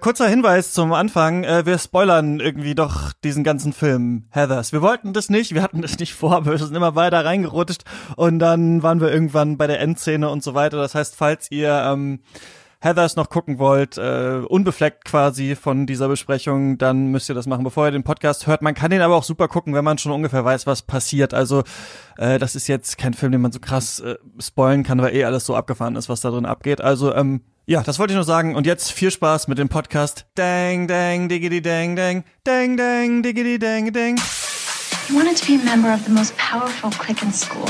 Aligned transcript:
Kurzer 0.00 0.28
Hinweis 0.28 0.72
zum 0.74 0.92
Anfang. 0.92 1.42
Äh, 1.42 1.66
wir 1.66 1.76
spoilern 1.76 2.38
irgendwie 2.38 2.76
doch 2.76 3.12
diesen 3.24 3.42
ganzen 3.42 3.72
Film, 3.72 4.28
Heathers. 4.30 4.72
Wir 4.72 4.80
wollten 4.80 5.12
das 5.12 5.28
nicht, 5.28 5.54
wir 5.54 5.62
hatten 5.62 5.82
das 5.82 5.98
nicht 5.98 6.14
vor, 6.14 6.46
wir 6.46 6.56
sind 6.56 6.76
immer 6.76 6.94
weiter 6.94 7.24
reingerutscht 7.24 7.82
und 8.14 8.38
dann 8.38 8.84
waren 8.84 9.00
wir 9.00 9.10
irgendwann 9.10 9.56
bei 9.56 9.66
der 9.66 9.80
Endszene 9.80 10.30
und 10.30 10.44
so 10.44 10.54
weiter. 10.54 10.76
Das 10.76 10.94
heißt, 10.94 11.16
falls 11.16 11.50
ihr 11.50 11.72
ähm, 11.72 12.20
Heathers 12.78 13.16
noch 13.16 13.28
gucken 13.28 13.58
wollt, 13.58 13.98
äh, 13.98 14.40
unbefleckt 14.46 15.04
quasi 15.04 15.56
von 15.56 15.84
dieser 15.84 16.06
Besprechung, 16.06 16.78
dann 16.78 17.08
müsst 17.08 17.28
ihr 17.28 17.34
das 17.34 17.48
machen, 17.48 17.64
bevor 17.64 17.86
ihr 17.86 17.90
den 17.90 18.04
Podcast 18.04 18.46
hört. 18.46 18.62
Man 18.62 18.74
kann 18.74 18.92
den 18.92 19.02
aber 19.02 19.16
auch 19.16 19.24
super 19.24 19.48
gucken, 19.48 19.74
wenn 19.74 19.84
man 19.84 19.98
schon 19.98 20.12
ungefähr 20.12 20.44
weiß, 20.44 20.64
was 20.68 20.82
passiert. 20.82 21.34
Also 21.34 21.64
äh, 22.18 22.38
das 22.38 22.54
ist 22.54 22.68
jetzt 22.68 22.98
kein 22.98 23.14
Film, 23.14 23.32
den 23.32 23.40
man 23.40 23.50
so 23.50 23.58
krass 23.58 23.98
äh, 23.98 24.14
spoilen 24.38 24.84
kann, 24.84 25.02
weil 25.02 25.16
eh 25.16 25.24
alles 25.24 25.44
so 25.44 25.56
abgefahren 25.56 25.96
ist, 25.96 26.08
was 26.08 26.20
da 26.20 26.30
drin 26.30 26.46
abgeht. 26.46 26.80
Also 26.80 27.12
ähm, 27.12 27.40
ja, 27.68 27.82
das 27.82 27.98
wollte 27.98 28.12
ich 28.12 28.16
nur 28.16 28.24
sagen. 28.24 28.56
Und 28.56 28.66
jetzt 28.66 28.90
viel 28.90 29.10
Spaß 29.10 29.46
mit 29.46 29.58
dem 29.58 29.68
Podcast. 29.68 30.24
Dang, 30.34 30.88
dang, 30.88 31.28
diggity, 31.28 31.60
dang, 31.60 31.96
dang, 31.96 32.24
dang, 32.42 32.78
dang, 32.78 33.22
diggity, 33.22 33.58
dang, 33.58 33.92
dang. 33.92 34.16
I 34.16 35.14
wanted 35.14 35.36
to 35.36 35.46
be 35.46 35.60
a 35.60 35.64
member 35.64 35.92
of 35.92 36.02
the 36.04 36.10
most 36.10 36.34
powerful 36.38 36.90
clique 36.90 37.22
in 37.22 37.30
school. 37.30 37.68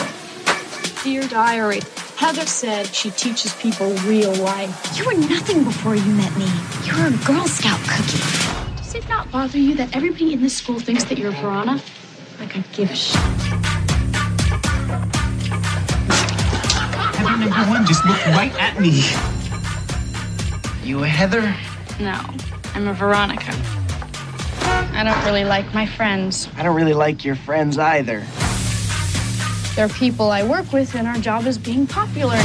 Dear 1.03 1.27
Diary, 1.27 1.81
Heather 2.17 2.47
said 2.47 2.87
she 2.87 3.11
teaches 3.11 3.55
people 3.57 3.91
real 4.07 4.33
life. 4.37 4.71
You 4.97 5.05
were 5.05 5.19
nothing 5.29 5.65
before 5.65 5.97
you 5.97 6.13
met 6.15 6.35
me. 6.37 6.47
You 6.85 6.95
were 6.95 7.09
a 7.09 7.27
Girl 7.27 7.49
Scout 7.49 7.81
cookie. 7.89 8.23
Does 8.77 8.95
it 8.95 9.09
not 9.09 9.29
bother 9.33 9.59
you 9.59 9.75
that 9.77 9.97
everybody 9.97 10.33
in 10.33 10.41
this 10.41 10.57
school 10.57 10.79
thinks 10.79 11.05
that 11.05 11.19
you're 11.19 11.31
a 11.31 11.35
piranha? 11.35 11.83
Like 12.39 12.57
I 12.57 12.61
give 12.73 12.91
a 12.91 12.95
shit. 12.95 13.17
Heather 17.19 17.37
number 17.37 17.71
one 17.71 17.85
just 17.85 18.05
looked 18.07 18.27
right 18.29 18.55
at 18.61 18.81
me. 18.81 19.38
You 20.89 21.05
a 21.05 21.07
Heather? 21.07 21.55
No, 22.01 22.19
I'm 22.73 22.89
a 22.89 22.95
Veronica. 22.95 23.53
I 24.95 25.03
don't 25.05 25.23
really 25.27 25.45
like 25.45 25.75
my 25.75 25.85
friends. 25.85 26.49
I 26.57 26.63
don't 26.63 26.75
really 26.75 26.95
like 26.95 27.27
your 27.27 27.35
friends 27.35 27.77
either. 27.77 28.27
They're 29.77 29.91
people 29.91 30.31
I 30.31 30.43
work 30.43 30.73
with, 30.73 30.95
and 30.95 31.07
our 31.07 31.19
job 31.19 31.45
is 31.45 31.59
being 31.59 31.87
popular. 31.87 32.39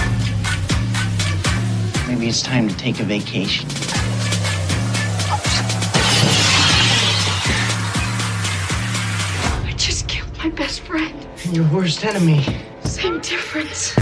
Maybe 2.05 2.27
it's 2.27 2.41
time 2.41 2.67
to 2.67 2.75
take 2.75 2.99
a 2.99 3.05
vacation. 3.05 3.65
I 9.65 9.73
just 9.77 10.09
killed 10.09 10.37
my 10.39 10.49
best 10.49 10.81
friend. 10.81 11.15
And 11.45 11.55
your 11.55 11.69
worst 11.69 12.03
enemy. 12.03 12.45
Same 12.83 13.21
difference. 13.21 13.95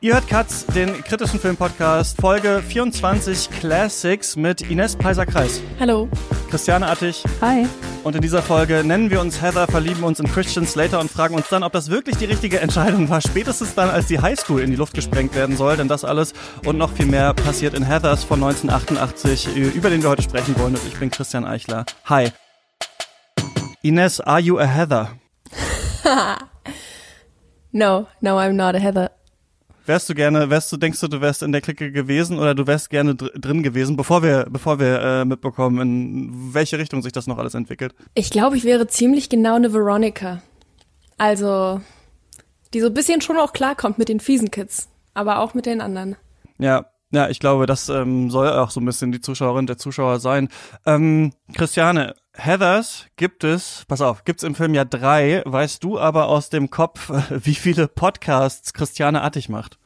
Ihr 0.00 0.14
hört 0.14 0.28
Katz, 0.28 0.64
den 0.64 1.02
kritischen 1.02 1.40
Filmpodcast, 1.40 2.20
Folge 2.20 2.62
24 2.62 3.50
Classics 3.50 4.36
mit 4.36 4.60
Ines 4.60 4.94
Peiser-Kreis, 4.94 5.60
Hallo. 5.80 6.08
Christiane 6.50 6.86
Attig 6.86 7.24
Hi. 7.40 7.66
und 8.04 8.14
in 8.14 8.22
dieser 8.22 8.40
Folge 8.40 8.84
nennen 8.84 9.10
wir 9.10 9.20
uns 9.20 9.42
Heather, 9.42 9.66
verlieben 9.66 10.04
uns 10.04 10.20
in 10.20 10.28
Christian 10.30 10.68
Slater 10.68 11.00
und 11.00 11.10
fragen 11.10 11.34
uns 11.34 11.48
dann, 11.48 11.64
ob 11.64 11.72
das 11.72 11.90
wirklich 11.90 12.16
die 12.16 12.26
richtige 12.26 12.60
Entscheidung 12.60 13.08
war, 13.08 13.20
spätestens 13.20 13.74
dann, 13.74 13.90
als 13.90 14.06
die 14.06 14.20
Highschool 14.20 14.60
in 14.60 14.70
die 14.70 14.76
Luft 14.76 14.94
gesprengt 14.94 15.34
werden 15.34 15.56
soll, 15.56 15.76
denn 15.76 15.88
das 15.88 16.04
alles 16.04 16.32
und 16.64 16.78
noch 16.78 16.92
viel 16.92 17.06
mehr 17.06 17.34
passiert 17.34 17.74
in 17.74 17.82
Heathers 17.82 18.22
von 18.22 18.40
1988, 18.40 19.56
über 19.56 19.90
den 19.90 20.04
wir 20.04 20.10
heute 20.10 20.22
sprechen 20.22 20.56
wollen 20.60 20.76
und 20.76 20.86
ich 20.86 20.96
bin 20.96 21.10
Christian 21.10 21.44
Eichler. 21.44 21.86
Hi. 22.04 22.30
Ines, 23.82 24.20
are 24.20 24.38
you 24.38 24.60
a 24.60 24.64
Heather? 24.64 25.10
No, 27.70 28.06
no, 28.22 28.38
I'm 28.38 28.54
not 28.54 28.74
a 28.74 28.78
Heather. 28.78 29.10
Wärst 29.88 30.06
du 30.10 30.14
gerne, 30.14 30.50
wärst 30.50 30.70
du, 30.70 30.76
denkst 30.76 31.00
du, 31.00 31.08
du 31.08 31.22
wärst 31.22 31.42
in 31.42 31.50
der 31.50 31.62
Clique 31.62 31.90
gewesen 31.90 32.38
oder 32.38 32.54
du 32.54 32.66
wärst 32.66 32.90
gerne 32.90 33.14
dr 33.14 33.30
drin 33.40 33.62
gewesen, 33.62 33.96
bevor 33.96 34.22
wir, 34.22 34.46
bevor 34.50 34.78
wir 34.78 35.00
äh, 35.00 35.24
mitbekommen, 35.24 35.80
in 35.80 36.52
welche 36.52 36.78
Richtung 36.78 37.00
sich 37.00 37.12
das 37.12 37.26
noch 37.26 37.38
alles 37.38 37.54
entwickelt? 37.54 37.94
Ich 38.12 38.28
glaube, 38.28 38.58
ich 38.58 38.64
wäre 38.64 38.86
ziemlich 38.86 39.30
genau 39.30 39.54
eine 39.54 39.72
Veronica. 39.72 40.42
Also, 41.16 41.80
die 42.74 42.80
so 42.80 42.88
ein 42.88 42.92
bisschen 42.92 43.22
schon 43.22 43.38
auch 43.38 43.54
klarkommt 43.54 43.96
mit 43.96 44.10
den 44.10 44.20
fiesen 44.20 44.50
Kids, 44.50 44.90
aber 45.14 45.38
auch 45.38 45.54
mit 45.54 45.64
den 45.64 45.80
anderen. 45.80 46.16
Ja, 46.58 46.84
ja, 47.10 47.28
ich 47.28 47.40
glaube, 47.40 47.66
das 47.66 47.88
ähm, 47.88 48.30
soll 48.30 48.50
auch 48.50 48.70
so 48.70 48.80
ein 48.80 48.84
bisschen 48.84 49.12
die 49.12 49.20
Zuschauerin 49.20 49.66
der 49.66 49.78
Zuschauer 49.78 50.20
sein. 50.20 50.48
Ähm, 50.86 51.32
Christiane, 51.54 52.14
Heathers 52.34 53.06
gibt 53.16 53.44
es, 53.44 53.84
pass 53.88 54.00
auf, 54.00 54.24
gibt's 54.24 54.42
im 54.42 54.54
Film 54.54 54.74
ja 54.74 54.84
drei. 54.84 55.42
Weißt 55.44 55.82
du 55.82 55.98
aber 55.98 56.28
aus 56.28 56.50
dem 56.50 56.70
Kopf, 56.70 57.10
wie 57.30 57.54
viele 57.54 57.88
Podcasts 57.88 58.72
Christiane 58.72 59.22
Attig 59.22 59.48
macht? 59.48 59.78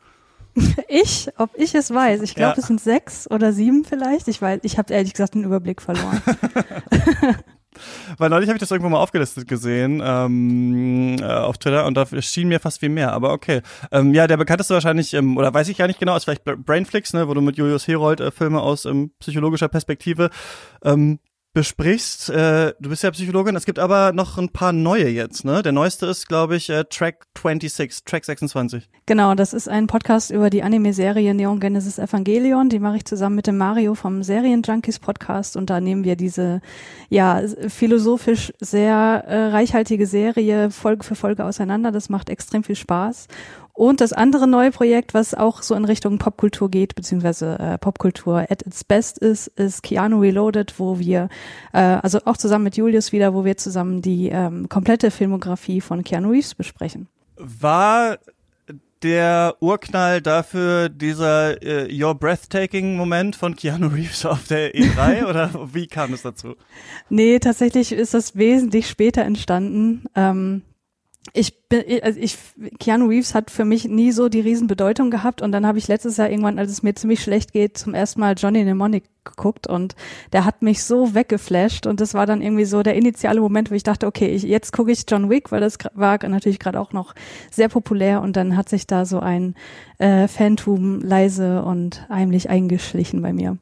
Ich, 0.88 1.30
ob 1.38 1.48
ich 1.54 1.74
es 1.74 1.92
weiß. 1.94 2.20
Ich 2.20 2.34
glaube, 2.34 2.52
Ja. 2.56 2.58
es 2.58 2.66
sind 2.66 2.78
sechs 2.80 3.30
oder 3.30 3.54
sieben 3.54 3.84
vielleicht. 3.86 4.28
Ich 4.28 4.42
weiß, 4.42 4.60
ich 4.64 4.76
habe 4.76 4.92
ehrlich 4.92 5.14
gesagt 5.14 5.34
den 5.34 5.44
Überblick 5.44 5.80
verloren. 5.80 6.20
Weil 8.18 8.30
neulich 8.30 8.48
habe 8.48 8.56
ich 8.56 8.60
das 8.60 8.70
irgendwo 8.70 8.90
mal 8.90 8.98
aufgelistet 9.00 9.48
gesehen 9.48 10.02
ähm, 10.04 11.16
äh, 11.20 11.24
auf 11.24 11.58
Twitter 11.58 11.86
und 11.86 11.94
da 11.94 12.06
schien 12.20 12.48
mir 12.48 12.60
fast 12.60 12.82
wie 12.82 12.88
mehr, 12.88 13.12
aber 13.12 13.32
okay. 13.32 13.62
Ähm, 13.90 14.14
ja, 14.14 14.26
der 14.26 14.36
bekannteste 14.36 14.74
wahrscheinlich, 14.74 15.14
ähm, 15.14 15.36
oder 15.36 15.52
weiß 15.52 15.68
ich 15.68 15.78
gar 15.78 15.86
nicht 15.86 15.98
genau, 16.00 16.16
ist 16.16 16.24
vielleicht 16.24 16.44
Bra- 16.44 16.56
Brainflix, 16.56 17.12
ne, 17.12 17.28
wo 17.28 17.34
du 17.34 17.40
mit 17.40 17.56
Julius 17.56 17.88
Herold 17.88 18.20
äh, 18.20 18.30
Filme 18.30 18.60
aus 18.60 18.84
ähm, 18.84 19.12
psychologischer 19.18 19.68
Perspektive 19.68 20.30
ähm, 20.84 21.18
besprichst. 21.54 22.30
Äh, 22.30 22.72
du 22.80 22.88
bist 22.88 23.02
ja 23.02 23.10
Psychologin, 23.10 23.54
es 23.56 23.66
gibt 23.66 23.78
aber 23.78 24.12
noch 24.12 24.38
ein 24.38 24.48
paar 24.48 24.72
neue 24.72 25.08
jetzt, 25.08 25.44
ne? 25.44 25.62
Der 25.62 25.72
neueste 25.72 26.06
ist, 26.06 26.26
glaube 26.28 26.56
ich, 26.56 26.70
äh, 26.70 26.84
Track 26.84 27.26
26, 27.36 28.04
Track 28.04 28.24
26. 28.24 28.88
genau, 29.04 29.34
das 29.34 29.52
ist 29.52 29.68
ein 29.68 29.86
Podcast 29.86 30.30
über 30.30 30.48
die 30.48 30.62
Anime-Serie 30.62 31.34
Neon 31.34 31.60
Genesis 31.60 31.98
Evangelion. 31.98 32.70
Die 32.70 32.78
mache 32.78 32.96
ich 32.96 33.04
zusammen 33.04 33.36
mit 33.36 33.46
dem 33.46 33.58
Mario 33.58 33.94
vom 33.94 34.22
Serien-Junkies 34.22 34.98
Podcast 34.98 35.56
und 35.56 35.68
da 35.68 35.80
nehmen 35.80 36.04
wir 36.04 36.16
diese, 36.16 36.62
ja, 37.10 37.42
philosophisch 37.68 38.52
sehr 38.60 39.24
äh, 39.26 39.48
reichhaltige 39.48 40.06
Serie 40.06 40.70
Folge 40.70 41.04
für 41.04 41.16
Folge 41.16 41.44
auseinander. 41.44 41.92
Das 41.92 42.08
macht 42.08 42.30
extrem 42.30 42.64
viel 42.64 42.76
Spaß. 42.76 43.28
Und 43.74 44.02
das 44.02 44.12
andere 44.12 44.46
neue 44.46 44.70
Projekt, 44.70 45.14
was 45.14 45.32
auch 45.34 45.62
so 45.62 45.74
in 45.74 45.86
Richtung 45.86 46.18
Popkultur 46.18 46.70
geht, 46.70 46.94
beziehungsweise 46.94 47.58
äh, 47.58 47.78
Popkultur 47.78 48.46
at 48.50 48.66
its 48.66 48.84
best 48.84 49.18
ist, 49.18 49.46
ist 49.46 49.82
Keanu 49.82 50.20
Reloaded, 50.20 50.78
wo 50.78 50.98
wir, 50.98 51.28
äh, 51.72 51.78
also 51.78 52.20
auch 52.26 52.36
zusammen 52.36 52.64
mit 52.64 52.76
Julius 52.76 53.12
wieder, 53.12 53.32
wo 53.32 53.46
wir 53.46 53.56
zusammen 53.56 54.02
die 54.02 54.28
ähm, 54.28 54.68
komplette 54.68 55.10
Filmografie 55.10 55.80
von 55.80 56.04
Keanu 56.04 56.30
Reeves 56.30 56.54
besprechen. 56.54 57.08
War 57.36 58.18
der 59.02 59.56
Urknall 59.60 60.20
dafür 60.20 60.88
dieser 60.88 61.62
äh, 61.62 61.88
Your 61.90 62.14
Breathtaking 62.14 62.96
Moment 62.96 63.36
von 63.36 63.56
Keanu 63.56 63.88
Reeves 63.88 64.24
auf 64.26 64.46
der 64.48 64.74
E3 64.74 65.26
oder 65.28 65.50
wie 65.72 65.86
kam 65.86 66.12
es 66.12 66.22
dazu? 66.22 66.54
Nee, 67.08 67.38
tatsächlich 67.38 67.92
ist 67.92 68.14
das 68.14 68.36
wesentlich 68.36 68.88
später 68.88 69.22
entstanden. 69.22 70.04
Ähm, 70.14 70.62
ich 71.34 71.68
bin, 71.68 71.84
also 72.02 72.18
ich, 72.18 72.36
Keanu 72.80 73.06
Reeves 73.06 73.34
hat 73.34 73.50
für 73.50 73.64
mich 73.64 73.84
nie 73.84 74.10
so 74.10 74.28
die 74.28 74.40
Riesenbedeutung 74.40 75.10
gehabt 75.10 75.40
und 75.40 75.52
dann 75.52 75.66
habe 75.66 75.78
ich 75.78 75.86
letztes 75.86 76.16
Jahr 76.16 76.28
irgendwann, 76.28 76.58
als 76.58 76.70
es 76.70 76.82
mir 76.82 76.94
ziemlich 76.94 77.22
schlecht 77.22 77.52
geht, 77.52 77.78
zum 77.78 77.94
ersten 77.94 78.20
Mal 78.20 78.34
Johnny 78.36 78.62
Mnemonic 78.64 79.04
geguckt 79.24 79.68
und 79.68 79.94
der 80.32 80.44
hat 80.44 80.62
mich 80.62 80.82
so 80.82 81.14
weggeflasht 81.14 81.86
und 81.86 82.00
das 82.00 82.14
war 82.14 82.26
dann 82.26 82.42
irgendwie 82.42 82.64
so 82.64 82.82
der 82.82 82.96
initiale 82.96 83.40
Moment, 83.40 83.70
wo 83.70 83.74
ich 83.74 83.84
dachte, 83.84 84.08
okay, 84.08 84.34
ich, 84.34 84.42
jetzt 84.42 84.72
gucke 84.72 84.90
ich 84.90 85.04
John 85.08 85.30
Wick, 85.30 85.52
weil 85.52 85.60
das 85.60 85.78
war 85.94 86.18
natürlich 86.26 86.58
gerade 86.58 86.80
auch 86.80 86.92
noch 86.92 87.14
sehr 87.52 87.68
populär 87.68 88.20
und 88.20 88.36
dann 88.36 88.56
hat 88.56 88.68
sich 88.68 88.88
da 88.88 89.04
so 89.04 89.20
ein 89.20 89.54
äh, 89.98 90.26
Phantom 90.26 91.00
leise 91.00 91.62
und 91.62 92.04
heimlich 92.08 92.50
eingeschlichen 92.50 93.22
bei 93.22 93.32
mir. 93.32 93.58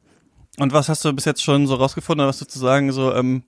Und 0.57 0.73
was 0.73 0.89
hast 0.89 1.05
du 1.05 1.13
bis 1.13 1.25
jetzt 1.25 1.43
schon 1.43 1.67
so 1.67 1.75
rausgefunden, 1.75 2.27
was 2.27 2.39
sozusagen 2.39 2.91
so, 2.91 3.13
ähm, 3.13 3.43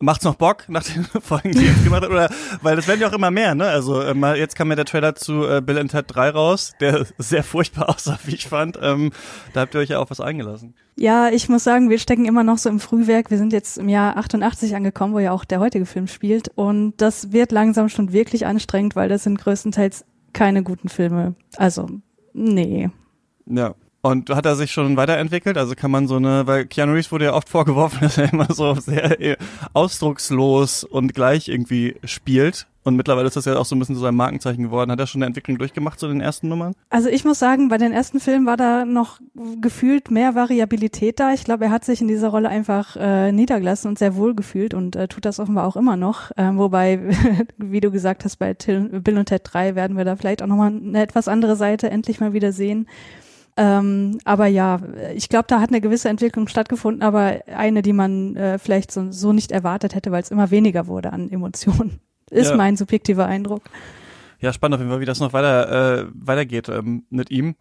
macht's 0.00 0.24
noch 0.24 0.34
Bock 0.34 0.64
nach 0.68 0.82
den 0.82 1.04
Folgen, 1.22 1.52
die 1.52 1.58
ihr 1.58 1.70
jetzt 1.70 1.84
gemacht 1.84 2.02
habt? 2.02 2.12
Oder, 2.12 2.30
weil 2.62 2.76
das 2.76 2.88
werden 2.88 3.00
ja 3.00 3.08
auch 3.08 3.12
immer 3.12 3.30
mehr, 3.30 3.54
ne? 3.54 3.66
Also, 3.66 4.02
ähm, 4.02 4.24
jetzt 4.34 4.56
kam 4.56 4.70
ja 4.70 4.76
der 4.76 4.84
Trailer 4.84 5.14
zu 5.14 5.46
äh, 5.46 5.60
Bill 5.60 5.78
and 5.78 5.90
Ted 5.90 6.06
3 6.08 6.30
raus, 6.30 6.72
der 6.80 7.06
sehr 7.18 7.44
furchtbar 7.44 7.88
aussah, 7.88 8.18
wie 8.24 8.34
ich 8.34 8.48
fand. 8.48 8.78
Ähm, 8.82 9.12
da 9.52 9.60
habt 9.60 9.74
ihr 9.74 9.80
euch 9.80 9.90
ja 9.90 9.98
auch 9.98 10.10
was 10.10 10.20
eingelassen. 10.20 10.74
Ja, 10.96 11.28
ich 11.28 11.48
muss 11.48 11.64
sagen, 11.64 11.88
wir 11.88 11.98
stecken 11.98 12.24
immer 12.24 12.42
noch 12.42 12.58
so 12.58 12.68
im 12.68 12.80
Frühwerk. 12.80 13.30
Wir 13.30 13.38
sind 13.38 13.52
jetzt 13.52 13.78
im 13.78 13.88
Jahr 13.88 14.16
88 14.16 14.74
angekommen, 14.74 15.14
wo 15.14 15.18
ja 15.18 15.32
auch 15.32 15.44
der 15.44 15.60
heutige 15.60 15.86
Film 15.86 16.08
spielt. 16.08 16.48
Und 16.54 16.94
das 16.98 17.32
wird 17.32 17.52
langsam 17.52 17.88
schon 17.88 18.12
wirklich 18.12 18.46
anstrengend, 18.46 18.96
weil 18.96 19.08
das 19.08 19.24
sind 19.24 19.38
größtenteils 19.38 20.04
keine 20.32 20.62
guten 20.62 20.88
Filme. 20.88 21.34
Also, 21.56 21.88
nee. 22.32 22.90
Ja. 23.46 23.74
Und 24.02 24.30
hat 24.30 24.46
er 24.46 24.56
sich 24.56 24.72
schon 24.72 24.96
weiterentwickelt? 24.96 25.58
Also 25.58 25.74
kann 25.74 25.90
man 25.90 26.08
so 26.08 26.16
eine, 26.16 26.46
weil 26.46 26.64
Keanu 26.66 26.92
Reeves 26.92 27.12
wurde 27.12 27.26
ja 27.26 27.34
oft 27.34 27.48
vorgeworfen, 27.50 28.00
dass 28.00 28.18
er 28.18 28.32
immer 28.32 28.52
so 28.52 28.74
sehr 28.74 29.20
äh, 29.20 29.36
ausdruckslos 29.72 30.84
und 30.84 31.14
gleich 31.14 31.48
irgendwie 31.48 31.96
spielt. 32.04 32.66
Und 32.82 32.96
mittlerweile 32.96 33.26
ist 33.26 33.36
das 33.36 33.44
ja 33.44 33.58
auch 33.58 33.66
so 33.66 33.76
ein 33.76 33.78
bisschen 33.78 33.94
so 33.94 34.00
sein 34.00 34.14
Markenzeichen 34.14 34.62
geworden. 34.62 34.90
Hat 34.90 34.98
er 34.98 35.06
schon 35.06 35.18
eine 35.20 35.26
Entwicklung 35.26 35.58
durchgemacht 35.58 36.00
zu 36.00 36.08
den 36.08 36.22
ersten 36.22 36.48
Nummern? 36.48 36.72
Also 36.88 37.10
ich 37.10 37.26
muss 37.26 37.38
sagen, 37.38 37.68
bei 37.68 37.76
den 37.76 37.92
ersten 37.92 38.20
Filmen 38.20 38.46
war 38.46 38.56
da 38.56 38.86
noch 38.86 39.20
gefühlt 39.60 40.10
mehr 40.10 40.34
Variabilität 40.34 41.20
da. 41.20 41.34
Ich 41.34 41.44
glaube, 41.44 41.66
er 41.66 41.70
hat 41.70 41.84
sich 41.84 42.00
in 42.00 42.08
dieser 42.08 42.28
Rolle 42.28 42.48
einfach 42.48 42.96
äh, 42.96 43.32
niedergelassen 43.32 43.90
und 43.90 43.98
sehr 43.98 44.16
wohl 44.16 44.34
gefühlt 44.34 44.72
und 44.72 44.96
äh, 44.96 45.08
tut 45.08 45.26
das 45.26 45.38
offenbar 45.38 45.66
auch 45.66 45.76
immer 45.76 45.98
noch. 45.98 46.30
Ähm, 46.38 46.56
wobei, 46.56 47.00
wie 47.58 47.80
du 47.80 47.90
gesagt 47.90 48.24
hast, 48.24 48.36
bei 48.36 48.54
Till, 48.54 48.88
Bill 49.00 49.18
und 49.18 49.26
Ted 49.26 49.42
3 49.44 49.74
werden 49.74 49.98
wir 49.98 50.06
da 50.06 50.16
vielleicht 50.16 50.42
auch 50.42 50.46
nochmal 50.46 50.72
eine 50.72 51.02
etwas 51.02 51.28
andere 51.28 51.56
Seite 51.56 51.90
endlich 51.90 52.18
mal 52.18 52.32
wieder 52.32 52.52
sehen. 52.52 52.86
Ähm, 53.62 54.18
aber 54.24 54.46
ja, 54.46 54.80
ich 55.14 55.28
glaube, 55.28 55.44
da 55.48 55.60
hat 55.60 55.68
eine 55.68 55.82
gewisse 55.82 56.08
Entwicklung 56.08 56.48
stattgefunden, 56.48 57.02
aber 57.02 57.40
eine, 57.54 57.82
die 57.82 57.92
man 57.92 58.34
äh, 58.34 58.58
vielleicht 58.58 58.90
so, 58.90 59.12
so 59.12 59.34
nicht 59.34 59.52
erwartet 59.52 59.94
hätte, 59.94 60.10
weil 60.10 60.22
es 60.22 60.30
immer 60.30 60.50
weniger 60.50 60.86
wurde 60.86 61.12
an 61.12 61.28
Emotionen. 61.30 62.00
Ist 62.30 62.50
Ja. 62.50 62.56
mein 62.56 62.78
subjektiver 62.78 63.26
Eindruck. 63.26 63.62
Ja, 64.40 64.54
spannend 64.54 64.76
auf 64.76 64.80
jeden 64.80 64.90
Fall, 64.90 65.00
wie 65.00 65.04
das 65.04 65.20
noch 65.20 65.34
weiter 65.34 65.98
äh, 66.00 66.06
weitergeht 66.14 66.70
ähm, 66.70 67.04
mit 67.10 67.30
ihm. 67.30 67.54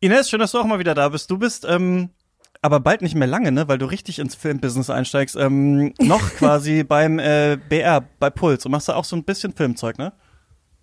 Ines, 0.00 0.28
schön, 0.28 0.40
dass 0.40 0.52
du 0.52 0.58
auch 0.58 0.66
mal 0.66 0.78
wieder 0.78 0.94
da 0.94 1.08
bist. 1.08 1.30
Du 1.30 1.38
bist 1.38 1.66
ähm, 1.66 2.10
aber 2.60 2.80
bald 2.80 3.00
nicht 3.00 3.14
mehr 3.14 3.28
lange, 3.28 3.50
ne, 3.50 3.66
weil 3.66 3.78
du 3.78 3.86
richtig 3.86 4.18
ins 4.18 4.34
Filmbusiness 4.34 4.90
einsteigst. 4.90 5.36
Ähm, 5.36 5.94
noch 6.00 6.20
quasi 6.36 6.84
beim 6.84 7.18
äh, 7.18 7.56
BR, 7.68 8.04
bei 8.18 8.28
Puls. 8.28 8.66
Und 8.66 8.72
machst 8.72 8.90
da 8.90 8.96
auch 8.96 9.04
so 9.06 9.16
ein 9.16 9.24
bisschen 9.24 9.54
Filmzeug, 9.54 9.96
ne? 9.96 10.12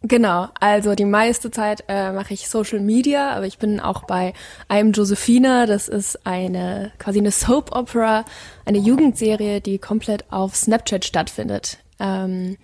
Genau, 0.07 0.47
also 0.61 0.95
die 0.95 1.03
meiste 1.03 1.51
Zeit 1.51 1.83
äh, 1.89 2.13
mache 2.13 2.33
ich 2.33 2.47
Social 2.47 2.79
Media, 2.79 3.31
aber 3.31 3.45
ich 3.45 3.57
bin 3.57 3.81
auch 3.81 4.03
bei 4.03 4.33
I'm 4.69 4.93
Josephina. 4.93 5.65
Das 5.65 5.89
ist 5.89 6.25
eine 6.25 6.93
quasi 6.97 7.19
eine 7.19 7.31
Soap 7.31 7.75
Opera, 7.75 8.23
eine 8.63 8.77
Jugendserie, 8.77 9.59
die 9.59 9.79
komplett 9.79 10.31
auf 10.31 10.55
Snapchat 10.55 11.03
stattfindet. 11.03 11.79
Ähm, 11.99 12.57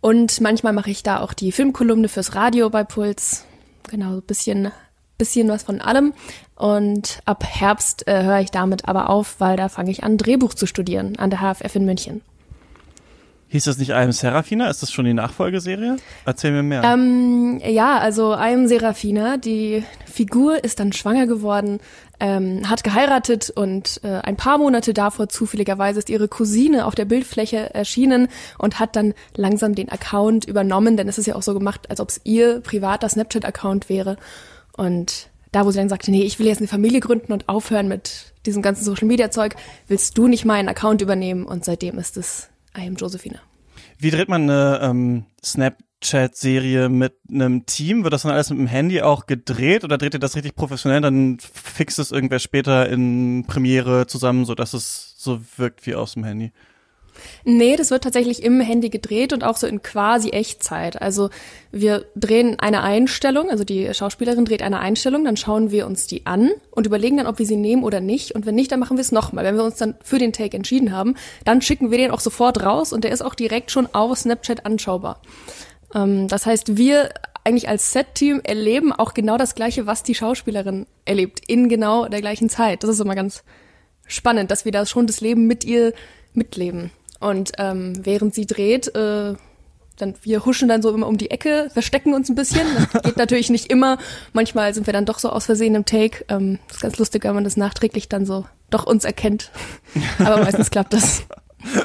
und 0.00 0.40
manchmal 0.40 0.72
mache 0.72 0.90
ich 0.90 1.04
da 1.04 1.20
auch 1.20 1.34
die 1.34 1.52
Filmkolumne 1.52 2.08
fürs 2.08 2.34
Radio 2.34 2.68
bei 2.68 2.82
Puls. 2.82 3.44
Genau, 3.88 4.14
so 4.14 4.20
bisschen, 4.20 4.72
bisschen 5.18 5.48
was 5.48 5.62
von 5.62 5.80
allem. 5.80 6.14
Und 6.56 7.20
ab 7.26 7.44
Herbst 7.44 8.08
äh, 8.08 8.24
höre 8.24 8.40
ich 8.40 8.50
damit 8.50 8.88
aber 8.88 9.08
auf, 9.08 9.36
weil 9.38 9.56
da 9.56 9.68
fange 9.68 9.92
ich 9.92 10.02
an, 10.02 10.18
Drehbuch 10.18 10.54
zu 10.54 10.66
studieren 10.66 11.16
an 11.16 11.30
der 11.30 11.40
HFF 11.42 11.76
in 11.76 11.84
München. 11.84 12.22
Hieß 13.50 13.64
das 13.64 13.78
nicht 13.78 13.90
I'm 13.90 14.12
Serafina? 14.12 14.70
Ist 14.70 14.80
das 14.80 14.92
schon 14.92 15.06
die 15.06 15.12
Nachfolgeserie? 15.12 15.96
Erzähl 16.24 16.52
mir 16.52 16.62
mehr. 16.62 16.84
Ähm, 16.84 17.60
ja, 17.64 17.98
also 17.98 18.32
I'm 18.32 18.68
Serafina, 18.68 19.38
die 19.38 19.82
Figur 20.06 20.62
ist 20.62 20.78
dann 20.78 20.92
schwanger 20.92 21.26
geworden, 21.26 21.80
ähm, 22.20 22.70
hat 22.70 22.84
geheiratet 22.84 23.50
und 23.50 24.02
äh, 24.04 24.20
ein 24.22 24.36
paar 24.36 24.58
Monate 24.58 24.94
davor 24.94 25.28
zufälligerweise 25.28 25.98
ist 25.98 26.10
ihre 26.10 26.28
Cousine 26.28 26.86
auf 26.86 26.94
der 26.94 27.06
Bildfläche 27.06 27.74
erschienen 27.74 28.28
und 28.56 28.78
hat 28.78 28.94
dann 28.94 29.14
langsam 29.34 29.74
den 29.74 29.88
Account 29.88 30.44
übernommen, 30.44 30.96
denn 30.96 31.08
es 31.08 31.18
ist 31.18 31.26
ja 31.26 31.34
auch 31.34 31.42
so 31.42 31.52
gemacht, 31.52 31.90
als 31.90 31.98
ob 31.98 32.10
es 32.10 32.20
ihr 32.22 32.60
privater 32.60 33.08
Snapchat-Account 33.08 33.88
wäre. 33.88 34.16
Und 34.76 35.28
da, 35.50 35.66
wo 35.66 35.72
sie 35.72 35.78
dann 35.78 35.88
sagte, 35.88 36.12
nee, 36.12 36.22
ich 36.22 36.38
will 36.38 36.46
jetzt 36.46 36.58
eine 36.58 36.68
Familie 36.68 37.00
gründen 37.00 37.32
und 37.32 37.48
aufhören 37.48 37.88
mit 37.88 38.32
diesem 38.46 38.62
ganzen 38.62 38.84
Social-Media-Zeug, 38.84 39.56
willst 39.88 40.16
du 40.16 40.28
nicht 40.28 40.44
meinen 40.44 40.68
Account 40.68 41.02
übernehmen? 41.02 41.46
Und 41.46 41.64
seitdem 41.64 41.98
ist 41.98 42.16
es 42.16 42.49
I 42.76 42.86
am 42.86 42.96
Josephina. 42.96 43.40
Wie 43.98 44.10
dreht 44.10 44.28
man 44.28 44.42
eine 44.48 44.80
ähm, 44.82 45.24
Snapchat-Serie 45.44 46.88
mit 46.88 47.14
einem 47.30 47.66
Team? 47.66 48.02
Wird 48.02 48.12
das 48.12 48.22
dann 48.22 48.32
alles 48.32 48.50
mit 48.50 48.58
dem 48.58 48.66
Handy 48.66 49.02
auch 49.02 49.26
gedreht 49.26 49.84
oder 49.84 49.98
dreht 49.98 50.14
ihr 50.14 50.20
das 50.20 50.36
richtig 50.36 50.54
professionell? 50.54 51.00
Dann 51.00 51.38
fixt 51.40 51.98
es 51.98 52.12
irgendwer 52.12 52.38
später 52.38 52.88
in 52.88 53.44
Premiere 53.46 54.06
zusammen, 54.06 54.44
so 54.44 54.54
dass 54.54 54.72
es 54.72 55.14
so 55.18 55.40
wirkt 55.56 55.86
wie 55.86 55.94
aus 55.94 56.14
dem 56.14 56.24
Handy. 56.24 56.52
Nee, 57.44 57.76
das 57.76 57.90
wird 57.90 58.04
tatsächlich 58.04 58.42
im 58.42 58.60
Handy 58.60 58.90
gedreht 58.90 59.32
und 59.32 59.44
auch 59.44 59.56
so 59.56 59.66
in 59.66 59.82
quasi 59.82 60.30
Echtzeit. 60.30 61.00
Also 61.00 61.30
wir 61.72 62.06
drehen 62.16 62.58
eine 62.58 62.82
Einstellung, 62.82 63.50
also 63.50 63.64
die 63.64 63.92
Schauspielerin 63.92 64.44
dreht 64.44 64.62
eine 64.62 64.80
Einstellung, 64.80 65.24
dann 65.24 65.36
schauen 65.36 65.70
wir 65.70 65.86
uns 65.86 66.06
die 66.06 66.26
an 66.26 66.50
und 66.70 66.86
überlegen 66.86 67.16
dann, 67.16 67.26
ob 67.26 67.38
wir 67.38 67.46
sie 67.46 67.56
nehmen 67.56 67.84
oder 67.84 68.00
nicht. 68.00 68.34
Und 68.34 68.46
wenn 68.46 68.54
nicht, 68.54 68.72
dann 68.72 68.80
machen 68.80 68.96
wir 68.96 69.02
es 69.02 69.12
nochmal. 69.12 69.44
Wenn 69.44 69.56
wir 69.56 69.64
uns 69.64 69.76
dann 69.76 69.94
für 70.02 70.18
den 70.18 70.32
Take 70.32 70.56
entschieden 70.56 70.92
haben, 70.92 71.14
dann 71.44 71.62
schicken 71.62 71.90
wir 71.90 71.98
den 71.98 72.10
auch 72.10 72.20
sofort 72.20 72.64
raus 72.64 72.92
und 72.92 73.04
der 73.04 73.12
ist 73.12 73.22
auch 73.22 73.34
direkt 73.34 73.70
schon 73.70 73.86
auf 73.92 74.18
Snapchat 74.18 74.66
anschaubar. 74.66 75.20
Ähm, 75.94 76.28
das 76.28 76.46
heißt, 76.46 76.76
wir 76.76 77.10
eigentlich 77.44 77.68
als 77.68 77.92
Set-Team 77.92 78.40
erleben 78.44 78.92
auch 78.92 79.14
genau 79.14 79.36
das 79.36 79.54
Gleiche, 79.54 79.86
was 79.86 80.02
die 80.02 80.14
Schauspielerin 80.14 80.86
erlebt, 81.04 81.40
in 81.46 81.68
genau 81.68 82.06
der 82.06 82.20
gleichen 82.20 82.48
Zeit. 82.48 82.82
Das 82.82 82.90
ist 82.90 83.00
immer 83.00 83.14
ganz 83.14 83.42
spannend, 84.06 84.50
dass 84.50 84.64
wir 84.64 84.72
da 84.72 84.84
schon 84.86 85.06
das 85.06 85.20
Leben 85.20 85.46
mit 85.46 85.64
ihr 85.64 85.92
mitleben. 86.34 86.90
Und 87.20 87.52
ähm, 87.58 87.94
während 88.04 88.34
sie 88.34 88.46
dreht, 88.46 88.94
äh, 88.94 89.34
dann 90.00 90.14
wir 90.22 90.44
huschen 90.44 90.68
dann 90.68 90.82
so 90.82 90.92
immer 90.94 91.06
um 91.06 91.18
die 91.18 91.30
Ecke, 91.30 91.68
verstecken 91.72 92.14
uns 92.14 92.28
ein 92.28 92.34
bisschen. 92.34 92.66
Das 92.92 93.02
geht 93.04 93.16
natürlich 93.16 93.50
nicht 93.50 93.70
immer. 93.70 93.98
Manchmal 94.32 94.74
sind 94.74 94.86
wir 94.86 94.92
dann 94.92 95.04
doch 95.04 95.18
so 95.18 95.30
aus 95.30 95.46
Versehen 95.46 95.74
im 95.74 95.84
Take. 95.84 96.24
Ähm, 96.28 96.58
das 96.68 96.76
ist 96.76 96.82
ganz 96.82 96.98
lustig, 96.98 97.24
wenn 97.24 97.34
man 97.34 97.44
das 97.44 97.56
nachträglich 97.56 98.08
dann 98.08 98.26
so 98.26 98.46
doch 98.70 98.86
uns 98.86 99.04
erkennt. 99.04 99.50
Aber 100.18 100.38
meistens 100.38 100.70
klappt 100.70 100.94
das. 100.94 101.24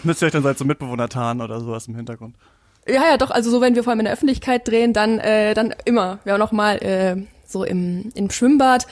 Müsst 0.04 0.22
ihr 0.22 0.28
euch 0.28 0.32
dann 0.32 0.46
als 0.46 0.60
so 0.60 0.66
Mitbewohner 0.66 1.10
tarnen 1.10 1.42
oder 1.42 1.60
sowas 1.60 1.88
im 1.88 1.96
Hintergrund? 1.96 2.36
Ja, 2.88 3.04
ja, 3.10 3.18
doch. 3.18 3.32
Also 3.32 3.50
so, 3.50 3.62
wenn 3.62 3.76
wir 3.76 3.84
vor 3.84 3.92
allem 3.92 4.00
in 4.00 4.06
der 4.06 4.14
Öffentlichkeit 4.14 4.68
drehen, 4.68 4.94
dann 4.94 5.20
äh, 5.20 5.54
dann 5.54 5.74
immer. 5.86 6.20
Wir 6.24 6.34
waren 6.34 6.40
noch 6.40 6.52
mal 6.52 6.78
äh, 6.78 7.18
so 7.46 7.64
im, 7.64 8.12
im 8.16 8.30
Schwimmbad 8.30 8.88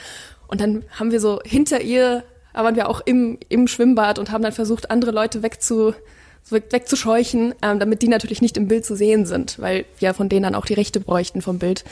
und 0.48 0.60
dann 0.60 0.84
haben 0.98 1.10
wir 1.10 1.20
so 1.20 1.40
hinter 1.44 1.80
ihr, 1.80 2.24
da 2.52 2.64
waren 2.64 2.76
wir 2.76 2.88
auch 2.88 3.00
im, 3.04 3.38
im 3.48 3.66
Schwimmbad 3.66 4.18
und 4.18 4.30
haben 4.30 4.42
dann 4.42 4.52
versucht, 4.52 4.90
andere 4.90 5.10
Leute 5.10 5.42
wegzu, 5.42 5.94
so 6.44 6.54
weg- 6.56 6.68
wegzuscheuchen, 6.70 7.54
ähm, 7.62 7.80
damit 7.80 8.02
die 8.02 8.08
natürlich 8.08 8.42
nicht 8.42 8.56
im 8.56 8.68
Bild 8.68 8.84
zu 8.84 8.94
sehen 8.94 9.26
sind, 9.26 9.58
weil 9.58 9.86
wir 9.98 10.14
von 10.14 10.28
denen 10.28 10.44
dann 10.44 10.54
auch 10.54 10.66
die 10.66 10.74
Rechte 10.74 11.00
bräuchten 11.00 11.42
vom 11.42 11.58
Bild 11.58 11.84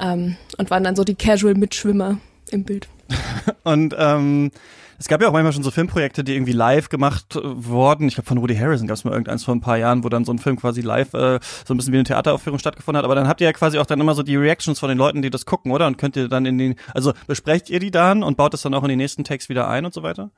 ähm, 0.00 0.36
und 0.56 0.70
waren 0.70 0.82
dann 0.82 0.96
so 0.96 1.04
die 1.04 1.14
Casual-Mitschwimmer 1.14 2.18
im 2.50 2.64
Bild. 2.64 2.88
Und 3.64 3.94
ähm, 3.98 4.50
es 4.98 5.06
gab 5.06 5.22
ja 5.22 5.28
auch 5.28 5.32
manchmal 5.32 5.52
schon 5.52 5.62
so 5.62 5.70
Filmprojekte, 5.70 6.24
die 6.24 6.34
irgendwie 6.34 6.52
live 6.52 6.88
gemacht 6.88 7.36
äh, 7.36 7.40
wurden. 7.42 8.08
Ich 8.08 8.14
glaube, 8.14 8.26
von 8.26 8.42
Woody 8.42 8.56
Harrison 8.56 8.88
gab 8.88 8.96
es 8.96 9.04
mal 9.04 9.12
irgendeins 9.12 9.44
vor 9.44 9.54
ein 9.54 9.60
paar 9.60 9.78
Jahren, 9.78 10.02
wo 10.02 10.08
dann 10.08 10.24
so 10.24 10.32
ein 10.32 10.38
Film 10.38 10.56
quasi 10.56 10.80
live 10.80 11.14
äh, 11.14 11.38
so 11.64 11.72
ein 11.72 11.76
bisschen 11.76 11.92
wie 11.92 11.98
eine 11.98 12.04
Theateraufführung 12.04 12.58
stattgefunden 12.58 12.98
hat. 12.98 13.04
Aber 13.04 13.14
dann 13.14 13.28
habt 13.28 13.40
ihr 13.40 13.46
ja 13.46 13.52
quasi 13.52 13.78
auch 13.78 13.86
dann 13.86 14.00
immer 14.00 14.14
so 14.14 14.22
die 14.22 14.36
Reactions 14.36 14.78
von 14.80 14.88
den 14.88 14.98
Leuten, 14.98 15.22
die 15.22 15.30
das 15.30 15.46
gucken, 15.46 15.70
oder? 15.70 15.86
Und 15.86 15.98
könnt 15.98 16.16
ihr 16.16 16.28
dann 16.28 16.46
in 16.46 16.58
den, 16.58 16.74
also 16.94 17.12
besprecht 17.26 17.70
ihr 17.70 17.78
die 17.78 17.90
dann 17.90 18.22
und 18.22 18.36
baut 18.36 18.54
das 18.54 18.62
dann 18.62 18.74
auch 18.74 18.82
in 18.82 18.88
die 18.88 18.96
nächsten 18.96 19.22
Takes 19.22 19.48
wieder 19.48 19.68
ein 19.68 19.84
und 19.84 19.94
so 19.94 20.02
weiter? 20.02 20.30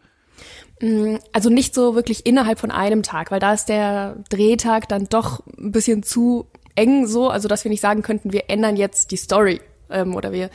Also 1.33 1.51
nicht 1.51 1.75
so 1.75 1.95
wirklich 1.95 2.25
innerhalb 2.25 2.59
von 2.59 2.71
einem 2.71 3.03
Tag, 3.03 3.31
weil 3.31 3.41
da 3.41 3.53
ist 3.53 3.69
der 3.69 4.17
Drehtag 4.31 4.89
dann 4.89 5.09
doch 5.11 5.43
ein 5.59 5.73
bisschen 5.73 6.03
zu 6.03 6.47
eng 6.75 7.07
so, 7.07 7.29
also 7.29 7.49
dass 7.49 7.65
wir 7.65 7.71
nicht 7.71 7.83
sagen 7.83 8.03
könnten, 8.03 8.33
wir 8.33 8.49
ändern 8.49 8.77
jetzt 8.77 9.11
die 9.11 9.17
Story 9.17 9.61
ähm, 9.91 10.17
oder 10.17 10.33
wir, 10.33 10.49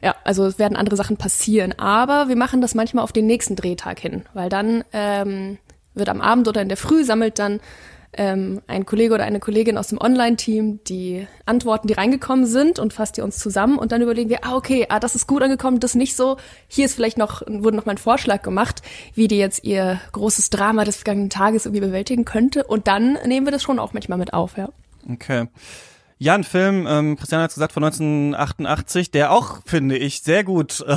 ja, 0.00 0.14
also 0.24 0.46
es 0.46 0.58
werden 0.58 0.76
andere 0.76 0.96
Sachen 0.96 1.18
passieren. 1.18 1.78
Aber 1.78 2.28
wir 2.28 2.36
machen 2.36 2.62
das 2.62 2.74
manchmal 2.74 3.04
auf 3.04 3.12
den 3.12 3.26
nächsten 3.26 3.56
Drehtag 3.56 4.00
hin, 4.00 4.24
weil 4.32 4.48
dann 4.48 4.84
ähm, 4.92 5.58
wird 5.94 6.08
am 6.08 6.22
Abend 6.22 6.48
oder 6.48 6.62
in 6.62 6.68
der 6.68 6.78
Früh 6.78 7.04
sammelt 7.04 7.38
dann 7.38 7.60
ähm, 8.12 8.62
ein 8.66 8.86
Kollege 8.86 9.14
oder 9.14 9.24
eine 9.24 9.40
Kollegin 9.40 9.76
aus 9.78 9.88
dem 9.88 10.00
Online-Team 10.00 10.80
die 10.84 11.26
Antworten, 11.46 11.88
die 11.88 11.94
reingekommen 11.94 12.46
sind 12.46 12.78
und 12.78 12.92
fasst 12.92 13.16
die 13.16 13.20
uns 13.20 13.38
zusammen 13.38 13.78
und 13.78 13.92
dann 13.92 14.02
überlegen 14.02 14.30
wir, 14.30 14.44
ah, 14.44 14.56
okay, 14.56 14.86
ah, 14.88 14.98
das 14.98 15.14
ist 15.14 15.26
gut 15.26 15.42
angekommen, 15.42 15.80
das 15.80 15.94
nicht 15.94 16.16
so. 16.16 16.36
Hier 16.68 16.86
ist 16.86 16.94
vielleicht 16.94 17.18
noch, 17.18 17.42
wurde 17.46 17.76
noch 17.76 17.86
mal 17.86 17.92
ein 17.92 17.98
Vorschlag 17.98 18.42
gemacht, 18.42 18.82
wie 19.14 19.28
die 19.28 19.38
jetzt 19.38 19.64
ihr 19.64 20.00
großes 20.12 20.50
Drama 20.50 20.84
des 20.84 20.96
vergangenen 20.96 21.30
Tages 21.30 21.66
irgendwie 21.66 21.84
bewältigen 21.84 22.24
könnte 22.24 22.64
und 22.64 22.88
dann 22.88 23.18
nehmen 23.26 23.46
wir 23.46 23.52
das 23.52 23.62
schon 23.62 23.78
auch 23.78 23.92
manchmal 23.92 24.18
mit 24.18 24.32
auf, 24.32 24.56
ja. 24.56 24.68
Okay. 25.10 25.48
Ja, 26.20 26.34
ein 26.34 26.42
Film, 26.42 26.84
ähm, 26.88 27.16
Christian 27.16 27.42
hat 27.42 27.54
gesagt, 27.54 27.72
von 27.72 27.84
1988, 27.84 29.12
der 29.12 29.30
auch, 29.30 29.60
finde 29.64 29.96
ich, 29.96 30.22
sehr 30.22 30.42
gut 30.42 30.84
äh, 30.84 30.96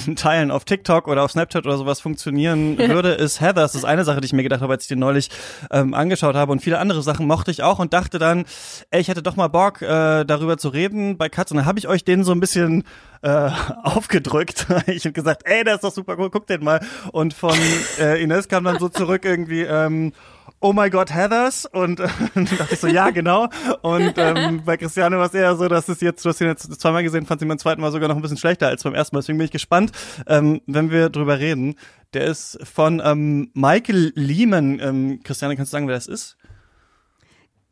in 0.06 0.16
Teilen 0.16 0.50
auf 0.50 0.64
TikTok 0.64 1.08
oder 1.08 1.24
auf 1.24 1.32
Snapchat 1.32 1.66
oder 1.66 1.76
sowas 1.76 2.00
funktionieren 2.00 2.78
würde, 2.78 3.10
ist 3.10 3.42
Heather. 3.42 3.60
Das 3.60 3.74
ist 3.74 3.84
eine 3.84 4.04
Sache, 4.04 4.22
die 4.22 4.26
ich 4.26 4.32
mir 4.32 4.42
gedacht 4.42 4.62
habe, 4.62 4.72
als 4.72 4.84
ich 4.84 4.88
den 4.88 4.98
neulich 4.98 5.28
ähm, 5.70 5.92
angeschaut 5.92 6.36
habe. 6.36 6.52
Und 6.52 6.60
viele 6.60 6.78
andere 6.78 7.02
Sachen 7.02 7.26
mochte 7.26 7.50
ich 7.50 7.62
auch 7.62 7.80
und 7.80 7.92
dachte 7.92 8.18
dann, 8.18 8.46
ey, 8.90 9.02
ich 9.02 9.08
hätte 9.08 9.22
doch 9.22 9.36
mal 9.36 9.48
Bock, 9.48 9.82
äh, 9.82 10.24
darüber 10.24 10.56
zu 10.56 10.70
reden 10.70 11.18
bei 11.18 11.28
Katz. 11.28 11.50
Und 11.50 11.58
dann 11.58 11.66
habe 11.66 11.78
ich 11.78 11.86
euch 11.86 12.02
den 12.02 12.24
so 12.24 12.32
ein 12.32 12.40
bisschen 12.40 12.84
äh, 13.20 13.50
aufgedrückt. 13.82 14.68
ich 14.86 15.04
habe 15.04 15.12
gesagt, 15.12 15.42
ey, 15.44 15.64
der 15.64 15.74
ist 15.74 15.84
doch 15.84 15.92
super 15.92 16.16
cool, 16.18 16.30
guck 16.30 16.46
den 16.46 16.64
mal. 16.64 16.80
Und 17.12 17.34
von 17.34 17.58
äh, 17.98 18.22
Ines 18.22 18.48
kam 18.48 18.64
dann 18.64 18.78
so 18.78 18.88
zurück 18.88 19.26
irgendwie, 19.26 19.62
ähm, 19.62 20.14
oh 20.62 20.72
my 20.72 20.88
God, 20.88 21.12
Heathers. 21.12 21.66
Und 21.66 22.00
äh, 22.00 22.08
dachte 22.34 22.74
ich 22.74 22.80
so, 22.80 22.86
ja, 22.86 23.10
genau. 23.10 23.48
Und 23.82 24.14
ähm, 24.16 24.62
bei 24.64 24.76
Christiane 24.76 25.18
war 25.18 25.26
es 25.26 25.34
eher 25.34 25.54
so, 25.56 25.68
dass 25.68 25.88
es 25.88 26.00
jetzt, 26.00 26.24
du 26.24 26.30
hast 26.30 26.40
ihn 26.40 26.46
jetzt 26.46 26.80
zweimal 26.80 27.02
gesehen, 27.02 27.26
fand 27.26 27.40
sie 27.40 27.46
beim 27.46 27.58
zweiten 27.58 27.80
Mal 27.80 27.92
sogar 27.92 28.08
noch 28.08 28.16
ein 28.16 28.22
bisschen 28.22 28.38
schlechter 28.38 28.68
als 28.68 28.82
beim 28.82 28.94
ersten 28.94 29.14
Mal. 29.14 29.20
Deswegen 29.20 29.38
bin 29.38 29.44
ich 29.44 29.50
gespannt, 29.50 29.92
ähm, 30.26 30.60
wenn 30.66 30.90
wir 30.90 31.10
drüber 31.10 31.38
reden. 31.38 31.74
Der 32.14 32.24
ist 32.24 32.58
von 32.64 33.02
ähm, 33.04 33.50
Michael 33.54 34.12
Lehman. 34.14 34.80
Ähm, 34.80 35.20
Christiane, 35.22 35.56
kannst 35.56 35.72
du 35.72 35.76
sagen, 35.76 35.88
wer 35.88 35.94
das 35.94 36.06
ist? 36.06 36.36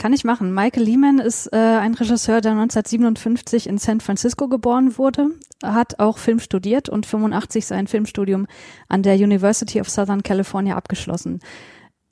Kann 0.01 0.15
ich 0.15 0.25
machen. 0.25 0.55
Michael 0.55 0.85
Lehman 0.85 1.19
ist 1.19 1.53
äh, 1.53 1.57
ein 1.57 1.93
Regisseur, 1.93 2.41
der 2.41 2.53
1957 2.53 3.67
in 3.69 3.77
San 3.77 4.01
Francisco 4.01 4.49
geboren 4.49 4.97
wurde, 4.97 5.27
hat 5.63 6.01
auch 6.01 6.17
Film 6.17 6.39
studiert 6.39 6.89
und 6.89 7.05
85 7.05 7.67
sein 7.67 7.87
Filmstudium 7.87 8.47
an 8.89 9.03
der 9.03 9.17
University 9.17 9.79
of 9.79 9.91
Southern 9.91 10.23
California 10.23 10.75
abgeschlossen. 10.75 11.41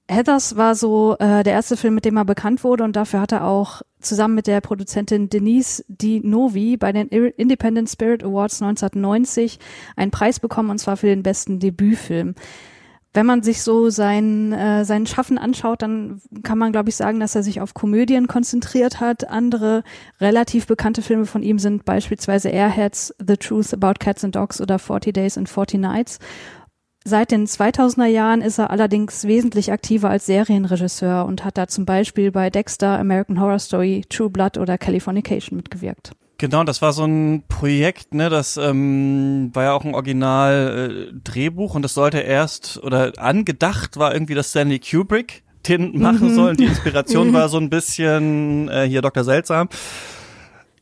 Heathers 0.08 0.56
war 0.56 0.74
so 0.74 1.16
äh, 1.18 1.42
der 1.42 1.52
erste 1.52 1.76
Film, 1.76 1.94
mit 1.94 2.06
dem 2.06 2.16
er 2.16 2.24
bekannt 2.24 2.64
wurde 2.64 2.82
und 2.82 2.96
dafür 2.96 3.20
hat 3.20 3.32
er 3.32 3.44
auch 3.44 3.82
zusammen 4.00 4.34
mit 4.34 4.46
der 4.46 4.60
Produzentin 4.60 5.28
Denise 5.28 5.84
Di 5.88 6.20
Novi 6.24 6.76
bei 6.76 6.92
den 6.92 7.08
Independent 7.08 7.90
Spirit 7.90 8.24
Awards 8.24 8.62
1990 8.62 9.58
einen 9.96 10.10
Preis 10.10 10.40
bekommen 10.40 10.70
und 10.70 10.78
zwar 10.78 10.96
für 10.96 11.08
den 11.08 11.22
besten 11.22 11.58
Debütfilm. 11.58 12.34
wenn 13.14 13.26
man 13.26 13.42
sich 13.42 13.62
so 13.62 13.90
sein, 13.90 14.52
äh, 14.52 14.84
sein 14.84 15.06
Schaffen 15.06 15.38
anschaut, 15.38 15.82
dann 15.82 16.20
kann 16.42 16.58
man, 16.58 16.72
glaube 16.72 16.90
ich, 16.90 16.96
sagen, 16.96 17.18
dass 17.18 17.34
er 17.34 17.42
sich 17.42 17.60
auf 17.60 17.74
Komödien 17.74 18.28
konzentriert 18.28 19.00
hat. 19.00 19.28
Andere 19.28 19.82
relativ 20.20 20.66
bekannte 20.66 21.02
Filme 21.02 21.26
von 21.26 21.42
ihm 21.42 21.58
sind 21.58 21.84
beispielsweise 21.84 22.50
Airheads, 22.50 23.14
The 23.18 23.36
Truth 23.36 23.74
About 23.74 23.94
Cats 23.98 24.24
and 24.24 24.36
Dogs 24.36 24.60
oder 24.60 24.78
40 24.78 25.14
Days 25.14 25.36
and 25.36 25.48
40 25.48 25.80
Nights. 25.80 26.18
Seit 27.08 27.30
den 27.30 27.46
2000er 27.46 28.04
Jahren 28.04 28.42
ist 28.42 28.58
er 28.58 28.68
allerdings 28.68 29.26
wesentlich 29.26 29.72
aktiver 29.72 30.10
als 30.10 30.26
Serienregisseur 30.26 31.24
und 31.24 31.42
hat 31.42 31.56
da 31.56 31.66
zum 31.66 31.86
Beispiel 31.86 32.30
bei 32.30 32.50
Dexter, 32.50 32.98
American 32.98 33.40
Horror 33.40 33.58
Story, 33.58 34.04
True 34.10 34.28
Blood 34.28 34.58
oder 34.58 34.76
Californication 34.76 35.56
mitgewirkt. 35.56 36.12
Genau, 36.36 36.64
das 36.64 36.82
war 36.82 36.92
so 36.92 37.06
ein 37.06 37.44
Projekt, 37.48 38.12
ne, 38.12 38.28
das 38.28 38.58
ähm, 38.58 39.48
war 39.54 39.64
ja 39.64 39.72
auch 39.72 39.86
ein 39.86 39.94
Original 39.94 41.10
äh, 41.10 41.54
und 41.56 41.82
das 41.82 41.94
sollte 41.94 42.18
erst 42.18 42.78
oder 42.84 43.12
angedacht 43.16 43.96
war 43.96 44.12
irgendwie, 44.12 44.34
dass 44.34 44.50
Stanley 44.50 44.78
Kubrick 44.78 45.44
den 45.66 45.98
machen 45.98 46.28
mhm. 46.28 46.34
soll. 46.34 46.50
Und 46.50 46.60
die 46.60 46.64
Inspiration 46.66 47.32
war 47.32 47.48
so 47.48 47.56
ein 47.56 47.70
bisschen 47.70 48.68
äh, 48.68 48.86
hier 48.86 49.00
Dr. 49.00 49.24
Seltsam 49.24 49.70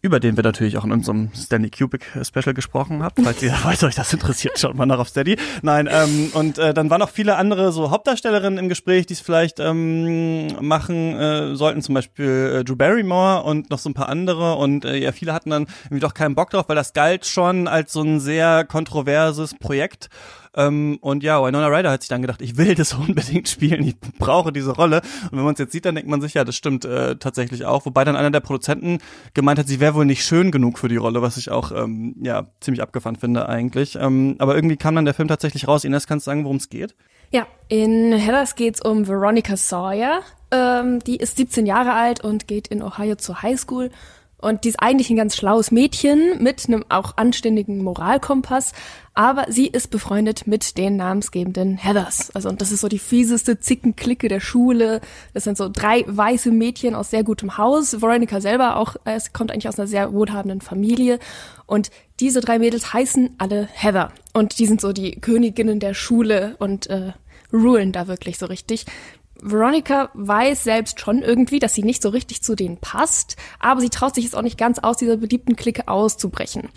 über 0.07 0.21
den 0.21 0.37
wir 0.37 0.45
natürlich 0.45 0.79
auch 0.79 0.85
in 0.85 0.93
unserem 0.93 1.31
Stanley 1.35 1.71
Kubrick 1.71 2.07
Special 2.23 2.55
gesprochen 2.55 3.03
haben. 3.03 3.25
Falls 3.25 3.43
ihr, 3.43 3.53
falls 3.63 3.83
euch 3.83 3.95
das 3.95 4.13
interessiert, 4.13 4.59
schaut 4.59 4.75
mal 4.75 4.87
nach 4.87 4.99
auf 4.99 5.09
Steady. 5.09 5.37
Nein, 5.63 5.89
ähm, 5.91 6.31
und 6.33 6.59
äh, 6.59 6.73
dann 6.73 6.89
waren 6.91 7.01
noch 7.01 7.11
viele 7.11 7.37
andere 7.37 7.73
so 7.73 7.91
Hauptdarstellerinnen 7.91 8.59
im 8.59 8.69
Gespräch, 8.69 9.07
die 9.07 9.15
es 9.15 9.21
vielleicht 9.21 9.61
ähm, 9.61 10.49
machen 10.61 11.19
äh, 11.19 11.55
sollten, 11.57 11.83
zum 11.83 11.95
Beispiel 11.95 12.61
äh, 12.61 12.65
Drew 12.65 12.77
Barrymore 12.77 13.43
und 13.43 13.71
noch 13.71 13.79
so 13.79 13.91
ein 13.91 13.95
paar 13.95 14.09
andere. 14.09 14.55
Und 14.55 14.85
äh, 14.85 14.97
ja, 14.97 15.13
viele 15.13 15.33
hatten 15.33 15.51
dann 15.51 15.67
irgendwie 15.85 16.01
doch 16.01 16.15
keinen 16.15 16.35
Bock 16.35 16.51
drauf, 16.51 16.69
weil 16.69 16.77
das 16.77 16.93
galt 16.93 17.27
schon 17.27 17.69
als 17.69 17.93
so 17.93 18.03
ein 18.03 18.21
sehr 18.21 18.65
kontroverses 18.65 19.55
Projekt. 19.55 20.09
Ähm, 20.57 20.99
und 21.03 21.23
ja, 21.23 21.45
Winona 21.45 21.69
Ryder 21.69 21.91
hat 21.91 22.03
sich 22.03 22.09
dann 22.09 22.23
gedacht, 22.23 22.41
ich 22.41 22.57
will 22.57 22.75
das 22.75 22.95
unbedingt 22.95 23.49
spielen, 23.49 23.87
ich 23.87 23.99
brauche 24.19 24.53
diese 24.53 24.73
Rolle. 24.75 25.03
Und 25.31 25.39
wenn 25.39 25.45
man 25.45 25.53
es 25.53 25.59
jetzt 25.59 25.73
sieht, 25.73 25.85
dann 25.85 25.95
denkt 25.95 26.11
man 26.11 26.21
sich, 26.21 26.35
ja, 26.35 26.45
das 26.45 26.57
stimmt 26.57 26.85
äh, 26.85 27.17
tatsächlich 27.17 27.67
auch. 27.67 27.87
Wobei 27.87 28.05
dann 28.05 28.17
einer 28.17 28.31
der 28.31 28.41
Produzenten 28.41 28.99
gemeint 29.35 29.59
hat, 29.59 29.69
sie 29.69 29.81
wäre 29.81 29.95
wohl 29.95 30.07
nicht 30.07 30.25
schön 30.25 30.51
genug 30.51 30.79
für 30.79 30.89
die 30.89 30.97
Rolle, 30.97 31.23
was 31.23 31.37
ich 31.37 31.51
auch 31.51 31.73
ähm, 31.73 32.17
ja 32.23 32.47
ziemlich 32.61 32.83
abgefahren 32.83 33.17
finde 33.17 33.49
eigentlich. 33.49 33.97
Ähm, 33.97 34.37
aber 34.39 34.55
irgendwie 34.55 34.77
kam 34.77 34.95
dann 34.95 35.05
der 35.05 35.15
Film 35.15 35.29
tatsächlich 35.29 35.69
raus. 35.69 35.85
Ines, 35.85 36.07
kannst 36.07 36.27
du 36.27 36.31
sagen, 36.31 36.45
worum 36.45 36.57
es 36.57 36.69
geht? 36.69 36.95
Ja, 37.31 37.47
in 37.69 38.13
Heathers 38.13 38.55
geht's 38.55 38.81
um 38.81 39.07
Veronica 39.07 39.57
Sawyer. 39.57 40.21
Ähm, 40.51 41.01
die 41.01 41.17
ist 41.17 41.37
17 41.37 41.67
Jahre 41.67 41.93
alt 41.93 42.23
und 42.23 42.47
geht 42.47 42.69
in 42.69 42.83
Ohio 42.83 43.17
zur 43.17 43.43
Highschool 43.43 43.91
und 44.39 44.65
die 44.65 44.69
ist 44.69 44.81
eigentlich 44.81 45.11
ein 45.11 45.17
ganz 45.17 45.37
schlaues 45.37 45.71
Mädchen 45.71 46.43
mit 46.43 46.67
einem 46.67 46.85
auch 46.89 47.17
anständigen 47.17 47.83
Moralkompass, 47.83 48.73
aber 49.17 49.47
sie 49.49 49.67
ist 49.67 49.91
befreundet 49.91 50.47
mit 50.47 50.77
den 50.77 50.97
namensgebenden 50.97 51.79
Heathers. 51.79 52.31
Also 52.35 52.51
und 52.51 52.61
das 52.61 52.71
ist 52.71 52.83
so 52.83 52.89
die 52.89 52.99
fieseste 52.99 53.59
Zickenklicke 53.59 54.29
der 54.29 54.41
Schule. 54.41 55.01
Das 55.33 55.45
sind 55.45 55.57
so 55.57 55.71
drei 55.73 56.05
weiße 56.07 56.53
Mädchen 56.53 56.95
aus 56.95 57.11
sehr 57.11 57.25
gutem 57.25 57.57
Haus. 57.57 58.03
Veronica 58.03 58.43
selber 58.43 58.77
auch, 58.77 58.97
äh, 59.07 59.15
es 59.15 59.33
kommt 59.33 59.51
eigentlich 59.51 59.69
aus 59.69 59.79
einer 59.79 59.89
sehr 59.89 60.13
wohlhabenden 60.13 60.61
Familie. 60.61 61.19
Und 61.65 61.91
diese 62.21 62.43
drei 62.43 62.59
Mädels 62.59 62.93
heißen 62.93 63.37
alle 63.39 63.67
Heather. 63.73 64.13
Und 64.35 64.59
die 64.59 64.67
sind 64.67 64.83
so 64.83 64.93
die 64.93 65.13
Königinnen 65.13 65.81
der 65.81 65.95
Schule 65.95 66.55
und 66.59 66.89
äh, 66.89 67.15
rulen 67.51 67.93
da 67.93 68.09
wirklich 68.09 68.37
so 68.37 68.45
richtig. 68.45 68.85
Veronica 69.41 70.11
weiß 70.13 70.63
selbst 70.63 71.01
schon 71.01 71.23
irgendwie, 71.23 71.59
dass 71.59 71.75
sie 71.75 71.83
nicht 71.83 72.03
so 72.03 72.11
richtig 72.11 72.43
zu 72.43 72.55
denen 72.55 72.77
passt, 72.77 73.37
aber 73.61 73.81
sie 73.81 73.91
traut 73.91 74.15
sich 74.15 74.27
es 74.27 74.35
auch 74.35 74.43
nicht 74.43 74.59
ganz 74.59 74.79
aus, 74.79 74.99
dieser 74.99 75.17
beliebten 75.17 75.57
Clique 75.57 75.89
auszubrechen. 75.89 76.69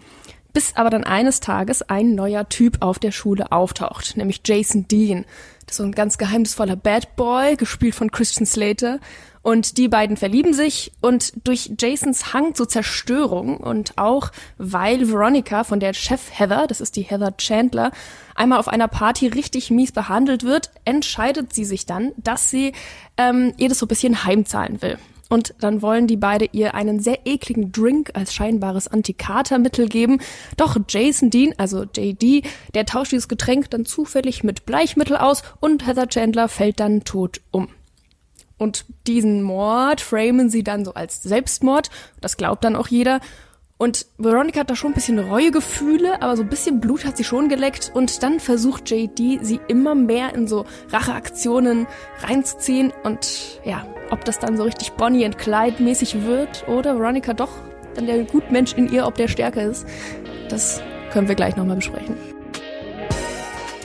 Bis 0.59 0.75
aber 0.75 0.89
dann 0.89 1.05
eines 1.05 1.39
Tages 1.39 1.83
ein 1.83 2.15
neuer 2.15 2.49
Typ 2.49 2.81
auf 2.81 2.99
der 2.99 3.13
Schule 3.13 3.53
auftaucht, 3.53 4.17
nämlich 4.17 4.41
Jason 4.43 4.89
Dean. 4.89 5.23
Das 5.65 5.71
ist 5.71 5.77
so 5.77 5.83
ein 5.83 5.93
ganz 5.93 6.17
geheimnisvoller 6.17 6.75
Bad 6.75 7.15
Boy, 7.15 7.55
gespielt 7.55 7.95
von 7.95 8.11
Christian 8.11 8.45
Slater. 8.45 8.99
Und 9.41 9.77
die 9.77 9.87
beiden 9.87 10.17
verlieben 10.17 10.51
sich 10.53 10.91
und 10.99 11.31
durch 11.47 11.71
Jasons 11.79 12.33
Hang 12.33 12.55
zur 12.55 12.67
Zerstörung 12.67 13.55
und 13.55 13.97
auch 13.97 14.31
weil 14.57 15.09
Veronica 15.09 15.63
von 15.63 15.79
der 15.79 15.93
Chef 15.93 16.37
Heather, 16.37 16.67
das 16.67 16.81
ist 16.81 16.97
die 16.97 17.03
Heather 17.03 17.37
Chandler, 17.37 17.91
einmal 18.35 18.59
auf 18.59 18.67
einer 18.67 18.89
Party 18.89 19.27
richtig 19.27 19.71
mies 19.71 19.93
behandelt 19.93 20.43
wird, 20.43 20.71
entscheidet 20.83 21.53
sie 21.53 21.63
sich 21.63 21.85
dann, 21.85 22.11
dass 22.17 22.49
sie 22.49 22.73
ähm, 23.15 23.53
ihr 23.55 23.69
das 23.69 23.79
so 23.79 23.85
ein 23.85 23.87
bisschen 23.87 24.25
heimzahlen 24.25 24.81
will. 24.81 24.97
Und 25.29 25.53
dann 25.59 25.83
wollen 25.83 26.07
die 26.07 26.17
beide 26.17 26.45
ihr 26.51 26.73
einen 26.73 26.99
sehr 26.99 27.25
ekligen 27.25 27.71
Drink 27.71 28.11
als 28.15 28.33
scheinbares 28.33 28.87
Antikatermittel 28.87 29.87
geben. 29.87 30.19
Doch 30.57 30.75
Jason 30.89 31.29
Dean, 31.29 31.53
also 31.57 31.83
JD, 31.83 32.43
der 32.73 32.85
tauscht 32.87 33.11
dieses 33.11 33.27
Getränk 33.27 33.69
dann 33.69 33.85
zufällig 33.85 34.43
mit 34.43 34.65
Bleichmittel 34.65 35.15
aus 35.17 35.43
und 35.59 35.85
Heather 35.85 36.07
Chandler 36.07 36.49
fällt 36.49 36.79
dann 36.79 37.03
tot 37.03 37.41
um. 37.51 37.69
Und 38.57 38.85
diesen 39.07 39.41
Mord 39.41 40.01
framen 40.01 40.49
sie 40.49 40.63
dann 40.63 40.83
so 40.83 40.93
als 40.93 41.23
Selbstmord. 41.23 41.89
Das 42.19 42.35
glaubt 42.35 42.63
dann 42.63 42.75
auch 42.75 42.87
jeder. 42.87 43.21
Und 43.81 44.07
Veronica 44.17 44.59
hat 44.59 44.69
da 44.69 44.75
schon 44.75 44.91
ein 44.91 44.93
bisschen 44.93 45.19
Reuegefühle, 45.19 46.21
aber 46.21 46.35
so 46.35 46.43
ein 46.43 46.49
bisschen 46.49 46.81
Blut 46.81 47.05
hat 47.05 47.15
sie 47.15 47.23
schon 47.23 47.47
geleckt. 47.47 47.91
Und 47.93 48.21
dann 48.23 48.41
versucht 48.41 48.91
JD, 48.91 49.39
sie 49.41 49.61
immer 49.69 49.95
mehr 49.95 50.35
in 50.35 50.49
so 50.49 50.65
Racheaktionen 50.91 51.87
reinzuziehen. 52.21 52.91
Und 53.03 53.61
ja, 53.63 53.87
ob 54.11 54.25
das 54.25 54.37
dann 54.37 54.57
so 54.57 54.63
richtig 54.63 54.91
Bonnie 54.91 55.23
and 55.23 55.37
Clyde 55.37 55.81
mäßig 55.81 56.25
wird 56.25 56.67
oder 56.67 56.99
Veronica 56.99 57.33
doch 57.33 57.51
dann 57.95 58.05
der 58.05 58.25
Gutmensch 58.25 58.73
in 58.73 58.91
ihr, 58.91 59.07
ob 59.07 59.15
der 59.15 59.29
stärker 59.29 59.63
ist, 59.63 59.87
das 60.49 60.81
können 61.13 61.29
wir 61.29 61.35
gleich 61.35 61.55
nochmal 61.55 61.77
besprechen. 61.77 62.17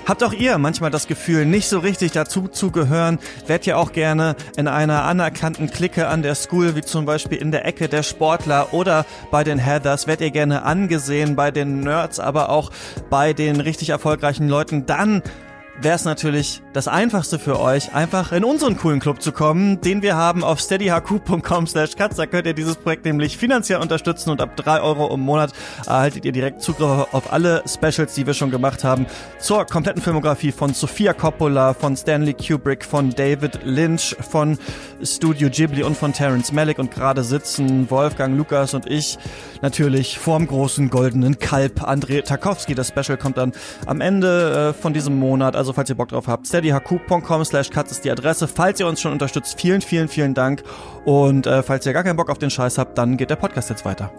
Habt 0.07 0.23
auch 0.23 0.35
ihr 0.35 0.59
manchmal 0.59 0.91
das 0.91 1.07
Gefühl, 1.07 1.47
nicht 1.47 1.67
so 1.67 1.79
richtig 1.79 2.13
dazu 2.13 2.47
zu 2.47 2.71
gehören? 2.71 3.19
Werdet 3.47 3.67
ihr 3.67 3.79
auch 3.79 3.93
gerne 3.93 4.37
in 4.55 4.69
einer 4.69 5.05
anerkannten 5.05 5.71
Clique 5.71 6.09
an 6.09 6.23
der 6.23 6.35
School, 6.35 6.77
wie 6.77 6.83
zum 6.83 7.07
Beispiel 7.07 7.39
in 7.39 7.51
der 7.51 7.65
Ecke 7.65 7.89
der 7.89 8.03
Sportler 8.03 8.75
oder 8.75 9.07
bei 9.31 9.45
den 9.45 9.59
Heathers? 9.59 10.07
Werdet 10.07 10.27
ihr 10.27 10.31
gerne 10.31 10.65
angesehen 10.65 11.37
bei 11.37 11.51
den 11.51 11.81
Nerds, 11.81 12.21
aber 12.21 12.51
auch 12.51 12.71
bei 13.09 13.33
den 13.33 13.61
richtig 13.61 13.89
erfolgreichen 13.89 14.47
Leuten? 14.47 14.85
Dann 14.85 15.23
wäre 15.81 15.97
es 15.97 16.05
natürlich 16.05 16.63
das 16.73 16.89
Einfachste 16.89 17.39
für 17.39 17.61
euch, 17.61 17.95
einfach 17.95 18.33
in 18.33 18.45
unseren 18.45 18.77
coolen 18.77 19.01
Club 19.01 19.21
zu 19.21 19.33
kommen, 19.33 19.81
den 19.81 20.03
wir 20.03 20.17
haben 20.17 20.45
auf 20.45 20.61
steadyhq.com 20.61 21.67
slash 21.67 21.97
katz. 21.97 22.17
Da 22.17 22.27
könnt 22.27 22.47
ihr 22.47 22.55
dieses 22.55 22.77
Projekt 22.77 23.05
nämlich 23.05 23.37
finanziell 23.37 23.81
unterstützen 23.81 24.31
und 24.31 24.41
ab 24.41 24.57
drei 24.57 24.81
Euro 24.81 25.13
im 25.13 25.21
Monat 25.21 25.53
erhaltet 25.87 26.25
ihr 26.25 26.33
direkt 26.33 26.63
Zugriff 26.63 27.07
auf 27.13 27.33
alle 27.33 27.63
Specials, 27.67 28.15
die 28.15 28.27
wir 28.27 28.35
schon 28.35 28.51
gemacht 28.51 28.85
haben, 28.85 29.07
zur 29.39 29.65
kompletten 29.65 30.03
Filmografie 30.03 30.53
von 30.53 30.75
Sofia 30.75 31.13
Coppola, 31.13 31.75
von 31.75 31.97
Stanley 31.97 32.35
Kubrick, 32.35 32.85
von 32.85 33.11
David 33.11 33.61
Lynch, 33.65 34.17
von 34.21 34.59
Studio 35.03 35.49
Ghibli 35.51 35.83
und 35.83 35.97
von 35.97 36.13
Terence 36.13 36.53
Malick 36.53 36.79
und 36.79 36.91
gerade 36.91 37.25
sitzen 37.25 37.91
Wolfgang, 37.91 38.37
Lukas 38.37 38.75
und 38.75 38.91
ich 38.91 39.19
natürlich 39.63 40.19
vorm 40.19 40.47
großen 40.47 40.91
goldenen 40.91 41.39
Kalb 41.39 41.83
André 41.83 42.23
Tarkowski. 42.23 42.75
Das 42.75 42.89
Special 42.89 43.17
kommt 43.17 43.39
dann 43.39 43.53
am 43.87 44.01
Ende 44.01 44.75
äh, 44.77 44.81
von 44.81 44.93
diesem 44.93 45.19
Monat, 45.19 45.57
also 45.57 45.64
falls 45.73 45.89
ihr 45.91 45.97
Bock 45.97 46.09
drauf 46.09 46.27
habt, 46.29 46.47
steadyhq.com 46.47 47.45
slash 47.45 47.71
cuts 47.71 47.93
ist 47.93 48.05
die 48.05 48.11
Adresse. 48.11 48.49
Falls 48.49 48.81
ihr 48.81 48.87
uns 48.87 49.01
schon 49.01 49.13
unterstützt, 49.13 49.61
vielen, 49.61 49.81
vielen, 49.81 50.09
vielen 50.09 50.35
Dank. 50.35 50.63
Und 51.05 51.47
äh, 51.47 51.63
falls 51.63 51.87
ihr 51.87 51.93
gar 51.93 52.05
keinen 52.05 52.17
Bock 52.17 52.31
auf 52.31 52.39
den 52.39 52.51
Scheiß 52.51 52.79
habt, 52.79 52.99
dann 52.99 53.17
geht 53.17 53.31
der 53.31 53.37
Podcast 53.37 53.71
jetzt 53.71 53.85
weiter. 53.85 54.13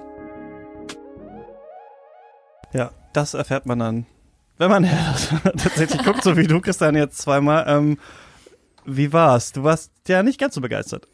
Ja, 2.73 2.91
das 3.13 3.33
erfährt 3.33 3.65
man 3.65 3.79
dann, 3.79 4.05
wenn 4.57 4.69
man 4.69 4.83
tatsächlich 5.43 6.03
guckt, 6.03 6.23
so 6.23 6.35
wie 6.35 6.47
du, 6.47 6.59
Christian, 6.59 6.95
jetzt 6.95 7.19
zweimal. 7.19 7.65
Ähm, 7.67 7.97
wie 8.85 9.13
war's? 9.13 9.51
Du 9.51 9.63
warst 9.63 9.91
ja 10.07 10.23
nicht 10.23 10.39
ganz 10.39 10.55
so 10.55 10.61
begeistert. 10.61 11.07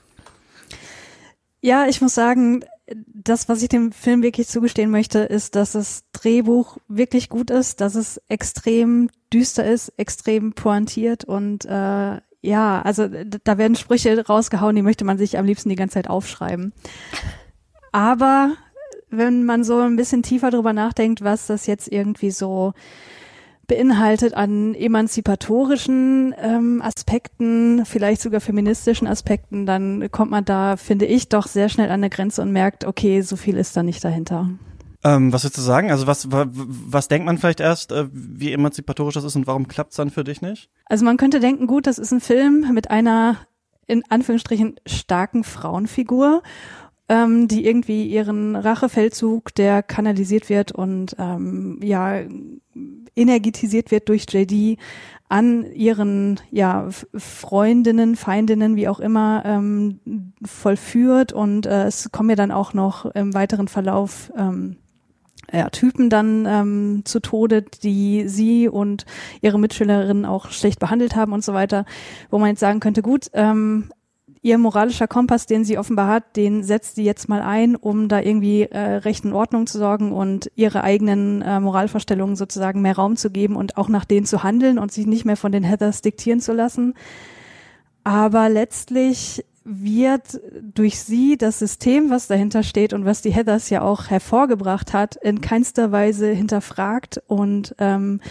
Ja, 1.62 1.86
ich 1.86 2.02
muss 2.02 2.16
sagen, 2.16 2.66
das, 3.08 3.50
was 3.50 3.62
ich 3.62 3.70
dem 3.70 3.92
Film 3.92 4.24
wirklich 4.24 4.48
zugestehen 4.48 4.92
möchte, 4.92 5.20
ist, 5.20 5.56
dass 5.56 5.74
das 5.74 6.04
Drehbuch 6.14 6.78
wirklich 6.88 7.30
gut 7.30 7.50
ist, 7.50 7.82
dass 7.82 7.96
es 7.96 8.22
extrem 8.28 9.10
düster 9.34 9.66
ist, 9.66 9.94
extrem 9.98 10.54
pointiert 10.54 11.24
und 11.24 11.66
äh, 11.66 12.18
ja, 12.44 12.82
also 12.82 13.08
da 13.08 13.58
werden 13.58 13.76
Sprüche 13.76 14.26
rausgehauen, 14.26 14.76
die 14.76 14.82
möchte 14.82 15.06
man 15.06 15.18
sich 15.18 15.38
am 15.38 15.46
liebsten 15.46 15.70
die 15.70 15.76
ganze 15.76 15.94
Zeit 15.94 16.10
aufschreiben. 16.10 16.74
Aber 17.92 18.54
wenn 19.12 19.46
man 19.46 19.64
so 19.64 19.78
ein 19.78 19.96
bisschen 19.96 20.24
tiefer 20.24 20.50
drüber 20.50 20.74
nachdenkt, 20.74 21.24
was 21.24 21.48
das 21.48 21.68
jetzt 21.68 21.92
irgendwie 21.92 22.32
so 22.32 22.74
beinhaltet 23.72 24.34
an 24.34 24.75
emanzipatorischen 24.75 26.36
ähm, 26.38 26.82
Aspekten, 26.82 27.86
vielleicht 27.86 28.22
sogar 28.22 28.42
feministischen 28.42 29.08
Aspekten, 29.08 29.66
dann 29.66 30.12
kommt 30.12 30.30
man 30.30 30.44
da, 30.44 30.75
finde 30.75 31.06
ich, 31.06 31.30
doch 31.30 31.48
sehr 31.48 31.70
schnell 31.70 31.88
an 31.88 32.01
eine 32.01 32.10
Grenze 32.10 32.42
und 32.42 32.51
merkt, 32.51 32.84
okay, 32.84 33.22
so 33.22 33.38
viel 33.38 33.56
ist 33.56 33.78
da 33.78 33.82
nicht 33.82 34.04
dahinter. 34.04 34.50
Ähm, 35.06 35.32
was 35.32 35.46
würdest 35.46 35.58
du 35.58 35.62
sagen? 35.62 35.90
Also 35.90 36.06
was, 36.06 36.28
was, 36.30 37.08
denkt 37.08 37.25
man 37.25 37.38
vielleicht 37.38 37.62
erst, 37.62 37.94
äh, 37.94 38.10
wie 38.12 38.51
emanzipatorisch 38.51 39.13
das 39.13 39.24
ist 39.24 39.38
und 39.38 39.48
warum 39.48 39.70
klappt 39.70 39.92
es 39.92 39.98
dann 39.98 40.10
für 40.10 40.25
dich 40.25 40.42
nicht? 40.42 40.70
Also 40.88 41.06
man 41.06 41.16
könnte 41.16 41.40
denken, 41.40 41.66
gut, 41.66 41.88
das 41.88 41.98
ist 41.98 42.12
ein 42.12 42.20
Film 42.20 42.74
mit 42.74 42.92
einer 42.92 43.38
in 43.88 44.04
Anführungsstrichen 44.10 44.75
starken 44.86 45.44
Frauenfigur 45.44 46.44
ähm, 47.12 47.50
die 47.50 47.65
irgendwie 47.65 48.08
ihren 48.08 48.56
Rachefeldzug, 48.56 49.53
der 49.56 49.84
kanalisiert 49.84 50.48
wird 50.48 50.72
und 50.72 51.13
ähm, 51.20 51.77
ja 51.84 52.22
energetisiert 53.18 53.91
wird 53.91 54.08
durch 54.08 54.25
JD, 54.32 54.80
an 55.27 55.65
ihren 55.74 56.39
ja 56.51 56.88
Freundinnen, 57.13 58.15
Feindinnen, 58.15 58.77
wie 58.77 58.88
auch 58.88 59.01
immer, 59.01 59.44
ähm, 59.46 60.00
vollführt 60.46 61.34
und 61.34 61.65
äh, 61.65 61.84
es 61.84 62.13
kommen 62.13 62.30
ja 62.30 62.38
dann 62.38 62.51
auch 62.51 62.74
noch 62.74 63.06
im 63.08 63.34
weiteren 63.34 63.68
Verlauf 63.68 64.32
ähm, 64.38 64.77
ja, 65.51 65.70
Typen 65.70 66.10
dann 66.10 66.46
ähm, 66.46 67.01
zu 67.03 67.20
Tode, 67.20 67.63
die 67.84 68.30
sie 68.30 68.70
und 68.70 69.06
ihre 69.41 69.60
Mitschülerinnen 69.60 70.24
auch 70.24 70.51
schlecht 70.51 70.80
behandelt 70.80 71.18
haben 71.18 71.34
und 71.34 71.44
so 71.44 71.53
weiter, 71.53 71.84
wo 72.30 72.39
man 72.39 72.48
jetzt 72.48 72.62
sagen 72.62 72.80
könnte, 72.80 73.01
gut, 73.01 73.27
ähm, 73.34 73.89
ihr 74.42 74.58
moralischer 74.58 75.08
Kompass, 75.08 75.46
den 75.46 75.64
sie 75.64 75.78
offenbar 75.78 76.08
hat, 76.08 76.36
den 76.36 76.64
setzt 76.64 76.96
sie 76.96 77.04
jetzt 77.04 77.30
mal 77.30 77.42
ein, 77.42 77.76
um 77.76 78.08
da 78.08 78.20
irgendwie 78.20 78.64
äh, 78.64 78.80
Recht 78.80 79.24
und 79.24 79.34
Ordnung 79.34 79.68
zu 79.68 79.78
sorgen 79.78 80.12
und 80.12 80.52
ihre 80.56 80.84
eigenen 80.84 81.42
äh, 81.42 81.60
Moralvorstellungen 81.60 82.36
sozusagen 82.36 82.82
mehr 82.82 82.96
Raum 82.96 83.18
zu 83.18 83.30
geben 83.30 83.56
und 83.56 83.78
auch 83.78 83.88
nach 83.88 84.06
denen 84.06 84.26
zu 84.26 84.44
handeln 84.44 84.80
und 84.80 84.92
sich 84.92 85.06
nicht 85.06 85.26
mehr 85.26 85.38
von 85.38 85.52
den 85.52 85.64
Heathers 85.64 86.02
diktieren 86.02 86.40
zu 86.40 86.54
lassen. 86.54 86.96
Aber 88.04 88.50
letztlich 88.50 89.46
wird 89.64 90.42
durch 90.74 91.00
sie 91.00 91.38
das 91.38 91.60
System, 91.60 92.10
was 92.10 92.26
dahinter 92.26 92.64
steht 92.64 92.94
und 92.94 93.06
was 93.06 93.22
die 93.22 93.32
Heathers 93.32 93.70
ja 93.70 93.84
auch 93.84 94.10
hervorgebracht 94.10 94.92
hat, 94.92 95.18
in 95.18 95.40
keinster 95.40 95.92
Weise 95.92 96.32
hinterfragt 96.32 97.22
und 97.28 97.76
ähm, 97.78 98.22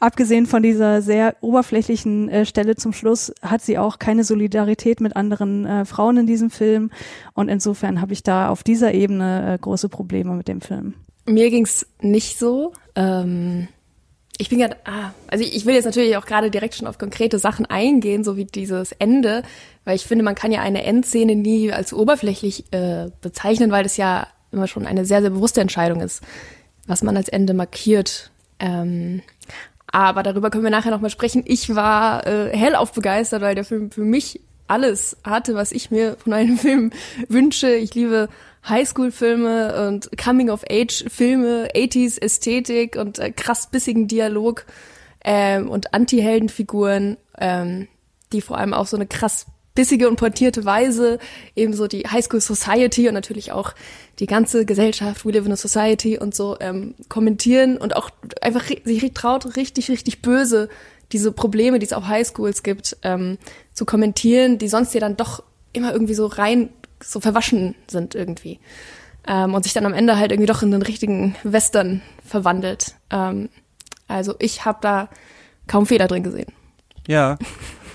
abgesehen 0.00 0.46
von 0.46 0.62
dieser 0.62 1.02
sehr 1.02 1.36
oberflächlichen 1.40 2.28
äh, 2.28 2.46
Stelle 2.46 2.76
zum 2.76 2.92
Schluss 2.92 3.32
hat 3.42 3.62
sie 3.62 3.78
auch 3.78 3.98
keine 3.98 4.24
Solidarität 4.24 5.00
mit 5.00 5.16
anderen 5.16 5.64
äh, 5.64 5.84
Frauen 5.84 6.18
in 6.18 6.26
diesem 6.26 6.50
Film 6.50 6.90
und 7.34 7.48
insofern 7.48 8.00
habe 8.00 8.12
ich 8.12 8.22
da 8.22 8.48
auf 8.48 8.62
dieser 8.62 8.94
Ebene 8.94 9.54
äh, 9.54 9.58
große 9.58 9.88
Probleme 9.88 10.34
mit 10.34 10.48
dem 10.48 10.60
Film. 10.60 10.94
Mir 11.26 11.50
ging's 11.50 11.86
nicht 12.00 12.38
so. 12.38 12.72
Ähm, 12.94 13.68
ich 14.38 14.48
bin 14.48 14.58
gerade, 14.58 14.76
ah, 14.84 15.12
also 15.28 15.44
ich, 15.44 15.56
ich 15.56 15.66
will 15.66 15.74
jetzt 15.74 15.86
natürlich 15.86 16.16
auch 16.16 16.26
gerade 16.26 16.50
direkt 16.50 16.74
schon 16.74 16.86
auf 16.86 16.98
konkrete 16.98 17.38
Sachen 17.38 17.66
eingehen, 17.66 18.22
so 18.22 18.36
wie 18.36 18.44
dieses 18.44 18.92
Ende, 18.92 19.42
weil 19.84 19.96
ich 19.96 20.04
finde, 20.04 20.24
man 20.24 20.34
kann 20.34 20.52
ja 20.52 20.60
eine 20.60 20.84
Endszene 20.84 21.36
nie 21.36 21.72
als 21.72 21.92
oberflächlich 21.92 22.72
äh, 22.72 23.10
bezeichnen, 23.20 23.70
weil 23.70 23.82
das 23.82 23.96
ja 23.96 24.26
immer 24.52 24.66
schon 24.66 24.86
eine 24.86 25.04
sehr, 25.04 25.22
sehr 25.22 25.30
bewusste 25.30 25.60
Entscheidung 25.60 26.00
ist, 26.00 26.22
was 26.86 27.02
man 27.02 27.16
als 27.16 27.28
Ende 27.28 27.54
markiert. 27.54 28.30
Ähm, 28.58 29.22
aber 29.96 30.22
darüber 30.22 30.50
können 30.50 30.62
wir 30.64 30.70
nachher 30.70 30.90
nochmal 30.90 31.08
sprechen. 31.08 31.42
Ich 31.46 31.74
war 31.74 32.26
äh, 32.26 32.54
hellauf 32.54 32.92
begeistert, 32.92 33.40
weil 33.40 33.54
der 33.54 33.64
Film 33.64 33.90
für 33.90 34.02
mich 34.02 34.42
alles 34.68 35.16
hatte, 35.24 35.54
was 35.54 35.72
ich 35.72 35.90
mir 35.90 36.18
von 36.18 36.34
einem 36.34 36.58
Film 36.58 36.90
wünsche. 37.30 37.74
Ich 37.74 37.94
liebe 37.94 38.28
Highschool-Filme 38.68 39.88
und 39.88 40.10
Coming-of-Age-Filme, 40.22 41.70
80s-Ästhetik 41.74 42.96
und 42.96 43.18
äh, 43.18 43.30
krass 43.30 43.70
bissigen 43.70 44.06
Dialog 44.06 44.66
ähm, 45.24 45.70
und 45.70 45.94
Anti-Heldenfiguren, 45.94 47.16
ähm, 47.38 47.88
die 48.34 48.42
vor 48.42 48.58
allem 48.58 48.74
auch 48.74 48.86
so 48.86 48.98
eine 48.98 49.06
krass 49.06 49.46
bissige 49.76 50.08
und 50.08 50.16
portierte 50.16 50.64
Weise 50.64 51.20
ebenso 51.54 51.86
die 51.86 52.02
Highschool 52.02 52.40
Society 52.40 53.06
und 53.06 53.14
natürlich 53.14 53.52
auch 53.52 53.74
die 54.18 54.26
ganze 54.26 54.66
Gesellschaft, 54.66 55.24
We 55.24 55.30
Live 55.30 55.46
in 55.46 55.52
a 55.52 55.56
Society 55.56 56.18
und 56.18 56.34
so 56.34 56.56
ähm, 56.58 56.96
kommentieren 57.08 57.76
und 57.76 57.94
auch 57.94 58.10
einfach 58.40 58.64
sich 58.84 59.14
traut, 59.14 59.56
richtig, 59.56 59.88
richtig 59.88 60.22
böse 60.22 60.68
diese 61.12 61.32
Probleme, 61.32 61.78
die 61.78 61.86
es 61.86 61.92
auf 61.92 62.08
Highschools 62.08 62.62
gibt, 62.62 62.96
ähm, 63.02 63.38
zu 63.72 63.84
kommentieren, 63.84 64.58
die 64.58 64.68
sonst 64.68 64.94
ja 64.94 65.00
dann 65.00 65.16
doch 65.16 65.42
immer 65.72 65.92
irgendwie 65.92 66.14
so 66.14 66.26
rein, 66.26 66.70
so 67.02 67.20
verwaschen 67.20 67.74
sind 67.86 68.14
irgendwie. 68.14 68.58
Ähm, 69.26 69.54
und 69.54 69.62
sich 69.62 69.72
dann 69.72 69.86
am 69.86 69.94
Ende 69.94 70.16
halt 70.16 70.32
irgendwie 70.32 70.46
doch 70.46 70.62
in 70.62 70.70
den 70.70 70.82
richtigen 70.82 71.36
Western 71.42 72.02
verwandelt. 72.24 72.96
Ähm, 73.10 73.48
also 74.08 74.34
ich 74.38 74.64
habe 74.64 74.78
da 74.80 75.08
kaum 75.66 75.86
Fehler 75.86 76.08
drin 76.08 76.22
gesehen. 76.22 76.52
Ja, 77.06 77.38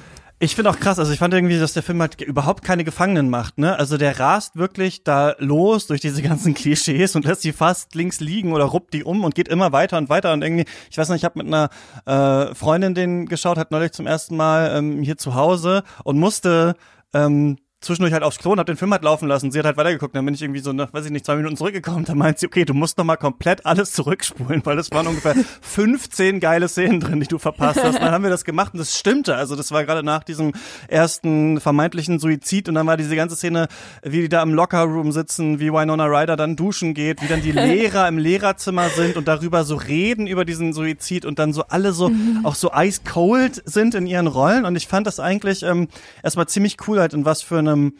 ich 0.43 0.55
finde 0.55 0.71
auch 0.71 0.79
krass, 0.79 0.98
also 0.98 1.13
ich 1.13 1.19
fand 1.19 1.36
irgendwie, 1.36 1.60
dass 1.60 1.74
der 1.74 1.83
Film 1.83 2.01
halt 2.01 2.19
überhaupt 2.19 2.63
keine 2.63 2.83
Gefangenen 2.83 3.29
macht, 3.29 3.60
ne? 3.60 3.77
Also 3.77 3.98
der 3.98 4.19
rast 4.19 4.55
wirklich 4.55 5.03
da 5.03 5.36
los 5.38 5.86
durch 5.86 6.01
diese 6.01 6.24
ganzen 6.24 6.53
Klischees 6.55 7.15
und 7.15 7.25
lässt 7.25 7.43
sie 7.43 7.51
fast 7.53 7.93
links 7.93 8.19
liegen 8.19 8.51
oder 8.51 8.65
ruppt 8.65 8.95
die 8.95 9.03
um 9.03 9.24
und 9.24 9.36
geht 9.36 9.48
immer 9.48 9.71
weiter 9.71 10.00
und 10.00 10.10
weiter 10.10 10.33
und 10.33 10.41
irgendwie, 10.41 10.65
ich 10.89 10.98
weiß 10.98 11.10
nicht, 11.10 11.19
ich 11.19 11.25
habe 11.25 11.43
mit 11.43 11.48
einer 11.48 11.69
äh, 12.07 12.55
Freundin 12.55 12.95
den 12.95 13.27
geschaut, 13.27 13.60
hat 13.60 13.69
neulich 13.69 13.91
zum 13.91 14.07
ersten 14.07 14.36
Mal 14.36 14.75
ähm, 14.75 15.03
hier 15.03 15.15
zu 15.15 15.36
Hause 15.36 15.83
und 16.03 16.17
musste 16.17 16.75
ähm, 17.13 17.58
zwischendurch 17.82 18.13
halt 18.13 18.24
aufs 18.24 18.38
Klo 18.38 18.52
und 18.52 18.60
hab 18.60 18.67
den 18.67 18.78
Film 18.78 18.91
halt 18.91 19.04
laufen 19.04 19.28
lassen. 19.28 19.52
Sie 19.52 19.58
hat 19.58 19.65
halt 19.65 19.76
weitergeguckt. 19.76 20.15
Dann 20.15 20.24
bin 20.24 20.36
ich 20.36 20.41
irgendwie 20.41 20.60
so 20.60 20.72
nach, 20.72 20.94
weiß 20.94 21.06
ich 21.06 21.12
nicht, 21.12 21.26
zwei 21.26 21.36
Minuten 21.36 21.58
zurückgekommen. 21.58 22.06
Da 22.06 22.13
meint 22.13 22.38
sie, 22.38 22.46
okay, 22.46 22.63
du 22.63 22.76
musst 22.76 22.98
noch 23.00 23.06
mal 23.06 23.17
komplett 23.17 23.65
alles 23.65 23.91
zurückspulen, 23.94 24.62
weil 24.65 24.78
es 24.78 24.91
waren 24.91 25.08
ungefähr 25.08 25.36
15 25.62 26.39
geile 26.39 26.70
Szenen 26.70 27.00
drin, 27.00 27.20
die 27.20 27.28
du 27.28 27.39
verpasst 27.39 27.84
hast. 27.84 27.96
Und 27.96 28.02
dann 28.04 28.12
haben 28.12 28.24
wir 28.24 28.30
das 28.30 28.46
gemacht 28.46 28.74
und 28.74 28.80
das 28.80 28.98
stimmte. 28.98 29.36
Also 29.36 29.56
das 29.56 29.72
war 29.72 29.84
gerade 29.84 30.04
nach 30.04 30.24
diesem 30.24 30.54
ersten 30.88 31.60
vermeintlichen 31.60 32.20
Suizid 32.20 32.70
und 32.70 32.76
dann 32.76 32.86
war 32.86 32.98
diese 32.98 33.15
ganze 33.15 33.36
Szene, 33.36 33.67
wie 34.04 34.22
die 34.22 34.30
da 34.30 34.44
im 34.44 34.54
Lockerroom 34.54 35.12
sitzen, 35.12 35.60
wie 35.60 35.74
Winona 35.74 36.06
Ryder 36.06 36.36
dann 36.36 36.56
duschen 36.56 36.94
geht, 36.94 37.24
wie 37.24 37.28
dann 37.28 37.41
die 37.41 37.52
Lehrer 37.52 38.08
im 38.08 38.20
Lehrerzimmer 38.20 38.89
sind 38.89 39.17
und 39.17 39.28
darüber 39.28 39.63
so 39.63 39.76
reden 39.76 40.28
über 40.28 40.46
diesen 40.46 40.74
Suizid 40.74 41.26
und 41.26 41.39
dann 41.39 41.52
so 41.52 41.63
alle 41.67 41.94
so 41.94 42.10
mhm. 42.10 42.41
auch 42.44 42.56
so 42.56 42.72
ice 42.76 43.02
cold 43.12 43.63
sind 43.65 43.96
in 43.96 44.06
ihren 44.06 44.28
Rollen. 44.28 44.65
Und 44.65 44.76
ich 44.76 44.88
fand 44.88 45.08
das 45.08 45.20
eigentlich 45.20 45.63
ähm, 45.63 45.88
erstmal 46.22 46.48
ziemlich 46.48 46.78
cool 46.88 47.00
halt 47.00 47.15
in 47.15 47.26
was 47.26 47.41
für 47.41 47.58
eine 47.58 47.70
einem 47.71 47.93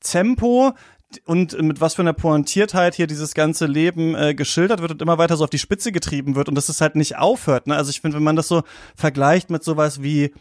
Tempo 0.00 0.72
und 1.24 1.60
mit 1.62 1.80
was 1.80 1.94
für 1.94 2.02
einer 2.02 2.12
Pointiertheit 2.12 2.94
hier 2.94 3.06
dieses 3.06 3.34
ganze 3.34 3.66
Leben 3.66 4.14
äh, 4.14 4.34
geschildert 4.34 4.80
wird 4.80 4.92
und 4.92 5.02
immer 5.02 5.18
weiter 5.18 5.36
so 5.36 5.44
auf 5.44 5.50
die 5.50 5.58
Spitze 5.58 5.90
getrieben 5.90 6.34
wird 6.34 6.48
und 6.48 6.54
dass 6.54 6.68
es 6.68 6.80
halt 6.80 6.96
nicht 6.96 7.16
aufhört. 7.16 7.66
Ne? 7.66 7.76
Also 7.76 7.90
ich 7.90 8.00
finde, 8.00 8.16
wenn 8.16 8.24
man 8.24 8.36
das 8.36 8.48
so 8.48 8.62
vergleicht 8.94 9.50
mit 9.50 9.64
sowas 9.64 10.02
wie 10.02 10.34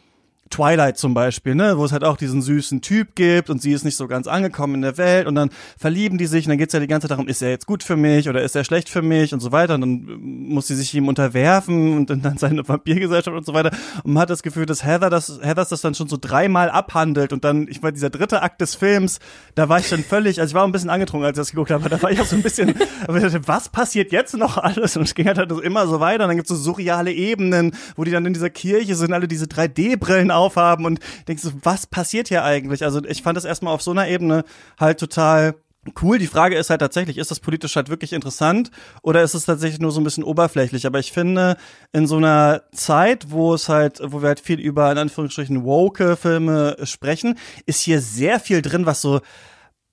Twilight 0.50 0.98
zum 0.98 1.14
Beispiel, 1.14 1.56
ne, 1.56 1.78
wo 1.78 1.86
es 1.86 1.92
halt 1.92 2.04
auch 2.04 2.18
diesen 2.18 2.42
süßen 2.42 2.82
Typ 2.82 3.16
gibt 3.16 3.50
und 3.50 3.62
sie 3.62 3.72
ist 3.72 3.86
nicht 3.86 3.98
so 3.98 4.08
ganz 4.08 4.28
angekommen 4.28 4.76
in 4.76 4.82
der 4.82 4.98
Welt 4.98 5.28
und 5.28 5.36
dann 5.36 5.50
verlieben 5.78 6.18
die 6.18 6.28
sich 6.28 6.46
und 6.46 6.50
dann 6.50 6.58
geht's 6.58 6.74
ja 6.74 6.80
die 6.80 6.88
ganze 6.88 7.08
Zeit 7.08 7.12
darum, 7.12 7.28
ist 7.28 7.42
er 7.42 7.50
jetzt 7.50 7.66
gut 7.66 7.84
für 7.84 7.96
mich 7.96 8.30
oder 8.30 8.42
ist 8.42 8.56
er 8.56 8.64
schlecht 8.64 8.90
für 8.90 9.02
mich 9.02 9.34
und 9.34 9.40
so 9.40 9.52
weiter 9.52 9.76
und 9.76 9.82
dann 9.82 10.20
muss 10.22 10.68
sie 10.68 10.76
sich 10.76 10.94
ihm 10.94 11.08
unterwerfen 11.08 11.98
und 11.98 12.10
dann 12.10 12.38
seine 12.38 12.68
Vampirgesellschaft 12.68 13.36
und 13.36 13.46
so 13.46 13.54
weiter 13.54 13.72
und 14.04 14.14
man 14.14 14.22
hat 14.22 14.30
das 14.30 14.44
Gefühl, 14.44 14.66
dass 14.66 14.84
Heather 14.84 15.10
das, 15.10 15.40
Heather 15.42 15.66
das 15.66 15.82
dann 15.82 15.96
schon 15.96 16.08
so 16.08 16.18
dreimal 16.20 16.70
abhandelt 16.70 17.34
und 17.34 17.44
dann, 17.44 17.68
ich 17.70 17.84
war 17.84 17.92
dieser 17.92 18.10
dritte 18.10 18.42
Akt 18.42 18.62
des 18.62 18.76
Films, 18.76 19.20
da 19.56 19.70
war 19.70 19.80
ich 19.80 19.90
dann 19.90 20.04
völlig, 20.04 20.40
also 20.40 20.52
ich 20.52 20.56
war 20.56 20.66
ein 20.66 20.72
bisschen 20.72 20.90
angetrunken, 20.90 21.26
als 21.26 21.38
ich 21.38 21.42
das 21.42 21.52
geguckt 21.52 21.72
habe, 21.72 21.86
aber 21.86 21.96
da 21.96 22.02
war 22.02 22.12
ich 22.12 22.22
auch 22.22 22.26
so 22.26 22.36
ein 22.36 22.44
bisschen, 22.44 22.74
was 23.08 23.70
passiert 23.70 24.12
jetzt 24.12 24.36
noch 24.36 24.58
alles? 24.58 24.98
Und 24.98 25.04
es 25.04 25.16
ging 25.16 25.28
halt, 25.28 25.38
halt 25.38 25.52
immer 25.52 25.88
so 25.88 26.00
weiter 26.00 26.24
und 26.24 26.30
dann 26.30 26.38
gibt's 26.38 26.50
so 26.50 26.56
surreale 26.56 27.12
Ebenen, 27.12 27.76
wo 27.96 28.04
die 28.04 28.12
dann 28.12 28.26
in 28.26 28.34
dieser 28.34 28.50
Kirche 28.50 28.96
sind, 28.96 29.14
alle 29.14 29.28
diese 29.28 29.46
3D-Brillen 29.46 30.32
aufhaben 30.38 30.86
und 30.86 31.00
denkst 31.28 31.44
so, 31.44 31.52
was 31.64 31.88
passiert 31.88 32.28
hier 32.28 32.44
eigentlich? 32.44 32.84
Also 32.84 33.04
ich 33.04 33.22
fand 33.22 33.38
das 33.38 33.46
erstmal 33.46 33.74
auf 33.74 33.82
so 33.82 33.92
einer 33.92 34.08
Ebene 34.08 34.44
halt 34.80 35.00
total 35.00 35.56
cool. 36.02 36.18
Die 36.18 36.28
Frage 36.28 36.58
ist 36.58 36.70
halt 36.70 36.82
tatsächlich, 36.82 37.18
ist 37.18 37.32
das 37.32 37.40
politisch 37.40 37.76
halt 37.76 37.90
wirklich 37.90 38.14
interessant 38.14 38.72
oder 39.02 39.24
ist 39.24 39.34
es 39.34 39.46
tatsächlich 39.46 39.80
nur 39.80 39.92
so 39.92 40.02
ein 40.02 40.04
bisschen 40.04 40.24
oberflächlich? 40.24 40.86
Aber 40.86 41.00
ich 41.00 41.12
finde, 41.12 41.58
in 41.94 42.08
so 42.08 42.18
einer 42.18 42.64
Zeit, 42.74 43.32
wo 43.32 43.54
es 43.54 43.70
halt, 43.70 44.00
wo 44.04 44.22
wir 44.22 44.30
halt 44.30 44.40
viel 44.40 44.60
über, 44.60 44.92
in 44.92 44.98
Anführungsstrichen, 44.98 45.64
woke 45.64 46.16
Filme 46.16 46.78
sprechen, 46.84 47.38
ist 47.66 47.82
hier 47.82 48.02
sehr 48.02 48.40
viel 48.40 48.62
drin, 48.62 48.86
was 48.86 49.02
so 49.02 49.22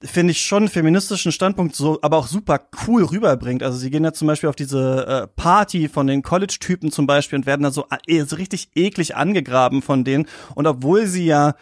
finde 0.04 0.32
ich 0.32 0.40
schon 0.40 0.68
feministischen 0.68 1.32
Standpunkt 1.32 1.74
so, 1.74 1.98
aber 2.02 2.18
auch 2.18 2.26
super 2.26 2.60
cool 2.86 3.04
rüberbringt. 3.04 3.62
Also 3.62 3.78
sie 3.78 3.90
gehen 3.90 4.04
ja 4.04 4.12
zum 4.12 4.28
Beispiel 4.28 4.48
auf 4.48 4.56
diese 4.56 5.06
äh, 5.06 5.26
Party 5.40 5.88
von 5.88 6.06
den 6.06 6.22
College-Typen 6.22 6.90
zum 6.90 7.06
Beispiel 7.06 7.38
und 7.38 7.46
werden 7.46 7.62
da 7.62 7.70
so, 7.70 7.86
äh, 8.06 8.24
so 8.24 8.36
richtig 8.36 8.68
eklig 8.74 9.16
angegraben 9.16 9.82
von 9.82 10.04
denen. 10.04 10.26
Und 10.54 10.66
obwohl 10.66 11.06
sie 11.06 11.26
ja 11.26 11.54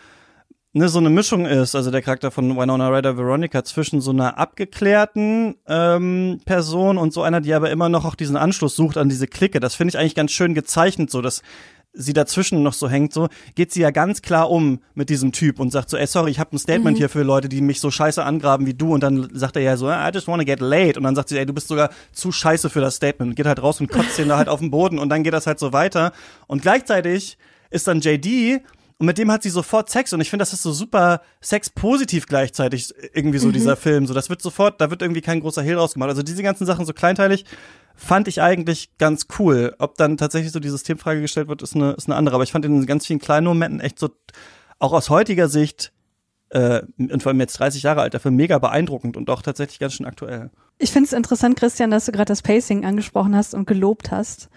ne, 0.73 0.89
so 0.89 0.99
eine 0.99 1.11
Mischung 1.11 1.47
ist, 1.47 1.75
also 1.75 1.91
der 1.91 2.03
Charakter 2.03 2.31
von 2.31 2.57
Winona 2.57 2.89
Ryder 2.89 3.17
Veronica 3.17 3.65
zwischen 3.65 4.01
so 4.01 4.11
einer 4.11 4.39
abgeklärten 4.39 5.57
ähm, 5.67 6.41
Person 6.45 6.99
und 6.99 7.13
so 7.13 7.23
einer, 7.23 7.41
die 7.41 7.55
aber 7.55 7.71
immer 7.71 7.89
noch 7.89 8.05
auch 8.05 8.15
diesen 8.15 8.37
Anschluss 8.37 8.77
sucht 8.77 8.97
an 8.97 9.09
diese 9.09 9.27
Clique. 9.27 9.61
Das 9.61 9.75
finde 9.75 9.91
ich 9.91 9.99
eigentlich 9.99 10.15
ganz 10.15 10.33
schön 10.33 10.55
gezeichnet, 10.55 11.11
so 11.11 11.23
dass 11.23 11.43
sie 11.93 12.13
dazwischen 12.13 12.63
noch 12.63 12.73
so 12.73 12.89
hängt, 12.89 13.13
so 13.13 13.29
geht 13.55 13.73
sie 13.73 13.81
ja 13.81 13.91
ganz 13.91 14.23
klar 14.23 14.51
um 14.51 14.81
mit 14.95 15.11
diesem 15.11 15.33
Typ 15.33 15.61
und 15.61 15.71
sagt 15.71 15.91
so, 15.91 15.97
ey, 15.97 16.07
sorry, 16.07 16.31
ich 16.31 16.39
habe 16.39 16.57
ein 16.57 16.59
Statement 16.59 16.97
mhm. 16.97 16.99
hier 16.99 17.09
für 17.09 17.23
Leute, 17.23 17.49
die 17.49 17.61
mich 17.61 17.81
so 17.81 17.91
scheiße 17.91 18.23
angraben 18.23 18.67
wie 18.67 18.75
du 18.75 18.95
und 18.95 19.03
dann 19.03 19.29
sagt 19.35 19.57
er 19.57 19.63
ja 19.63 19.77
so, 19.77 19.91
I 19.91 20.11
just 20.13 20.27
wanna 20.27 20.45
get 20.45 20.61
laid 20.61 20.97
und 20.97 21.03
dann 21.03 21.15
sagt 21.15 21.29
sie, 21.29 21.39
ey, 21.39 21.47
du 21.47 21.53
bist 21.53 21.69
sogar 21.69 21.91
zu 22.13 22.33
scheiße 22.33 22.71
für 22.71 22.81
das 22.81 22.97
Statement 22.97 23.31
und 23.31 23.35
geht 23.35 23.47
halt 23.47 23.63
raus 23.63 23.81
und 23.81 23.91
kotzt 23.91 24.17
den 24.19 24.29
da 24.29 24.39
halt 24.39 24.49
auf 24.49 24.61
den 24.61 24.71
Boden 24.71 24.99
und 24.99 25.11
dann 25.11 25.23
geht 25.23 25.35
das 25.35 25.47
halt 25.47 25.59
so 25.59 25.73
weiter 25.73 26.13
und 26.47 26.63
gleichzeitig 26.63 27.37
ist 27.71 27.87
dann 27.87 28.01
JD 28.01 28.63
und 28.99 29.07
mit 29.07 29.19
dem 29.19 29.33
hat 29.33 29.43
sie 29.43 29.51
sofort 29.51 29.91
Sex 29.91 30.13
und 30.13 30.21
ich 30.21 30.31
finde, 30.31 30.43
das 30.43 30.53
ist 30.53 30.63
so 30.63 30.73
super 30.73 31.23
sexpositiv 31.41 32.27
gleichzeitig 32.27 32.95
irgendwie 33.13 33.39
so 33.39 33.49
mhm. 33.49 33.53
dieser 33.53 33.77
Film, 33.77 34.07
so 34.07 34.15
das 34.15 34.31
wird 34.31 34.41
sofort, 34.41 34.81
da 34.81 34.91
wird 34.91 35.03
irgendwie 35.03 35.21
kein 35.21 35.41
großer 35.41 35.63
Hehl 35.63 35.77
rausgemacht. 35.77 36.09
Also 36.09 36.23
diese 36.23 36.43
ganzen 36.43 36.67
Sachen 36.67 36.87
so 36.87 36.93
kleinteilig 36.93 37.45
fand 37.95 38.29
ich 38.29 38.43
eigentlich 38.43 38.91
ganz 38.99 39.27
cool. 39.39 39.75
Ob 39.79 39.97
dann 39.97 40.17
tatsächlich 40.17 40.53
so 40.53 40.61
die 40.61 40.69
Systemfrage 40.69 41.21
gestellt 41.21 41.49
wird, 41.49 41.63
ist 41.63 41.75
eine, 41.75 41.93
ist 41.93 42.09
eine 42.09 42.17
andere. 42.17 42.35
Aber 42.35 42.45
ich 42.45 42.53
fand 42.53 42.65
in 42.65 42.87
ganz 42.87 43.07
vielen 43.07 43.19
kleinen 43.19 43.47
Momenten 43.47 43.81
echt 43.81 43.99
so, 43.99 44.11
auch 44.79 44.93
aus 44.93 45.11
heutiger 45.11 45.49
Sicht, 45.49 45.93
äh, 46.51 46.83
und 46.99 47.23
vor 47.23 47.31
allem 47.31 47.41
jetzt 47.41 47.59
30 47.59 47.83
Jahre 47.83 48.03
alt, 48.03 48.15
dafür 48.15 48.31
mega 48.31 48.59
beeindruckend 48.59 49.17
und 49.17 49.31
auch 49.31 49.43
tatsächlich 49.43 49.79
ganz 49.79 49.95
schön 49.95 50.07
aktuell. 50.07 50.51
Ich 50.79 50.93
finde 50.93 51.07
es 51.07 51.13
interessant, 51.13 51.57
Christian, 51.57 51.91
dass 51.91 52.07
du 52.07 52.13
gerade 52.13 52.27
das 52.27 52.43
Pacing 52.43 52.85
angesprochen 52.85 53.35
hast 53.35 53.55
und 53.55 53.67
gelobt 53.67 54.11
hast. 54.11 54.49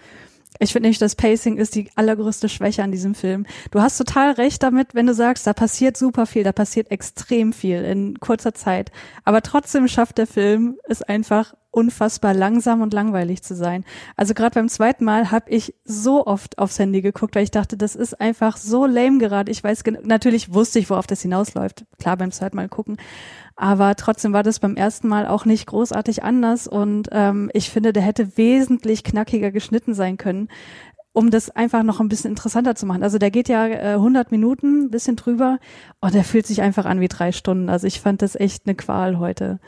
Ich 0.58 0.72
finde 0.72 0.86
nämlich, 0.86 0.98
das 0.98 1.16
Pacing 1.16 1.58
ist 1.58 1.74
die 1.74 1.90
allergrößte 1.96 2.48
Schwäche 2.48 2.82
an 2.82 2.90
diesem 2.90 3.14
Film. 3.14 3.46
Du 3.70 3.80
hast 3.80 3.98
total 3.98 4.32
recht 4.32 4.62
damit, 4.62 4.94
wenn 4.94 5.06
du 5.06 5.14
sagst, 5.14 5.46
da 5.46 5.52
passiert 5.52 5.96
super 5.96 6.26
viel, 6.26 6.44
da 6.44 6.52
passiert 6.52 6.90
extrem 6.90 7.52
viel 7.52 7.84
in 7.84 8.18
kurzer 8.20 8.54
Zeit. 8.54 8.90
Aber 9.24 9.42
trotzdem 9.42 9.86
schafft 9.88 10.18
der 10.18 10.26
Film 10.26 10.78
es 10.88 11.02
einfach 11.02 11.54
unfassbar 11.76 12.32
langsam 12.32 12.80
und 12.80 12.94
langweilig 12.94 13.42
zu 13.42 13.54
sein. 13.54 13.84
Also 14.16 14.32
gerade 14.32 14.54
beim 14.54 14.68
zweiten 14.70 15.04
Mal 15.04 15.30
habe 15.30 15.50
ich 15.50 15.74
so 15.84 16.26
oft 16.26 16.56
aufs 16.56 16.78
Handy 16.78 17.02
geguckt, 17.02 17.34
weil 17.34 17.44
ich 17.44 17.50
dachte, 17.50 17.76
das 17.76 17.94
ist 17.94 18.18
einfach 18.18 18.56
so 18.56 18.86
lame 18.86 19.18
gerade. 19.18 19.52
Ich 19.52 19.62
weiß 19.62 19.84
natürlich 20.02 20.54
wusste 20.54 20.78
ich, 20.78 20.88
worauf 20.88 21.06
das 21.06 21.20
hinausläuft. 21.20 21.84
Klar 21.98 22.16
beim 22.16 22.32
zweiten 22.32 22.56
Mal 22.56 22.70
gucken, 22.70 22.96
aber 23.56 23.94
trotzdem 23.94 24.32
war 24.32 24.42
das 24.42 24.58
beim 24.58 24.74
ersten 24.74 25.06
Mal 25.06 25.26
auch 25.26 25.44
nicht 25.44 25.66
großartig 25.66 26.24
anders 26.24 26.66
und 26.66 27.10
ähm, 27.12 27.50
ich 27.52 27.68
finde, 27.68 27.92
der 27.92 28.02
hätte 28.02 28.38
wesentlich 28.38 29.04
knackiger 29.04 29.50
geschnitten 29.50 29.92
sein 29.92 30.16
können 30.16 30.48
um 31.12 31.30
das 31.30 31.48
einfach 31.48 31.82
noch 31.82 31.98
ein 32.00 32.10
bisschen 32.10 32.28
interessanter 32.32 32.74
zu 32.74 32.84
machen. 32.84 33.02
Also 33.02 33.16
der 33.16 33.30
geht 33.30 33.48
ja 33.48 33.66
äh, 33.66 33.94
100 33.94 34.30
Minuten, 34.30 34.90
bisschen 34.90 35.16
drüber 35.16 35.58
und 36.02 36.12
der 36.12 36.24
fühlt 36.24 36.46
sich 36.46 36.60
einfach 36.60 36.84
an 36.84 37.00
wie 37.00 37.08
drei 37.08 37.32
Stunden. 37.32 37.70
Also 37.70 37.86
ich 37.86 38.02
fand 38.02 38.20
das 38.20 38.36
echt 38.36 38.66
eine 38.66 38.74
Qual 38.74 39.18
heute. 39.18 39.58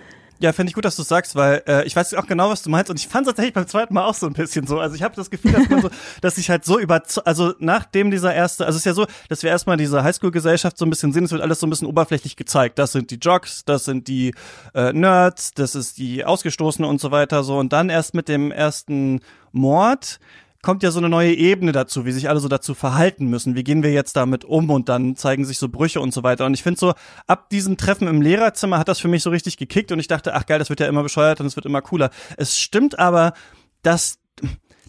Ja, 0.41 0.53
finde 0.53 0.71
ich 0.71 0.75
gut, 0.75 0.85
dass 0.85 0.95
du 0.95 1.03
sagst, 1.03 1.35
weil 1.35 1.65
äh, 1.67 1.85
ich 1.85 1.97
weiß 1.97 2.15
auch 2.15 2.27
genau, 2.27 2.49
was 2.49 2.63
du 2.63 2.71
meinst 2.71 2.91
und 2.91 3.01
ich 3.01 3.09
fand 3.09 3.27
es 3.27 3.33
tatsächlich 3.33 3.55
beim 3.55 3.67
zweiten 3.67 3.93
Mal 3.93 4.05
auch 4.05 4.15
so 4.15 4.27
ein 4.27 4.35
bisschen 4.35 4.69
so. 4.69 4.79
Also 4.79 4.95
ich 4.95 5.03
habe 5.03 5.17
das 5.17 5.31
Gefühl, 5.31 5.51
dass 5.51 5.69
man 5.69 5.83
so, 5.83 5.91
dass 6.21 6.39
ich 6.39 6.49
halt 6.49 6.65
so 6.65 6.79
über, 6.79 7.03
also 7.25 7.55
nachdem 7.59 8.13
dieser 8.13 8.33
erste, 8.33 8.65
also 8.65 8.77
es 8.77 8.83
ist 8.83 8.87
ja 8.87 8.95
so, 8.95 9.07
dass 9.29 9.43
wir 9.43 9.51
erstmal 9.51 9.77
diese 9.77 10.05
Highschool-Gesellschaft 10.05 10.79
so 10.79 10.87
ein 10.87 10.91
bisschen 10.91 11.13
sehen, 11.13 11.25
es 11.25 11.33
wird 11.33 11.43
alles 11.43 11.59
so 11.59 11.67
ein 11.67 11.71
bisschen 11.71 11.89
oberflächlich 11.89 12.37
gezeigt. 12.37 12.79
Das 12.79 12.93
sind 12.93 13.11
die 13.11 13.17
Jocks, 13.17 13.65
das 13.65 13.85
sind 13.85 14.07
die 14.07 14.33
äh, 14.75 14.93
Nerds, 14.93 15.55
das 15.55 15.75
ist 15.75 15.99
die 15.99 16.25
Ausgestoßene 16.25 16.87
und 16.87 17.01
so 17.01 17.11
weiter 17.11 17.43
so 17.43 17.59
und 17.59 17.73
dann 17.73 17.89
erst 17.89 18.15
mit 18.15 18.29
dem 18.29 18.53
ersten 18.53 19.21
Mord 19.51 20.21
kommt 20.63 20.83
ja 20.83 20.91
so 20.91 20.99
eine 20.99 21.09
neue 21.09 21.35
Ebene 21.35 21.73
dazu, 21.73 22.05
wie 22.05 22.13
sich 22.13 22.29
alle 22.29 22.41
so 22.41 22.49
dazu 22.49 22.75
verhalten 22.75 23.27
müssen. 23.27 23.55
Wie 23.55 23.63
gehen 23.63 23.83
wir 23.83 23.93
jetzt 23.93 24.17
damit 24.17 24.45
um? 24.45 24.71
Und 24.71 24.89
dann 24.89 25.15
zeigen 25.15 25.45
sich 25.45 25.59
so 25.59 25.69
Brüche 25.69 26.01
und 26.01 26.13
so 26.13 26.23
weiter. 26.23 26.47
Und 26.47 26.55
ich 26.55 26.63
finde 26.63 26.81
so, 26.81 26.95
ab 27.27 27.49
diesem 27.51 27.77
Treffen 27.77 28.09
im 28.09 28.21
Lehrerzimmer 28.21 28.79
hat 28.79 28.89
das 28.89 28.99
für 28.99 29.09
mich 29.09 29.23
so 29.23 29.31
richtig 29.31 29.57
gekickt 29.57 29.93
und 29.93 30.01
ich 30.01 30.09
dachte, 30.09 30.35
ach 30.35 30.47
geil, 30.47 30.59
das 30.59 30.69
wird 30.69 30.81
ja 30.81 30.89
immer 30.89 31.03
bescheuert 31.03 31.41
und 31.41 31.47
es 31.47 31.57
wird 31.57 31.67
immer 31.67 31.83
cooler. 31.83 32.11
Es 32.37 32.59
stimmt 32.59 32.99
aber, 32.99 33.35
dass 33.83 34.19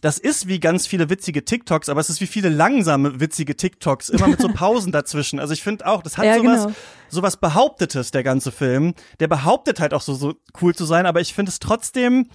das 0.01 0.17
ist 0.17 0.47
wie 0.47 0.59
ganz 0.59 0.87
viele 0.87 1.09
witzige 1.09 1.43
TikToks, 1.43 1.89
aber 1.89 1.99
es 1.99 2.09
ist 2.09 2.21
wie 2.21 2.27
viele 2.27 2.49
langsame 2.49 3.19
witzige 3.19 3.57
TikToks, 3.57 4.09
immer 4.09 4.27
mit 4.27 4.41
so 4.41 4.47
Pausen 4.53 4.91
dazwischen. 4.91 5.39
Also 5.39 5.53
ich 5.53 5.61
finde 5.61 5.85
auch, 5.87 6.01
das 6.01 6.17
hat 6.17 6.25
ja, 6.25 6.37
sowas, 6.37 6.63
genau. 6.63 6.75
sowas 7.09 7.37
Behauptetes, 7.37 8.11
der 8.11 8.23
ganze 8.23 8.51
Film. 8.51 8.93
Der 9.19 9.27
behauptet 9.27 9.79
halt 9.79 9.93
auch 9.93 10.01
so, 10.01 10.13
so 10.13 10.35
cool 10.61 10.73
zu 10.73 10.85
sein, 10.85 11.05
aber 11.05 11.21
ich 11.21 11.33
finde 11.33 11.49
es 11.49 11.59
trotzdem, 11.59 12.29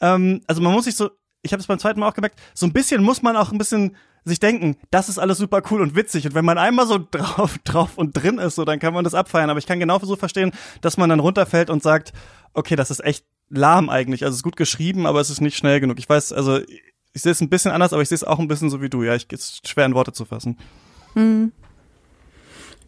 ähm, 0.00 0.42
also 0.46 0.62
man 0.62 0.72
muss 0.72 0.84
sich 0.84 0.94
so 0.94 1.10
ich 1.42 1.52
habe 1.52 1.60
es 1.60 1.66
beim 1.66 1.78
zweiten 1.78 2.00
Mal 2.00 2.08
auch 2.08 2.14
gemerkt, 2.14 2.38
so 2.54 2.66
ein 2.66 2.72
bisschen 2.72 3.02
muss 3.02 3.22
man 3.22 3.36
auch 3.36 3.52
ein 3.52 3.58
bisschen 3.58 3.96
sich 4.24 4.40
denken, 4.40 4.76
das 4.90 5.08
ist 5.08 5.18
alles 5.18 5.38
super 5.38 5.62
cool 5.70 5.80
und 5.80 5.94
witzig. 5.94 6.26
Und 6.26 6.34
wenn 6.34 6.44
man 6.44 6.58
einmal 6.58 6.86
so 6.86 6.98
drauf, 7.10 7.58
drauf 7.64 7.96
und 7.96 8.12
drin 8.12 8.38
ist, 8.38 8.56
so, 8.56 8.64
dann 8.64 8.78
kann 8.78 8.94
man 8.94 9.04
das 9.04 9.14
abfeiern. 9.14 9.50
Aber 9.50 9.58
ich 9.58 9.66
kann 9.66 9.80
genau 9.80 9.98
so 9.98 10.16
verstehen, 10.16 10.52
dass 10.80 10.96
man 10.96 11.08
dann 11.08 11.20
runterfällt 11.20 11.70
und 11.70 11.82
sagt, 11.82 12.12
okay, 12.52 12.76
das 12.76 12.90
ist 12.90 13.04
echt 13.04 13.24
lahm 13.48 13.88
eigentlich. 13.88 14.24
Also 14.24 14.34
es 14.34 14.38
ist 14.38 14.42
gut 14.42 14.56
geschrieben, 14.56 15.06
aber 15.06 15.20
es 15.20 15.30
ist 15.30 15.40
nicht 15.40 15.56
schnell 15.56 15.80
genug. 15.80 15.98
Ich 15.98 16.08
weiß, 16.08 16.32
also 16.32 16.58
ich 16.58 17.22
sehe 17.22 17.32
es 17.32 17.40
ein 17.40 17.48
bisschen 17.48 17.72
anders, 17.72 17.92
aber 17.92 18.02
ich 18.02 18.08
sehe 18.08 18.16
es 18.16 18.24
auch 18.24 18.38
ein 18.38 18.48
bisschen 18.48 18.70
so 18.70 18.82
wie 18.82 18.90
du. 18.90 19.02
Ja, 19.02 19.14
ich 19.14 19.30
ist 19.32 19.66
schwer 19.66 19.86
in 19.86 19.94
Worte 19.94 20.12
zu 20.12 20.24
fassen. 20.24 20.58
Mhm. 21.14 21.52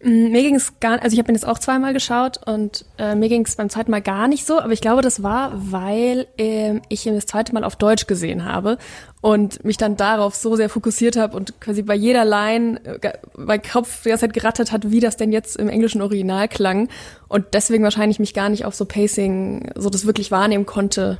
Mm, 0.02 0.30
mir 0.30 0.42
ging 0.42 0.54
es 0.54 0.80
gar, 0.80 1.02
also 1.02 1.12
ich 1.12 1.18
habe 1.18 1.30
ihn 1.30 1.34
jetzt 1.34 1.46
auch 1.46 1.58
zweimal 1.58 1.92
geschaut 1.92 2.40
und 2.46 2.86
äh, 2.96 3.14
mir 3.14 3.28
ging 3.28 3.44
es 3.44 3.56
beim 3.56 3.68
zweiten 3.68 3.90
Mal 3.90 4.00
gar 4.00 4.28
nicht 4.28 4.46
so, 4.46 4.58
aber 4.58 4.72
ich 4.72 4.80
glaube, 4.80 5.02
das 5.02 5.22
war, 5.22 5.52
weil 5.54 6.26
äh, 6.38 6.80
ich 6.88 7.04
ihn 7.04 7.14
das 7.14 7.26
zweite 7.26 7.52
Mal 7.52 7.64
auf 7.64 7.76
Deutsch 7.76 8.06
gesehen 8.06 8.46
habe 8.46 8.78
und 9.20 9.62
mich 9.62 9.76
dann 9.76 9.96
darauf 9.96 10.34
so 10.34 10.56
sehr 10.56 10.70
fokussiert 10.70 11.16
habe 11.16 11.36
und 11.36 11.60
quasi 11.60 11.82
bei 11.82 11.94
jeder 11.94 12.24
Line 12.24 12.80
äh, 12.84 13.12
mein 13.36 13.60
Kopf 13.60 14.02
die 14.04 14.08
ganze 14.08 14.26
Zeit 14.26 14.32
gerattert 14.32 14.72
hat, 14.72 14.90
wie 14.90 15.00
das 15.00 15.18
denn 15.18 15.32
jetzt 15.32 15.56
im 15.56 15.68
englischen 15.68 16.00
Original 16.00 16.48
klang 16.48 16.88
und 17.28 17.46
deswegen 17.52 17.84
wahrscheinlich 17.84 18.18
mich 18.18 18.32
gar 18.32 18.48
nicht 18.48 18.64
auf 18.64 18.74
so 18.74 18.86
Pacing, 18.86 19.70
so 19.74 19.90
das 19.90 20.06
wirklich 20.06 20.30
wahrnehmen 20.30 20.64
konnte, 20.64 21.18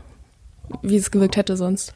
wie 0.81 0.97
es 0.97 1.11
gewirkt 1.11 1.37
hätte 1.37 1.59
sonst. 1.59 1.93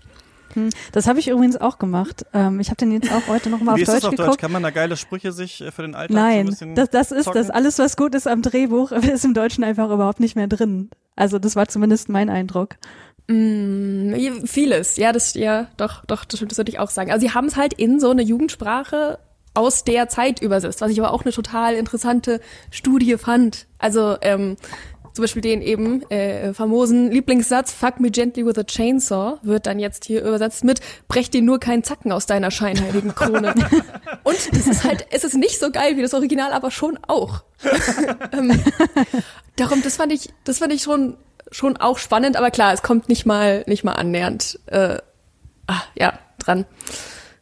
Hm, 0.55 0.71
das 0.93 1.07
habe 1.07 1.19
ich 1.19 1.29
übrigens 1.29 1.57
auch 1.57 1.79
gemacht. 1.79 2.25
Ähm, 2.33 2.61
ich 2.61 2.69
habe 2.69 2.77
den 2.77 2.93
jetzt 2.93 3.13
auch 3.13 3.29
heute 3.29 3.51
nochmal 3.51 3.75
auf 3.75 3.81
Deutsch 3.81 3.87
das 3.87 4.05
auf 4.05 4.11
geguckt. 4.11 4.29
Deutsch? 4.29 4.39
Kann 4.39 4.53
man 4.53 4.63
da 4.63 4.71
geile 4.71 4.97
Sprüche 4.97 5.33
sich 5.33 5.61
äh, 5.61 5.71
für 5.71 5.83
den 5.83 5.95
Alltag 5.95 6.15
Nein, 6.15 6.53
so 6.53 6.67
das, 6.75 6.91
das 6.91 7.13
ist 7.13 7.25
zocken? 7.25 7.41
das. 7.41 7.51
Alles, 7.51 7.79
was 7.79 7.97
gut 7.97 8.15
ist 8.15 8.27
am 8.27 8.43
Drehbuch, 8.43 8.93
ist 8.93 9.25
im 9.25 9.35
Deutschen 9.35 9.65
einfach 9.65 9.91
überhaupt 9.91 10.21
nicht 10.21 10.37
mehr 10.37 10.47
drin. 10.47 10.91
Also 11.17 11.39
das 11.39 11.57
war 11.57 11.69
zumindest 11.69 12.09
mein 12.09 12.31
Eindruck. 12.31 12.77
Mm, 13.27 14.15
vieles, 14.45 14.97
ja, 14.97 15.13
das, 15.13 15.35
ja, 15.35 15.69
doch, 15.77 16.05
doch, 16.05 16.25
das, 16.25 16.41
das 16.41 16.59
würde 16.59 16.71
ich 16.71 16.79
auch 16.79 16.91
sagen. 16.91 17.11
Also 17.11 17.27
sie 17.27 17.33
haben 17.33 17.47
es 17.47 17.57
halt 17.57 17.73
in 17.73 17.99
so 17.99 18.11
eine 18.11 18.23
Jugendsprache 18.23 19.19
aus 19.55 19.85
der 19.85 20.09
Zeit 20.09 20.43
übersetzt, 20.43 20.81
was 20.81 20.91
ich 20.91 21.01
aber 21.01 21.13
auch 21.13 21.23
eine 21.23 21.33
total 21.33 21.75
interessante 21.75 22.41
Studie 22.71 23.17
fand. 23.17 23.67
Also 23.79 24.17
ähm, 24.21 24.57
zum 25.15 25.23
Beispiel 25.23 25.43
den 25.43 25.63
eben 25.63 26.03
äh, 26.11 26.53
famosen 26.53 27.11
Lieblingssatz, 27.11 27.73
fuck 27.73 28.01
me 28.01 28.11
gently 28.11 28.45
with 28.45 28.59
a 28.59 28.65
chainsaw, 28.65 29.39
wird 29.43 29.67
dann 29.67 29.79
jetzt 29.79 30.05
hier 30.05 30.25
übersetzt 30.25 30.65
mit, 30.65 30.81
brech 31.07 31.31
dir 31.31 31.41
nur 31.41 31.61
keinen 31.61 31.85
Zacken 31.85 32.11
aus 32.11 32.27
deiner 32.27 32.51
scheinheiligen 32.51 33.15
Krone. 33.15 33.55
Und 34.25 34.53
das 34.53 34.67
ist 34.67 34.83
halt, 34.83 35.07
es 35.11 35.23
ist 35.23 35.37
nicht 35.37 35.61
so 35.61 35.71
geil 35.71 35.97
wie 35.97 36.03
das 36.03 36.15
Original, 36.15 36.53
aber 36.53 36.73
schon 36.73 36.99
auch. 37.07 37.45
ähm, 38.33 38.61
darum, 39.55 39.83
das 39.83 39.97
fand 39.97 40.13
ich, 40.13 40.31
das 40.43 40.59
fand 40.59 40.73
ich 40.73 40.83
schon, 40.83 41.17
schon 41.53 41.77
auch 41.77 41.99
spannend, 41.99 42.37
aber 42.37 42.51
klar, 42.51 42.73
es 42.73 42.83
kommt 42.83 43.09
nicht 43.09 43.25
mal, 43.25 43.63
nicht 43.69 43.85
mal 43.85 43.93
annähernd, 43.93 44.59
äh, 44.67 44.99
ah, 45.69 45.83
ja, 45.95 46.19
dran. 46.41 46.67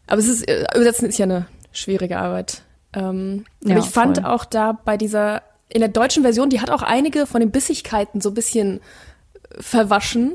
Aber 0.07 0.19
es 0.19 0.29
ist, 0.29 0.47
äh, 0.47 0.67
übersetzen 0.75 1.09
ist 1.09 1.19
ja 1.19 1.25
eine 1.25 1.47
schwierige 1.73 2.19
Arbeit. 2.19 2.65
Ähm, 2.93 3.47
ja, 3.65 3.77
aber 3.77 3.85
ich 3.85 3.91
fand 3.91 4.19
voll. 4.19 4.27
auch 4.27 4.45
da 4.45 4.73
bei 4.73 4.99
dieser 4.99 5.43
in 5.73 5.81
der 5.81 5.89
deutschen 5.89 6.23
Version, 6.23 6.51
die 6.51 6.61
hat 6.61 6.71
auch 6.71 6.83
einige 6.83 7.27
von 7.27 7.41
den 7.41 7.51
Bissigkeiten 7.51 8.21
so 8.21 8.31
ein 8.31 8.35
bisschen 8.35 8.81
verwaschen. 9.59 10.33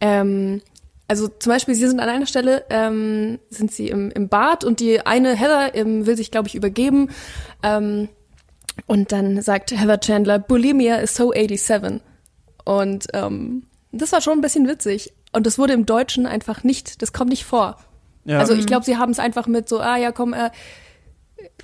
Ähm, 0.00 0.60
also 1.08 1.28
zum 1.28 1.52
Beispiel, 1.52 1.74
sie 1.74 1.86
sind 1.86 2.00
an 2.00 2.08
einer 2.08 2.26
Stelle, 2.26 2.64
ähm, 2.70 3.38
sind 3.50 3.70
sie 3.70 3.88
im, 3.88 4.10
im 4.10 4.28
Bad 4.28 4.64
und 4.64 4.80
die 4.80 5.04
eine 5.04 5.34
Heather 5.34 5.74
ähm, 5.74 6.06
will 6.06 6.16
sich, 6.16 6.30
glaube 6.30 6.48
ich, 6.48 6.54
übergeben. 6.54 7.10
Ähm, 7.62 8.08
und 8.86 9.12
dann 9.12 9.40
sagt 9.42 9.72
Heather 9.72 10.00
Chandler, 10.00 10.38
Bulimia 10.38 10.96
is 10.96 11.14
so 11.14 11.32
87. 11.32 12.00
Und 12.64 13.08
ähm, 13.12 13.64
das 13.92 14.12
war 14.12 14.20
schon 14.20 14.38
ein 14.38 14.40
bisschen 14.40 14.66
witzig. 14.66 15.12
Und 15.32 15.46
das 15.46 15.58
wurde 15.58 15.74
im 15.74 15.86
Deutschen 15.86 16.26
einfach 16.26 16.64
nicht, 16.64 17.02
das 17.02 17.12
kommt 17.12 17.30
nicht 17.30 17.44
vor. 17.44 17.76
Ja. 18.24 18.38
Also 18.38 18.54
ich 18.54 18.66
glaube, 18.66 18.84
sie 18.84 18.96
haben 18.96 19.12
es 19.12 19.18
einfach 19.18 19.46
mit 19.46 19.68
so, 19.68 19.80
ah 19.80 19.96
ja, 19.96 20.12
komm, 20.12 20.32
äh, 20.32 20.50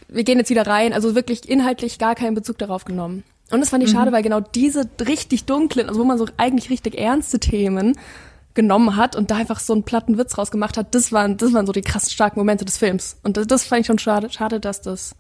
wir 0.09 0.25
gehen 0.25 0.39
jetzt 0.39 0.51
wieder 0.51 0.67
rein, 0.67 0.93
also 0.93 1.15
wirklich 1.15 1.49
inhaltlich 1.49 1.99
gar 1.99 2.15
keinen 2.15 2.35
Bezug 2.35 2.59
darauf 2.59 2.85
genommen. 2.85 3.25
Und 3.51 3.61
das 3.61 3.71
fand 3.71 3.83
ich 3.83 3.93
mhm. 3.93 3.97
schade, 3.97 4.13
weil 4.13 4.23
genau 4.23 4.41
diese 4.41 4.89
richtig 5.07 5.45
dunklen, 5.45 5.89
also 5.89 6.01
wo 6.01 6.05
man 6.05 6.19
so 6.19 6.27
eigentlich 6.37 6.71
richtig 6.71 6.99
ernste 6.99 7.39
Themen 7.39 7.99
genommen 8.55 8.97
hat 8.97 9.17
und 9.17 9.31
da 9.31 9.37
einfach 9.37 9.61
so 9.61 9.73
einen 9.73 9.85
platten 9.85 10.19
Witz 10.19 10.37
rausgemacht 10.37 10.77
hat, 10.77 10.95
das 10.95 11.13
waren, 11.13 11.37
das 11.37 11.53
waren 11.53 11.67
so 11.67 11.73
die 11.73 11.83
krass 11.83 12.11
starken 12.11 12.41
Momente 12.41 12.65
des 12.65 12.77
Films. 12.77 13.19
Und 13.23 13.37
das, 13.37 13.47
das 13.47 13.65
fand 13.65 13.83
ich 13.83 13.87
schon 13.87 13.99
schade, 13.99 14.31
schade, 14.31 14.61
dass 14.61 14.83
das 14.83 15.15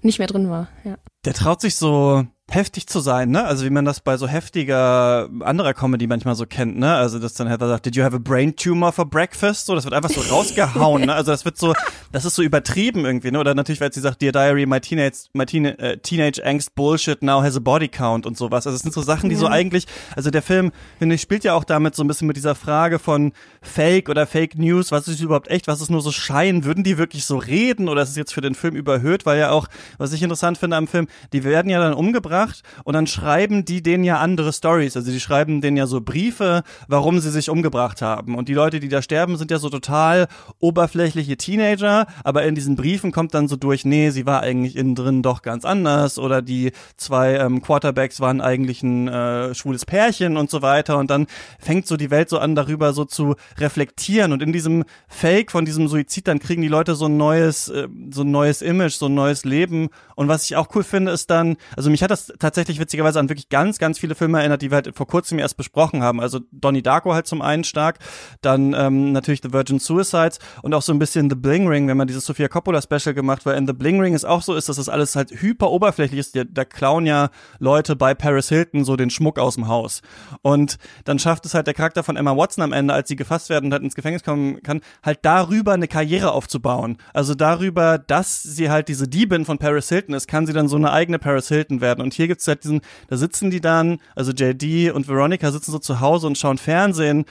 nicht 0.00 0.18
mehr 0.18 0.28
drin 0.28 0.48
war, 0.50 0.68
ja. 0.84 0.96
Der 1.24 1.34
traut 1.34 1.60
sich 1.60 1.76
so 1.76 2.24
heftig 2.50 2.86
zu 2.86 3.00
sein, 3.00 3.30
ne? 3.30 3.44
Also 3.44 3.64
wie 3.64 3.70
man 3.70 3.84
das 3.84 4.00
bei 4.00 4.16
so 4.16 4.28
heftiger 4.28 5.28
anderer 5.40 5.72
Comedy 5.72 6.06
manchmal 6.06 6.34
so 6.34 6.44
kennt, 6.44 6.78
ne? 6.78 6.94
Also 6.94 7.18
dass 7.18 7.34
dann 7.34 7.48
Heather 7.48 7.68
sagt, 7.68 7.86
did 7.86 7.96
you 7.96 8.04
have 8.04 8.14
a 8.14 8.18
brain 8.18 8.54
tumor 8.54 8.92
for 8.92 9.06
breakfast? 9.06 9.66
So, 9.66 9.74
das 9.74 9.84
wird 9.84 9.94
einfach 9.94 10.10
so 10.10 10.20
rausgehauen, 10.20 11.06
ne? 11.06 11.14
Also 11.14 11.32
das 11.32 11.44
wird 11.46 11.56
so, 11.56 11.72
das 12.12 12.24
ist 12.24 12.34
so 12.34 12.42
übertrieben 12.42 13.06
irgendwie, 13.06 13.30
ne? 13.30 13.40
Oder 13.40 13.54
natürlich, 13.54 13.80
weil 13.80 13.92
sie 13.92 14.00
sagt, 14.00 14.20
Dear 14.20 14.32
Diary, 14.32 14.66
my 14.66 14.78
teenage, 14.78 15.28
my 15.32 15.46
teen, 15.46 15.64
äh, 15.64 15.96
teenage 15.98 16.44
angst 16.44 16.74
bullshit 16.74 17.22
now 17.22 17.42
has 17.42 17.56
a 17.56 17.60
body 17.60 17.88
count 17.88 18.26
und 18.26 18.36
sowas. 18.36 18.66
Also 18.66 18.76
es 18.76 18.82
sind 18.82 18.92
so 18.92 19.00
Sachen, 19.00 19.30
die 19.30 19.36
so 19.36 19.48
eigentlich, 19.48 19.86
also 20.14 20.30
der 20.30 20.42
Film, 20.42 20.70
finde 20.98 21.14
ich, 21.14 21.22
spielt 21.22 21.44
ja 21.44 21.54
auch 21.54 21.64
damit 21.64 21.94
so 21.94 22.04
ein 22.04 22.08
bisschen 22.08 22.28
mit 22.28 22.36
dieser 22.36 22.54
Frage 22.54 22.98
von 22.98 23.32
Fake 23.62 24.10
oder 24.10 24.26
Fake 24.26 24.58
News, 24.58 24.92
was 24.92 25.08
ist 25.08 25.20
überhaupt 25.20 25.48
echt, 25.48 25.66
was 25.66 25.80
ist 25.80 25.90
nur 25.90 26.02
so 26.02 26.12
Schein? 26.12 26.64
Würden 26.64 26.84
die 26.84 26.98
wirklich 26.98 27.24
so 27.24 27.38
reden 27.38 27.88
oder 27.88 28.02
ist 28.02 28.10
es 28.10 28.16
jetzt 28.16 28.34
für 28.34 28.42
den 28.42 28.54
Film 28.54 28.76
überhöht? 28.76 29.24
Weil 29.24 29.38
ja 29.38 29.50
auch, 29.50 29.66
was 29.96 30.12
ich 30.12 30.22
interessant 30.22 30.58
finde 30.58 30.76
am 30.76 30.86
Film, 30.86 31.08
die 31.32 31.42
werden 31.42 31.70
ja 31.70 31.80
dann 31.80 31.94
umgebracht 31.94 32.33
umgebracht 32.34 32.62
und 32.84 32.94
dann 32.94 33.06
schreiben 33.06 33.64
die 33.64 33.82
denen 33.82 34.04
ja 34.04 34.18
andere 34.18 34.52
Stories. 34.52 34.96
Also 34.96 35.10
die 35.10 35.20
schreiben 35.20 35.60
denen 35.60 35.76
ja 35.76 35.86
so 35.86 36.00
Briefe, 36.00 36.62
warum 36.88 37.20
sie 37.20 37.30
sich 37.30 37.48
umgebracht 37.48 38.02
haben. 38.02 38.36
Und 38.36 38.48
die 38.48 38.54
Leute, 38.54 38.80
die 38.80 38.88
da 38.88 39.02
sterben, 39.02 39.36
sind 39.36 39.50
ja 39.50 39.58
so 39.58 39.70
total 39.70 40.26
oberflächliche 40.58 41.36
Teenager, 41.36 42.06
aber 42.24 42.44
in 42.44 42.54
diesen 42.54 42.76
Briefen 42.76 43.12
kommt 43.12 43.34
dann 43.34 43.48
so 43.48 43.56
durch, 43.56 43.84
nee, 43.84 44.10
sie 44.10 44.26
war 44.26 44.40
eigentlich 44.40 44.76
innen 44.76 44.94
drin 44.94 45.22
doch 45.22 45.42
ganz 45.42 45.64
anders 45.64 46.18
oder 46.18 46.42
die 46.42 46.72
zwei 46.96 47.34
ähm, 47.34 47.62
Quarterbacks 47.62 48.20
waren 48.20 48.40
eigentlich 48.40 48.82
ein 48.82 49.08
äh, 49.08 49.54
schwules 49.54 49.86
Pärchen 49.86 50.36
und 50.36 50.50
so 50.50 50.62
weiter. 50.62 50.98
Und 50.98 51.10
dann 51.10 51.26
fängt 51.58 51.86
so 51.86 51.96
die 51.96 52.10
Welt 52.10 52.28
so 52.28 52.38
an, 52.38 52.54
darüber 52.54 52.92
so 52.92 53.04
zu 53.04 53.36
reflektieren. 53.58 54.32
Und 54.32 54.42
in 54.42 54.52
diesem 54.52 54.84
Fake 55.08 55.50
von 55.50 55.64
diesem 55.64 55.88
Suizid, 55.88 56.28
dann 56.28 56.38
kriegen 56.38 56.62
die 56.62 56.68
Leute 56.68 56.94
so 56.94 57.06
ein 57.06 57.16
neues, 57.16 57.68
äh, 57.68 57.88
so 58.10 58.22
ein 58.22 58.30
neues 58.30 58.62
Image, 58.62 58.94
so 58.94 59.06
ein 59.06 59.14
neues 59.14 59.44
Leben. 59.44 59.88
Und 60.16 60.28
was 60.28 60.44
ich 60.44 60.56
auch 60.56 60.68
cool 60.74 60.82
finde, 60.82 61.12
ist 61.12 61.30
dann, 61.30 61.56
also 61.76 61.90
mich 61.90 62.02
hat 62.02 62.10
das 62.10 62.23
tatsächlich 62.38 62.78
witzigerweise 62.78 63.18
an 63.20 63.28
wirklich 63.28 63.48
ganz, 63.48 63.78
ganz 63.78 63.98
viele 63.98 64.14
Filme 64.14 64.38
erinnert, 64.38 64.62
die 64.62 64.70
wir 64.70 64.76
halt 64.76 64.96
vor 64.96 65.06
kurzem 65.06 65.38
erst 65.38 65.56
besprochen 65.56 66.02
haben. 66.02 66.20
Also 66.20 66.40
Donnie 66.52 66.82
Darko 66.82 67.14
halt 67.14 67.26
zum 67.26 67.42
einen 67.42 67.64
stark, 67.64 67.98
dann 68.40 68.74
ähm, 68.74 69.12
natürlich 69.12 69.40
The 69.42 69.52
Virgin 69.52 69.78
Suicides 69.78 70.38
und 70.62 70.74
auch 70.74 70.82
so 70.82 70.92
ein 70.92 70.98
bisschen 70.98 71.30
The 71.30 71.36
Bling 71.36 71.68
Ring, 71.68 71.88
wenn 71.88 71.96
man 71.96 72.06
dieses 72.06 72.24
Sofia 72.24 72.48
Coppola 72.48 72.80
Special 72.82 73.14
gemacht, 73.14 73.46
weil 73.46 73.56
in 73.56 73.66
The 73.66 73.72
Bling 73.72 74.00
Ring 74.00 74.14
es 74.14 74.24
auch 74.24 74.42
so 74.42 74.54
ist, 74.54 74.68
dass 74.68 74.76
das 74.76 74.88
alles 74.88 75.16
halt 75.16 75.30
hyper 75.30 75.70
oberflächlich 75.70 76.20
ist. 76.20 76.38
Da 76.52 76.64
klauen 76.64 77.06
ja 77.06 77.30
Leute 77.58 77.96
bei 77.96 78.14
Paris 78.14 78.48
Hilton 78.48 78.84
so 78.84 78.96
den 78.96 79.10
Schmuck 79.10 79.38
aus 79.38 79.54
dem 79.54 79.68
Haus. 79.68 80.02
Und 80.42 80.78
dann 81.04 81.18
schafft 81.18 81.46
es 81.46 81.54
halt 81.54 81.66
der 81.66 81.74
Charakter 81.74 82.02
von 82.02 82.16
Emma 82.16 82.36
Watson 82.36 82.62
am 82.62 82.72
Ende, 82.72 82.94
als 82.94 83.08
sie 83.08 83.16
gefasst 83.16 83.50
werden 83.50 83.66
und 83.66 83.72
halt 83.72 83.82
ins 83.82 83.94
Gefängnis 83.94 84.22
kommen 84.22 84.62
kann, 84.62 84.80
halt 85.02 85.20
darüber 85.22 85.72
eine 85.72 85.88
Karriere 85.88 86.32
aufzubauen. 86.32 86.98
Also 87.12 87.34
darüber, 87.34 87.98
dass 87.98 88.42
sie 88.42 88.70
halt 88.70 88.88
diese 88.88 89.08
Diebin 89.08 89.44
von 89.44 89.58
Paris 89.58 89.88
Hilton 89.88 90.14
ist, 90.14 90.26
kann 90.26 90.46
sie 90.46 90.52
dann 90.52 90.68
so 90.68 90.76
eine 90.76 90.92
eigene 90.92 91.18
Paris 91.18 91.48
Hilton 91.48 91.80
werden. 91.80 92.02
Und 92.02 92.13
hier 92.14 92.28
gibt's 92.28 92.46
halt 92.46 92.64
diesen, 92.64 92.80
da 93.08 93.16
sitzen 93.16 93.50
die 93.50 93.60
dann, 93.60 93.98
also 94.14 94.32
JD 94.32 94.92
und 94.92 95.08
Veronica 95.08 95.50
sitzen 95.50 95.72
so 95.72 95.78
zu 95.78 96.00
Hause 96.00 96.26
und 96.26 96.38
schauen 96.38 96.58
Fernsehen 96.58 97.24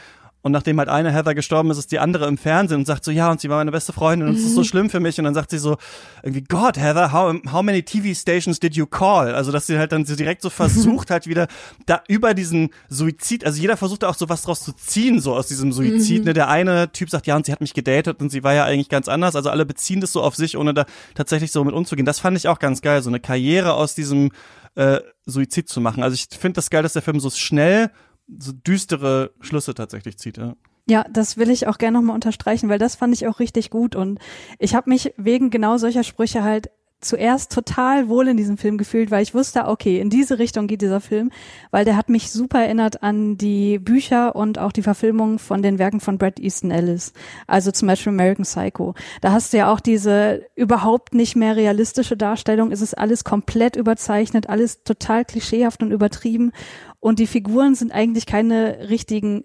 und 0.43 0.52
nachdem 0.52 0.78
halt 0.78 0.89
eine 0.89 1.13
Heather 1.13 1.36
gestorben 1.36 1.72
ist, 1.72 1.78
ist 1.78 1.93
die 1.93 2.00
andere 2.00 2.28
im 2.28 2.38
Fernsehen 2.38 2.80
und 2.80 2.86
sagt 2.86 3.06
so, 3.06 3.12
ja, 3.12 3.32
und 3.32 3.39
sie 3.39 3.50
war 3.50 3.60
meine 3.60 3.72
beste 3.72 3.93
Freundin 3.93 4.28
und 4.28 4.36
es 4.36 4.43
ist 4.43 4.56
so 4.56 4.65
schlimm 4.65 4.89
für 4.89 5.00
mich. 5.00 5.17
Und 5.17 5.24
dann 5.24 5.34
sagt 5.34 5.52
sie 5.52 5.58
so, 5.58 5.78
irgendwie, 6.22 6.43
God, 6.43 6.78
Heather, 6.78 7.13
how, 7.13 7.34
how 7.50 7.62
many 7.62 7.82
TV 7.82 8.13
stations 8.13 8.60
did 8.60 8.76
you 8.76 8.86
call? 8.86 9.34
Also, 9.34 9.54
dass 9.54 9.67
sie 9.67 9.78
halt 9.78 9.93
dann 9.93 10.04
so 10.04 10.17
direkt 10.17 10.41
so 10.41 10.50
versucht 10.50 11.12
halt 11.12 11.28
wieder 11.28 11.48
da 11.86 12.04
über 12.10 12.34
diesen 12.34 12.72
Suizid, 12.89 13.46
also 13.46 13.62
jeder 13.62 13.78
versucht 13.78 14.04
da 14.04 14.10
auch 14.10 14.15
so 14.15 14.28
was 14.28 14.41
draus 14.41 14.65
zu 14.65 14.74
ziehen, 14.74 15.22
so 15.22 15.34
aus 15.34 15.48
diesem 15.48 15.72
Suizid. 15.72 16.19
Mhm. 16.19 16.26
Ne? 16.26 16.34
Der 16.34 16.50
eine 16.50 16.91
Typ 16.91 17.10
sagt, 17.10 17.26
ja, 17.26 17.38
und 17.38 17.46
sie 17.46 17.54
hat 17.54 17.62
mich 17.62 17.74
gedatet 17.74 18.19
und 18.22 18.30
sie 18.30 18.43
war 18.43 18.54
ja 18.54 18.65
eigentlich 18.65 18.89
ganz 18.89 19.08
anders. 19.08 19.38
Also 19.38 19.50
alle 19.50 19.65
beziehen 19.65 20.02
das 20.02 20.12
so 20.12 20.22
auf 20.22 20.36
sich, 20.36 20.58
ohne 20.58 20.74
da 20.74 20.86
tatsächlich 21.15 21.54
so 21.54 21.63
mit 21.63 21.74
umzugehen. 21.74 22.06
Das 22.06 22.19
fand 22.19 22.36
ich 22.36 22.50
auch 22.50 22.60
ganz 22.60 22.82
geil, 22.82 23.02
so 23.02 23.10
eine 23.10 23.22
Karriere 23.22 23.76
aus 23.76 23.96
diesem 23.96 24.32
äh, 24.76 25.00
Suizid 25.26 25.70
zu 25.70 25.82
machen. 25.82 26.04
Also 26.04 26.16
ich 26.16 26.28
finde 26.38 26.56
das 26.56 26.70
geil, 26.70 26.84
dass 26.84 26.94
der 26.94 27.02
Film 27.02 27.20
so 27.20 27.30
schnell 27.30 27.92
so 28.38 28.52
düstere 28.52 29.32
Schlüsse 29.42 29.74
tatsächlich 29.74 30.18
zieht. 30.18 30.38
Ja. 30.38 30.56
Ja, 30.90 31.06
das 31.10 31.38
will 31.38 31.50
ich 31.50 31.68
auch 31.68 31.78
gerne 31.78 31.98
nochmal 31.98 32.16
unterstreichen, 32.16 32.68
weil 32.68 32.80
das 32.80 32.96
fand 32.96 33.14
ich 33.14 33.26
auch 33.28 33.40
richtig 33.40 33.70
gut 33.70 33.96
und 33.96 34.20
ich 34.60 34.76
habe 34.76 34.90
mich 34.90 35.14
wegen 35.16 35.50
genau 35.50 35.78
solcher 35.78 36.04
Sprüche 36.04 36.44
halt 36.44 36.72
zuerst 37.04 37.52
total 37.52 38.10
wohl 38.10 38.28
in 38.28 38.38
diesem 38.38 38.58
Film 38.58 38.78
gefühlt, 38.78 39.12
weil 39.12 39.24
ich 39.24 39.34
wusste, 39.34 39.66
okay, 39.68 40.00
in 40.00 40.10
diese 40.10 40.39
Richtung 40.39 40.68
geht 40.68 40.82
dieser 40.82 41.02
Film, 41.02 41.32
weil 41.72 41.86
der 41.86 41.98
hat 41.98 42.10
mich 42.10 42.32
super 42.32 42.62
erinnert 42.62 43.04
an 43.04 43.38
die 43.38 43.80
Bücher 43.80 44.36
und 44.36 44.60
auch 44.60 44.72
die 44.72 44.82
Verfilmung 44.82 45.39
von 45.39 45.62
den 45.62 45.80
Werken 45.80 46.00
von 46.00 46.18
Brad 46.18 46.39
Easton 46.39 46.72
Ellis. 46.72 47.13
Also 47.48 47.72
zum 47.72 47.88
Beispiel 47.88 48.12
American 48.12 48.46
Psycho. 48.46 48.96
Da 49.22 49.32
hast 49.32 49.54
du 49.54 49.58
ja 49.58 49.72
auch 49.72 49.80
diese 49.80 50.46
überhaupt 50.56 51.13
nicht 51.13 51.36
mehr 51.36 51.56
realistische 51.56 52.18
Darstellung. 52.18 52.72
Es 52.72 52.82
ist 52.82 52.98
alles 52.98 53.24
komplett 53.24 53.76
überzeichnet, 53.76 54.50
alles 54.50 54.84
total 54.84 55.26
klischeehaft 55.26 55.84
und 55.84 55.92
übertrieben. 55.92 56.52
Und 57.00 57.20
die 57.20 57.28
Figuren 57.28 57.76
sind 57.76 57.92
eigentlich 57.92 58.26
keine 58.26 58.89
richtigen 58.89 59.44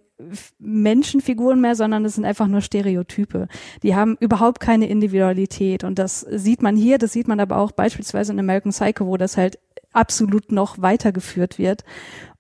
Menschenfiguren 0.59 1.61
mehr, 1.61 1.77
sondern 1.77 2.05
es 2.05 2.17
sind 2.17 2.25
einfach 2.25 2.49
nur 2.49 2.61
Stereotype. 2.61 3.47
Die 3.83 3.95
haben 3.95 4.17
überhaupt 4.21 4.61
keine 4.61 4.89
Individualität. 4.89 5.85
Und 5.85 5.99
das 5.99 6.21
sieht 6.21 6.63
man 6.63 6.77
hier, 6.77 6.99
das 6.99 7.13
sieht 7.13 7.29
man 7.29 7.41
aber 7.41 7.59
auch 7.59 7.73
beispielsweise 7.73 8.33
in 8.33 8.41
American 8.41 8.73
Psycho, 8.73 9.07
wo 9.07 9.17
das 9.17 9.37
halt 9.37 9.59
absolut 9.93 10.53
noch 10.53 10.81
weitergeführt 10.81 11.59
wird. 11.59 11.85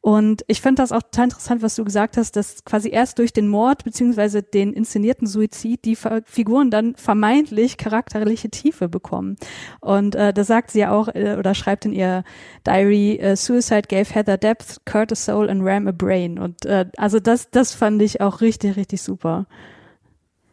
Und 0.00 0.44
ich 0.46 0.61
finde 0.61 0.80
das 0.82 0.92
auch 0.92 1.02
total 1.02 1.24
interessant, 1.24 1.61
was 1.61 1.74
du 1.74 1.84
gesagt 1.84 2.16
hast, 2.16 2.37
dass 2.37 2.64
quasi 2.64 2.88
erst 2.88 3.18
durch 3.18 3.32
den 3.32 3.48
Mord 3.48 3.84
beziehungsweise 3.84 4.42
den 4.42 4.72
inszenierten 4.72 5.26
Suizid 5.26 5.84
die 5.84 5.96
Figuren 6.24 6.70
dann 6.70 6.94
vermeintlich 6.94 7.76
charakterliche 7.78 8.48
Tiefe 8.48 8.88
bekommen. 8.88 9.37
Und 9.80 10.14
äh, 10.14 10.32
da 10.32 10.44
sagt 10.44 10.70
sie 10.70 10.80
ja 10.80 10.92
auch 10.92 11.08
äh, 11.08 11.37
oder 11.37 11.54
schreibt 11.54 11.84
in 11.84 11.92
ihr 11.92 12.22
Diary, 12.64 13.16
äh, 13.16 13.34
Suicide 13.34 13.88
gave 13.88 14.14
Heather 14.14 14.38
depth, 14.38 14.80
Kurt 14.87 15.11
a 15.11 15.16
soul 15.16 15.50
and 15.50 15.62
Ram 15.64 15.88
a 15.88 15.92
brain. 15.92 16.38
Und 16.38 16.64
äh, 16.64 16.87
also 16.96 17.18
das, 17.18 17.50
das 17.50 17.74
fand 17.74 18.00
ich 18.00 18.20
auch 18.20 18.40
richtig, 18.40 18.76
richtig 18.76 19.02
super. 19.02 19.46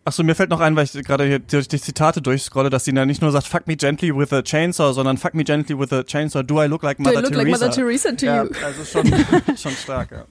Achso, 0.07 0.21
mir 0.21 0.35
fällt 0.35 0.51
noch 0.51 0.59
ein, 0.59 0.75
weil 0.75 0.85
ich 0.85 0.93
gerade 1.03 1.25
hier 1.25 1.39
durch 1.39 1.67
die 1.67 1.81
Zitate 1.81 2.21
durchscrolle, 2.21 2.69
dass 2.69 2.85
sie 2.85 2.93
da 2.93 3.07
nicht 3.07 3.23
nur 3.23 3.31
sagt, 3.31 3.47
fuck 3.47 3.65
me 3.65 3.75
gently 3.75 4.15
with 4.15 4.31
a 4.31 4.43
chainsaw, 4.43 4.93
sondern 4.93 5.17
fuck 5.17 5.33
me 5.33 5.43
gently 5.43 5.77
with 5.77 5.91
a 5.91 6.03
chainsaw, 6.03 6.43
do 6.43 6.61
I 6.61 6.67
look 6.67 6.83
like 6.83 6.99
Mother 6.99 7.13
do 7.13 7.19
I 7.19 7.21
look 7.23 7.31
Teresa? 7.33 7.49
like 7.49 7.59
Mother 7.59 7.71
Teresa 7.71 8.11
to 8.11 8.25
ja, 8.25 8.43
you? 8.43 8.49
Also 8.63 8.85
schon, 8.85 9.07
schon 9.57 9.71
stark, 9.71 10.11
ja 10.11 10.25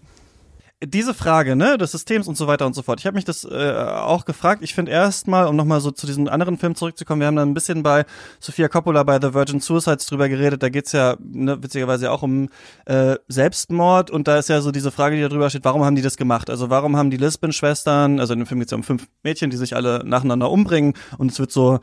diese 0.87 1.15
Frage, 1.15 1.57
ne, 1.57 1.79
des 1.79 1.93
Systems 1.93 2.29
und 2.29 2.37
so 2.37 2.47
weiter 2.47 2.67
und 2.67 2.75
so 2.75 2.83
fort. 2.83 3.01
Ich 3.01 3.07
habe 3.07 3.15
mich 3.15 3.25
das 3.25 3.45
äh, 3.45 3.73
auch 3.75 4.25
gefragt. 4.25 4.63
Ich 4.63 4.75
finde 4.75 4.93
erstmal, 4.93 5.47
um 5.47 5.57
nochmal 5.57 5.81
so 5.81 5.91
zu 5.91 6.07
diesem 6.07 6.29
anderen 6.29 6.59
Film 6.59 6.75
zurückzukommen, 6.75 7.21
wir 7.21 7.27
haben 7.27 7.37
da 7.37 7.43
ein 7.43 7.55
bisschen 7.55 7.83
bei 7.83 8.05
Sofia 8.41 8.69
Coppola 8.69 9.03
bei 9.03 9.19
The 9.21 9.35
Virgin 9.35 9.61
Suicides 9.61 10.07
drüber 10.07 10.29
geredet. 10.29 10.63
Da 10.63 10.69
geht's 10.69 10.93
ja 10.93 11.17
ne, 11.21 11.63
witzigerweise 11.63 12.11
auch 12.11 12.23
um 12.23 12.49
äh, 12.87 13.17
Selbstmord 13.29 14.11
und 14.11 14.29
da 14.29 14.39
ist 14.39 14.49
ja 14.49 14.61
so 14.61 14.71
diese 14.71 14.91
Frage, 14.91 15.17
die 15.17 15.23
da 15.23 15.29
drüber 15.29 15.51
steht, 15.51 15.65
warum 15.65 15.85
haben 15.85 15.97
die 15.97 16.03
das 16.03 16.17
gemacht? 16.17 16.51
Also 16.51 16.71
warum 16.71 16.97
haben 16.97 17.11
die 17.11 17.17
Lisbon-Schwestern, 17.17 18.21
also 18.21 18.33
in 18.33 18.41
dem 18.41 18.47
Film 18.47 18.61
geht's 18.61 18.73
ja 18.73 18.77
um 18.77 18.83
fünf 18.83 19.07
Mädchen, 19.23 19.51
die 19.51 19.57
sich 19.57 19.77
alle 19.77 20.03
nacheinander 20.05 20.51
umbringen 20.51 20.95
und 21.19 21.31
es 21.31 21.39
wird 21.39 21.53
so 21.53 21.81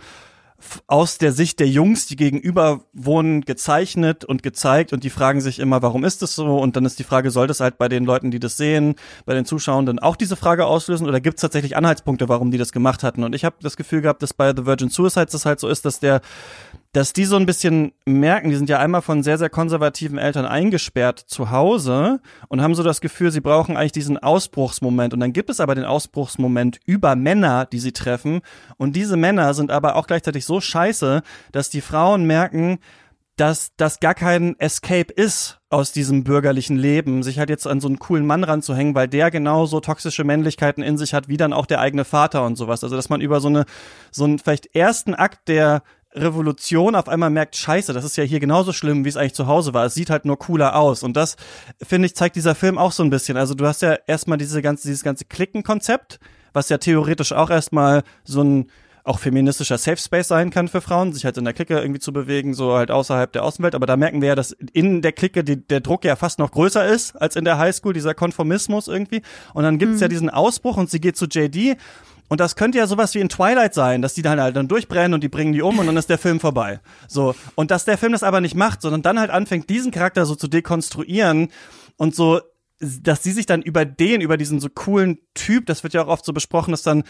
aus 0.87 1.17
der 1.17 1.31
Sicht 1.31 1.59
der 1.59 1.67
Jungs, 1.67 2.05
die 2.05 2.15
gegenüber 2.15 2.81
wohnen, 2.93 3.41
gezeichnet 3.41 4.25
und 4.25 4.43
gezeigt 4.43 4.93
und 4.93 5.03
die 5.03 5.09
fragen 5.09 5.41
sich 5.41 5.59
immer, 5.59 5.81
warum 5.81 6.03
ist 6.03 6.21
das 6.21 6.35
so? 6.35 6.57
Und 6.57 6.75
dann 6.75 6.85
ist 6.85 6.99
die 6.99 7.03
Frage, 7.03 7.31
soll 7.31 7.47
das 7.47 7.59
halt 7.59 7.77
bei 7.77 7.89
den 7.89 8.05
Leuten, 8.05 8.31
die 8.31 8.39
das 8.39 8.57
sehen, 8.57 8.95
bei 9.25 9.33
den 9.33 9.45
Zuschauenden 9.45 9.99
auch 9.99 10.15
diese 10.15 10.35
Frage 10.35 10.65
auslösen 10.65 11.07
oder 11.07 11.19
gibt 11.19 11.37
es 11.37 11.41
tatsächlich 11.41 11.75
Anhaltspunkte, 11.75 12.29
warum 12.29 12.51
die 12.51 12.57
das 12.57 12.71
gemacht 12.71 13.03
hatten? 13.03 13.23
Und 13.23 13.35
ich 13.35 13.45
habe 13.45 13.55
das 13.61 13.77
Gefühl 13.77 14.01
gehabt, 14.01 14.21
dass 14.23 14.33
bei 14.33 14.53
The 14.55 14.65
Virgin 14.65 14.89
Suicides 14.89 15.31
das 15.31 15.45
halt 15.45 15.59
so 15.59 15.67
ist, 15.67 15.85
dass 15.85 15.99
der 15.99 16.21
dass 16.93 17.13
die 17.13 17.23
so 17.23 17.37
ein 17.37 17.45
bisschen 17.45 17.93
merken, 18.05 18.49
die 18.49 18.55
sind 18.55 18.69
ja 18.69 18.79
einmal 18.79 19.01
von 19.01 19.23
sehr, 19.23 19.37
sehr 19.37 19.49
konservativen 19.49 20.17
Eltern 20.17 20.45
eingesperrt 20.45 21.19
zu 21.19 21.49
Hause 21.49 22.19
und 22.49 22.61
haben 22.61 22.75
so 22.75 22.83
das 22.83 22.99
Gefühl, 22.99 23.31
sie 23.31 23.39
brauchen 23.39 23.77
eigentlich 23.77 23.93
diesen 23.93 24.17
Ausbruchsmoment. 24.17 25.13
Und 25.13 25.21
dann 25.21 25.31
gibt 25.31 25.49
es 25.49 25.61
aber 25.61 25.73
den 25.73 25.85
Ausbruchsmoment 25.85 26.79
über 26.85 27.15
Männer, 27.15 27.65
die 27.65 27.79
sie 27.79 27.93
treffen. 27.93 28.41
Und 28.77 28.95
diese 28.97 29.15
Männer 29.15 29.53
sind 29.53 29.71
aber 29.71 29.95
auch 29.95 30.05
gleichzeitig 30.05 30.45
so 30.45 30.59
scheiße, 30.59 31.21
dass 31.53 31.69
die 31.69 31.81
Frauen 31.81 32.25
merken, 32.25 32.79
dass 33.37 33.71
das 33.77 34.01
gar 34.01 34.13
kein 34.13 34.59
Escape 34.59 35.11
ist 35.13 35.59
aus 35.69 35.93
diesem 35.93 36.25
bürgerlichen 36.25 36.77
Leben, 36.77 37.23
sich 37.23 37.39
halt 37.39 37.49
jetzt 37.49 37.65
an 37.65 37.79
so 37.79 37.87
einen 37.87 37.97
coolen 37.97 38.25
Mann 38.25 38.43
ranzuhängen, 38.43 38.93
weil 38.93 39.07
der 39.07 39.31
genauso 39.31 39.79
toxische 39.79 40.25
Männlichkeiten 40.25 40.83
in 40.83 40.97
sich 40.97 41.13
hat, 41.13 41.29
wie 41.29 41.37
dann 41.37 41.53
auch 41.53 41.65
der 41.65 41.79
eigene 41.79 42.03
Vater 42.03 42.45
und 42.45 42.57
sowas. 42.57 42.83
Also, 42.83 42.97
dass 42.97 43.09
man 43.09 43.21
über 43.21 43.39
so 43.39 43.47
eine, 43.47 43.65
so 44.11 44.25
einen 44.25 44.37
vielleicht 44.37 44.75
ersten 44.75 45.15
Akt 45.15 45.47
der 45.47 45.81
Revolution 46.13 46.95
auf 46.95 47.07
einmal 47.07 47.29
merkt, 47.29 47.55
scheiße, 47.55 47.93
das 47.93 48.03
ist 48.03 48.17
ja 48.17 48.23
hier 48.23 48.39
genauso 48.39 48.73
schlimm, 48.73 49.05
wie 49.05 49.09
es 49.09 49.17
eigentlich 49.17 49.33
zu 49.33 49.47
Hause 49.47 49.73
war. 49.73 49.85
Es 49.85 49.93
sieht 49.93 50.09
halt 50.09 50.25
nur 50.25 50.37
cooler 50.37 50.75
aus. 50.75 51.03
Und 51.03 51.15
das, 51.15 51.37
finde 51.81 52.07
ich, 52.07 52.15
zeigt 52.15 52.35
dieser 52.35 52.55
Film 52.55 52.77
auch 52.77 52.91
so 52.91 53.03
ein 53.03 53.09
bisschen. 53.09 53.37
Also 53.37 53.53
du 53.53 53.65
hast 53.65 53.81
ja 53.81 53.97
erstmal 54.07 54.37
diese 54.37 54.61
ganze, 54.61 54.87
dieses 54.87 55.03
ganze 55.03 55.25
Klickenkonzept, 55.25 56.19
was 56.53 56.69
ja 56.69 56.77
theoretisch 56.77 57.31
auch 57.31 57.49
erstmal 57.49 58.03
so 58.23 58.43
ein 58.43 58.71
auch 59.03 59.19
feministischer 59.19 59.77
Safe 59.77 59.97
Space 59.97 60.27
sein 60.27 60.51
kann 60.51 60.67
für 60.67 60.81
Frauen, 60.81 61.11
sich 61.13 61.25
halt 61.25 61.37
in 61.37 61.43
der 61.43 61.53
Clique 61.53 61.79
irgendwie 61.79 61.99
zu 61.99 62.13
bewegen, 62.13 62.53
so 62.53 62.73
halt 62.73 62.91
außerhalb 62.91 63.31
der 63.31 63.43
Außenwelt. 63.43 63.73
Aber 63.73 63.87
da 63.87 63.97
merken 63.97 64.21
wir 64.21 64.29
ja, 64.29 64.35
dass 64.35 64.51
in 64.73 65.01
der 65.01 65.11
Clique 65.11 65.43
die, 65.43 65.57
der 65.57 65.79
Druck 65.79 66.05
ja 66.05 66.15
fast 66.15 66.39
noch 66.39 66.51
größer 66.51 66.85
ist 66.85 67.15
als 67.19 67.35
in 67.35 67.45
der 67.45 67.57
Highschool, 67.57 67.93
dieser 67.93 68.13
Konformismus 68.13 68.87
irgendwie. 68.87 69.21
Und 69.53 69.63
dann 69.63 69.79
gibt's 69.79 69.95
mhm. 69.95 70.01
ja 70.01 70.07
diesen 70.07 70.29
Ausbruch 70.29 70.77
und 70.77 70.89
sie 70.89 71.01
geht 71.01 71.17
zu 71.17 71.25
JD 71.25 71.77
und 72.31 72.39
das 72.39 72.55
könnte 72.55 72.77
ja 72.77 72.87
sowas 72.87 73.13
wie 73.13 73.19
in 73.19 73.27
Twilight 73.27 73.73
sein, 73.73 74.01
dass 74.01 74.13
die 74.13 74.21
dann 74.21 74.39
halt 74.39 74.55
dann 74.55 74.69
durchbrennen 74.69 75.13
und 75.13 75.21
die 75.21 75.27
bringen 75.27 75.51
die 75.51 75.61
um 75.61 75.79
und 75.79 75.85
dann 75.85 75.97
ist 75.97 76.09
der 76.09 76.17
Film 76.17 76.39
vorbei. 76.39 76.79
So. 77.09 77.35
Und 77.55 77.71
dass 77.71 77.83
der 77.83 77.97
Film 77.97 78.13
das 78.13 78.23
aber 78.23 78.39
nicht 78.39 78.55
macht, 78.55 78.81
sondern 78.81 79.01
dann 79.01 79.19
halt 79.19 79.29
anfängt, 79.29 79.69
diesen 79.69 79.91
Charakter 79.91 80.25
so 80.25 80.35
zu 80.35 80.47
dekonstruieren 80.47 81.51
und 81.97 82.15
so, 82.15 82.39
dass 82.79 83.21
sie 83.21 83.33
sich 83.33 83.47
dann 83.47 83.61
über 83.61 83.83
den, 83.83 84.21
über 84.21 84.37
diesen 84.37 84.61
so 84.61 84.69
coolen 84.69 85.17
Typ, 85.33 85.65
das 85.65 85.83
wird 85.83 85.93
ja 85.93 86.05
auch 86.05 86.07
oft 86.07 86.23
so 86.23 86.31
besprochen, 86.31 86.71
dass 86.71 86.83
dann 86.83 87.03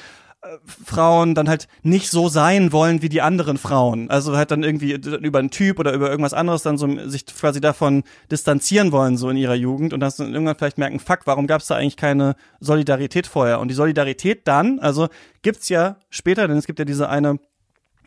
Frauen 0.65 1.35
dann 1.35 1.47
halt 1.47 1.67
nicht 1.83 2.09
so 2.09 2.27
sein 2.27 2.71
wollen 2.71 3.03
wie 3.03 3.09
die 3.09 3.21
anderen 3.21 3.57
Frauen. 3.57 4.09
Also 4.09 4.35
halt 4.35 4.49
dann 4.49 4.63
irgendwie 4.63 4.93
über 4.93 5.39
einen 5.39 5.51
Typ 5.51 5.77
oder 5.79 5.93
über 5.93 6.09
irgendwas 6.09 6.33
anderes 6.33 6.63
dann 6.63 6.77
so 6.77 6.87
sich 7.07 7.27
quasi 7.27 7.61
davon 7.61 8.03
distanzieren 8.31 8.91
wollen, 8.91 9.17
so 9.17 9.29
in 9.29 9.37
ihrer 9.37 9.53
Jugend 9.53 9.93
und 9.93 9.99
dann 9.99 10.11
irgendwann 10.17 10.55
vielleicht 10.55 10.79
merken, 10.79 10.99
fuck, 10.99 11.21
warum 11.25 11.45
gab 11.45 11.61
es 11.61 11.67
da 11.67 11.75
eigentlich 11.75 11.97
keine 11.97 12.35
Solidarität 12.59 13.27
vorher? 13.27 13.59
Und 13.59 13.67
die 13.67 13.75
Solidarität 13.75 14.47
dann, 14.47 14.79
also 14.79 15.09
gibt's 15.43 15.69
ja 15.69 15.97
später, 16.09 16.47
denn 16.47 16.57
es 16.57 16.65
gibt 16.65 16.79
ja 16.79 16.85
diese 16.85 17.07
eine 17.09 17.39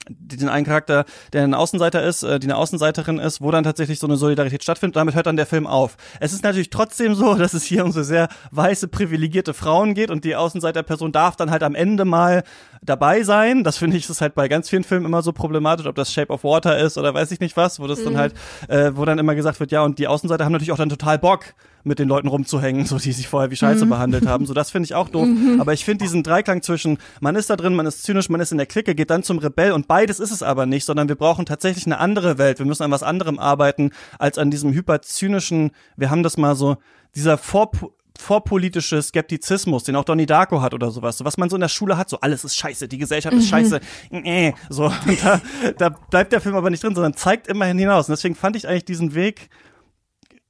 den 0.08 0.48
einen 0.48 0.66
Charakter, 0.66 1.04
der 1.32 1.44
ein 1.44 1.54
Außenseiter 1.54 2.02
ist, 2.02 2.22
äh, 2.22 2.38
die 2.38 2.46
eine 2.46 2.56
Außenseiterin 2.56 3.18
ist, 3.18 3.40
wo 3.40 3.50
dann 3.50 3.64
tatsächlich 3.64 3.98
so 3.98 4.06
eine 4.06 4.16
Solidarität 4.16 4.62
stattfindet. 4.62 4.96
Damit 4.96 5.14
hört 5.14 5.26
dann 5.26 5.36
der 5.36 5.46
Film 5.46 5.66
auf. 5.66 5.96
Es 6.20 6.32
ist 6.32 6.44
natürlich 6.44 6.70
trotzdem 6.70 7.14
so, 7.14 7.34
dass 7.38 7.54
es 7.54 7.64
hier 7.64 7.84
um 7.84 7.92
so 7.92 8.02
sehr 8.02 8.28
weiße, 8.50 8.88
privilegierte 8.88 9.54
Frauen 9.54 9.94
geht 9.94 10.10
und 10.10 10.24
die 10.24 10.36
Außenseiterperson 10.36 11.12
darf 11.12 11.36
dann 11.36 11.50
halt 11.50 11.62
am 11.62 11.74
Ende 11.74 12.04
mal 12.04 12.42
dabei 12.82 13.22
sein. 13.22 13.64
Das 13.64 13.78
finde 13.78 13.96
ich 13.96 14.08
ist 14.08 14.20
halt 14.20 14.34
bei 14.34 14.48
ganz 14.48 14.68
vielen 14.68 14.84
Filmen 14.84 15.06
immer 15.06 15.22
so 15.22 15.32
problematisch, 15.32 15.86
ob 15.86 15.94
das 15.94 16.12
Shape 16.12 16.32
of 16.32 16.44
Water 16.44 16.78
ist 16.78 16.98
oder 16.98 17.14
weiß 17.14 17.30
ich 17.30 17.40
nicht 17.40 17.56
was, 17.56 17.80
wo 17.80 17.86
das 17.86 18.00
mhm. 18.00 18.04
dann 18.04 18.16
halt, 18.18 18.34
äh, 18.68 18.92
wo 18.94 19.04
dann 19.04 19.18
immer 19.18 19.34
gesagt 19.34 19.60
wird, 19.60 19.72
ja, 19.72 19.82
und 19.82 19.98
die 19.98 20.06
Außenseiter 20.06 20.44
haben 20.44 20.52
natürlich 20.52 20.72
auch 20.72 20.76
dann 20.76 20.90
total 20.90 21.18
Bock, 21.18 21.54
mit 21.84 21.98
den 21.98 22.08
Leuten 22.08 22.28
rumzuhängen, 22.28 22.86
so 22.86 22.98
die 22.98 23.12
sich 23.12 23.28
vorher 23.28 23.50
wie 23.50 23.56
Scheiße 23.56 23.84
mhm. 23.84 23.90
behandelt 23.90 24.26
haben. 24.26 24.46
So 24.46 24.54
das 24.54 24.70
finde 24.70 24.86
ich 24.86 24.94
auch 24.94 25.08
doof. 25.08 25.26
Mhm. 25.26 25.60
Aber 25.60 25.72
ich 25.72 25.84
finde 25.84 26.04
diesen 26.04 26.22
Dreiklang 26.22 26.62
zwischen 26.62 26.98
man 27.20 27.36
ist 27.36 27.50
da 27.50 27.56
drin, 27.56 27.74
man 27.74 27.86
ist 27.86 28.02
zynisch, 28.02 28.28
man 28.28 28.40
ist 28.40 28.52
in 28.52 28.58
der 28.58 28.66
Clique, 28.66 28.94
geht 28.94 29.10
dann 29.10 29.22
zum 29.22 29.38
Rebell 29.38 29.72
und 29.72 29.86
beides 29.86 30.20
ist 30.20 30.30
es 30.30 30.42
aber 30.42 30.66
nicht, 30.66 30.84
sondern 30.84 31.08
wir 31.08 31.16
brauchen 31.16 31.46
tatsächlich 31.46 31.86
eine 31.86 31.98
andere 31.98 32.38
Welt. 32.38 32.58
Wir 32.58 32.66
müssen 32.66 32.82
an 32.82 32.90
was 32.90 33.02
anderem 33.02 33.38
arbeiten 33.38 33.90
als 34.18 34.38
an 34.38 34.50
diesem 34.50 34.72
hyperzynischen. 34.72 35.70
Wir 35.96 36.10
haben 36.10 36.22
das 36.22 36.36
mal 36.36 36.56
so 36.56 36.76
dieser 37.14 37.38
Vor 37.38 37.70
vorpolitische 38.18 39.02
Skeptizismus, 39.02 39.82
den 39.84 39.96
auch 39.96 40.04
Donnie 40.04 40.26
Darko 40.26 40.62
hat 40.62 40.72
oder 40.72 40.90
sowas, 40.90 41.18
so 41.18 41.24
was 41.24 41.36
man 41.36 41.50
so 41.50 41.56
in 41.56 41.60
der 41.60 41.68
Schule 41.68 41.96
hat, 41.96 42.08
so 42.08 42.20
alles 42.20 42.44
ist 42.44 42.56
scheiße, 42.56 42.86
die 42.86 42.98
Gesellschaft 42.98 43.34
ist 43.34 43.46
mhm. 43.46 43.48
scheiße, 43.48 43.80
äh, 44.12 44.52
so 44.68 44.84
und 44.84 45.24
da, 45.24 45.40
da 45.76 45.88
bleibt 45.88 46.32
der 46.32 46.40
Film 46.40 46.54
aber 46.54 46.70
nicht 46.70 46.82
drin, 46.82 46.94
sondern 46.94 47.14
zeigt 47.14 47.48
immerhin 47.48 47.78
hinaus. 47.78 48.08
Und 48.08 48.12
deswegen 48.12 48.34
fand 48.34 48.56
ich 48.56 48.68
eigentlich 48.68 48.84
diesen 48.84 49.14
Weg 49.14 49.50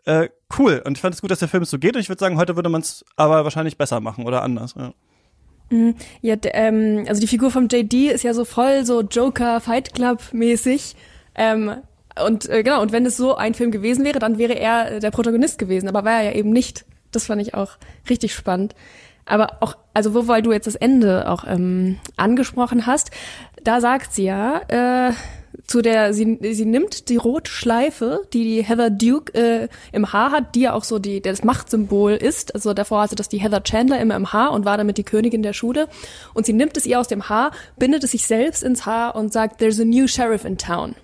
äh, 0.05 0.29
cool 0.59 0.83
und 0.85 0.97
ich 0.97 1.01
fand 1.01 1.15
es 1.15 1.21
gut, 1.21 1.31
dass 1.31 1.39
der 1.39 1.49
Film 1.49 1.65
so 1.65 1.79
geht 1.79 1.95
und 1.95 2.01
ich 2.01 2.09
würde 2.09 2.21
sagen, 2.21 2.37
heute 2.37 2.57
würde 2.57 2.69
man 2.69 2.83
es 2.83 3.05
aber 3.17 3.45
wahrscheinlich 3.45 3.79
besser 3.79 4.01
machen 4.01 4.27
oder 4.27 4.43
anders. 4.43 4.75
Ja. 4.77 4.93
Mhm. 5.71 5.95
Ja, 6.21 6.37
ähm, 6.45 7.05
also 7.09 7.21
die 7.21 7.27
Figur 7.27 7.51
vom 7.51 7.69
JD 7.69 8.13
ist 8.13 8.23
ja 8.23 8.35
so 8.35 8.45
voll 8.45 8.85
so 8.85 9.03
Joker 9.03 9.61
Fight 9.61 9.95
Club 9.95 10.21
mäßig. 10.33 10.95
Ähm, 11.35 11.73
und 12.23 12.49
äh, 12.49 12.63
genau, 12.63 12.81
und 12.81 12.93
wenn 12.93 13.07
es 13.07 13.17
so 13.17 13.35
ein 13.35 13.55
Film 13.55 13.71
gewesen 13.71 14.05
wäre, 14.05 14.19
dann 14.19 14.39
wäre 14.39 14.55
er 14.55 14.93
äh, 14.93 15.01
der 15.01 15.11
Protagonist 15.11 15.59
gewesen, 15.59 15.89
aber 15.89 16.05
war 16.05 16.19
er 16.19 16.31
ja 16.31 16.33
eben 16.33 16.51
nicht. 16.51 16.85
Das 17.11 17.27
fand 17.27 17.43
ich 17.43 17.55
auch 17.55 17.73
richtig 18.09 18.35
spannend. 18.35 18.75
Aber 19.27 19.59
auch, 19.61 19.77
also 19.95 20.15
wo, 20.15 20.29
weil 20.29 20.43
du 20.43 20.53
jetzt 20.53 20.67
das 20.67 20.75
Ende 20.75 21.29
auch 21.29 21.45
ähm, 21.47 21.99
angesprochen 22.17 22.87
hast, 22.87 23.11
da 23.63 23.81
sagt 23.81 24.13
sie 24.13 24.25
ja, 24.25 24.61
äh, 24.69 25.13
zu 25.67 25.81
der, 25.81 26.13
sie, 26.13 26.39
sie 26.41 26.67
nimmt 26.67 27.09
die 27.09 27.17
rote 27.17 27.51
Schleife, 27.51 28.27
die 28.33 28.45
die 28.45 28.65
Heather 28.65 28.91
Duke 28.91 29.33
äh, 29.35 29.69
im 29.93 30.13
Haar 30.13 30.31
hat, 30.31 30.55
die 30.55 30.61
ja 30.61 30.75
auch 30.75 30.85
so 30.85 30.99
die, 30.99 31.23
das 31.23 31.43
Machtsymbol 31.43 32.13
ist. 32.13 32.55
Also 32.55 32.75
davor 32.75 33.03
hatte 33.03 33.17
das 33.17 33.29
die 33.29 33.39
Heather 33.39 33.63
Chandler 33.63 33.99
immer 34.01 34.15
im 34.15 34.33
Haar 34.33 34.53
und 34.53 34.65
war 34.65 34.77
damit 34.77 34.99
die 34.99 35.05
Königin 35.05 35.43
der 35.43 35.55
Schule. 35.55 35.89
Und 36.35 36.45
sie 36.45 36.53
nimmt 36.53 36.77
es 36.77 36.85
ihr 36.85 37.01
aus 37.01 37.09
dem 37.09 37.29
Haar, 37.29 37.53
bindet 37.79 38.05
es 38.05 38.11
sich 38.11 38.27
selbst 38.27 38.63
ins 38.63 38.85
Haar 38.85 39.17
und 39.17 39.33
sagt, 39.33 39.59
there's 39.59 39.81
a 39.81 39.85
new 39.85 40.07
sheriff 40.07 40.45
in 40.45 40.59
town. 40.59 40.95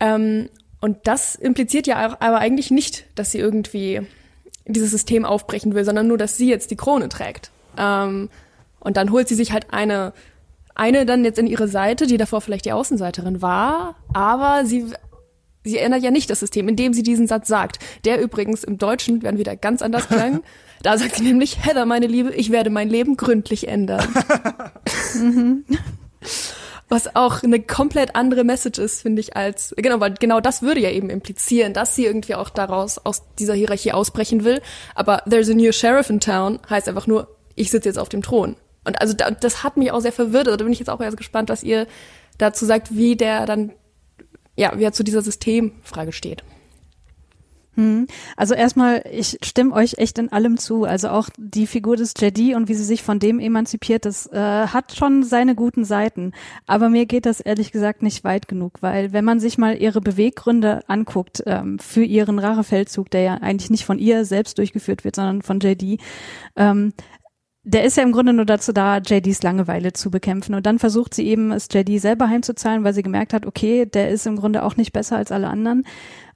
Ähm, 0.00 0.48
und 0.80 0.98
das 1.04 1.34
impliziert 1.34 1.86
ja 1.86 1.96
aber 1.96 2.38
eigentlich 2.38 2.70
nicht, 2.70 3.06
dass 3.14 3.32
sie 3.32 3.38
irgendwie 3.38 4.02
dieses 4.66 4.90
System 4.90 5.24
aufbrechen 5.24 5.74
will, 5.74 5.84
sondern 5.84 6.06
nur, 6.06 6.18
dass 6.18 6.36
sie 6.36 6.48
jetzt 6.48 6.70
die 6.70 6.76
Krone 6.76 7.08
trägt. 7.08 7.50
Ähm, 7.76 8.30
und 8.80 8.96
dann 8.96 9.10
holt 9.10 9.28
sie 9.28 9.34
sich 9.34 9.52
halt 9.52 9.72
eine, 9.72 10.12
eine 10.74 11.06
dann 11.06 11.24
jetzt 11.24 11.38
in 11.38 11.46
ihre 11.46 11.68
Seite, 11.68 12.06
die 12.06 12.16
davor 12.16 12.40
vielleicht 12.40 12.64
die 12.64 12.72
Außenseiterin 12.72 13.42
war, 13.42 13.96
aber 14.12 14.64
sie, 14.64 14.86
sie 15.64 15.78
ändert 15.78 16.02
ja 16.02 16.10
nicht 16.10 16.30
das 16.30 16.40
System, 16.40 16.68
indem 16.68 16.92
sie 16.92 17.02
diesen 17.02 17.26
Satz 17.26 17.48
sagt. 17.48 17.78
Der 18.04 18.20
übrigens 18.20 18.64
im 18.64 18.78
Deutschen 18.78 19.22
werden 19.22 19.38
wieder 19.38 19.56
ganz 19.56 19.82
anders 19.82 20.08
klang. 20.08 20.42
da 20.82 20.98
sagt 20.98 21.16
sie 21.16 21.24
nämlich, 21.24 21.64
Heather, 21.64 21.86
meine 21.86 22.06
Liebe, 22.06 22.34
ich 22.34 22.50
werde 22.50 22.70
mein 22.70 22.88
Leben 22.88 23.16
gründlich 23.16 23.68
ändern. 23.68 24.06
mhm 25.14 25.64
was 26.92 27.16
auch 27.16 27.42
eine 27.42 27.58
komplett 27.58 28.14
andere 28.14 28.44
Message 28.44 28.78
ist, 28.78 29.00
finde 29.00 29.20
ich, 29.20 29.34
als, 29.34 29.74
genau, 29.78 29.98
weil 29.98 30.12
genau 30.12 30.40
das 30.40 30.60
würde 30.60 30.80
ja 30.80 30.90
eben 30.90 31.08
implizieren, 31.08 31.72
dass 31.72 31.94
sie 31.94 32.04
irgendwie 32.04 32.34
auch 32.34 32.50
daraus, 32.50 32.98
aus 32.98 33.22
dieser 33.38 33.54
Hierarchie 33.54 33.92
ausbrechen 33.92 34.44
will. 34.44 34.60
Aber 34.94 35.22
there's 35.28 35.48
a 35.48 35.54
new 35.54 35.72
sheriff 35.72 36.10
in 36.10 36.20
town 36.20 36.60
heißt 36.68 36.88
einfach 36.88 37.06
nur, 37.06 37.34
ich 37.54 37.70
sitze 37.70 37.88
jetzt 37.88 37.98
auf 37.98 38.10
dem 38.10 38.22
Thron. 38.22 38.56
Und 38.84 39.00
also 39.00 39.14
da, 39.14 39.30
das 39.30 39.62
hat 39.62 39.76
mich 39.76 39.92
auch 39.92 40.00
sehr 40.00 40.12
verwirrt. 40.12 40.46
Da 40.46 40.56
bin 40.56 40.72
ich 40.72 40.78
jetzt 40.78 40.90
auch 40.90 41.00
erst 41.00 41.16
gespannt, 41.16 41.48
was 41.48 41.62
ihr 41.62 41.86
dazu 42.38 42.64
sagt, 42.64 42.96
wie 42.96 43.16
der 43.16 43.46
dann, 43.46 43.72
ja, 44.56 44.72
wie 44.76 44.84
er 44.84 44.92
zu 44.92 45.04
dieser 45.04 45.22
Systemfrage 45.22 46.12
steht. 46.12 46.42
Hm. 47.74 48.06
Also 48.36 48.52
erstmal, 48.52 49.02
ich 49.10 49.38
stimme 49.42 49.72
euch 49.72 49.94
echt 49.96 50.18
in 50.18 50.30
allem 50.30 50.58
zu. 50.58 50.84
Also 50.84 51.08
auch 51.08 51.30
die 51.38 51.66
Figur 51.66 51.96
des 51.96 52.12
JD 52.18 52.54
und 52.54 52.68
wie 52.68 52.74
sie 52.74 52.84
sich 52.84 53.02
von 53.02 53.18
dem 53.18 53.40
emanzipiert, 53.40 54.04
das 54.04 54.26
äh, 54.26 54.38
hat 54.38 54.94
schon 54.94 55.22
seine 55.22 55.54
guten 55.54 55.84
Seiten. 55.84 56.32
Aber 56.66 56.90
mir 56.90 57.06
geht 57.06 57.24
das 57.24 57.40
ehrlich 57.40 57.72
gesagt 57.72 58.02
nicht 58.02 58.24
weit 58.24 58.46
genug, 58.46 58.74
weil 58.82 59.14
wenn 59.14 59.24
man 59.24 59.40
sich 59.40 59.56
mal 59.56 59.76
ihre 59.80 60.02
Beweggründe 60.02 60.82
anguckt 60.86 61.42
ähm, 61.46 61.78
für 61.78 62.04
ihren 62.04 62.38
Rachefeldzug, 62.38 63.10
der 63.10 63.22
ja 63.22 63.34
eigentlich 63.36 63.70
nicht 63.70 63.86
von 63.86 63.98
ihr 63.98 64.26
selbst 64.26 64.58
durchgeführt 64.58 65.04
wird, 65.04 65.16
sondern 65.16 65.40
von 65.40 65.58
JD, 65.58 65.98
ähm, 66.56 66.92
der 67.64 67.84
ist 67.84 67.96
ja 67.96 68.02
im 68.02 68.12
Grunde 68.12 68.32
nur 68.32 68.44
dazu 68.44 68.72
da, 68.72 68.98
JDs 68.98 69.42
Langeweile 69.42 69.92
zu 69.92 70.10
bekämpfen. 70.10 70.54
Und 70.54 70.66
dann 70.66 70.78
versucht 70.78 71.14
sie 71.14 71.26
eben, 71.26 71.52
es 71.52 71.68
JD 71.72 72.00
selber 72.00 72.28
heimzuzahlen, 72.28 72.82
weil 72.82 72.94
sie 72.94 73.02
gemerkt 73.02 73.32
hat, 73.32 73.46
okay, 73.46 73.86
der 73.86 74.10
ist 74.10 74.26
im 74.26 74.36
Grunde 74.36 74.64
auch 74.64 74.76
nicht 74.76 74.92
besser 74.92 75.16
als 75.16 75.30
alle 75.30 75.48
anderen. 75.48 75.84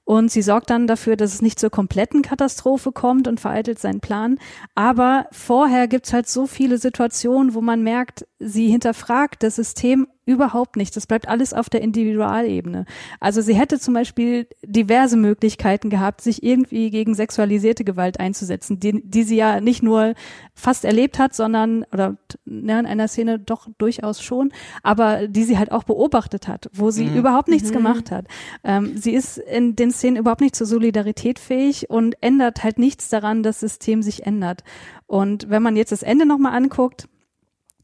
Und 0.05 0.31
sie 0.31 0.41
sorgt 0.41 0.69
dann 0.69 0.87
dafür, 0.87 1.17
dass 1.17 1.33
es 1.33 1.41
nicht 1.41 1.59
zur 1.59 1.69
kompletten 1.69 2.21
Katastrophe 2.21 2.93
kommt 2.93 3.27
und 3.27 3.41
vereitelt 3.41 3.77
seinen 3.77 3.99
Plan. 3.99 4.39
Aber 4.73 5.27
vorher 5.33 5.89
gibt's 5.89 6.13
halt 6.13 6.29
so 6.29 6.47
viele 6.47 6.77
Situationen, 6.77 7.53
wo 7.53 7.59
man 7.59 7.83
merkt, 7.83 8.25
sie 8.39 8.69
hinterfragt 8.69 9.43
das 9.43 9.57
System 9.57 10.07
überhaupt 10.27 10.75
nicht. 10.75 10.95
Das 10.95 11.07
bleibt 11.07 11.27
alles 11.27 11.53
auf 11.53 11.69
der 11.69 11.81
Individualebene. 11.81 12.85
Also 13.19 13.41
sie 13.41 13.55
hätte 13.55 13.79
zum 13.79 13.93
Beispiel 13.93 14.47
diverse 14.63 15.17
Möglichkeiten 15.17 15.89
gehabt, 15.89 16.21
sich 16.21 16.43
irgendwie 16.43 16.91
gegen 16.91 17.15
sexualisierte 17.15 17.83
Gewalt 17.83 18.19
einzusetzen, 18.19 18.79
die, 18.79 19.01
die 19.03 19.23
sie 19.23 19.37
ja 19.37 19.59
nicht 19.59 19.81
nur 19.81 20.13
fast 20.53 20.85
erlebt 20.85 21.17
hat, 21.17 21.33
sondern, 21.33 21.83
oder 21.91 22.17
ne, 22.45 22.79
in 22.79 22.85
einer 22.85 23.07
Szene 23.07 23.39
doch 23.39 23.67
durchaus 23.77 24.21
schon, 24.21 24.51
aber 24.83 25.27
die 25.27 25.43
sie 25.43 25.57
halt 25.57 25.71
auch 25.71 25.83
beobachtet 25.83 26.47
hat, 26.47 26.69
wo 26.73 26.91
sie 26.91 27.05
mhm. 27.05 27.17
überhaupt 27.17 27.47
nichts 27.47 27.69
mhm. 27.69 27.75
gemacht 27.75 28.11
hat. 28.11 28.25
Ähm, 28.63 28.97
sie 28.97 29.13
ist 29.13 29.37
in 29.37 29.75
den 29.75 29.91
Szenen 29.91 30.17
überhaupt 30.17 30.41
nicht 30.41 30.55
zur 30.55 30.67
Solidarität 30.67 31.39
fähig 31.39 31.89
und 31.89 32.15
ändert 32.21 32.63
halt 32.63 32.79
nichts 32.79 33.09
daran, 33.09 33.43
dass 33.43 33.61
das 33.61 33.77
System 33.77 34.01
sich 34.01 34.25
ändert. 34.25 34.63
Und 35.05 35.49
wenn 35.49 35.63
man 35.63 35.75
jetzt 35.75 35.91
das 35.91 36.03
Ende 36.03 36.25
nochmal 36.25 36.53
anguckt, 36.53 37.07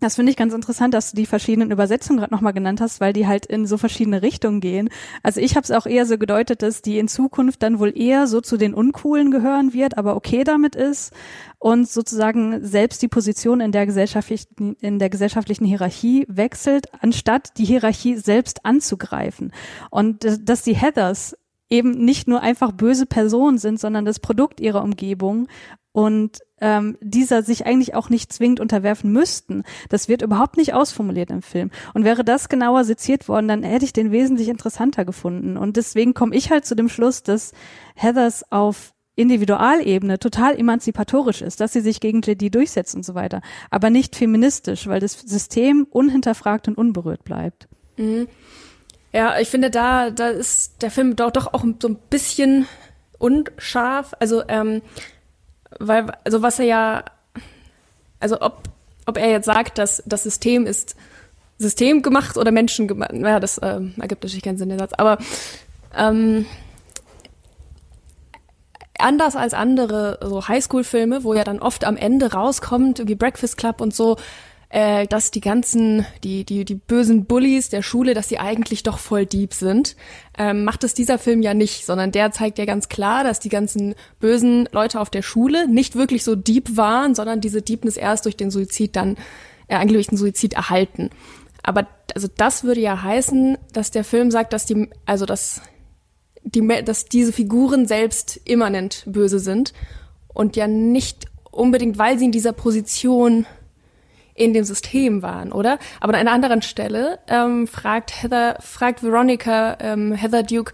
das 0.04 0.16
finde 0.16 0.32
ich 0.32 0.38
ganz 0.38 0.54
interessant, 0.54 0.94
dass 0.94 1.12
du 1.12 1.16
die 1.16 1.26
verschiedenen 1.26 1.72
Übersetzungen 1.72 2.20
gerade 2.20 2.34
nochmal 2.34 2.54
genannt 2.54 2.82
hast, 2.82 3.00
weil 3.00 3.14
die 3.14 3.28
halt 3.28 3.46
in 3.46 3.66
so 3.66 3.78
verschiedene 3.78 4.22
Richtungen 4.22 4.60
gehen. 4.60 4.90
Also 5.24 5.40
ich 5.40 5.56
habe 5.56 5.64
es 5.64 5.72
auch 5.72 5.86
eher 5.86 6.06
so 6.06 6.18
gedeutet, 6.18 6.62
dass 6.62 6.82
die 6.82 7.00
in 7.00 7.08
Zukunft 7.08 7.64
dann 7.64 7.80
wohl 7.80 7.98
eher 7.98 8.28
so 8.28 8.42
zu 8.42 8.58
den 8.58 8.74
Uncoolen 8.74 9.32
gehören 9.32 9.74
wird, 9.74 9.98
aber 9.98 10.16
okay 10.16 10.44
damit 10.44 10.76
ist 10.76 11.14
und 11.58 11.88
sozusagen 11.88 12.66
selbst 12.66 13.02
die 13.02 13.08
Position 13.08 13.62
in 13.62 13.72
der 13.72 13.86
gesellschaftlichen, 13.86 14.76
in 14.82 15.00
der 15.00 15.10
gesellschaftlichen 15.10 15.66
Hierarchie 15.66 16.26
wechselt, 16.28 16.88
anstatt 17.02 17.58
die 17.58 17.66
Hierarchie 17.66 18.18
selbst 18.18 18.66
anzugreifen. 18.66 19.54
Und 19.90 20.28
dass 20.42 20.64
die 20.64 20.76
Heathers 20.76 21.38
eben 21.70 21.92
nicht 21.92 22.28
nur 22.28 22.42
einfach 22.42 22.72
böse 22.72 23.06
Personen 23.06 23.58
sind, 23.58 23.80
sondern 23.80 24.06
das 24.06 24.20
Produkt 24.20 24.60
ihrer 24.60 24.84
Umgebung 24.84 25.48
und 25.94 26.40
ähm, 26.60 26.98
dieser 27.02 27.44
sich 27.44 27.66
eigentlich 27.66 27.96
auch 27.96 28.10
nicht 28.10 28.34
zwingend 28.34 28.60
unterwerfen 28.60 29.12
müssten. 29.12 29.64
Das 29.90 30.10
wird 30.10 30.22
überhaupt 30.22 30.58
nicht 30.58 30.74
ausformuliert 30.74 31.30
im 31.30 31.42
Film. 31.42 31.72
Und 31.94 32.04
wäre 32.04 32.24
das 32.24 32.50
genauer 32.50 32.84
seziert 32.84 33.30
worden, 33.30 33.48
dann 33.48 33.64
hätte 33.64 33.86
ich 33.86 33.94
den 33.94 34.12
wesentlich 34.12 34.50
interessanter 34.50 35.06
gefunden. 35.06 35.56
Und 35.56 35.78
deswegen 35.78 36.14
komme 36.14 36.36
ich 36.36 36.50
halt 36.50 36.66
zu 36.66 36.76
dem 36.76 36.90
Schluss, 36.90 37.24
dass 37.24 37.54
Heathers 37.96 38.52
auf 38.52 38.94
Individualebene 39.16 40.18
total 40.18 40.58
emanzipatorisch 40.58 41.44
ist, 41.44 41.60
dass 41.60 41.74
sie 41.74 41.82
sich 41.82 42.00
gegen 42.00 42.22
JD 42.22 42.54
durchsetzt 42.54 42.96
und 42.96 43.06
so 43.06 43.14
weiter, 43.14 43.42
aber 43.70 43.92
nicht 43.92 44.16
feministisch, 44.16 44.88
weil 44.88 45.00
das 45.00 45.14
System 45.14 45.86
unhinterfragt 45.92 46.68
und 46.68 46.78
unberührt 46.78 47.24
bleibt. 47.24 47.68
Mhm. 47.98 48.28
Ja, 49.12 49.40
ich 49.40 49.50
finde, 49.50 49.70
da, 49.70 50.10
da 50.10 50.30
ist 50.30 50.82
der 50.82 50.90
Film 50.90 51.16
doch, 51.16 51.30
doch 51.30 51.54
auch 51.54 51.64
so 51.80 51.88
ein 51.88 52.00
bisschen 52.10 52.68
unscharf. 53.20 54.14
Also 54.20 54.42
ähm, 54.48 54.82
weil, 55.80 56.12
also 56.24 56.42
was 56.42 56.60
er 56.60 56.66
ja, 56.66 57.04
also 58.20 58.42
ob, 58.42 58.64
ob 59.06 59.18
er 59.18 59.30
jetzt 59.30 59.46
sagt, 59.46 59.78
dass 59.78 60.04
das 60.06 60.24
System 60.24 60.66
ist 60.66 60.96
System 61.60 62.02
gemacht 62.02 62.38
oder 62.38 62.52
Menschen 62.52 62.88
gemacht, 62.88 63.12
ja, 63.14 63.40
das 63.40 63.58
äh, 63.60 63.80
ergibt 63.98 64.24
natürlich 64.24 64.42
keinen 64.42 64.58
Sinn, 64.58 64.70
der 64.70 64.80
Satz, 64.80 64.94
aber 64.98 65.18
ähm, 65.96 66.46
anders 68.98 69.36
als 69.36 69.54
andere 69.54 70.20
so 70.22 70.48
Highschool-Filme, 70.48 71.24
wo 71.24 71.34
ja 71.34 71.44
dann 71.44 71.60
oft 71.60 71.86
am 71.86 71.98
Ende 71.98 72.34
rauskommt, 72.34 73.08
wie 73.08 73.16
Breakfast 73.16 73.58
Club 73.58 73.82
und 73.82 73.94
so, 73.94 74.18
äh, 74.74 75.06
dass 75.06 75.30
die 75.30 75.40
ganzen, 75.40 76.04
die, 76.24 76.46
die, 76.46 76.66
die 76.66 76.74
bösen 76.74 77.26
Bullies 77.26 77.70
der 77.70 77.84
Schule, 77.84 78.16
dass 78.16 78.28
sie 78.28 78.40
eigentlich 78.40 78.82
doch 78.82 78.98
voll 78.98 79.28
deep 79.28 79.54
sind. 79.54 79.96
Ähm, 80.36 80.64
macht 80.64 80.84
es 80.84 80.96
dieser 80.96 81.20
Film 81.20 81.44
ja 81.44 81.54
nicht, 81.54 81.86
sondern 81.86 82.12
der 82.12 82.32
zeigt 82.32 82.58
ja 82.58 82.66
ganz 82.66 82.90
klar, 82.90 83.24
dass 83.24 83.40
die 83.40 83.50
ganzen 83.50 83.94
bösen 84.20 84.68
Leute 84.72 85.00
auf 85.00 85.12
der 85.12 85.22
Schule 85.22 85.68
nicht 85.68 85.96
wirklich 85.96 86.24
so 86.24 86.36
deep 86.36 86.76
waren, 86.76 87.14
sondern 87.14 87.40
diese 87.40 87.62
Deepness 87.62 87.98
erst 87.98 88.26
durch 88.26 88.36
den 88.36 88.50
Suizid 88.50 88.96
dann, 88.96 89.16
äh, 89.68 89.76
eigentlich 89.76 89.98
durch 89.98 90.08
den 90.08 90.18
Suizid 90.18 90.54
erhalten. 90.54 91.12
Aber 91.62 91.86
also 92.16 92.28
das 92.36 92.64
würde 92.64 92.82
ja 92.82 93.04
heißen, 93.04 93.60
dass 93.74 93.92
der 93.92 94.04
Film 94.04 94.32
sagt, 94.32 94.54
dass 94.54 94.66
die, 94.66 94.90
also 95.06 95.28
dass 95.28 95.62
die, 96.44 96.68
dass 96.84 97.06
diese 97.06 97.32
Figuren 97.32 97.86
selbst 97.86 98.42
immanent 98.44 99.04
böse 99.06 99.38
sind 99.38 99.72
und 100.34 100.56
ja 100.56 100.68
nicht 100.68 101.28
unbedingt, 101.52 102.00
weil 102.00 102.18
sie 102.18 102.26
in 102.26 102.32
dieser 102.32 102.54
Position 102.54 103.46
in 104.36 104.54
dem 104.54 104.64
System 104.64 105.22
waren, 105.22 105.52
oder? 105.52 105.80
Aber 106.00 106.14
an 106.14 106.20
einer 106.20 106.32
anderen 106.32 106.62
Stelle 106.62 107.20
ähm, 107.28 107.68
fragt 107.68 108.24
Heather, 108.24 108.58
fragt 108.60 109.04
Veronica 109.04 109.78
ähm, 109.80 110.14
Heather 110.14 110.44
Duke, 110.44 110.74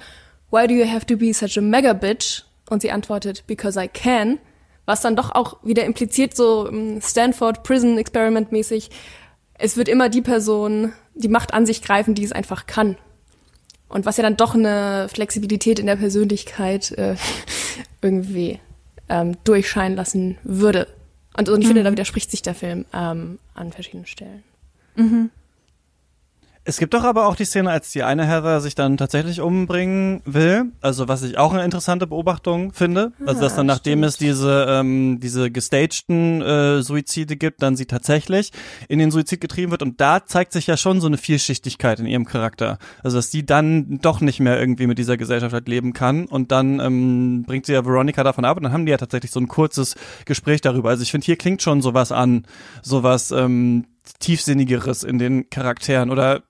why 0.52 0.68
do 0.68 0.74
you 0.74 0.90
have 0.90 1.06
to 1.06 1.18
be 1.18 1.34
such 1.34 1.58
a 1.58 1.62
mega 1.62 1.94
bitch? 1.94 2.44
Und 2.70 2.82
sie 2.82 2.92
antwortet, 2.92 3.46
because 3.48 3.82
I 3.82 3.88
can. 3.88 4.40
Was 4.86 5.02
dann 5.02 5.16
doch 5.16 5.32
auch 5.36 5.58
wieder 5.64 5.86
impliziert, 5.86 6.36
so 6.36 6.68
ähm, 6.68 7.02
Stanford 7.02 7.64
Prison 7.64 7.98
Experiment 7.98 8.52
mäßig, 8.52 8.90
es 9.56 9.76
wird 9.76 9.90
immer 9.90 10.10
die 10.10 10.22
Person 10.22 10.94
die 11.16 11.28
Macht 11.28 11.54
an 11.54 11.66
sich 11.66 11.82
greifen, 11.82 12.16
die 12.16 12.24
es 12.24 12.32
einfach 12.32 12.66
kann. 12.66 12.98
Und 13.90 14.06
was 14.06 14.18
ja 14.18 14.24
dann 14.24 14.38
doch 14.38 14.56
eine 14.56 15.08
Flexibilität 15.10 15.80
in 15.80 15.88
der 15.88 15.98
Persönlichkeit 15.98 16.92
äh, 16.94 17.16
irgendwie 18.02 18.60
ähm, 19.10 19.36
durchscheinen 19.44 19.98
lassen 19.98 20.38
würde. 20.44 20.88
Und, 21.38 21.50
und 21.50 21.62
ich 21.62 21.66
mhm. 21.66 21.70
finde, 21.70 21.84
da 21.84 21.92
widerspricht 21.92 22.32
sich 22.32 22.42
der 22.42 22.56
Film 22.56 22.86
ähm, 22.94 23.40
an 23.54 23.72
verschiedenen 23.72 24.06
Stellen. 24.06 24.44
Mhm. 24.96 25.30
Es 26.70 26.78
gibt 26.78 26.94
doch 26.94 27.04
aber 27.04 27.26
auch 27.26 27.36
die 27.36 27.46
Szene, 27.46 27.72
als 27.72 27.92
die 27.94 28.04
eine 28.04 28.28
Heather 28.28 28.62
sich 28.62 28.76
dann 28.76 28.96
tatsächlich 28.96 29.42
umbringen 29.42 30.22
will. 30.26 30.66
Also 30.82 31.08
was 31.08 31.24
ich 31.24 31.36
auch 31.40 31.52
eine 31.52 31.66
interessante 31.66 32.06
Beobachtung 32.06 32.74
finde. 32.74 33.12
Also 33.26 33.42
dass 33.42 33.56
dann 33.56 33.68
Ah, 33.68 33.74
nachdem 33.74 34.00
stimmt. 34.00 34.06
es 34.06 34.18
diese 34.18 34.68
ähm, 34.70 35.20
diese 35.20 35.50
gestagten 35.50 36.44
äh, 36.44 36.84
Suizide 36.84 37.38
gibt, 37.38 37.64
dann 37.64 37.76
sie 37.76 37.88
tatsächlich 37.88 38.52
in 38.88 39.00
den 39.00 39.10
Suizid 39.10 39.42
getrieben 39.42 39.72
wird. 39.72 39.82
Und 39.82 40.00
da 40.00 40.28
zeigt 40.28 40.54
sich 40.54 40.68
ja 40.68 40.78
schon 40.78 41.02
so 41.02 41.08
eine 41.08 41.18
Vielschichtigkeit 41.18 42.00
in 42.00 42.06
ihrem 42.06 42.26
Charakter. 42.26 42.78
Also 43.04 43.18
dass 43.18 43.32
sie 43.32 43.44
dann 43.44 43.98
doch 44.04 44.22
nicht 44.22 44.40
mehr 44.40 44.60
irgendwie 44.60 44.86
mit 44.86 45.00
dieser 45.00 45.18
Gesellschaft 45.18 45.54
halt 45.54 45.68
leben 45.68 45.94
kann. 45.94 46.28
Und 46.28 46.52
dann 46.52 46.80
ähm, 46.80 47.46
bringt 47.48 47.66
sie 47.66 47.74
ja 47.74 47.84
Veronica 47.84 48.24
davon 48.24 48.46
ab. 48.46 48.58
Und 48.58 48.64
dann 48.64 48.74
haben 48.74 48.86
die 48.86 48.92
ja 48.92 48.98
tatsächlich 48.98 49.32
so 49.32 49.40
ein 49.40 49.48
kurzes 49.48 49.96
Gespräch 50.26 50.62
darüber. 50.62 50.90
Also 50.90 51.02
ich 51.02 51.10
finde, 51.10 51.26
hier 51.26 51.36
klingt 51.36 51.64
schon 51.64 51.82
sowas 51.82 52.12
an, 52.12 52.46
sowas 52.84 53.32
ähm, 53.32 53.86
tiefsinnigeres 54.20 55.04
in 55.04 55.18
den 55.18 55.50
Charakteren 55.50 56.12
oder 56.12 56.44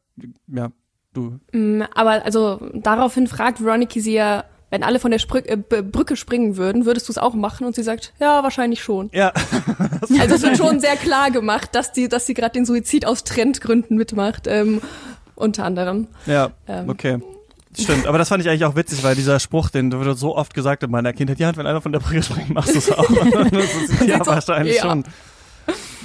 ja, 0.47 0.72
du. 1.13 1.39
Mm, 1.51 1.84
Aber 1.93 2.26
also 2.26 2.59
daraufhin 2.74 3.28
fragt 3.28 3.63
Veronica 3.63 3.99
sie 3.99 4.13
ja, 4.13 4.45
wenn 4.70 4.84
alle 4.84 4.99
von 4.99 5.11
der 5.11 5.20
Sprü 5.20 5.39
äh, 5.39 5.57
Brücke 5.57 6.15
springen 6.15 6.57
würden, 6.57 6.86
würdest 6.86 7.07
du 7.07 7.11
es 7.13 7.17
auch 7.17 7.34
machen? 7.34 7.65
Und 7.65 7.76
sie 7.76 7.84
sagt, 7.84 8.13
ja, 8.20 8.43
wahrscheinlich 8.43 8.82
schon. 8.82 9.09
Ja, 9.13 9.34
Also 10.20 10.36
es 10.36 10.41
wird 10.41 10.57
schon 10.57 10.80
sehr 10.80 10.95
klar 10.95 11.32
gemacht, 11.32 11.70
dass 11.74 11.91
die, 11.91 12.07
dass 12.07 12.26
sie 12.26 12.34
gerade 12.34 12.53
den 12.53 12.65
Suizid 12.65 13.05
aus 13.05 13.24
Trendgründen 13.24 13.97
mitmacht, 13.97 14.47
ähm, 14.47 14.82
unter 15.36 15.65
anderem. 15.65 16.07
ja, 16.26 16.51
Ähm. 16.67 16.89
okay. 16.89 17.20
Stimmt, 17.78 18.07
aber 18.07 18.17
das 18.17 18.30
fand 18.30 18.43
ich 18.43 18.49
eigentlich 18.49 18.65
auch 18.65 18.76
witzig, 18.76 19.03
weil 19.03 19.15
dieser 19.15 19.39
Spruch, 19.39 19.70
den 19.70 19.93
wurde 19.93 20.15
so 20.15 20.36
oft 20.36 20.53
gesagt 20.53 20.82
in 20.84 20.89
meiner 20.89 21.13
Kindheit, 21.13 21.39
ja, 21.39 21.55
wenn 21.55 21.67
einer 21.67 21.82
von 21.82 21.91
der 21.91 21.99
Brücke 21.99 22.24
springt, 22.24 22.49
machst 22.49 22.74
du 22.74 22.80
es 22.80 22.91
auch. 22.91 23.09
ja, 24.07 24.26
wahrscheinlich 24.26 24.78
ja. 24.78 24.82
schon. 24.82 25.03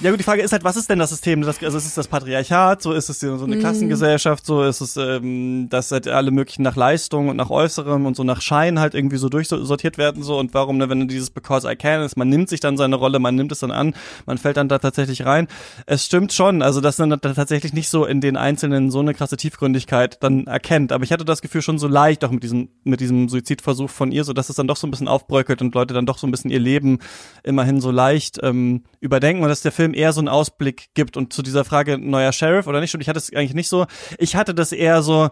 Ja 0.02 0.10
gut, 0.10 0.18
die 0.18 0.24
Frage 0.24 0.42
ist 0.42 0.50
halt, 0.52 0.64
was 0.64 0.76
ist 0.76 0.90
denn 0.90 0.98
das 0.98 1.10
System? 1.10 1.42
Das, 1.42 1.62
also 1.62 1.78
ist 1.78 1.86
es 1.86 1.94
das 1.94 2.08
Patriarchat, 2.08 2.82
so 2.82 2.92
ist 2.92 3.08
es 3.08 3.20
so 3.20 3.28
Mhm. 3.36 3.44
eine 3.44 3.58
Klassengesellschaft, 3.58 4.44
so 4.44 4.64
ist 4.64 4.80
es, 4.80 4.96
ähm, 4.96 5.68
dass 5.70 5.92
halt 5.92 6.08
alle 6.08 6.32
möglichen 6.32 6.62
nach 6.62 6.74
Leistung 6.74 7.28
und 7.28 7.36
nach 7.36 7.48
Äußerem 7.48 8.04
und 8.04 8.16
so 8.16 8.24
nach 8.24 8.40
Schein 8.42 8.80
halt 8.80 8.94
irgendwie 8.94 9.18
so 9.18 9.28
durchsortiert 9.28 9.96
werden 9.96 10.24
so 10.24 10.36
und 10.38 10.52
warum, 10.52 10.78
ne, 10.78 10.88
wenn 10.90 11.06
dieses 11.06 11.30
Because 11.30 11.70
I 11.70 11.76
Can 11.76 12.02
ist, 12.02 12.16
man 12.16 12.28
nimmt 12.28 12.48
sich 12.48 12.58
dann 12.58 12.76
seine 12.76 12.96
Rolle, 12.96 13.20
man 13.20 13.36
nimmt 13.36 13.52
es 13.52 13.60
dann 13.60 13.70
an, 13.70 13.94
man 14.26 14.36
fällt 14.36 14.56
dann 14.56 14.68
da 14.68 14.78
tatsächlich 14.80 15.24
rein. 15.24 15.46
Es 15.86 16.04
stimmt 16.04 16.32
schon, 16.32 16.60
also 16.62 16.80
dass 16.80 16.98
man 16.98 17.10
da 17.10 17.16
tatsächlich 17.16 17.72
nicht 17.72 17.88
so 17.88 18.04
in 18.04 18.20
den 18.20 18.36
Einzelnen 18.36 18.90
so 18.90 18.98
eine 18.98 19.14
krasse 19.14 19.36
Tiefgründigkeit 19.36 20.22
dann 20.24 20.48
erkennt, 20.48 20.90
aber 20.90 21.04
ich 21.04 21.12
hatte 21.12 21.24
das 21.24 21.40
Gefühl 21.40 21.62
schon 21.62 21.78
so 21.78 21.86
leicht 21.86 22.24
auch 22.24 22.32
mit 22.32 22.42
diesem, 22.42 22.68
mit 22.82 22.98
diesem 23.00 23.28
Suizidversuch 23.28 23.90
von 23.90 24.10
ihr, 24.10 24.24
so 24.24 24.32
dass 24.32 24.50
es 24.50 24.56
dann 24.56 24.66
doch 24.66 24.76
so 24.76 24.88
ein 24.88 24.90
bisschen 24.90 25.08
aufbröckelt 25.08 25.62
und 25.62 25.72
Leute 25.74 25.94
dann 25.94 26.04
doch 26.04 26.18
so 26.18 26.26
ein 26.26 26.32
bisschen 26.32 26.50
ihr 26.50 26.58
Leben 26.60 26.98
immerhin 27.44 27.80
so 27.80 27.92
leicht 27.92 28.40
ähm, 28.42 28.82
überdenken 29.00 29.42
und 29.44 29.48
dass 29.48 29.60
der 29.62 29.70
Film 29.72 29.83
eher 29.92 30.12
so 30.12 30.20
einen 30.20 30.28
Ausblick 30.28 30.88
gibt 30.94 31.16
und 31.16 31.32
zu 31.32 31.42
dieser 31.42 31.64
Frage 31.64 31.98
neuer 31.98 32.32
Sheriff 32.32 32.66
oder 32.66 32.80
nicht? 32.80 32.94
Und 32.94 33.00
ich 33.00 33.08
hatte 33.08 33.18
es 33.18 33.32
eigentlich 33.34 33.54
nicht 33.54 33.68
so, 33.68 33.86
ich 34.18 34.36
hatte 34.36 34.54
das 34.54 34.72
eher 34.72 35.02
so, 35.02 35.30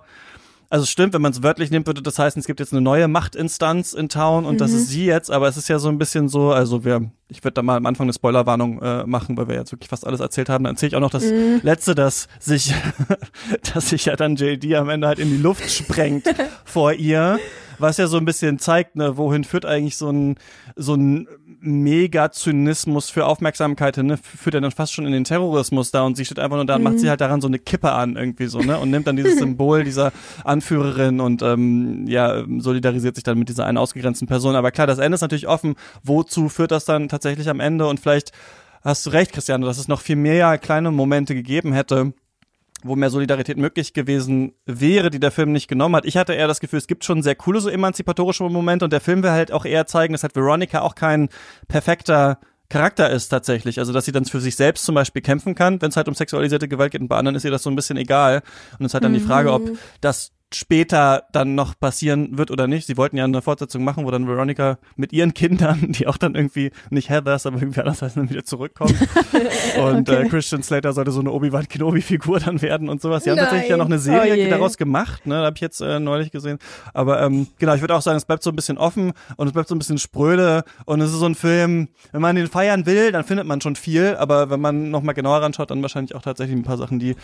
also 0.72 0.86
stimmt, 0.86 1.12
wenn 1.12 1.20
man 1.20 1.32
es 1.32 1.42
wörtlich 1.42 1.70
nimmt, 1.70 1.86
würde 1.86 2.00
das 2.00 2.18
heißen, 2.18 2.40
es 2.40 2.46
gibt 2.46 2.58
jetzt 2.58 2.72
eine 2.72 2.80
neue 2.80 3.06
Machtinstanz 3.06 3.92
in 3.92 4.08
Town 4.08 4.46
und 4.46 4.58
das 4.58 4.72
ist 4.72 4.88
sie 4.88 5.04
jetzt, 5.04 5.30
aber 5.30 5.46
es 5.46 5.58
ist 5.58 5.68
ja 5.68 5.78
so 5.78 5.90
ein 5.90 5.98
bisschen 5.98 6.30
so, 6.30 6.50
also 6.50 6.82
wir, 6.82 7.10
ich 7.28 7.44
würde 7.44 7.52
da 7.52 7.62
mal 7.62 7.76
am 7.76 7.84
Anfang 7.84 8.06
eine 8.06 8.14
Spoilerwarnung 8.14 8.80
äh, 8.80 9.04
machen, 9.04 9.36
weil 9.36 9.48
wir 9.48 9.54
jetzt 9.56 9.70
wirklich 9.70 9.90
fast 9.90 10.06
alles 10.06 10.20
erzählt 10.20 10.48
haben. 10.48 10.64
Dann 10.64 10.74
erzähle 10.74 10.88
ich 10.88 10.96
auch 10.96 11.00
noch 11.00 11.10
das 11.10 11.24
letzte, 11.62 11.94
dass 11.94 12.26
sich, 12.40 12.74
dass 13.74 13.90
sich 13.90 14.06
ja 14.06 14.16
dann 14.16 14.36
JD 14.36 14.74
am 14.76 14.88
Ende 14.88 15.08
halt 15.08 15.18
in 15.18 15.28
die 15.28 15.36
Luft 15.36 15.70
sprengt 15.70 16.24
vor 16.64 16.94
ihr, 16.94 17.38
was 17.78 17.98
ja 17.98 18.06
so 18.06 18.16
ein 18.16 18.24
bisschen 18.24 18.58
zeigt, 18.58 18.96
ne, 18.96 19.18
wohin 19.18 19.44
führt 19.44 19.66
eigentlich 19.66 19.98
so 19.98 20.08
ein 20.08 20.36
so 20.74 20.94
ein 20.94 21.28
Mega-Zynismus 21.62 23.10
für 23.10 23.24
Aufmerksamkeit 23.24 23.96
hin, 23.96 24.06
ne, 24.06 24.18
führt 24.18 24.54
ja 24.54 24.60
dann 24.60 24.72
fast 24.72 24.92
schon 24.92 25.06
in 25.06 25.12
den 25.12 25.24
Terrorismus 25.24 25.90
da 25.90 26.02
und 26.02 26.16
sie 26.16 26.24
steht 26.24 26.38
einfach 26.38 26.56
nur 26.56 26.66
da 26.66 26.76
und 26.76 26.82
macht 26.82 26.98
sie 26.98 27.08
halt 27.08 27.20
daran 27.20 27.40
so 27.40 27.46
eine 27.46 27.58
Kippe 27.58 27.92
an 27.92 28.16
irgendwie 28.16 28.46
so, 28.46 28.58
ne, 28.60 28.78
und 28.78 28.90
nimmt 28.90 29.06
dann 29.06 29.16
dieses 29.16 29.38
Symbol 29.38 29.84
dieser 29.84 30.12
Anführerin 30.44 31.20
und 31.20 31.42
ähm, 31.42 32.06
ja, 32.08 32.44
solidarisiert 32.58 33.14
sich 33.14 33.24
dann 33.24 33.38
mit 33.38 33.48
dieser 33.48 33.64
einen 33.66 33.78
ausgegrenzten 33.78 34.26
Person. 34.26 34.56
Aber 34.56 34.70
klar, 34.72 34.86
das 34.86 34.98
Ende 34.98 35.14
ist 35.14 35.22
natürlich 35.22 35.48
offen, 35.48 35.76
wozu 36.02 36.48
führt 36.48 36.72
das 36.72 36.84
dann 36.84 37.08
tatsächlich 37.08 37.48
am 37.48 37.60
Ende? 37.60 37.86
Und 37.86 38.00
vielleicht 38.00 38.32
hast 38.82 39.06
du 39.06 39.10
recht, 39.10 39.32
Christiane, 39.32 39.64
dass 39.64 39.78
es 39.78 39.88
noch 39.88 40.00
viel 40.00 40.16
mehr 40.16 40.58
kleine 40.58 40.90
Momente 40.90 41.34
gegeben 41.34 41.72
hätte, 41.72 42.12
wo 42.82 42.96
mehr 42.96 43.10
Solidarität 43.10 43.56
möglich 43.56 43.92
gewesen 43.92 44.52
wäre, 44.66 45.10
die 45.10 45.20
der 45.20 45.30
Film 45.30 45.52
nicht 45.52 45.68
genommen 45.68 45.96
hat. 45.96 46.04
Ich 46.04 46.16
hatte 46.16 46.34
eher 46.34 46.48
das 46.48 46.60
Gefühl, 46.60 46.78
es 46.78 46.86
gibt 46.86 47.04
schon 47.04 47.22
sehr 47.22 47.34
coole 47.34 47.60
so 47.60 47.68
emanzipatorische 47.68 48.44
Momente 48.44 48.84
und 48.84 48.92
der 48.92 49.00
Film 49.00 49.22
will 49.22 49.30
halt 49.30 49.52
auch 49.52 49.64
eher 49.64 49.86
zeigen, 49.86 50.12
dass 50.12 50.22
halt 50.22 50.36
Veronica 50.36 50.80
auch 50.80 50.94
kein 50.94 51.28
perfekter 51.68 52.38
Charakter 52.68 53.10
ist 53.10 53.28
tatsächlich. 53.28 53.78
Also, 53.78 53.92
dass 53.92 54.06
sie 54.06 54.12
dann 54.12 54.24
für 54.24 54.40
sich 54.40 54.56
selbst 54.56 54.84
zum 54.84 54.94
Beispiel 54.94 55.20
kämpfen 55.20 55.54
kann, 55.54 55.82
wenn 55.82 55.90
es 55.90 55.96
halt 55.96 56.08
um 56.08 56.14
sexualisierte 56.14 56.68
Gewalt 56.68 56.92
geht 56.92 57.02
und 57.02 57.08
bei 57.08 57.16
anderen 57.16 57.36
ist 57.36 57.44
ihr 57.44 57.50
das 57.50 57.62
so 57.62 57.70
ein 57.70 57.76
bisschen 57.76 57.98
egal. 57.98 58.42
Und 58.78 58.86
es 58.86 58.90
ist 58.90 58.94
halt 58.94 59.04
dann 59.04 59.12
die 59.12 59.20
Frage, 59.20 59.52
ob 59.52 59.62
das 60.00 60.32
später 60.56 61.24
dann 61.32 61.54
noch 61.54 61.78
passieren 61.78 62.38
wird 62.38 62.50
oder 62.50 62.66
nicht. 62.66 62.86
Sie 62.86 62.96
wollten 62.96 63.16
ja 63.16 63.24
eine 63.24 63.42
Fortsetzung 63.42 63.84
machen, 63.84 64.04
wo 64.04 64.10
dann 64.10 64.26
Veronica 64.26 64.78
mit 64.96 65.12
ihren 65.12 65.34
Kindern, 65.34 65.80
die 65.92 66.06
auch 66.06 66.16
dann 66.16 66.34
irgendwie 66.34 66.70
nicht 66.90 67.08
Heathers, 67.08 67.46
aber 67.46 67.58
irgendwie 67.58 67.80
anders 67.80 68.02
heißen, 68.02 68.22
dann 68.22 68.30
wieder 68.30 68.44
zurückkommen. 68.44 68.94
Und 69.82 70.08
äh, 70.08 70.24
Christian 70.28 70.62
Slater 70.62 70.92
sollte 70.92 71.10
so 71.10 71.20
eine 71.20 71.32
Obi-Wan 71.32 71.68
Kenobi-Figur 71.68 72.40
dann 72.40 72.62
werden 72.62 72.88
und 72.88 73.00
sowas. 73.00 73.24
Die 73.24 73.30
haben 73.30 73.36
Nein. 73.36 73.44
tatsächlich 73.46 73.70
ja 73.70 73.76
noch 73.76 73.86
eine 73.86 73.98
Serie 73.98 74.46
Oh 74.46 74.50
daraus 74.50 74.76
gemacht, 74.76 75.26
ne? 75.26 75.36
Habe 75.36 75.54
ich 75.54 75.60
jetzt 75.60 75.80
äh, 75.80 76.00
neulich 76.00 76.30
gesehen. 76.30 76.58
Aber 76.94 77.22
ähm, 77.22 77.46
genau, 77.58 77.74
ich 77.74 77.80
würde 77.80 77.94
auch 77.94 78.02
sagen, 78.02 78.16
es 78.16 78.24
bleibt 78.24 78.42
so 78.42 78.50
ein 78.50 78.56
bisschen 78.56 78.78
offen 78.78 79.12
und 79.36 79.46
es 79.46 79.52
bleibt 79.52 79.68
so 79.68 79.74
ein 79.74 79.78
bisschen 79.78 79.98
spröde 79.98 80.64
und 80.84 81.00
es 81.00 81.12
ist 81.12 81.18
so 81.18 81.26
ein 81.26 81.34
Film, 81.34 81.88
wenn 82.12 82.20
man 82.20 82.36
den 82.36 82.46
feiern 82.46 82.86
will, 82.86 83.12
dann 83.12 83.24
findet 83.24 83.46
man 83.46 83.60
schon 83.60 83.76
viel, 83.76 84.16
aber 84.16 84.50
wenn 84.50 84.60
man 84.60 84.90
noch 84.90 85.02
mal 85.02 85.12
genauer 85.12 85.42
ranschaut, 85.42 85.70
dann 85.70 85.82
wahrscheinlich 85.82 86.14
auch 86.14 86.22
tatsächlich 86.22 86.56
ein 86.56 86.64
paar 86.64 86.76
Sachen, 86.76 86.98
die 86.98 87.16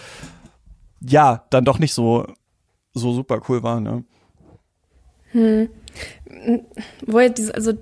ja 1.01 1.45
dann 1.51 1.65
doch 1.65 1.79
nicht 1.79 1.95
so 1.95 2.27
so 2.99 3.13
super 3.13 3.41
cool 3.49 3.63
waren. 3.63 4.05
Ne? 5.33 5.69
Wo 7.07 7.19
er 7.19 7.31
diese, 7.31 7.55
also 7.55 7.73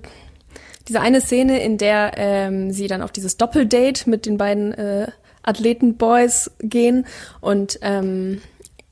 diese 0.87 1.01
eine 1.01 1.21
Szene, 1.21 1.61
in 1.61 1.77
der 1.77 2.13
ähm, 2.15 2.71
sie 2.71 2.87
dann 2.87 3.01
auf 3.01 3.11
dieses 3.11 3.37
Doppeldate 3.37 4.09
mit 4.09 4.25
den 4.25 4.37
beiden 4.37 4.73
äh, 4.73 5.07
Athletenboys 5.43 6.51
gehen 6.59 7.05
und 7.41 7.79
ähm, 7.81 8.41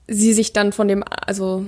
sie 0.08 0.34
sich 0.34 0.54
dann 0.54 0.72
von 0.72 0.88
dem, 0.88 1.04
also 1.04 1.66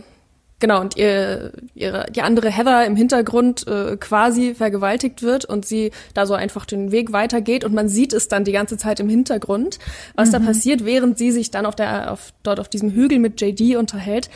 genau, 0.60 0.82
und 0.82 0.97
ihr, 0.97 1.51
ihre, 1.76 2.05
die 2.12 2.22
andere 2.22 2.49
Heather 2.49 2.86
im 2.86 2.95
Hintergrund 2.95 3.68
äh, 3.68 3.97
quasi 3.97 4.55
vergewaltigt 4.55 5.22
wird 5.22 5.45
und 5.45 5.66
sie 5.66 5.91
da 6.14 6.26
so 6.26 6.34
einfach 6.34 6.66
den 6.66 6.91
Weg 6.91 7.12
weitergeht 7.12 7.64
und 7.64 7.74
man 7.74 7.89
sieht 7.89 8.14
es 8.14 8.28
dann 8.28 8.43
die 8.43 8.51
ganze 8.51 8.78
Zeit 8.78 8.99
im 8.99 9.10
Hintergrund, 9.10 9.80
was 10.16 10.32
da 10.32 10.39
passiert, 10.39 10.86
während 10.86 11.18
sie 11.18 11.32
sich 11.32 11.51
dann 11.51 11.66
auf 11.66 11.76
der, 11.76 12.12
auf, 12.12 12.34
dort 12.43 12.60
auf 12.60 12.70
diesem 12.70 12.91
Hügel 12.91 13.20
mit 13.20 13.39
JD 13.41 13.76
unterhält. 13.78 14.30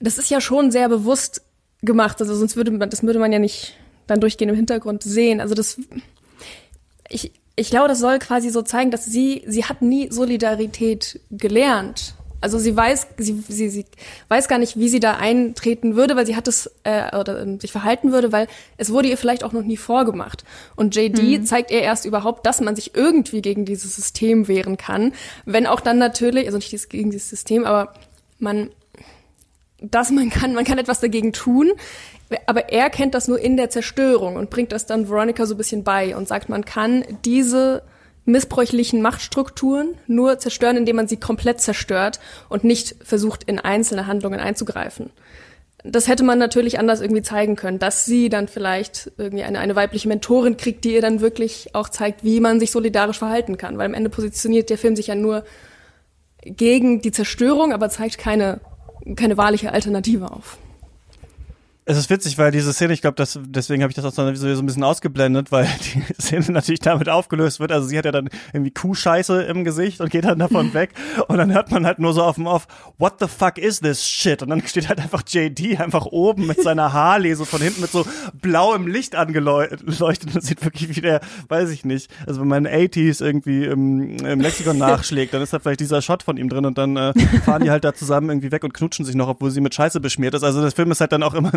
Das 0.00 0.18
ist 0.18 0.30
ja 0.30 0.40
schon 0.40 0.70
sehr 0.70 0.88
bewusst 0.88 1.42
gemacht, 1.82 2.20
also 2.20 2.34
sonst 2.34 2.56
würde 2.56 2.70
man, 2.70 2.90
das 2.90 3.02
würde 3.02 3.18
man 3.18 3.32
ja 3.32 3.38
nicht 3.38 3.74
dann 4.06 4.20
durchgehend 4.20 4.50
im 4.50 4.56
Hintergrund 4.56 5.02
sehen. 5.02 5.40
Also 5.40 5.54
das, 5.54 5.78
ich, 7.08 7.32
ich 7.56 7.70
glaube, 7.70 7.88
das 7.88 8.00
soll 8.00 8.18
quasi 8.18 8.50
so 8.50 8.62
zeigen, 8.62 8.90
dass 8.90 9.04
sie, 9.04 9.42
sie 9.46 9.64
hat 9.64 9.82
nie 9.82 10.10
Solidarität 10.10 11.20
gelernt. 11.30 12.14
Also 12.42 12.58
sie 12.58 12.76
weiß, 12.76 13.06
sie, 13.18 13.42
sie, 13.48 13.68
sie 13.70 13.86
weiß 14.28 14.48
gar 14.48 14.58
nicht, 14.58 14.76
wie 14.76 14.88
sie 14.88 15.00
da 15.00 15.12
eintreten 15.12 15.94
würde, 15.96 16.16
weil 16.16 16.26
sie 16.26 16.36
hat 16.36 16.48
es 16.48 16.70
äh, 16.82 17.16
oder 17.16 17.40
ähm, 17.40 17.60
sich 17.60 17.70
verhalten 17.70 18.12
würde, 18.12 18.32
weil 18.32 18.48
es 18.76 18.92
wurde 18.92 19.08
ihr 19.08 19.16
vielleicht 19.16 19.44
auch 19.44 19.52
noch 19.52 19.62
nie 19.62 19.76
vorgemacht. 19.76 20.44
Und 20.74 20.96
JD 20.96 21.46
zeigt 21.46 21.70
ihr 21.70 21.80
erst 21.80 22.04
überhaupt, 22.04 22.44
dass 22.44 22.60
man 22.60 22.74
sich 22.74 22.94
irgendwie 22.96 23.42
gegen 23.42 23.64
dieses 23.64 23.94
System 23.94 24.48
wehren 24.48 24.76
kann, 24.76 25.12
wenn 25.44 25.66
auch 25.66 25.80
dann 25.80 25.98
natürlich, 25.98 26.46
also 26.46 26.58
nicht 26.58 26.90
gegen 26.90 27.10
dieses 27.10 27.30
System, 27.30 27.64
aber 27.64 27.94
man, 28.40 28.70
dass 29.80 30.10
man 30.10 30.28
kann, 30.28 30.52
man 30.52 30.64
kann 30.64 30.78
etwas 30.78 31.00
dagegen 31.00 31.32
tun, 31.32 31.70
aber 32.46 32.70
er 32.70 32.90
kennt 32.90 33.14
das 33.14 33.28
nur 33.28 33.38
in 33.38 33.56
der 33.56 33.70
Zerstörung 33.70 34.36
und 34.36 34.50
bringt 34.50 34.72
das 34.72 34.86
dann 34.86 35.08
Veronica 35.08 35.46
so 35.46 35.54
ein 35.54 35.58
bisschen 35.58 35.84
bei 35.84 36.16
und 36.16 36.26
sagt, 36.26 36.48
man 36.48 36.64
kann 36.64 37.04
diese 37.24 37.82
missbräuchlichen 38.24 39.02
Machtstrukturen 39.02 39.94
nur 40.06 40.38
zerstören, 40.38 40.76
indem 40.76 40.96
man 40.96 41.08
sie 41.08 41.16
komplett 41.16 41.60
zerstört 41.60 42.20
und 42.48 42.64
nicht 42.64 42.96
versucht, 43.02 43.44
in 43.44 43.58
einzelne 43.58 44.06
Handlungen 44.06 44.40
einzugreifen. 44.40 45.10
Das 45.84 46.06
hätte 46.06 46.22
man 46.22 46.38
natürlich 46.38 46.78
anders 46.78 47.00
irgendwie 47.00 47.22
zeigen 47.22 47.56
können, 47.56 47.80
dass 47.80 48.04
sie 48.04 48.28
dann 48.28 48.46
vielleicht 48.46 49.10
irgendwie 49.18 49.42
eine, 49.42 49.58
eine 49.58 49.74
weibliche 49.74 50.06
Mentorin 50.06 50.56
kriegt, 50.56 50.84
die 50.84 50.94
ihr 50.94 51.02
dann 51.02 51.20
wirklich 51.20 51.74
auch 51.74 51.88
zeigt, 51.88 52.22
wie 52.22 52.38
man 52.38 52.60
sich 52.60 52.70
solidarisch 52.70 53.18
verhalten 53.18 53.58
kann. 53.58 53.78
Weil 53.78 53.86
am 53.86 53.94
Ende 53.94 54.08
positioniert 54.08 54.70
der 54.70 54.78
Film 54.78 54.94
sich 54.94 55.08
ja 55.08 55.16
nur 55.16 55.44
gegen 56.44 57.00
die 57.00 57.10
Zerstörung, 57.10 57.72
aber 57.72 57.88
zeigt 57.88 58.18
keine, 58.18 58.60
keine 59.16 59.36
wahrliche 59.36 59.72
Alternative 59.72 60.30
auf. 60.30 60.58
Es 61.84 61.96
ist 61.96 62.10
witzig, 62.10 62.38
weil 62.38 62.52
diese 62.52 62.72
Szene, 62.72 62.92
ich 62.92 63.00
glaube, 63.00 63.16
das, 63.16 63.40
deswegen 63.44 63.82
habe 63.82 63.90
ich 63.90 63.96
das 63.96 64.04
auch 64.04 64.12
so 64.12 64.22
ein 64.22 64.66
bisschen 64.66 64.84
ausgeblendet, 64.84 65.50
weil 65.50 65.66
die 65.94 66.22
Szene 66.22 66.44
natürlich 66.50 66.78
damit 66.78 67.08
aufgelöst 67.08 67.58
wird. 67.58 67.72
Also 67.72 67.88
sie 67.88 67.98
hat 67.98 68.04
ja 68.04 68.12
dann 68.12 68.28
irgendwie 68.52 68.70
Kuhscheiße 68.70 69.42
im 69.42 69.64
Gesicht 69.64 70.00
und 70.00 70.08
geht 70.08 70.24
dann 70.24 70.38
davon 70.38 70.74
weg. 70.74 70.90
Und 71.26 71.38
dann 71.38 71.52
hört 71.52 71.72
man 71.72 71.84
halt 71.84 71.98
nur 71.98 72.12
so 72.12 72.22
auf 72.22 72.36
dem 72.36 72.46
Off, 72.46 72.68
what 72.98 73.14
the 73.18 73.26
fuck 73.26 73.58
is 73.58 73.80
this 73.80 74.06
shit? 74.06 74.42
Und 74.42 74.50
dann 74.50 74.64
steht 74.64 74.88
halt 74.88 75.00
einfach 75.00 75.24
JD 75.26 75.80
einfach 75.80 76.06
oben 76.06 76.46
mit 76.46 76.62
seiner 76.62 76.92
Harley 76.92 77.34
so 77.34 77.44
von 77.44 77.60
hinten 77.60 77.80
mit 77.80 77.90
so 77.90 78.06
blauem 78.40 78.86
Licht 78.86 79.16
angeleuchtet 79.16 80.34
und 80.36 80.40
sieht 80.40 80.64
wirklich 80.64 80.94
wie 80.94 81.00
der, 81.00 81.20
weiß 81.48 81.70
ich 81.70 81.84
nicht, 81.84 82.12
also 82.28 82.42
wenn 82.42 82.48
man 82.48 82.66
80s 82.68 83.24
irgendwie 83.24 83.64
im, 83.64 84.18
im 84.18 84.40
Lexikon 84.40 84.78
nachschlägt, 84.78 85.34
dann 85.34 85.42
ist 85.42 85.52
da 85.52 85.58
vielleicht 85.58 85.80
dieser 85.80 86.00
Shot 86.00 86.22
von 86.22 86.36
ihm 86.36 86.48
drin 86.48 86.64
und 86.64 86.78
dann 86.78 86.96
äh, 86.96 87.12
fahren 87.44 87.64
die 87.64 87.70
halt 87.70 87.82
da 87.82 87.92
zusammen 87.92 88.30
irgendwie 88.30 88.52
weg 88.52 88.62
und 88.62 88.72
knutschen 88.72 89.04
sich 89.04 89.16
noch, 89.16 89.26
obwohl 89.26 89.50
sie 89.50 89.60
mit 89.60 89.74
Scheiße 89.74 89.98
beschmiert 89.98 90.34
ist. 90.34 90.44
Also 90.44 90.62
das 90.62 90.74
Film 90.74 90.92
ist 90.92 91.00
halt 91.00 91.10
dann 91.10 91.24
auch 91.24 91.34
immer 91.34 91.50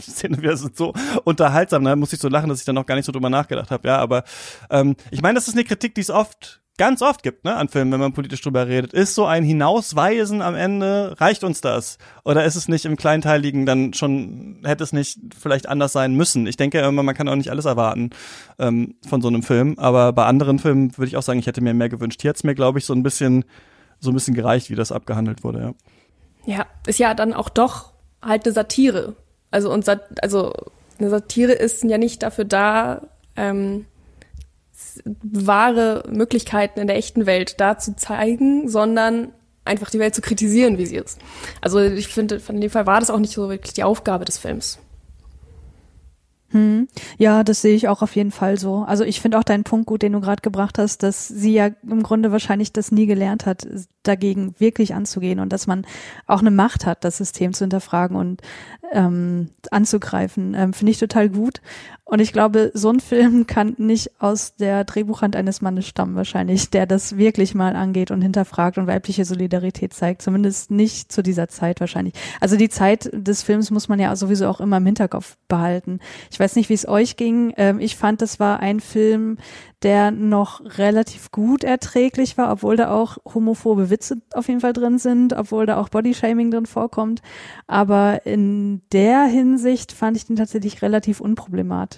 Szene 0.00 0.38
wieder 0.38 0.56
so 0.56 0.92
unterhaltsam. 1.24 1.84
Da 1.84 1.96
muss 1.96 2.12
ich 2.12 2.20
so 2.20 2.28
lachen, 2.28 2.48
dass 2.48 2.60
ich 2.60 2.64
dann 2.64 2.74
noch 2.74 2.86
gar 2.86 2.96
nicht 2.96 3.04
so 3.04 3.12
drüber 3.12 3.30
nachgedacht 3.30 3.70
habe. 3.70 3.88
Ja, 3.88 3.98
aber 3.98 4.24
ähm, 4.70 4.96
ich 5.10 5.22
meine, 5.22 5.34
das 5.34 5.48
ist 5.48 5.54
eine 5.54 5.64
Kritik, 5.64 5.94
die 5.94 6.00
es 6.00 6.10
oft 6.10 6.60
ganz 6.78 7.00
oft 7.02 7.22
gibt, 7.22 7.44
ne, 7.44 7.56
an 7.56 7.68
Filmen, 7.68 7.92
wenn 7.92 8.00
man 8.00 8.12
politisch 8.12 8.42
drüber 8.42 8.68
redet. 8.68 8.92
Ist 8.92 9.14
so 9.14 9.24
ein 9.24 9.44
Hinausweisen 9.44 10.42
am 10.42 10.54
Ende, 10.54 11.14
reicht 11.18 11.44
uns 11.44 11.60
das? 11.60 11.98
Oder 12.24 12.44
ist 12.44 12.56
es 12.56 12.68
nicht 12.68 12.84
im 12.84 12.96
Kleinteiligen 12.96 13.66
dann 13.66 13.94
schon, 13.94 14.60
hätte 14.64 14.84
es 14.84 14.92
nicht 14.92 15.18
vielleicht 15.38 15.68
anders 15.68 15.92
sein 15.92 16.14
müssen? 16.14 16.46
Ich 16.46 16.56
denke 16.56 16.80
immer, 16.80 17.02
man 17.02 17.14
kann 17.14 17.28
auch 17.28 17.36
nicht 17.36 17.50
alles 17.50 17.64
erwarten 17.64 18.10
ähm, 18.58 18.94
von 19.08 19.22
so 19.22 19.28
einem 19.28 19.42
Film, 19.42 19.78
aber 19.78 20.12
bei 20.12 20.26
anderen 20.26 20.58
Filmen 20.58 20.96
würde 20.96 21.08
ich 21.08 21.16
auch 21.16 21.22
sagen, 21.22 21.38
ich 21.38 21.46
hätte 21.46 21.62
mir 21.62 21.74
mehr 21.74 21.88
gewünscht. 21.88 22.20
Hier 22.20 22.30
hat 22.30 22.36
es 22.36 22.44
mir, 22.44 22.54
glaube 22.54 22.78
ich, 22.78 22.84
so 22.84 22.92
ein 22.92 23.02
bisschen, 23.02 23.44
so 23.98 24.10
ein 24.10 24.14
bisschen 24.14 24.34
gereicht, 24.34 24.70
wie 24.70 24.74
das 24.74 24.92
abgehandelt 24.92 25.44
wurde, 25.44 25.60
ja. 25.60 25.74
Ja, 26.46 26.66
ist 26.86 27.00
ja 27.00 27.14
dann 27.14 27.32
auch 27.32 27.48
doch 27.48 27.92
halt 28.22 28.44
eine 28.44 28.52
Satire. 28.52 29.16
Also, 29.56 29.72
und 29.72 29.86
Sat 29.86 30.22
also 30.22 30.52
eine 30.98 31.08
Satire 31.08 31.52
ist 31.52 31.82
ja 31.82 31.96
nicht 31.96 32.22
dafür 32.22 32.44
da, 32.44 33.08
ähm, 33.36 33.86
wahre 35.22 36.04
Möglichkeiten 36.10 36.78
in 36.78 36.86
der 36.86 36.96
echten 36.96 37.24
Welt 37.24 37.58
da 37.58 37.78
zu 37.78 37.96
zeigen, 37.96 38.68
sondern 38.68 39.32
einfach 39.64 39.88
die 39.88 39.98
Welt 39.98 40.14
zu 40.14 40.20
kritisieren, 40.20 40.76
wie 40.76 40.84
sie 40.84 40.96
ist. 40.96 41.18
Also 41.62 41.80
ich 41.80 42.08
finde, 42.08 42.38
von 42.38 42.60
dem 42.60 42.68
Fall 42.68 42.86
war 42.86 43.00
das 43.00 43.08
auch 43.08 43.18
nicht 43.18 43.32
so 43.32 43.48
wirklich 43.48 43.72
die 43.72 43.82
Aufgabe 43.82 44.26
des 44.26 44.36
Films. 44.36 44.78
Hm. 46.50 46.86
Ja, 47.18 47.42
das 47.42 47.60
sehe 47.60 47.74
ich 47.74 47.88
auch 47.88 48.02
auf 48.02 48.14
jeden 48.14 48.30
Fall 48.30 48.58
so. 48.58 48.84
Also 48.86 49.02
ich 49.02 49.20
finde 49.20 49.38
auch 49.38 49.44
deinen 49.44 49.64
Punkt 49.64 49.86
gut, 49.86 50.02
den 50.02 50.12
du 50.12 50.20
gerade 50.20 50.42
gebracht 50.42 50.78
hast, 50.78 51.02
dass 51.02 51.26
sie 51.26 51.52
ja 51.54 51.70
im 51.82 52.04
Grunde 52.04 52.30
wahrscheinlich 52.30 52.72
das 52.72 52.92
nie 52.92 53.06
gelernt 53.06 53.46
hat, 53.46 53.66
dagegen 54.04 54.54
wirklich 54.58 54.94
anzugehen 54.94 55.40
und 55.40 55.52
dass 55.52 55.66
man 55.66 55.84
auch 56.26 56.40
eine 56.40 56.52
Macht 56.52 56.86
hat, 56.86 57.02
das 57.02 57.16
System 57.16 57.52
zu 57.52 57.64
hinterfragen 57.64 58.16
und 58.16 58.42
ähm, 58.92 59.50
anzugreifen. 59.72 60.54
Ähm, 60.54 60.72
finde 60.72 60.92
ich 60.92 60.98
total 60.98 61.28
gut. 61.28 61.60
Und 62.08 62.20
ich 62.20 62.32
glaube, 62.32 62.70
so 62.72 62.88
ein 62.88 63.00
Film 63.00 63.46
kann 63.48 63.74
nicht 63.78 64.12
aus 64.20 64.54
der 64.54 64.84
Drehbuchhand 64.84 65.34
eines 65.34 65.60
Mannes 65.60 65.88
stammen, 65.88 66.14
wahrscheinlich, 66.14 66.70
der 66.70 66.86
das 66.86 67.16
wirklich 67.16 67.54
mal 67.54 67.74
angeht 67.74 68.12
und 68.12 68.22
hinterfragt 68.22 68.78
und 68.78 68.86
weibliche 68.86 69.24
Solidarität 69.24 69.92
zeigt. 69.92 70.22
Zumindest 70.22 70.70
nicht 70.70 71.10
zu 71.10 71.22
dieser 71.22 71.48
Zeit 71.48 71.80
wahrscheinlich. 71.80 72.14
Also 72.40 72.56
die 72.56 72.68
Zeit 72.68 73.10
des 73.12 73.42
Films 73.42 73.72
muss 73.72 73.88
man 73.88 73.98
ja 73.98 74.14
sowieso 74.14 74.46
auch 74.46 74.60
immer 74.60 74.76
im 74.76 74.86
Hinterkopf 74.86 75.36
behalten. 75.48 75.98
Ich 76.30 76.38
weiß 76.38 76.54
nicht, 76.54 76.68
wie 76.68 76.74
es 76.74 76.86
euch 76.86 77.16
ging. 77.16 77.52
Ähm, 77.56 77.80
ich 77.80 77.96
fand, 77.96 78.22
das 78.22 78.38
war 78.38 78.60
ein 78.60 78.78
Film, 78.78 79.38
der 79.82 80.10
noch 80.10 80.60
relativ 80.78 81.30
gut 81.30 81.62
erträglich 81.62 82.38
war, 82.38 82.50
obwohl 82.50 82.76
da 82.76 82.92
auch 82.92 83.18
homophobe 83.24 83.90
Witze 83.90 84.16
auf 84.32 84.48
jeden 84.48 84.60
Fall 84.60 84.72
drin 84.72 84.98
sind, 84.98 85.32
obwohl 85.32 85.66
da 85.66 85.76
auch 85.76 85.88
Bodyshaming 85.88 86.50
drin 86.50 86.66
vorkommt. 86.66 87.20
Aber 87.66 88.24
in 88.24 88.82
der 88.92 89.24
Hinsicht 89.24 89.92
fand 89.92 90.16
ich 90.16 90.26
den 90.26 90.36
tatsächlich 90.36 90.82
relativ 90.82 91.20
unproblematisch. 91.20 91.95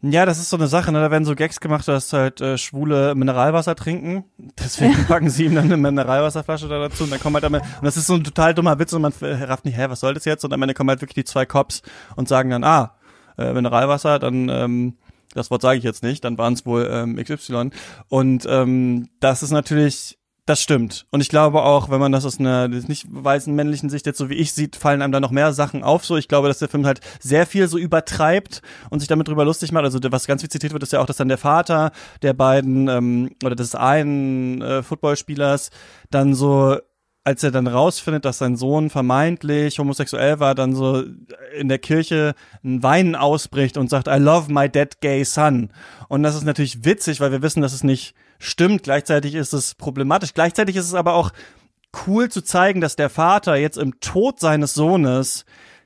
Ja, 0.00 0.26
das 0.26 0.38
ist 0.38 0.50
so 0.50 0.56
eine 0.56 0.68
Sache, 0.68 0.92
ne? 0.92 1.00
da 1.00 1.10
werden 1.10 1.24
so 1.24 1.34
Gags 1.34 1.58
gemacht, 1.58 1.88
dass 1.88 2.12
halt 2.12 2.40
äh, 2.40 2.56
Schwule 2.56 3.16
Mineralwasser 3.16 3.74
trinken. 3.74 4.24
Deswegen 4.58 4.92
ja. 4.92 5.04
packen 5.08 5.28
sie 5.28 5.46
ihm 5.46 5.56
dann 5.56 5.64
eine 5.64 5.76
Mineralwasserflasche 5.76 6.68
da 6.68 6.78
dazu 6.78 7.02
und 7.04 7.10
dann 7.10 7.18
kommen 7.18 7.34
halt 7.34 7.44
damit, 7.44 7.62
und 7.62 7.84
das 7.84 7.96
ist 7.96 8.06
so 8.06 8.14
ein 8.14 8.22
total 8.22 8.54
dummer 8.54 8.78
Witz 8.78 8.92
und 8.92 9.02
man 9.02 9.12
rafft 9.20 9.64
nicht, 9.64 9.76
hä, 9.76 9.86
was 9.88 10.00
soll 10.00 10.14
das 10.14 10.24
jetzt? 10.24 10.44
Und 10.44 10.52
am 10.52 10.62
Ende 10.62 10.74
kommen 10.74 10.90
halt 10.90 11.00
wirklich 11.00 11.16
die 11.16 11.24
zwei 11.24 11.46
Cops 11.46 11.82
und 12.14 12.28
sagen 12.28 12.50
dann, 12.50 12.62
ah, 12.62 12.94
äh, 13.38 13.52
Mineralwasser, 13.52 14.20
dann 14.20 14.48
ähm, 14.48 14.98
das 15.34 15.50
Wort 15.50 15.62
sage 15.62 15.78
ich 15.78 15.84
jetzt 15.84 16.02
nicht, 16.02 16.24
dann 16.24 16.38
waren 16.38 16.52
es 16.52 16.64
wohl 16.64 16.88
ähm, 16.90 17.16
XY. 17.16 17.70
Und 18.08 18.46
ähm, 18.48 19.08
das 19.20 19.42
ist 19.42 19.50
natürlich 19.50 20.18
das 20.48 20.62
stimmt. 20.62 21.06
Und 21.10 21.20
ich 21.20 21.28
glaube 21.28 21.62
auch, 21.62 21.90
wenn 21.90 22.00
man 22.00 22.10
das 22.10 22.24
aus 22.24 22.40
einer 22.40 22.68
nicht 22.68 23.06
weißen 23.10 23.54
männlichen 23.54 23.90
Sicht 23.90 24.06
jetzt 24.06 24.16
so 24.16 24.30
wie 24.30 24.34
ich 24.34 24.52
sieht, 24.52 24.76
fallen 24.76 25.02
einem 25.02 25.12
da 25.12 25.20
noch 25.20 25.30
mehr 25.30 25.52
Sachen 25.52 25.82
auf. 25.82 26.06
So, 26.06 26.16
ich 26.16 26.26
glaube, 26.26 26.48
dass 26.48 26.58
der 26.58 26.68
Film 26.68 26.86
halt 26.86 27.00
sehr 27.20 27.44
viel 27.44 27.68
so 27.68 27.76
übertreibt 27.76 28.62
und 28.88 29.00
sich 29.00 29.08
damit 29.08 29.28
drüber 29.28 29.44
lustig 29.44 29.72
macht. 29.72 29.84
Also 29.84 29.98
was 30.10 30.26
ganz 30.26 30.40
viel 30.40 30.50
zitiert 30.50 30.72
wird, 30.72 30.82
ist 30.82 30.92
ja 30.92 31.00
auch, 31.00 31.06
dass 31.06 31.18
dann 31.18 31.28
der 31.28 31.36
Vater 31.36 31.92
der 32.22 32.32
beiden 32.32 32.88
ähm, 32.88 33.30
oder 33.44 33.56
des 33.56 33.74
einen 33.74 34.62
äh, 34.62 34.82
Footballspielers 34.82 35.70
dann 36.10 36.34
so 36.34 36.78
als 37.24 37.42
er 37.42 37.50
dann 37.50 37.66
rausfindet, 37.66 38.24
dass 38.24 38.38
sein 38.38 38.56
Sohn 38.56 38.88
vermeintlich 38.88 39.78
homosexuell 39.78 40.40
war, 40.40 40.54
dann 40.54 40.74
so 40.74 41.04
in 41.54 41.68
der 41.68 41.78
Kirche 41.78 42.34
ein 42.64 42.82
Weinen 42.82 43.14
ausbricht 43.14 43.76
und 43.76 43.90
sagt, 43.90 44.08
I 44.08 44.16
love 44.16 44.50
my 44.50 44.66
dead 44.66 45.02
gay 45.02 45.22
son. 45.24 45.70
Und 46.08 46.22
das 46.22 46.34
ist 46.36 46.44
natürlich 46.44 46.86
witzig, 46.86 47.20
weil 47.20 47.30
wir 47.30 47.42
wissen, 47.42 47.60
dass 47.60 47.74
es 47.74 47.84
nicht 47.84 48.14
stimmt. 48.38 48.82
Gleichzeitig 48.82 49.34
ist 49.34 49.52
es 49.52 49.74
problematisch. 49.74 50.34
Gleichzeitig 50.34 50.76
ist 50.76 50.86
es 50.86 50.94
aber 50.94 51.14
auch 51.14 51.30
cool 52.06 52.30
zu 52.30 52.42
zeigen, 52.42 52.80
dass 52.80 52.96
der 52.96 53.10
Vater 53.10 53.56
jetzt 53.56 53.78
im 53.78 54.00
Tod 54.00 54.40
seines 54.40 54.74
Sohnes 54.74 55.44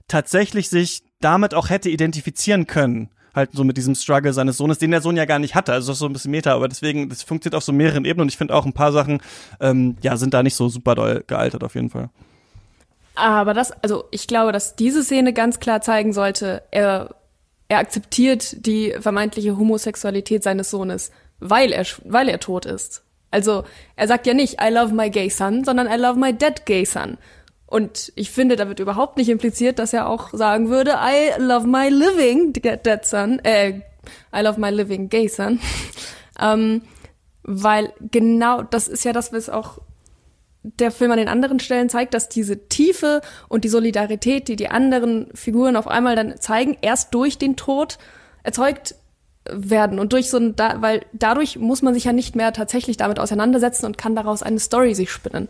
tatsächlich 0.08 0.68
sich 0.68 1.02
damit 1.20 1.54
auch 1.54 1.70
hätte 1.70 1.88
identifizieren 1.88 2.66
können 2.66 3.10
halt 3.34 3.50
so 3.52 3.64
mit 3.64 3.76
diesem 3.76 3.94
Struggle 3.94 4.32
seines 4.32 4.56
Sohnes, 4.56 4.78
den 4.78 4.90
der 4.90 5.00
Sohn 5.00 5.16
ja 5.16 5.24
gar 5.24 5.38
nicht 5.38 5.54
hatte. 5.54 5.72
Also 5.72 5.88
das 5.88 5.96
ist 5.96 6.00
so 6.00 6.06
ein 6.06 6.12
bisschen 6.12 6.30
Meta, 6.30 6.54
aber 6.54 6.68
deswegen, 6.68 7.08
das 7.08 7.22
funktioniert 7.22 7.56
auf 7.56 7.64
so 7.64 7.72
mehreren 7.72 8.04
Ebenen 8.04 8.22
und 8.22 8.28
ich 8.28 8.36
finde 8.36 8.54
auch 8.54 8.66
ein 8.66 8.72
paar 8.72 8.92
Sachen, 8.92 9.20
ähm, 9.60 9.96
ja, 10.02 10.16
sind 10.16 10.34
da 10.34 10.42
nicht 10.42 10.54
so 10.54 10.68
super 10.68 10.94
doll 10.94 11.24
gealtert 11.26 11.64
auf 11.64 11.74
jeden 11.74 11.90
Fall. 11.90 12.10
Aber 13.14 13.54
das, 13.54 13.72
also 13.82 14.04
ich 14.10 14.26
glaube, 14.26 14.52
dass 14.52 14.76
diese 14.76 15.02
Szene 15.02 15.32
ganz 15.32 15.60
klar 15.60 15.80
zeigen 15.80 16.12
sollte, 16.12 16.62
er, 16.70 17.14
er 17.68 17.78
akzeptiert 17.78 18.66
die 18.66 18.94
vermeintliche 18.98 19.56
Homosexualität 19.56 20.42
seines 20.42 20.70
Sohnes, 20.70 21.10
weil 21.42 21.72
er, 21.72 21.84
weil 22.04 22.28
er 22.28 22.40
tot 22.40 22.66
ist. 22.66 23.02
Also 23.30 23.64
er 23.96 24.08
sagt 24.08 24.26
ja 24.26 24.34
nicht, 24.34 24.60
I 24.62 24.70
love 24.70 24.94
my 24.94 25.10
gay 25.10 25.28
son, 25.28 25.64
sondern 25.64 25.86
I 25.86 25.96
love 25.96 26.18
my 26.18 26.32
dead 26.32 26.64
gay 26.66 26.84
son. 26.84 27.18
Und 27.66 28.12
ich 28.16 28.30
finde, 28.30 28.56
da 28.56 28.68
wird 28.68 28.80
überhaupt 28.80 29.16
nicht 29.16 29.30
impliziert, 29.30 29.78
dass 29.78 29.94
er 29.94 30.06
auch 30.06 30.30
sagen 30.32 30.68
würde, 30.68 30.98
I 31.02 31.40
love 31.40 31.66
my 31.66 31.88
living 31.88 32.52
dead 32.52 33.04
son, 33.04 33.38
äh, 33.44 33.80
I 34.34 34.40
love 34.42 34.60
my 34.60 34.68
living 34.70 35.08
gay 35.08 35.28
son. 35.28 35.58
ähm, 36.40 36.82
weil 37.42 37.92
genau 38.10 38.62
das 38.62 38.88
ist 38.88 39.04
ja 39.04 39.12
das, 39.12 39.32
was 39.32 39.48
auch 39.48 39.78
der 40.62 40.92
Film 40.92 41.10
an 41.10 41.18
den 41.18 41.28
anderen 41.28 41.58
Stellen 41.58 41.88
zeigt, 41.88 42.14
dass 42.14 42.28
diese 42.28 42.68
Tiefe 42.68 43.20
und 43.48 43.64
die 43.64 43.68
Solidarität, 43.68 44.46
die 44.46 44.56
die 44.56 44.68
anderen 44.68 45.28
Figuren 45.34 45.74
auf 45.74 45.88
einmal 45.88 46.14
dann 46.14 46.40
zeigen, 46.40 46.76
erst 46.82 47.14
durch 47.14 47.38
den 47.38 47.56
Tod 47.56 47.98
erzeugt 48.44 48.94
werden 49.50 49.98
und 49.98 50.12
durch 50.12 50.30
so 50.30 50.36
ein, 50.36 50.54
da, 50.56 50.80
weil 50.80 51.04
dadurch 51.12 51.58
muss 51.58 51.82
man 51.82 51.94
sich 51.94 52.04
ja 52.04 52.12
nicht 52.12 52.36
mehr 52.36 52.52
tatsächlich 52.52 52.96
damit 52.96 53.18
auseinandersetzen 53.18 53.86
und 53.86 53.98
kann 53.98 54.14
daraus 54.14 54.42
eine 54.42 54.60
Story 54.60 54.94
sich 54.94 55.10
spinnen. 55.10 55.48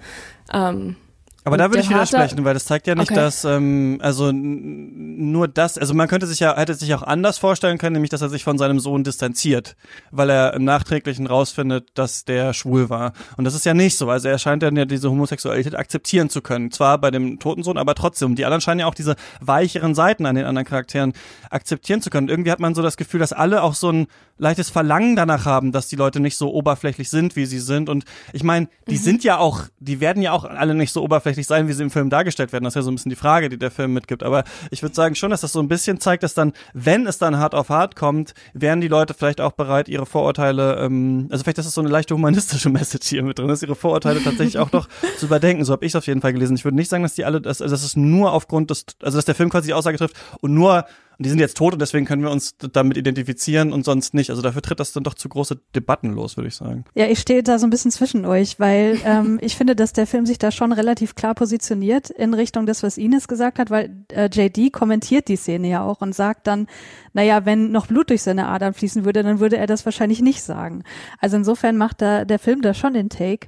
Ähm, 0.53 0.97
aber 1.45 1.57
da 1.57 1.70
würde 1.70 1.80
ich 1.80 1.90
widersprechen, 1.90 2.45
weil 2.45 2.55
das 2.55 2.66
zeigt 2.66 2.86
ja 2.86 2.95
nicht, 2.95 3.11
okay. 3.11 3.20
dass 3.20 3.45
ähm, 3.45 3.99
also 4.01 4.30
nur 4.32 5.49
das, 5.49 5.76
also 5.76 5.93
man 5.93 6.07
könnte 6.07 6.26
sich 6.26 6.40
ja 6.40 6.57
hätte 6.57 6.74
sich 6.74 6.95
auch 6.95 7.03
anders 7.03 7.38
vorstellen 7.38 7.78
können, 7.78 7.95
nämlich 7.95 8.11
dass 8.11 8.22
er 8.22 8.28
sich 8.28 8.45
von 8.45 8.59
seinem 8.59 8.78
Sohn 8.78 9.03
distanziert, 9.03 9.74
weil 10.11 10.30
er 10.30 10.55
im 10.55 10.64
Nachträglichen 10.64 11.26
rausfindet, 11.26 11.88
dass 11.95 12.24
der 12.24 12.55
schwul 12.55 12.90
war. 12.90 13.12
Und 13.36 13.45
das 13.45 13.55
ist 13.55 13.64
ja 13.64 13.74
nicht 13.74 13.99
so, 13.99 14.09
also 14.09 14.28
er 14.28 14.38
scheint 14.38 14.62
dann 14.62 14.76
ja 14.76 14.84
diese 14.84 15.11
Homosexualität 15.11 15.74
akzeptieren 15.74 16.30
zu 16.30 16.43
können, 16.43 16.70
zwar 16.70 16.99
bei 16.99 17.11
dem 17.11 17.40
toten 17.40 17.64
Sohn, 17.64 17.76
aber 17.76 17.95
trotzdem. 17.95 18.36
Die 18.36 18.45
anderen 18.45 18.61
scheinen 18.61 18.80
ja 18.80 18.86
auch 18.86 18.95
diese 18.95 19.16
weicheren 19.40 19.95
Seiten 19.95 20.26
an 20.26 20.36
den 20.36 20.45
anderen 20.45 20.66
Charakteren 20.66 21.12
akzeptieren 21.51 22.03
zu 22.03 22.11
können. 22.11 22.28
Irgendwie 22.28 22.53
hat 22.53 22.61
man 22.61 22.74
so 22.74 22.82
das 22.82 22.97
Gefühl, 22.97 23.18
dass 23.18 23.32
alle 23.32 23.62
auch 23.62 23.74
so 23.74 23.90
ein 23.90 24.07
leichtes 24.38 24.70
Verlangen 24.70 25.16
danach 25.16 25.45
haben, 25.45 25.72
dass 25.72 25.88
die 25.88 25.97
Leute 25.97 26.20
nicht 26.20 26.36
so 26.36 26.53
oberflächlich 26.53 27.11
sind, 27.11 27.36
wie 27.36 27.47
sie 27.47 27.61
sind. 27.61 27.88
Und 27.88 28.05
ich 28.32 28.43
meine, 28.43 28.68
die 28.88 28.95
mhm. 28.95 28.99
sind 28.99 29.24
ja 29.24 29.38
auch, 29.38 29.62
die 29.78 30.01
werden 30.01 30.22
ja 30.22 30.32
auch 30.32 30.45
alle 30.45 30.74
nicht 30.74 30.93
so 30.93 31.03
oberflächlich 31.03 31.32
oberflächlich 31.33 31.47
sein, 31.47 31.68
wie 31.68 31.72
sie 31.72 31.83
im 31.83 31.91
Film 31.91 32.11
dargestellt 32.11 32.53
werden. 32.53 32.64
Das 32.64 32.72
ist 32.72 32.76
ja 32.76 32.83
so 32.83 32.91
ein 32.91 32.95
bisschen 32.95 33.11
die 33.11 33.16
Frage, 33.16 33.49
die 33.49 33.59
der 33.59 33.70
Film 33.70 33.93
mitgibt. 33.93 34.22
Aber 34.22 34.45
ich 34.70 34.83
würde 34.83 34.95
sagen 34.95 35.14
schon, 35.14 35.30
dass 35.30 35.41
das 35.41 35.53
so 35.53 35.61
ein 35.61 35.68
bisschen 35.68 36.01
zeigt, 36.01 36.22
dass 36.22 36.35
dann, 36.35 36.53
wenn 36.74 37.07
es 37.07 37.18
dann 37.18 37.39
hart 37.39 37.55
auf 37.55 37.68
hart 37.68 37.97
kommt, 37.97 38.35
wären 38.53 38.80
die 38.80 38.89
Leute 38.89 39.14
vielleicht 39.14 39.41
auch 39.41 39.53
bereit, 39.53 39.89
ihre 39.89 40.07
Vorurteile, 40.07 40.76
ähm, 40.76 41.28
also 41.30 41.43
vielleicht 41.45 41.59
ist 41.59 41.66
das 41.66 41.74
so 41.74 41.80
eine 41.80 41.91
leichte 41.91 42.14
humanistische 42.14 42.68
Message 42.70 43.09
hier 43.09 43.22
mit 43.22 43.39
drin, 43.39 43.49
dass 43.49 43.62
ihre 43.62 43.74
Vorurteile 43.74 44.22
tatsächlich 44.22 44.59
auch 44.59 44.72
noch 44.72 44.89
zu 45.18 45.26
überdenken. 45.26 45.64
So 45.64 45.72
habe 45.72 45.85
ich 45.85 45.93
es 45.93 45.97
auf 45.97 46.07
jeden 46.07 46.20
Fall 46.20 46.33
gelesen. 46.33 46.57
Ich 46.57 46.64
würde 46.64 46.76
nicht 46.76 46.89
sagen, 46.89 47.03
dass 47.03 47.14
die 47.14 47.24
alle, 47.24 47.41
dass, 47.41 47.62
also 47.62 47.74
dass 47.74 47.85
es 47.85 47.97
nur 47.97 48.33
aufgrund 48.33 48.70
des, 48.70 48.85
also 49.03 49.18
dass 49.18 49.24
der 49.24 49.35
Film 49.35 49.51
quasi 49.51 49.68
die 49.68 49.74
Aussage 49.74 49.99
trifft 49.99 50.16
und 50.41 50.55
nur 50.55 50.85
Und 51.23 51.27
die 51.27 51.31
sind 51.31 51.39
jetzt 51.39 51.57
tot 51.57 51.73
und 51.73 51.79
deswegen 51.79 52.05
können 52.05 52.25
wir 52.25 52.33
uns 52.33 52.57
damit 52.73 52.97
identifizieren 52.97 53.73
und 53.73 53.85
sonst 53.85 54.12
nicht. 54.12 54.31
Also 54.31 54.43
dafür 54.43 54.61
tritt 54.61 54.81
das 54.81 54.93
dann 54.93 55.05
doch 55.05 55.14
zu 55.14 55.29
große 55.29 55.57
Debatten 55.73 56.11
los, 56.14 56.37
würde 56.37 56.49
ich 56.49 56.57
sagen. 56.57 56.85
Ja, 56.97 57.07
ich 57.07 57.20
stehe 57.20 57.45
da 57.45 57.61
so 57.61 57.66
ein 57.68 57.70
bisschen 57.70 57.93
zwischen 57.93 58.27
euch, 58.27 58.59
weil 58.59 58.99
ähm, 59.05 59.39
ich 59.41 59.55
finde, 59.55 59.77
dass 59.77 59.93
der 59.93 60.09
Film 60.09 60.27
sich 60.27 60.39
da 60.39 60.51
schon 60.51 60.73
relativ 60.73 61.14
klar 61.14 61.37
positioniert 61.37 62.11
in 62.11 62.35
Richtung 62.35 62.66
des, 62.66 62.83
was 62.83 62.99
Ines 62.99 63.29
gesagt 63.29 63.61
hat, 63.61 63.70
weil 63.70 64.05
äh, 64.11 64.31
JD 64.33 64.73
kommentiert 64.73 65.29
die 65.29 65.37
Szene 65.37 65.68
ja 65.68 65.85
auch 65.85 66.01
und 66.01 66.12
sagt 66.12 66.49
dann, 66.49 66.66
naja, 67.12 67.47
wenn 67.47 67.70
noch 67.70 67.87
Blut 67.87 68.11
durch 68.11 68.23
seine 68.23 68.49
Adern 68.49 68.75
fließen 68.75 69.05
würde, 69.05 69.23
dann 69.23 69.39
würde 69.39 69.59
er 69.59 69.68
das 69.68 69.85
wahrscheinlich 69.85 70.23
nicht 70.23 70.43
sagen. 70.43 70.83
Also 71.20 71.37
insofern 71.37 71.77
macht 71.77 72.03
da 72.03 72.25
der 72.25 72.41
Film 72.41 72.62
da 72.62 72.75
schon 72.75 72.95
den 72.95 73.11
Take. 73.11 73.47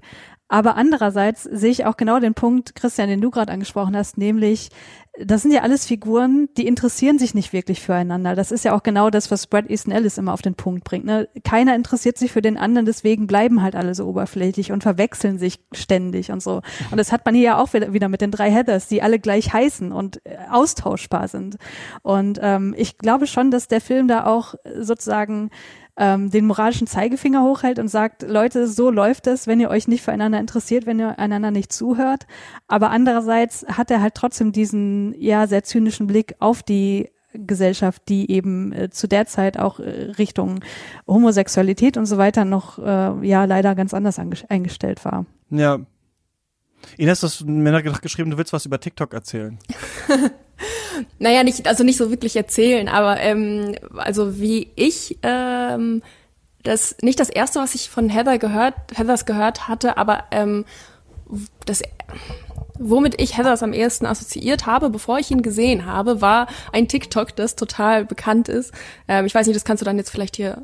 Aber 0.48 0.76
andererseits 0.76 1.44
sehe 1.44 1.70
ich 1.70 1.86
auch 1.86 1.96
genau 1.96 2.20
den 2.20 2.34
Punkt, 2.34 2.74
Christian, 2.74 3.08
den 3.08 3.22
du 3.22 3.30
gerade 3.30 3.50
angesprochen 3.50 3.96
hast, 3.96 4.18
nämlich, 4.18 4.68
das 5.18 5.40
sind 5.40 5.52
ja 5.52 5.62
alles 5.62 5.86
Figuren, 5.86 6.50
die 6.58 6.66
interessieren 6.66 7.18
sich 7.18 7.34
nicht 7.34 7.54
wirklich 7.54 7.80
füreinander. 7.80 8.34
Das 8.34 8.52
ist 8.52 8.64
ja 8.64 8.74
auch 8.74 8.82
genau 8.82 9.08
das, 9.08 9.30
was 9.30 9.46
Brad 9.46 9.70
Easton 9.70 9.92
Ellis 9.92 10.18
immer 10.18 10.34
auf 10.34 10.42
den 10.42 10.54
Punkt 10.54 10.84
bringt. 10.84 11.06
Ne? 11.06 11.28
Keiner 11.44 11.74
interessiert 11.74 12.18
sich 12.18 12.30
für 12.30 12.42
den 12.42 12.58
anderen, 12.58 12.84
deswegen 12.84 13.26
bleiben 13.26 13.62
halt 13.62 13.74
alle 13.74 13.94
so 13.94 14.06
oberflächlich 14.06 14.70
und 14.70 14.82
verwechseln 14.82 15.38
sich 15.38 15.60
ständig 15.72 16.30
und 16.30 16.42
so. 16.42 16.60
Und 16.90 16.98
das 16.98 17.10
hat 17.10 17.24
man 17.24 17.34
hier 17.34 17.44
ja 17.44 17.58
auch 17.58 17.72
wieder 17.72 18.08
mit 18.08 18.20
den 18.20 18.30
drei 18.30 18.50
Heathers, 18.50 18.86
die 18.86 19.02
alle 19.02 19.18
gleich 19.18 19.52
heißen 19.52 19.92
und 19.92 20.20
äh, 20.24 20.36
austauschbar 20.50 21.28
sind. 21.28 21.56
Und 22.02 22.38
ähm, 22.42 22.74
ich 22.76 22.98
glaube 22.98 23.26
schon, 23.26 23.50
dass 23.50 23.66
der 23.66 23.80
Film 23.80 24.08
da 24.08 24.26
auch 24.26 24.54
sozusagen 24.78 25.50
ähm, 25.96 26.30
den 26.30 26.46
moralischen 26.46 26.86
Zeigefinger 26.86 27.42
hochhält 27.42 27.78
und 27.78 27.88
sagt, 27.88 28.22
Leute, 28.22 28.66
so 28.66 28.90
läuft 28.90 29.26
es, 29.26 29.46
wenn 29.46 29.60
ihr 29.60 29.70
euch 29.70 29.86
nicht 29.88 30.02
füreinander 30.02 30.40
interessiert, 30.40 30.86
wenn 30.86 30.98
ihr 30.98 31.18
einander 31.18 31.50
nicht 31.50 31.72
zuhört. 31.72 32.26
Aber 32.66 32.90
andererseits 32.90 33.64
hat 33.68 33.90
er 33.90 34.00
halt 34.00 34.14
trotzdem 34.14 34.52
diesen, 34.52 35.14
ja, 35.20 35.46
sehr 35.46 35.62
zynischen 35.62 36.06
Blick 36.06 36.34
auf 36.40 36.62
die 36.62 37.10
Gesellschaft, 37.32 38.02
die 38.08 38.30
eben 38.30 38.72
äh, 38.72 38.90
zu 38.90 39.08
der 39.08 39.26
Zeit 39.26 39.58
auch 39.58 39.80
äh, 39.80 40.12
Richtung 40.18 40.60
Homosexualität 41.06 41.96
und 41.96 42.06
so 42.06 42.16
weiter 42.18 42.44
noch, 42.44 42.78
äh, 42.78 43.26
ja, 43.26 43.44
leider 43.44 43.74
ganz 43.74 43.92
anders 43.94 44.18
eingestellt 44.18 45.04
war. 45.04 45.26
Ja. 45.50 45.80
Ines, 46.96 47.20
du 47.20 47.26
hast 47.26 47.44
mir 47.46 47.72
noch 47.72 48.00
geschrieben, 48.00 48.30
du 48.30 48.36
willst 48.36 48.52
was 48.52 48.66
über 48.66 48.78
TikTok 48.78 49.14
erzählen. 49.14 49.58
naja, 51.18 51.42
nicht, 51.42 51.66
also 51.66 51.84
nicht 51.84 51.96
so 51.96 52.10
wirklich 52.10 52.36
erzählen, 52.36 52.88
aber 52.88 53.20
ähm, 53.20 53.74
also 53.96 54.38
wie 54.38 54.68
ich 54.76 55.18
ähm, 55.22 56.02
das 56.62 56.96
nicht 57.02 57.20
das 57.20 57.28
erste, 57.28 57.60
was 57.60 57.74
ich 57.74 57.90
von 57.90 58.08
Heather 58.08 58.38
gehört, 58.38 58.74
Heathers 58.94 59.26
gehört 59.26 59.68
hatte, 59.68 59.96
aber 59.96 60.24
ähm, 60.30 60.64
das 61.66 61.82
womit 62.78 63.20
ich 63.20 63.36
Heathers 63.36 63.62
am 63.62 63.72
ehesten 63.72 64.06
assoziiert 64.06 64.66
habe, 64.66 64.90
bevor 64.90 65.18
ich 65.18 65.30
ihn 65.30 65.42
gesehen 65.42 65.86
habe, 65.86 66.20
war 66.20 66.48
ein 66.72 66.88
TikTok, 66.88 67.34
das 67.36 67.56
total 67.56 68.04
bekannt 68.04 68.48
ist. 68.48 68.72
Ähm, 69.08 69.26
ich 69.26 69.34
weiß 69.34 69.46
nicht, 69.46 69.56
das 69.56 69.64
kannst 69.64 69.80
du 69.80 69.84
dann 69.84 69.96
jetzt 69.96 70.10
vielleicht 70.10 70.36
hier 70.36 70.62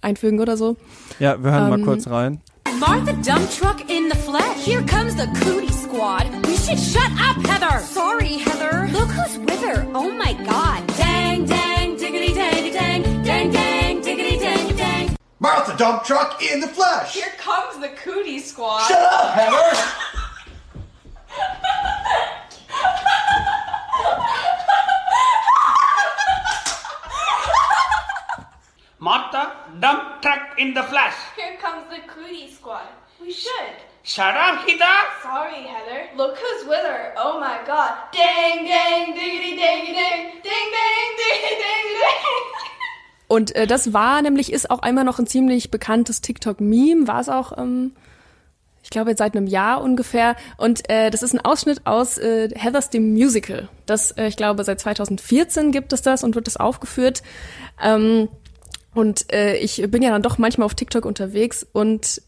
einfügen 0.00 0.40
oder 0.40 0.56
so. 0.56 0.76
Ja, 1.18 1.42
wir 1.42 1.52
hören 1.52 1.64
ähm, 1.64 1.70
mal 1.70 1.84
kurz 1.84 2.08
rein. 2.08 2.40
Martha 2.78 3.12
Dump 3.22 3.50
Truck 3.50 3.90
in 3.90 4.08
the 4.08 4.14
flesh. 4.14 4.64
Here 4.64 4.82
comes 4.82 5.14
the 5.14 5.26
cootie 5.42 5.72
squad. 5.72 6.28
We 6.46 6.56
should 6.56 6.78
shut 6.78 7.10
up, 7.12 7.36
Heather. 7.46 7.80
Sorry, 7.84 8.38
Heather. 8.38 8.88
Look 8.92 9.08
who's 9.10 9.38
with 9.38 9.60
her. 9.62 9.86
Oh 9.94 10.10
my 10.10 10.32
god. 10.44 10.86
Dang, 10.96 11.44
dang, 11.44 11.96
diggity, 11.96 12.34
dang, 12.34 12.72
dang, 12.72 13.22
dang, 13.22 13.50
dang, 13.50 14.00
diggity, 14.00 14.38
dang, 14.38 14.76
dang. 14.76 15.16
Martha 15.38 15.76
Dump 15.76 16.04
Truck 16.04 16.42
in 16.42 16.60
the 16.60 16.68
flesh. 16.68 17.14
Here 17.14 17.32
comes 17.38 17.78
the 17.78 17.88
cootie 17.90 18.40
squad. 18.40 18.86
Shut 18.88 19.00
up, 19.00 19.34
Heather. 19.34 20.08
Martha, 29.02 29.50
dump 29.80 30.22
truck 30.22 30.54
in 30.58 30.74
the 30.74 30.82
flash. 30.84 31.16
Here 31.34 31.56
comes 31.60 31.90
the 31.90 32.06
cootie 32.06 32.48
squad. 32.48 32.86
We 33.20 33.32
should. 33.32 33.74
Shut 34.04 34.36
up, 34.36 34.60
Heather. 34.60 34.96
Sorry, 35.20 35.66
Heather. 35.66 36.16
Look 36.16 36.38
who's 36.38 36.68
with 36.68 36.86
her. 36.86 37.12
Oh 37.16 37.40
my 37.40 37.58
god. 37.66 37.94
Dang, 38.12 38.64
dang, 38.64 39.12
diggity, 39.12 39.58
dangy, 39.58 39.92
dang. 39.92 40.30
Dang, 40.44 40.68
dang, 40.76 41.08
diggity, 41.18 41.54
dangy, 41.64 41.94
dang. 42.00 42.22
Und 43.26 43.56
äh, 43.56 43.66
das 43.66 43.92
war 43.92 44.22
nämlich, 44.22 44.52
ist 44.52 44.70
auch 44.70 44.78
einmal 44.78 45.02
noch 45.02 45.18
ein 45.18 45.26
ziemlich 45.26 45.72
bekanntes 45.72 46.20
TikTok-Meme, 46.20 47.08
war 47.08 47.18
es 47.18 47.28
auch, 47.28 47.58
ähm, 47.58 47.96
ich 48.84 48.90
glaube, 48.90 49.10
jetzt 49.10 49.18
seit 49.18 49.34
einem 49.34 49.48
Jahr 49.48 49.82
ungefähr. 49.82 50.36
Und 50.58 50.88
äh, 50.88 51.10
das 51.10 51.24
ist 51.24 51.32
ein 51.34 51.40
Ausschnitt 51.40 51.88
aus 51.88 52.18
äh, 52.18 52.50
Heathers 52.54 52.90
dem 52.90 53.14
Musical. 53.14 53.68
Das, 53.84 54.12
äh, 54.12 54.28
ich 54.28 54.36
glaube, 54.36 54.62
seit 54.62 54.78
2014 54.78 55.72
gibt 55.72 55.92
es 55.92 56.02
das 56.02 56.22
und 56.22 56.36
wird 56.36 56.46
das 56.46 56.56
aufgeführt. 56.56 57.24
Ähm, 57.82 58.28
und 58.94 59.32
äh, 59.32 59.56
ich 59.56 59.82
bin 59.90 60.02
ja 60.02 60.10
dann 60.10 60.22
doch 60.22 60.38
manchmal 60.38 60.66
auf 60.66 60.74
TikTok 60.74 61.04
unterwegs 61.04 61.66
und 61.72 62.22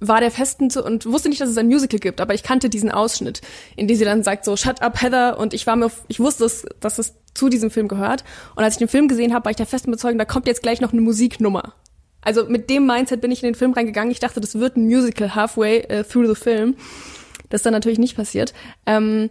war 0.00 0.20
der 0.20 0.30
festen 0.30 0.70
zu, 0.70 0.82
und 0.82 1.04
wusste 1.06 1.28
nicht, 1.28 1.40
dass 1.40 1.50
es 1.50 1.58
ein 1.58 1.66
Musical 1.66 2.00
gibt, 2.00 2.20
aber 2.20 2.32
ich 2.34 2.42
kannte 2.42 2.70
diesen 2.70 2.90
Ausschnitt, 2.90 3.42
in 3.76 3.86
dem 3.86 3.96
sie 3.96 4.04
dann 4.04 4.22
sagt 4.22 4.44
so 4.44 4.56
Shut 4.56 4.80
up 4.80 5.02
Heather 5.02 5.38
und 5.38 5.52
ich 5.52 5.66
war 5.66 5.76
mir 5.76 5.90
ich 6.08 6.20
wusste 6.20 6.46
es, 6.46 6.66
dass 6.80 6.98
es 6.98 7.14
zu 7.34 7.48
diesem 7.48 7.70
Film 7.70 7.86
gehört 7.86 8.24
und 8.56 8.64
als 8.64 8.74
ich 8.74 8.78
den 8.78 8.88
Film 8.88 9.08
gesehen 9.08 9.34
habe, 9.34 9.44
war 9.44 9.50
ich 9.50 9.56
der 9.56 9.66
festen 9.66 9.90
Bezeugung, 9.90 10.18
da 10.18 10.24
kommt 10.24 10.46
jetzt 10.46 10.62
gleich 10.62 10.80
noch 10.80 10.92
eine 10.92 11.02
Musiknummer. 11.02 11.74
Also 12.22 12.44
mit 12.46 12.68
dem 12.68 12.86
Mindset 12.86 13.20
bin 13.20 13.30
ich 13.30 13.42
in 13.42 13.48
den 13.48 13.54
Film 13.54 13.72
reingegangen. 13.72 14.10
Ich 14.10 14.20
dachte, 14.20 14.40
das 14.40 14.58
wird 14.58 14.76
ein 14.76 14.84
Musical 14.84 15.34
halfway 15.34 15.86
uh, 15.90 16.02
through 16.02 16.28
the 16.28 16.34
film. 16.34 16.76
Das 17.48 17.60
ist 17.60 17.66
dann 17.66 17.72
natürlich 17.72 17.98
nicht 17.98 18.16
passiert. 18.16 18.52
Ähm, 18.86 19.30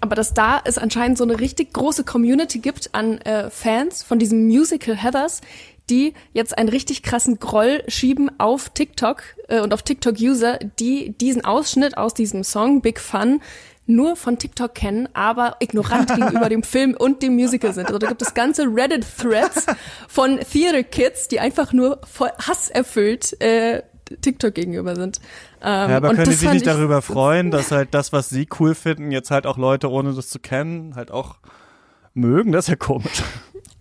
aber 0.00 0.14
dass 0.14 0.34
da 0.34 0.60
es 0.64 0.78
anscheinend 0.78 1.18
so 1.18 1.24
eine 1.24 1.40
richtig 1.40 1.72
große 1.72 2.04
Community 2.04 2.58
gibt 2.58 2.94
an 2.94 3.18
äh, 3.18 3.50
Fans 3.50 4.02
von 4.02 4.18
diesem 4.18 4.46
Musical 4.46 4.96
Heathers, 4.96 5.40
die 5.90 6.14
jetzt 6.32 6.56
einen 6.56 6.68
richtig 6.68 7.02
krassen 7.02 7.38
Groll 7.38 7.82
schieben 7.88 8.30
auf 8.38 8.70
TikTok 8.70 9.22
äh, 9.48 9.60
und 9.60 9.72
auf 9.72 9.82
TikTok-User, 9.82 10.58
die 10.78 11.10
diesen 11.18 11.44
Ausschnitt 11.44 11.96
aus 11.96 12.14
diesem 12.14 12.44
Song 12.44 12.80
Big 12.80 13.00
Fun 13.00 13.40
nur 13.86 14.16
von 14.16 14.38
TikTok 14.38 14.74
kennen, 14.74 15.08
aber 15.14 15.56
ignorant 15.60 16.08
gegenüber 16.14 16.48
dem 16.48 16.62
Film 16.62 16.94
und 16.96 17.22
dem 17.22 17.34
Musical 17.34 17.72
sind. 17.72 17.86
Also 17.86 17.98
da 17.98 18.08
gibt 18.08 18.22
es 18.22 18.34
ganze 18.34 18.64
Reddit-Threads 18.64 19.66
von 20.08 20.38
Theater 20.38 20.82
Kids, 20.82 21.28
die 21.28 21.40
einfach 21.40 21.72
nur 21.72 22.00
voll 22.06 22.30
Hass 22.38 22.68
erfüllt 22.68 23.40
äh, 23.40 23.82
TikTok 24.20 24.54
gegenüber 24.54 24.94
sind. 24.94 25.20
Ähm, 25.60 25.90
ja, 25.90 25.96
aber 25.96 26.14
können 26.14 26.24
die 26.24 26.36
sich 26.36 26.50
nicht 26.50 26.66
darüber 26.66 27.02
freuen, 27.02 27.50
dass 27.50 27.70
halt 27.70 27.92
das, 27.92 28.12
was 28.12 28.28
sie 28.28 28.46
cool 28.60 28.74
finden, 28.74 29.10
jetzt 29.10 29.30
halt 29.30 29.46
auch 29.46 29.56
Leute, 29.56 29.90
ohne 29.90 30.12
das 30.12 30.28
zu 30.28 30.38
kennen, 30.38 30.94
halt 30.94 31.10
auch 31.10 31.36
mögen? 32.14 32.52
Das 32.52 32.66
ist 32.66 32.68
ja 32.68 32.76
komisch. 32.76 33.22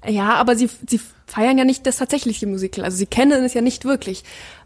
Ja, 0.05 0.36
aber 0.36 0.55
sie, 0.55 0.70
sie 0.88 1.01
feiern 1.28 1.58
ja 1.58 1.66
nicht 1.66 1.86
das 1.86 1.98
tatsächliche 1.98 2.48
Musical. 2.48 2.84
Also 2.84 2.98
sie 2.98 3.06
kennen 3.06 3.44
es 3.44 3.54
ja 3.54 3.62
nicht 3.62 3.86
wirklich. 3.86 4.24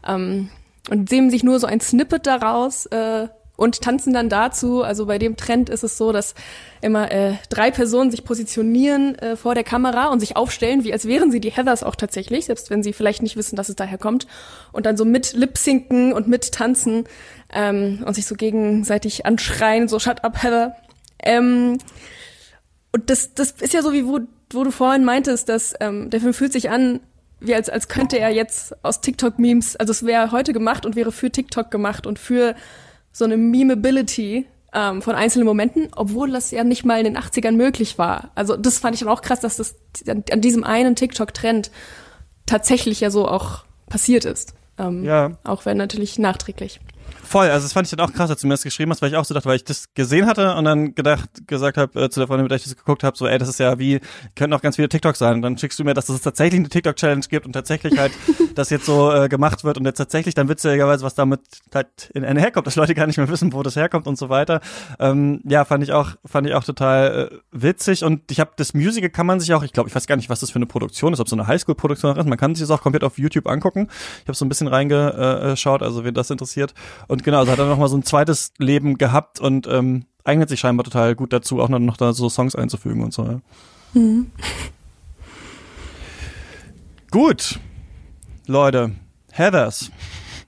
Ähm, 0.07 0.49
und 0.89 1.09
sehen 1.09 1.30
sich 1.30 1.43
nur 1.43 1.59
so 1.59 1.68
ein 1.68 1.82
Snippet 1.82 2.26
daraus 2.26 2.86
äh, 2.88 3.28
und 3.55 3.82
tanzen 3.82 4.14
dann 4.14 4.30
dazu. 4.30 4.82
Also 4.82 5.05
bei 5.05 5.20
dem 5.20 5.38
Trend 5.38 5.70
ist 5.70 5.84
es 5.84 5.97
so, 5.97 6.12
dass 6.12 6.34
immer 6.82 7.12
äh, 7.12 7.34
drei 7.49 7.70
Personen 7.70 8.09
sich 8.09 8.24
positionieren 8.24 9.16
äh, 9.20 9.36
vor 9.36 9.53
der 9.53 9.64
Kamera 9.64 10.07
und 10.07 10.20
sich 10.20 10.36
aufstellen, 10.36 10.84
wie 10.84 10.93
als 10.93 11.05
wären 11.05 11.32
sie 11.32 11.39
die 11.39 11.51
Heathers 11.51 11.84
auch 11.84 11.95
tatsächlich, 11.95 12.45
selbst 12.45 12.70
wenn 12.72 12.82
sie 12.82 12.93
vielleicht 12.93 13.22
nicht 13.22 13.36
wissen, 13.36 13.55
dass 13.55 13.70
es 13.70 13.76
daher 13.76 13.99
kommt. 13.99 14.26
Und 14.72 14.86
dann 14.86 14.97
so 14.97 15.05
mit 15.05 15.34
Lip-Sinken 15.34 16.14
und 16.14 16.28
mit 16.28 16.51
tanzen 16.51 17.03
ähm, 17.53 18.03
und 18.05 18.16
sich 18.16 18.26
so 18.26 18.36
gegenseitig 18.36 19.26
anschreien, 19.26 19.88
so 19.88 19.99
Shut 19.99 20.24
up, 20.24 20.41
Heather. 20.41 20.76
Ähm, 21.20 21.78
und 22.91 23.09
das, 23.09 23.36
das 23.36 23.51
ist 23.51 23.74
ja 23.74 23.84
so 23.84 23.93
wie 23.93 24.05
wo 24.07 24.20
wo 24.53 24.63
du 24.63 24.71
vorhin 24.71 25.05
meintest, 25.05 25.49
dass 25.49 25.73
ähm, 25.79 26.09
der 26.09 26.21
Film 26.21 26.33
fühlt 26.33 26.53
sich 26.53 26.69
an, 26.69 26.99
wie 27.39 27.55
als, 27.55 27.69
als 27.69 27.87
könnte 27.87 28.19
er 28.19 28.29
jetzt 28.29 28.75
aus 28.83 29.01
TikTok-Memes, 29.01 29.75
also 29.75 29.91
es 29.91 30.05
wäre 30.05 30.31
heute 30.31 30.53
gemacht 30.53 30.85
und 30.85 30.95
wäre 30.95 31.11
für 31.11 31.31
TikTok 31.31 31.71
gemacht 31.71 32.05
und 32.05 32.19
für 32.19 32.55
so 33.11 33.25
eine 33.25 33.37
Memeability 33.37 34.45
ähm, 34.73 35.01
von 35.01 35.15
einzelnen 35.15 35.45
Momenten, 35.45 35.89
obwohl 35.95 36.31
das 36.31 36.51
ja 36.51 36.63
nicht 36.63 36.85
mal 36.85 36.99
in 36.99 37.05
den 37.05 37.17
80ern 37.17 37.53
möglich 37.53 37.97
war. 37.97 38.31
Also 38.35 38.55
das 38.55 38.77
fand 38.77 38.95
ich 38.95 39.01
dann 39.01 39.09
auch 39.09 39.21
krass, 39.21 39.39
dass 39.39 39.57
das 39.57 39.75
an, 40.07 40.41
diesem 40.41 40.63
einen 40.63 40.95
TikTok-Trend 40.95 41.71
tatsächlich 42.45 43.01
ja 43.01 43.09
so 43.09 43.27
auch 43.27 43.65
passiert 43.89 44.25
ist. 44.25 44.53
Ähm, 44.77 45.03
ja. 45.03 45.37
Auch 45.43 45.65
wenn 45.65 45.77
natürlich 45.77 46.19
nachträglich. 46.19 46.79
Voll, 47.32 47.47
also 47.49 47.63
das 47.63 47.71
fand 47.71 47.88
ich 47.88 47.95
dann 47.95 48.05
auch 48.05 48.11
krass, 48.11 48.29
als 48.29 48.41
du 48.41 48.47
mir 48.47 48.55
das 48.55 48.63
geschrieben 48.63 48.91
hast, 48.91 49.01
weil 49.01 49.09
ich 49.09 49.15
auch 49.15 49.23
so 49.23 49.34
dachte, 49.34 49.47
weil 49.47 49.55
ich 49.55 49.63
das 49.63 49.93
gesehen 49.93 50.25
hatte 50.25 50.53
und 50.53 50.65
dann 50.65 50.95
gedacht, 50.95 51.29
gesagt 51.47 51.77
habe 51.77 51.97
äh, 51.97 52.09
zu 52.09 52.19
der 52.19 52.27
Freundin, 52.27 52.43
mit 52.43 52.51
der 52.51 52.57
ich 52.57 52.65
das 52.65 52.75
geguckt 52.75 53.05
habe, 53.05 53.15
so, 53.15 53.25
ey, 53.25 53.38
das 53.38 53.47
ist 53.47 53.57
ja 53.57 53.79
wie, 53.79 54.01
könnten 54.36 54.53
auch 54.53 54.61
ganz 54.61 54.75
viele 54.75 54.89
TikToks 54.89 55.17
sein. 55.17 55.36
Und 55.36 55.41
dann 55.41 55.57
schickst 55.57 55.79
du 55.79 55.86
mir, 55.86 55.93
dass 55.93 56.09
es 56.09 56.19
tatsächlich 56.19 56.59
eine 56.59 56.67
TikTok-Challenge 56.67 57.25
gibt 57.29 57.45
und 57.45 57.53
tatsächlich 57.53 57.97
halt 57.97 58.11
das 58.55 58.69
jetzt 58.69 58.86
so 58.86 59.13
äh, 59.13 59.29
gemacht 59.29 59.63
wird 59.63 59.77
und 59.77 59.86
jetzt 59.86 59.95
tatsächlich 59.95 60.36
dann 60.36 60.49
witzigerweise, 60.49 61.05
was 61.05 61.15
damit 61.15 61.39
halt 61.73 62.09
in 62.13 62.25
Ende 62.25 62.41
herkommt, 62.41 62.67
dass 62.67 62.75
Leute 62.75 62.95
gar 62.95 63.07
nicht 63.07 63.15
mehr 63.15 63.29
wissen, 63.29 63.53
wo 63.53 63.63
das 63.63 63.77
herkommt 63.77 64.07
und 64.07 64.17
so 64.17 64.27
weiter. 64.27 64.59
Ähm, 64.99 65.39
ja, 65.45 65.63
fand 65.63 65.86
ich 65.86 65.93
auch, 65.93 66.11
fand 66.25 66.47
ich 66.47 66.53
auch 66.53 66.65
total 66.65 67.32
äh, 67.32 67.38
witzig 67.53 68.03
und 68.03 68.29
ich 68.29 68.41
habe 68.41 68.51
das 68.57 68.73
Musical 68.73 69.09
kann 69.09 69.25
man 69.25 69.39
sich 69.39 69.53
auch, 69.53 69.63
ich 69.63 69.71
glaube, 69.71 69.88
ich 69.88 69.95
weiß 69.95 70.05
gar 70.05 70.17
nicht, 70.17 70.29
was 70.29 70.41
das 70.41 70.51
für 70.51 70.57
eine 70.57 70.65
Produktion 70.65 71.13
ist, 71.13 71.21
ob 71.21 71.29
so 71.29 71.38
eine 71.38 71.47
Highschool-Produktion 71.47 72.17
ist. 72.17 72.27
Man 72.27 72.38
kann 72.38 72.55
sich 72.55 72.67
das 72.67 72.77
auch 72.77 72.82
komplett 72.82 73.05
auf 73.05 73.17
YouTube 73.17 73.47
angucken. 73.47 73.88
Ich 74.23 74.27
habe 74.27 74.36
so 74.36 74.43
ein 74.43 74.49
bisschen 74.49 74.67
reingeschaut, 74.67 75.82
also 75.82 76.03
wen 76.03 76.13
das 76.13 76.29
interessiert. 76.29 76.73
Und 77.07 77.20
genau, 77.24 77.39
also 77.39 77.51
hat 77.51 77.59
er 77.59 77.67
noch 77.67 77.78
mal 77.78 77.88
so 77.88 77.97
ein 77.97 78.03
zweites 78.03 78.53
Leben 78.57 78.97
gehabt 78.97 79.39
und 79.39 79.67
ähm, 79.67 80.05
eignet 80.24 80.49
sich 80.49 80.59
scheinbar 80.59 80.84
total 80.84 81.15
gut 81.15 81.34
dazu, 81.34 81.59
auch 81.59 81.69
noch, 81.69 81.80
noch 81.80 81.97
da 81.97 82.13
so 82.13 82.30
Songs 82.30 82.55
einzufügen 82.55 83.03
und 83.03 83.13
so. 83.13 83.24
Ja. 83.24 83.41
Mhm. 83.93 84.32
Gut, 87.11 87.59
Leute, 88.47 88.91
Heathers, 89.32 89.91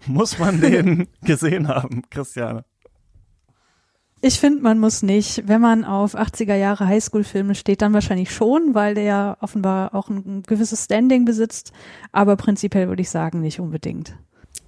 muss 0.05 0.39
man 0.39 0.61
den 0.61 1.07
gesehen 1.21 1.67
haben, 1.67 2.03
Christiane? 2.09 2.63
Ich 4.26 4.39
finde, 4.39 4.61
man 4.61 4.80
muss 4.80 5.03
nicht. 5.03 5.49
Wenn 5.49 5.59
man 5.59 5.84
auf 5.84 6.15
80er 6.15 6.55
Jahre 6.55 6.88
Highschool-Filme 6.88 7.55
steht, 7.55 7.82
dann 7.82 7.91
wahrscheinlich 7.93 8.32
schon, 8.32 8.74
weil 8.74 8.95
der 8.95 9.03
ja 9.03 9.38
offenbar 9.41 9.93
auch 9.93 10.09
ein 10.09 10.43
gewisses 10.43 10.86
Standing 10.86 11.26
besitzt. 11.26 11.74
Aber 12.13 12.38
prinzipiell 12.38 12.88
würde 12.88 13.01
ich 13.01 13.09
sagen, 13.09 13.41
nicht 13.41 13.59
unbedingt. 13.59 14.15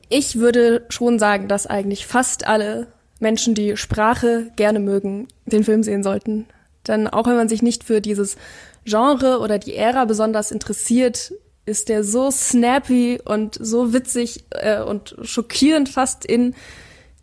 Ich 0.09 0.37
würde 0.37 0.85
schon 0.89 1.19
sagen, 1.19 1.47
dass 1.47 1.67
eigentlich 1.67 2.05
fast 2.05 2.47
alle 2.47 2.87
Menschen, 3.19 3.55
die 3.55 3.77
Sprache 3.77 4.51
gerne 4.55 4.79
mögen, 4.79 5.27
den 5.45 5.63
Film 5.63 5.83
sehen 5.83 6.03
sollten. 6.03 6.45
Denn 6.87 7.07
auch 7.07 7.27
wenn 7.27 7.35
man 7.35 7.49
sich 7.49 7.61
nicht 7.61 7.83
für 7.83 8.01
dieses 8.01 8.37
Genre 8.83 9.39
oder 9.39 9.57
die 9.57 9.75
Ära 9.75 10.05
besonders 10.05 10.51
interessiert, 10.51 11.33
ist 11.65 11.89
der 11.89 12.03
so 12.03 12.29
snappy 12.29 13.19
und 13.25 13.57
so 13.59 13.93
witzig 13.93 14.45
äh, 14.51 14.81
und 14.81 15.15
schockierend 15.23 15.89
fast 15.89 16.25
in 16.25 16.53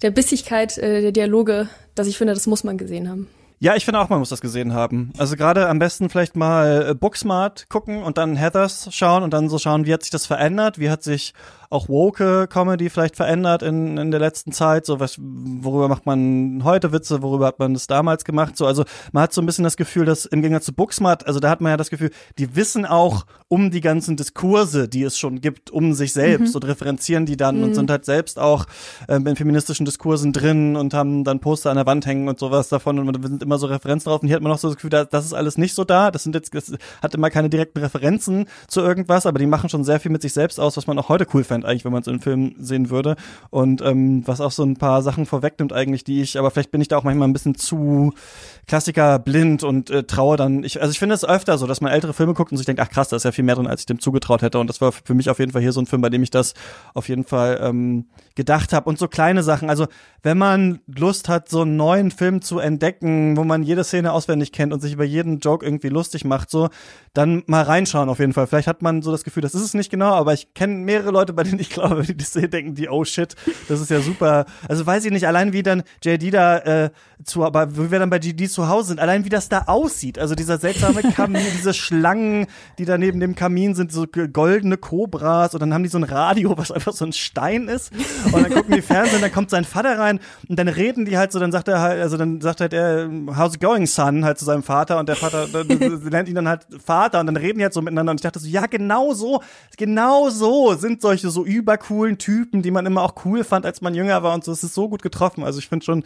der 0.03 0.11
Bissigkeit 0.11 0.77
äh, 0.79 1.01
der 1.01 1.13
Dialoge, 1.13 1.69
dass 1.95 2.09
ich 2.09 2.19
finde, 2.19 2.35
das 2.35 2.49
muss 2.49 2.65
man 2.65 2.77
gesehen 2.77 3.09
haben. 3.09 3.29
Ja, 3.61 3.77
ich 3.77 3.85
finde 3.85 4.01
auch, 4.01 4.09
man 4.09 4.19
muss 4.19 4.31
das 4.31 4.41
gesehen 4.41 4.75
haben. 4.75 5.13
Also 5.19 5.37
gerade 5.37 5.69
am 5.69 5.79
besten 5.79 6.11
vielleicht 6.11 6.35
mal 6.35 6.89
äh, 6.91 6.95
Booksmart 6.95 7.69
gucken 7.69 8.03
und 8.03 8.19
dann 8.19 8.35
Heathers 8.35 8.89
schauen 8.91 9.23
und 9.23 9.33
dann 9.33 9.49
so 9.49 9.59
schauen, 9.59 9.87
wie 9.87 9.93
hat 9.93 10.03
sich 10.03 10.11
das 10.11 10.27
verändert, 10.27 10.81
wie 10.81 10.91
hat 10.91 11.05
sich 11.05 11.33
auch 11.73 11.89
woke 11.89 12.47
Comedy 12.49 12.91
vielleicht 12.91 13.17
verändert 13.17 13.63
in, 13.63 13.97
in 13.99 14.11
der 14.11 14.21
letzten 14.21 14.53
Zeit, 14.53 14.87
so 14.87 15.01
was, 15.01 15.19
worüber 15.19 15.89
macht 15.89 16.07
man 16.07 16.63
heute 16.65 16.93
Witze, 16.93 17.23
worüber 17.23 17.47
hat 17.47 17.59
man 17.59 17.75
das 17.75 17.87
damals 17.87 18.25
gemacht, 18.25 18.57
so, 18.57 18.67
also 18.67 18.85
man 19.13 19.25
hat 19.25 19.33
so 19.33 19.41
ein 19.41 19.47
bisschen 19.47 19.65
das 19.65 19.77
Gefühl, 19.77 20.05
dass 20.05 20.27
im 20.27 20.43
Gegensatz 20.43 20.67
zu 20.67 20.73
Booksmart, 20.73 21.27
also 21.27 21.41
da 21.41 21.51
hat 21.51 21.61
man 21.61 21.71
ja 21.71 21.77
das 21.77 21.91
Gefühl, 21.91 22.11
die 22.39 22.55
wissen 22.57 22.87
auch 22.87 23.27
um 23.49 23.71
die 23.71 23.81
ganzen 23.81 24.17
Diskurse, 24.17 24.89
die 24.89 25.03
es 25.03 25.19
schon 25.19 25.41
gibt, 25.41 25.71
um 25.71 25.95
sich 25.95 26.13
selbst. 26.13 26.51
Mhm. 26.51 26.57
und 26.57 26.65
referenzieren 26.67 27.27
die 27.27 27.37
dann 27.37 27.59
mhm. 27.59 27.65
und 27.65 27.75
sind 27.75 27.91
halt 27.91 28.05
selbst 28.05 28.39
auch 28.39 28.67
ähm, 29.09 29.27
in 29.27 29.37
feministischen 29.37 29.87
Diskursen 29.87 30.33
drin 30.33 30.77
und 30.77 30.95
haben 30.95 31.25
dann 31.25 31.41
Poster 31.41 31.71
an 31.71 31.77
der 31.77 31.87
Wand 31.87 32.07
hängen 32.07 32.29
und 32.29 32.39
sowas 32.39 32.69
davon 32.69 32.99
und 32.99 33.07
man 33.07 33.23
sind 33.23 33.43
immer 33.43 33.59
so 33.59 33.67
Referenzen 33.67 34.11
drauf 34.11 34.23
und 34.23 34.29
hier 34.29 34.37
hat 34.37 34.43
man 34.43 34.53
auch 34.53 34.59
so 34.59 34.69
das 34.69 34.77
Gefühl, 34.77 34.91
da, 34.91 35.05
das 35.05 35.25
ist 35.25 35.33
alles 35.33 35.59
nicht 35.59 35.75
so 35.75 35.85
da, 35.85 36.11
das 36.11 36.23
sind 36.23 36.35
jetzt, 36.35 36.55
das 36.55 36.73
hat 37.03 37.15
immer 37.15 37.31
keine 37.31 37.49
direkten 37.49 37.79
Referenzen 37.79 38.47
zu 38.69 38.81
irgendwas, 38.81 39.27
aber 39.27 39.39
die 39.39 39.47
machen 39.47 39.69
schon 39.69 39.85
sehr 39.85 40.01
viel 40.01 40.11
mit 40.11 40.23
sich 40.23 40.33
selbst 40.33 40.61
aus, 40.61 40.77
was 40.77 40.87
man 40.87 40.99
auch 40.99 41.09
heute 41.09 41.27
cool 41.33 41.45
fände 41.45 41.62
eigentlich, 41.65 41.85
wenn 41.85 41.93
man 41.93 42.03
es 42.03 42.09
in 42.09 42.21
Film 42.21 42.55
sehen 42.59 42.91
würde. 42.91 43.17
Und 43.51 43.83
ähm, 43.83 44.27
was 44.27 44.41
auch 44.41 44.53
so 44.53 44.63
ein 44.65 44.77
paar 44.77 45.03
Sachen 45.03 45.27
vorwegnimmt 45.27 45.73
eigentlich, 45.73 46.05
die 46.05 46.23
ich, 46.23 46.39
aber 46.39 46.51
vielleicht 46.51 46.71
bin 46.71 46.81
ich 46.81 46.89
da 46.89 46.97
auch 46.97 47.05
manchmal 47.05 47.29
ein 47.29 47.33
bisschen 47.33 47.55
zu 47.55 48.13
Klassiker 48.67 49.19
blind 49.19 49.65
und 49.65 49.91
äh, 49.91 50.05
traue 50.05 50.37
dann. 50.37 50.65
Ich, 50.65 50.81
also 50.81 50.93
ich 50.93 50.99
finde 50.99 51.15
es 51.15 51.25
öfter 51.25 51.59
so, 51.59 51.67
dass 51.67 51.81
man 51.81 51.93
ältere 51.93 52.13
Filme 52.13 52.35
guckt 52.35 52.53
und 52.53 52.59
sich 52.59 52.67
denkt, 52.67 52.81
ach 52.81 52.91
krass, 52.91 53.09
da 53.09 53.17
ist 53.17 53.25
ja 53.25 53.33
viel 53.33 53.45
mehr 53.45 53.57
drin, 53.57 53.67
als 53.67 53.83
ich 53.83 53.87
dem 53.87 53.99
zugetraut 53.99 54.43
hätte. 54.43 54.59
Und 54.59 54.69
das 54.69 54.81
war 54.81 54.93
für 54.93 55.15
mich 55.15 55.31
auf 55.31 55.39
jeden 55.39 55.53
Fall 55.53 55.63
hier 55.63 55.73
so 55.73 55.81
ein 55.81 55.87
Film, 55.87 56.03
bei 56.03 56.11
dem 56.11 56.23
ich 56.23 56.31
das 56.31 56.55
auf 56.95 57.09
jeden 57.09 57.25
Fall 57.25 57.59
ähm, 57.63 58.07
gedacht 58.35 58.73
habe. 58.73 58.89
Und 58.89 58.99
so 58.99 59.09
kleine 59.09 59.43
Sachen. 59.43 59.71
Also 59.71 59.87
wenn 60.23 60.39
man 60.39 60.81
Lust 60.87 61.29
hat, 61.29 61.49
so 61.49 61.63
einen 61.63 61.77
neuen 61.77 62.11
Film 62.11 62.43
zu 62.43 62.59
entdecken, 62.59 63.37
wo 63.37 63.45
man 63.45 63.63
jede 63.63 63.85
Szene 63.85 64.13
auswendig 64.13 64.53
kennt 64.53 64.73
und 64.73 64.81
sich 64.81 64.93
über 64.93 65.05
jeden 65.05 65.41
Joke 65.41 65.65
irgendwie 65.67 65.89
lustig 65.89 66.25
macht, 66.25 66.51
so, 66.51 66.69
dann 67.13 67.43
mal 67.47 67.63
reinschauen 67.63 68.09
auf 68.09 68.21
jeden 68.21 68.33
Fall. 68.33 68.47
Vielleicht 68.47 68.69
hat 68.69 68.83
man 68.83 69.03
so 69.03 69.11
das 69.11 69.25
Gefühl, 69.25 69.43
das 69.43 69.55
ist 69.55 69.63
es 69.63 69.75
nicht 69.75 69.91
genau, 69.91 70.13
aber 70.13 70.33
ich 70.33 70.55
kenne 70.55 70.75
mehrere 70.75 71.11
Leute, 71.11 71.33
bei 71.33 71.43
denen 71.43 71.59
ich 71.59 71.71
glaube, 71.71 72.03
die 72.03 72.17
das 72.17 72.33
sehen, 72.33 72.51
denken 72.51 72.75
die, 72.75 72.89
oh 72.89 73.05
shit, 73.05 73.35
das 73.69 73.81
ist 73.81 73.91
ja 73.91 74.01
super. 74.01 74.47
Also 74.69 74.87
weiß 74.87 75.05
ich 75.05 75.11
nicht, 75.11 75.27
allein 75.27 75.53
wie 75.53 75.63
dann 75.63 75.83
JD 76.03 76.33
da 76.33 76.59
äh, 76.59 76.91
zu, 77.25 77.45
aber 77.45 77.77
wie 77.77 77.91
wir 77.91 77.99
dann 77.99 78.11
bei 78.11 78.19
GD 78.19 78.49
zu 78.49 78.69
Hause 78.69 78.89
sind, 78.89 79.01
allein 79.01 79.25
wie 79.25 79.29
das 79.29 79.49
da 79.49 79.63
aussieht. 79.67 80.19
Also 80.19 80.35
dieser 80.35 80.59
seltsame 80.59 81.03
Kamin, 81.03 81.43
diese 81.57 81.75
Schlangen, 81.75 82.47
die 82.79 82.85
da 82.85 82.99
neben 82.99 83.21
dem 83.21 83.35
Kamin 83.35 83.75
sind, 83.75 83.93
so 83.93 84.07
goldene 84.07 84.77
Kobras 84.77 85.55
und 85.55 85.61
dann 85.61 85.75
haben 85.75 85.83
die 85.83 85.89
so 85.89 85.99
ein 85.99 86.05
Radio, 86.05 86.57
was 86.57 86.71
einfach 86.71 86.93
so 86.93 87.05
ein 87.05 87.13
Stein 87.13 87.69
ist. 87.69 87.93
Und 88.27 88.43
dann 88.43 88.53
gucken 88.53 88.75
die 88.75 88.83
Fernsehen, 88.83 89.21
dann 89.21 89.33
kommt 89.33 89.51
sein 89.51 89.65
Vater 89.65 89.99
rein 89.99 90.21
und 90.49 90.59
dann 90.59 90.69
reden 90.69 91.05
die 91.05 91.19
halt 91.19 91.33
so, 91.33 91.39
dann 91.39 91.53
sagt 91.53 91.69
er 91.69 91.81
halt, 91.81 92.01
also 92.01 92.17
dann 92.17 92.41
sagt 92.41 92.61
halt 92.61 92.73
er, 92.73 93.09
how's 93.37 93.55
it 93.55 93.61
going, 93.61 93.87
son, 93.87 94.25
halt 94.25 94.39
zu 94.39 94.45
seinem 94.45 94.63
Vater 94.63 94.99
und 94.99 95.09
der 95.09 95.17
Vater 95.17 95.47
nennt 95.65 96.29
ihn 96.29 96.35
dann 96.35 96.49
halt 96.49 96.67
Vater 96.85 97.21
und 97.21 97.27
dann 97.27 97.37
reden 97.37 97.59
die 97.59 97.65
halt 97.65 97.75
so 97.75 97.83
miteinander 97.83 98.11
und 98.11 98.19
ich 98.19 98.23
dachte 98.23 98.39
so, 98.39 98.49
ja, 98.49 98.67
genau 98.67 99.15
so, 99.15 99.43
genau 99.77 100.31
so 100.31 100.75
sind 100.75 101.03
solche 101.03 101.31
so 101.31 101.45
übercoolen 101.45 102.19
Typen, 102.19 102.63
die 102.63 102.71
man 102.71 102.87
immer 102.87 103.03
auch 103.03 103.15
cool 103.25 103.45
fand, 103.45 103.67
als 103.67 103.81
man 103.81 103.95
jünger 103.95 104.23
war 104.23 104.35
und 104.35 104.45
so. 104.45 104.53
Es 104.53 104.63
ist 104.63 104.75
so 104.75 104.89
gut 104.89 105.03
getroffen. 105.03 105.45
Also 105.45 105.59
ich 105.59 105.69
finde 105.69 105.85
schon 105.85 106.05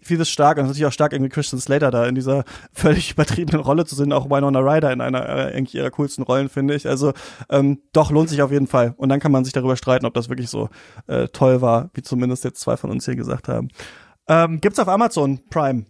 vieles 0.00 0.28
stark 0.28 0.58
und 0.58 0.64
natürlich 0.64 0.86
auch 0.86 0.92
stark 0.92 1.12
irgendwie 1.12 1.30
Christian 1.30 1.60
Slater 1.60 1.90
da 1.90 2.06
in 2.06 2.14
dieser 2.14 2.44
völlig 2.72 3.12
übertriebenen 3.12 3.60
Rolle 3.60 3.84
zu 3.84 3.94
sehen, 3.94 4.12
auch 4.12 4.30
Winona 4.30 4.60
Ryder 4.60 4.92
in 4.92 5.00
einer 5.00 5.28
äh, 5.28 5.56
eigentlich 5.56 5.74
ihrer 5.74 5.90
coolsten 5.90 6.22
Rollen, 6.22 6.48
finde 6.48 6.74
ich. 6.74 6.88
Also 6.88 7.12
ähm, 7.50 7.80
doch, 7.92 8.10
lohnt 8.10 8.28
sich 8.28 8.42
auf 8.42 8.52
jeden 8.52 8.66
Fall. 8.66 8.94
Und 8.96 9.08
dann 9.08 9.20
kann 9.20 9.32
man 9.32 9.44
sich 9.44 9.52
darüber 9.52 9.76
streiten, 9.76 10.06
ob 10.06 10.14
das 10.14 10.28
wirklich 10.28 10.48
so 10.48 10.68
äh, 11.06 11.28
toll 11.28 11.57
war, 11.60 11.90
wie 11.94 12.02
zumindest 12.02 12.44
jetzt 12.44 12.60
zwei 12.60 12.76
von 12.76 12.90
uns 12.90 13.04
hier 13.04 13.16
gesagt 13.16 13.48
haben. 13.48 13.68
Ähm, 14.28 14.60
gibt's 14.60 14.78
auf 14.78 14.88
Amazon 14.88 15.40
Prime 15.50 15.86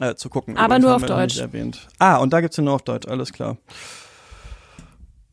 äh, 0.00 0.14
zu 0.14 0.28
gucken. 0.28 0.56
Aber 0.56 0.78
nur 0.78 0.94
auf 0.94 1.04
Deutsch. 1.04 1.38
Erwähnt. 1.38 1.88
Ah, 1.98 2.16
und 2.16 2.32
da 2.32 2.40
gibt's 2.40 2.58
ihn 2.58 2.64
nur 2.64 2.74
auf 2.74 2.82
Deutsch, 2.82 3.06
alles 3.06 3.32
klar 3.32 3.56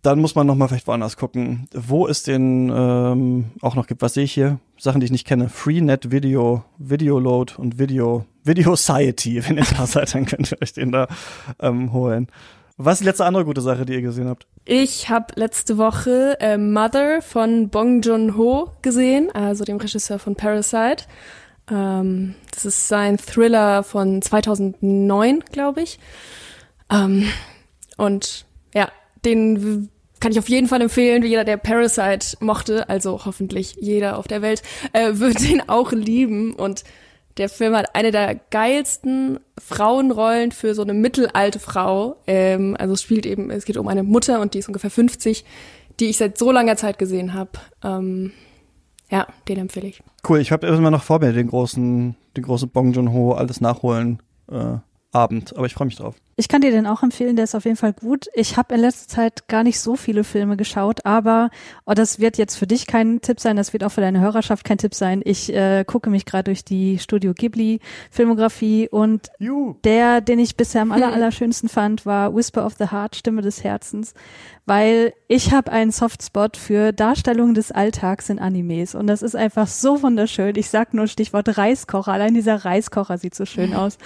dann 0.02 0.20
muss 0.20 0.36
man 0.36 0.48
noch 0.48 0.56
mal 0.56 0.68
vielleicht 0.68 0.88
woanders 0.88 1.16
gucken, 1.16 1.68
wo 1.74 2.08
es 2.08 2.24
den 2.24 2.72
ähm, 2.74 3.52
auch 3.62 3.76
noch 3.76 3.88
gibt. 3.88 4.02
Was 4.02 4.16
sehe 4.16 4.24
ich 4.24 4.34
hier? 4.34 4.60
Sachen, 4.78 5.00
die 5.00 5.06
ich 5.06 5.12
nicht 5.12 5.28
kenne. 5.28 5.50
Freenet 5.50 6.12
Video, 6.12 6.64
Videoload 6.80 7.54
und 7.58 7.78
Video, 7.78 8.26
Video 8.44 8.76
Society. 8.76 9.44
Wenn 9.48 9.58
ihr 9.58 9.66
da 9.78 9.86
seid, 9.86 10.14
dann 10.16 10.26
könnt 10.26 10.52
ihr 10.52 10.62
euch 10.62 10.74
den 10.74 10.92
da 10.92 11.08
ähm, 11.60 11.94
holen. 11.94 12.28
Was 12.78 12.94
ist 12.96 13.00
die 13.02 13.06
letzte 13.06 13.26
andere 13.26 13.46
gute 13.46 13.62
Sache, 13.62 13.86
die 13.86 13.94
ihr 13.94 14.02
gesehen 14.02 14.28
habt? 14.28 14.48
Ich 14.66 15.10
habe 15.10 15.34
letzte 15.36 15.78
Woche 15.78 16.38
äh, 16.40 16.58
Mother 16.58 17.22
von 17.22 17.70
Bong 17.70 18.02
Joon-ho 18.02 18.72
gesehen, 18.82 19.30
also 19.34 19.64
dem 19.64 19.78
Regisseur 19.78 20.20
von 20.20 20.36
Parasite. 20.36 21.06
Ähm, 21.70 22.36
das 22.52 22.66
ist 22.66 22.88
sein 22.88 23.18
Thriller 23.18 23.84
von 23.84 24.22
2009, 24.22 25.44
glaube 25.52 25.82
ich. 25.82 26.00
Ähm, 26.92 27.28
und 27.98 28.46
ja, 28.74 28.90
den 29.26 29.90
kann 30.20 30.32
ich 30.32 30.40
auf 30.40 30.50
jeden 30.50 30.68
Fall 30.68 30.82
empfehlen. 30.82 31.24
Jeder, 31.24 31.44
der 31.44 31.58
Parasite 31.58 32.38
mochte, 32.40 32.88
also 32.90 33.26
hoffentlich 33.26 33.76
jeder 33.80 34.18
auf 34.18 34.28
der 34.28 34.42
Welt, 34.42 34.62
äh, 34.94 35.14
wird 35.14 35.42
ihn 35.42 35.62
auch 35.68 35.92
lieben. 35.92 36.54
Und 36.54 36.84
der 37.38 37.50
Film 37.50 37.76
hat 37.76 37.96
eine 37.96 38.12
der 38.12 38.36
geilsten 38.36 39.40
Frauenrollen 39.58 40.52
für 40.52 40.76
so 40.76 40.82
eine 40.82 40.94
mittelalte 40.94 41.60
Frau. 41.60 42.18
Ähm, 42.28 42.76
also 42.80 42.94
es 42.94 43.02
spielt 43.02 43.26
eben, 43.26 43.50
es 43.52 43.66
geht 43.66 43.78
um 43.78 43.88
eine 43.88 44.04
Mutter 44.04 44.42
und 44.42 44.54
die 44.54 44.60
ist 44.60 44.68
ungefähr 44.68 44.92
50, 44.92 45.46
die 46.00 46.06
ich 46.10 46.18
seit 46.18 46.38
so 46.38 46.52
langer 46.52 46.78
Zeit 46.78 46.98
gesehen 46.98 47.34
habe. 47.34 47.52
Ähm, 47.84 48.32
ja, 49.10 49.28
den 49.48 49.60
empfehle 49.60 49.88
ich. 49.88 50.02
Cool, 50.28 50.40
ich 50.40 50.52
habe 50.52 50.68
immer 50.68 50.92
noch 50.92 51.04
vor 51.04 51.20
mir 51.20 51.34
den 51.34 51.48
großen, 51.48 52.16
den 52.38 52.44
großen 52.44 52.70
Bong 52.70 52.94
Joon-ho 52.94 53.34
alles 53.34 53.62
nachholen. 53.62 54.22
Äh, 54.50 54.78
Abend, 55.14 55.56
aber 55.58 55.66
ich 55.66 55.74
freue 55.74 55.88
mich 55.88 55.98
drauf. 55.98 56.16
Ich 56.42 56.48
kann 56.48 56.62
dir 56.62 56.72
den 56.72 56.88
auch 56.88 57.04
empfehlen, 57.04 57.36
der 57.36 57.44
ist 57.44 57.54
auf 57.54 57.66
jeden 57.66 57.78
Fall 57.78 57.94
gut. 57.94 58.26
Ich 58.34 58.58
habe 58.58 58.74
in 58.74 58.82
letzter 58.82 59.08
Zeit 59.08 59.48
gar 59.48 59.62
nicht 59.62 59.80
so 59.80 59.96
viele 59.96 60.24
Filme 60.24 60.58
geschaut, 60.58 61.06
aber 61.06 61.52
oh, 61.86 61.94
das 61.94 62.18
wird 62.18 62.40
jetzt 62.40 62.56
für 62.56 62.66
dich 62.66 62.88
kein 62.88 63.22
Tipp 63.22 63.40
sein, 63.40 63.58
das 63.58 63.74
wird 63.74 63.84
auch 63.84 63.92
für 63.92 64.02
deine 64.02 64.22
Hörerschaft 64.22 64.66
kein 64.66 64.80
Tipp 64.80 64.96
sein. 64.96 65.22
Ich 65.24 65.54
äh, 65.54 65.86
gucke 65.86 66.10
mich 66.10 66.26
gerade 66.26 66.46
durch 66.46 66.66
die 66.66 66.98
Studio 66.98 67.36
Ghibli 67.36 67.80
Filmografie 68.10 68.90
und 68.90 69.28
Juh. 69.38 69.76
der, 69.84 70.20
den 70.20 70.40
ich 70.40 70.58
bisher 70.58 70.82
am 70.82 70.92
aller, 70.92 71.14
allerschönsten 71.14 71.70
fand, 71.70 72.08
war 72.08 72.36
Whisper 72.36 72.66
of 72.66 72.74
the 72.80 72.90
Heart, 72.90 73.18
Stimme 73.18 73.44
des 73.44 73.64
Herzens 73.64 74.16
weil 74.72 75.12
ich 75.28 75.52
habe 75.52 75.70
einen 75.70 75.92
Softspot 75.92 76.56
für 76.56 76.94
Darstellungen 76.94 77.56
des 77.56 77.74
Alltags 77.74 78.30
in 78.30 78.40
Animes 78.40 78.96
und 78.96 79.06
das 79.06 79.22
ist 79.22 79.36
einfach 79.36 79.68
so 79.68 80.02
wunderschön. 80.02 80.56
Ich 80.56 80.70
sag 80.70 80.94
nur 80.94 81.08
Stichwort 81.08 81.58
Reiskocher. 81.58 82.14
Allein 82.14 82.34
dieser 82.36 82.64
Reiskocher 82.64 83.18
sieht 83.18 83.36
so 83.36 83.46
schön 83.46 83.74
aus. 83.76 83.98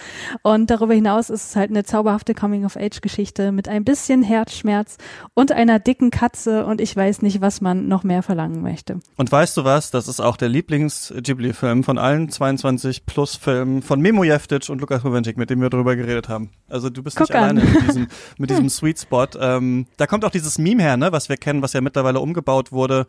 Und 0.42 0.72
darüber 0.72 0.96
hinaus 0.96 1.30
ist 1.30 1.50
es 1.50 1.56
halt 1.56 1.70
eine 1.70 1.84
zauberhafte 1.84 2.25
Coming-of-Age-Geschichte 2.34 3.52
mit 3.52 3.68
ein 3.68 3.84
bisschen 3.84 4.24
Herzschmerz 4.24 4.98
und 5.34 5.52
einer 5.52 5.80
dicken 5.80 6.10
Katze 6.10 6.66
und 6.66 6.82
ich 6.82 6.96
weiß 6.96 7.22
nicht, 7.22 7.42
was 7.42 7.62
man 7.62 7.88
noch 7.88 8.04
mehr 8.04 8.24
verlangen 8.24 8.62
möchte. 8.62 9.00
Und 9.18 9.32
weißt 9.32 9.58
du 9.58 9.66
was? 9.66 9.92
Das 9.92 10.08
ist 10.08 10.22
auch 10.22 10.38
der 10.38 10.50
Lieblings-Ghibli-Film 10.50 11.84
von 11.84 11.98
allen 11.98 12.30
22 12.30 13.06
plus 13.06 13.36
Filmen 13.36 13.82
von 13.82 14.00
Memo 14.00 14.24
Jeftic 14.24 14.70
und 14.70 14.80
Lukas 14.80 15.04
Roventik, 15.04 15.38
mit 15.38 15.50
dem 15.50 15.62
wir 15.62 15.70
darüber 15.70 15.96
geredet 15.96 16.30
haben. 16.30 16.50
Also 16.70 16.90
du 16.90 17.04
bist 17.04 17.18
Guck 17.18 17.30
nicht 17.30 17.36
an. 17.36 17.60
alleine 17.60 17.64
mit 17.64 17.88
diesem, 17.88 18.08
mit 18.38 18.50
diesem 18.50 18.70
Sweet 18.70 19.00
Spot. 19.00 19.28
Ähm, 19.40 19.86
da 19.98 20.08
kommt 20.08 20.24
auch 20.24 20.32
dieses 20.32 20.46
dieses 20.46 20.58
Meme 20.60 20.84
her, 20.84 20.98
ne, 20.98 21.12
was 21.12 21.30
wir 21.30 21.38
kennen, 21.38 21.62
was 21.62 21.74
ja 21.74 21.82
mittlerweile 21.82 22.20
umgebaut 22.20 22.72
wurde, 22.72 23.06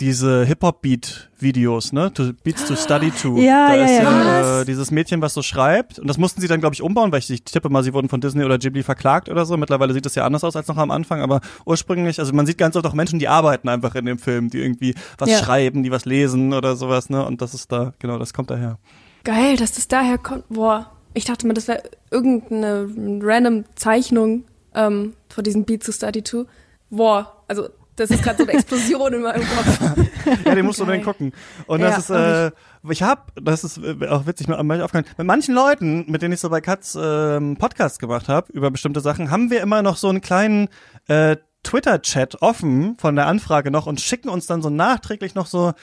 diese 0.00 0.44
Hip-Hop-Beat-Videos, 0.44 1.92
ne? 1.92 2.12
To, 2.12 2.32
Beats 2.42 2.64
to 2.66 2.76
Study 2.76 3.10
to. 3.10 3.36
Ja, 3.40 3.68
da 3.68 3.76
ja, 3.76 3.84
ist 3.84 4.02
ja. 4.02 4.60
äh, 4.60 4.64
dieses 4.64 4.90
Mädchen, 4.90 5.20
was 5.22 5.34
so 5.34 5.42
schreibt. 5.42 5.98
Und 5.98 6.08
das 6.08 6.18
mussten 6.18 6.40
sie 6.40 6.48
dann, 6.48 6.60
glaube 6.60 6.74
ich, 6.74 6.82
umbauen, 6.82 7.12
weil 7.12 7.18
ich, 7.20 7.30
ich 7.30 7.44
tippe 7.44 7.68
mal, 7.68 7.82
sie 7.82 7.92
wurden 7.92 8.08
von 8.08 8.20
Disney 8.20 8.44
oder 8.44 8.58
Ghibli 8.58 8.82
verklagt 8.82 9.28
oder 9.28 9.44
so. 9.44 9.56
Mittlerweile 9.56 9.92
sieht 9.92 10.06
das 10.06 10.14
ja 10.14 10.24
anders 10.24 10.44
aus 10.44 10.56
als 10.56 10.68
noch 10.68 10.76
am 10.76 10.90
Anfang, 10.90 11.20
aber 11.20 11.40
ursprünglich, 11.64 12.18
also 12.18 12.32
man 12.32 12.46
sieht 12.46 12.58
ganz 12.58 12.76
oft 12.76 12.86
auch 12.86 12.94
Menschen, 12.94 13.18
die 13.18 13.28
arbeiten 13.28 13.68
einfach 13.68 13.94
in 13.94 14.06
dem 14.06 14.18
Film, 14.18 14.50
die 14.50 14.58
irgendwie 14.58 14.94
was 15.18 15.30
Ja. 15.30 15.38
schreiben, 15.38 15.82
die 15.82 15.90
was 15.90 16.04
lesen 16.04 16.52
oder 16.52 16.76
sowas, 16.76 17.10
ne? 17.10 17.24
Und 17.24 17.42
das 17.42 17.54
ist 17.54 17.70
da, 17.70 17.92
genau, 17.98 18.18
das 18.18 18.32
kommt 18.32 18.50
daher. 18.50 18.78
Geil, 19.24 19.56
dass 19.56 19.72
das 19.72 19.86
daher 19.88 20.18
kommt. 20.18 20.48
Boah, 20.48 20.90
ich 21.14 21.24
dachte 21.24 21.46
mal, 21.46 21.52
das 21.54 21.68
wäre 21.68 21.82
irgendeine 22.10 22.88
random 23.22 23.64
Zeichnung 23.74 24.44
ähm, 24.74 25.14
von 25.28 25.44
diesem 25.44 25.64
Beat 25.64 25.84
to 25.84 25.92
Study 25.92 26.22
to. 26.22 26.46
Boah, 26.90 27.42
also 27.48 27.68
Das 28.00 28.10
ist 28.10 28.22
gerade 28.22 28.38
so 28.38 28.44
eine 28.44 28.54
Explosion 28.54 29.12
in 29.12 29.20
meinem 29.20 29.42
Kopf. 29.42 29.96
ja, 30.46 30.54
den 30.54 30.64
musst 30.64 30.78
du 30.78 30.84
unbedingt 30.84 31.04
gucken. 31.04 31.32
Und 31.66 31.82
das 31.82 32.08
Ja, 32.08 32.46
ist, 32.46 32.52
äh, 32.52 32.90
ich 32.90 33.02
hab, 33.02 33.30
das 33.38 33.62
ist 33.62 33.76
äh, 33.76 34.06
auch 34.08 34.26
witzig, 34.26 34.48
aufgefallen, 34.48 35.04
mit 35.18 35.26
manchen 35.26 35.54
Leuten, 35.54 36.10
mit 36.10 36.22
denen 36.22 36.32
ich 36.32 36.40
so 36.40 36.48
bei 36.48 36.62
Katz 36.62 36.96
ähm, 36.98 37.58
Podcast 37.58 37.98
gemacht 37.98 38.28
habe, 38.28 38.50
über 38.54 38.70
bestimmte 38.70 39.00
Sachen, 39.00 39.30
haben 39.30 39.50
wir 39.50 39.60
immer 39.60 39.82
noch 39.82 39.98
so 39.98 40.08
einen 40.08 40.22
kleinen 40.22 40.68
äh, 41.08 41.36
Twitter-Chat 41.62 42.40
offen 42.40 42.96
von 42.96 43.16
der 43.16 43.26
Anfrage 43.26 43.70
noch 43.70 43.86
und 43.86 44.00
schicken 44.00 44.30
uns 44.30 44.46
dann 44.46 44.62
so 44.62 44.70
nachträglich 44.70 45.34
noch 45.34 45.46
so 45.46 45.74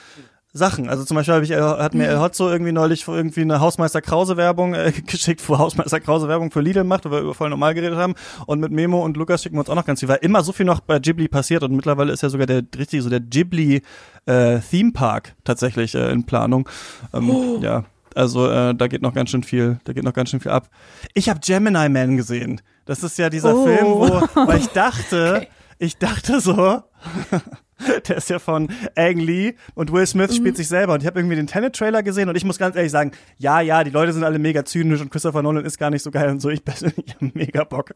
Sachen. 0.58 0.90
Also 0.90 1.04
zum 1.04 1.14
Beispiel 1.14 1.34
hab 1.34 1.42
ich, 1.42 1.50
äh, 1.52 1.60
hat 1.60 1.94
mir 1.94 2.06
El 2.06 2.20
Hotzo 2.20 2.50
irgendwie 2.50 2.72
neulich 2.72 3.08
irgendwie 3.08 3.40
eine 3.40 3.60
Hausmeister 3.60 4.02
Krause 4.02 4.36
Werbung 4.36 4.74
äh, 4.74 4.92
geschickt, 5.06 5.42
wo 5.48 5.56
Hausmeister 5.58 6.00
Krause 6.00 6.28
Werbung 6.28 6.50
für 6.50 6.60
Lidl 6.60 6.84
macht, 6.84 7.06
wo 7.06 7.10
wir 7.10 7.20
über 7.20 7.32
voll 7.34 7.48
normal 7.48 7.72
geredet 7.74 7.96
haben. 7.98 8.14
Und 8.46 8.60
mit 8.60 8.72
Memo 8.72 9.02
und 9.02 9.16
Lukas 9.16 9.42
schicken 9.42 9.56
wir 9.56 9.60
uns 9.60 9.70
auch 9.70 9.74
noch 9.74 9.86
ganz 9.86 10.00
viel, 10.00 10.08
weil 10.10 10.18
immer 10.20 10.42
so 10.42 10.52
viel 10.52 10.66
noch 10.66 10.80
bei 10.80 10.98
Ghibli 10.98 11.28
passiert 11.28 11.62
und 11.62 11.74
mittlerweile 11.74 12.12
ist 12.12 12.22
ja 12.22 12.28
sogar 12.28 12.46
der 12.46 12.62
richtig 12.76 13.02
so 13.02 13.08
der 13.08 13.20
Ghibli 13.20 13.82
äh, 14.26 14.58
Theme 14.60 14.92
Park 14.92 15.34
tatsächlich 15.44 15.94
äh, 15.94 16.10
in 16.12 16.24
Planung. 16.26 16.68
Ähm, 17.14 17.58
Ja. 17.62 17.84
Also 18.14 18.50
äh, 18.50 18.74
da 18.74 18.88
geht 18.88 19.02
noch 19.02 19.14
ganz 19.14 19.30
schön 19.30 19.44
viel, 19.44 19.78
da 19.84 19.92
geht 19.92 20.02
noch 20.02 20.12
ganz 20.14 20.30
schön 20.30 20.40
viel 20.40 20.50
ab. 20.50 20.68
Ich 21.14 21.28
habe 21.28 21.38
Gemini 21.44 21.88
Man 21.88 22.16
gesehen. 22.16 22.60
Das 22.84 23.04
ist 23.04 23.16
ja 23.18 23.30
dieser 23.30 23.54
Oh. 23.54 23.64
Film, 23.64 23.86
wo, 23.86 24.46
weil 24.46 24.58
ich 24.58 24.66
dachte, 24.74 25.46
ich 25.78 25.98
dachte 25.98 26.40
so, 26.40 26.82
der 28.08 28.16
ist 28.16 28.30
ja 28.30 28.38
von 28.38 28.68
Ang 28.96 29.18
Lee 29.18 29.54
und 29.74 29.92
Will 29.92 30.06
Smith 30.06 30.34
spielt 30.34 30.56
sich 30.56 30.68
selber. 30.68 30.94
Und 30.94 31.02
ich 31.02 31.06
habe 31.06 31.18
irgendwie 31.18 31.36
den 31.36 31.46
Tenet-Trailer 31.46 32.02
gesehen 32.02 32.28
und 32.28 32.36
ich 32.36 32.44
muss 32.44 32.58
ganz 32.58 32.76
ehrlich 32.76 32.92
sagen, 32.92 33.12
ja, 33.36 33.60
ja, 33.60 33.84
die 33.84 33.90
Leute 33.90 34.12
sind 34.12 34.24
alle 34.24 34.38
mega 34.38 34.64
zynisch 34.64 35.00
und 35.00 35.10
Christopher 35.10 35.42
Nolan 35.42 35.64
ist 35.64 35.78
gar 35.78 35.90
nicht 35.90 36.02
so 36.02 36.10
geil 36.10 36.30
und 36.30 36.40
so. 36.40 36.48
Ich 36.50 36.64
persönlich 36.64 37.14
habe 37.14 37.30
mega 37.34 37.64
Bock, 37.64 37.92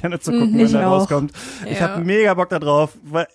Tenet 0.00 0.22
zu 0.24 0.32
gucken, 0.32 0.54
wenn 0.58 0.66
Ich 0.66 0.72
der 0.72 0.88
auch. 0.88 1.00
rauskommt. 1.00 1.32
Ich 1.66 1.78
Ja. 1.80 1.88
habe 1.90 2.04
mega 2.04 2.34
Bock 2.34 2.48
da 2.48 2.58
drauf, 2.58 2.96
weil 3.02 3.26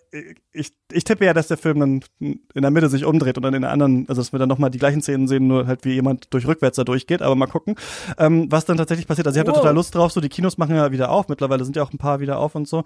ich, 0.52 0.72
ich 0.92 1.04
tippe 1.04 1.26
ja, 1.26 1.34
dass 1.34 1.48
der 1.48 1.58
Film 1.58 1.80
dann 1.80 2.02
in 2.20 2.62
der 2.62 2.72
Mitte 2.72 2.90
sich 2.90 3.06
umdreht 3.06 3.38
und 3.38 3.44
dann 3.44 3.54
in 3.54 3.62
der 3.62 3.72
anderen, 3.72 4.06
also 4.10 4.22
dass 4.22 4.32
wir 4.32 4.40
dann 4.40 4.50
nochmal 4.50 4.72
die 4.72 4.80
gleichen 4.80 5.02
Szenen 5.02 5.28
sehen, 5.28 5.48
nur 5.48 5.68
halt 5.68 5.86
wie 5.86 5.94
jemand 5.94 6.34
durch 6.34 6.48
rückwärts 6.48 6.78
da 6.78 6.84
durchgeht, 6.84 7.22
aber 7.22 7.36
mal 7.36 7.48
gucken, 7.48 7.76
ähm, 8.18 8.48
was 8.52 8.66
dann 8.66 8.78
tatsächlich 8.78 9.08
passiert. 9.08 9.28
Also 9.28 9.38
ich 9.38 9.40
habe 9.40 9.52
da 9.52 9.56
Wow. 9.58 9.62
total 9.62 9.76
Lust 9.76 9.96
drauf, 9.96 10.12
so 10.12 10.22
die 10.22 10.30
Kinos 10.30 10.58
machen 10.58 10.76
ja 10.76 10.92
wieder 10.92 11.12
auf, 11.12 11.28
mittlerweile 11.28 11.64
sind 11.66 11.76
ja 11.76 11.84
auch 11.84 11.92
ein 11.94 11.98
paar 11.98 12.20
wieder 12.20 12.40
auf 12.40 12.56
und 12.56 12.68
so. 12.68 12.84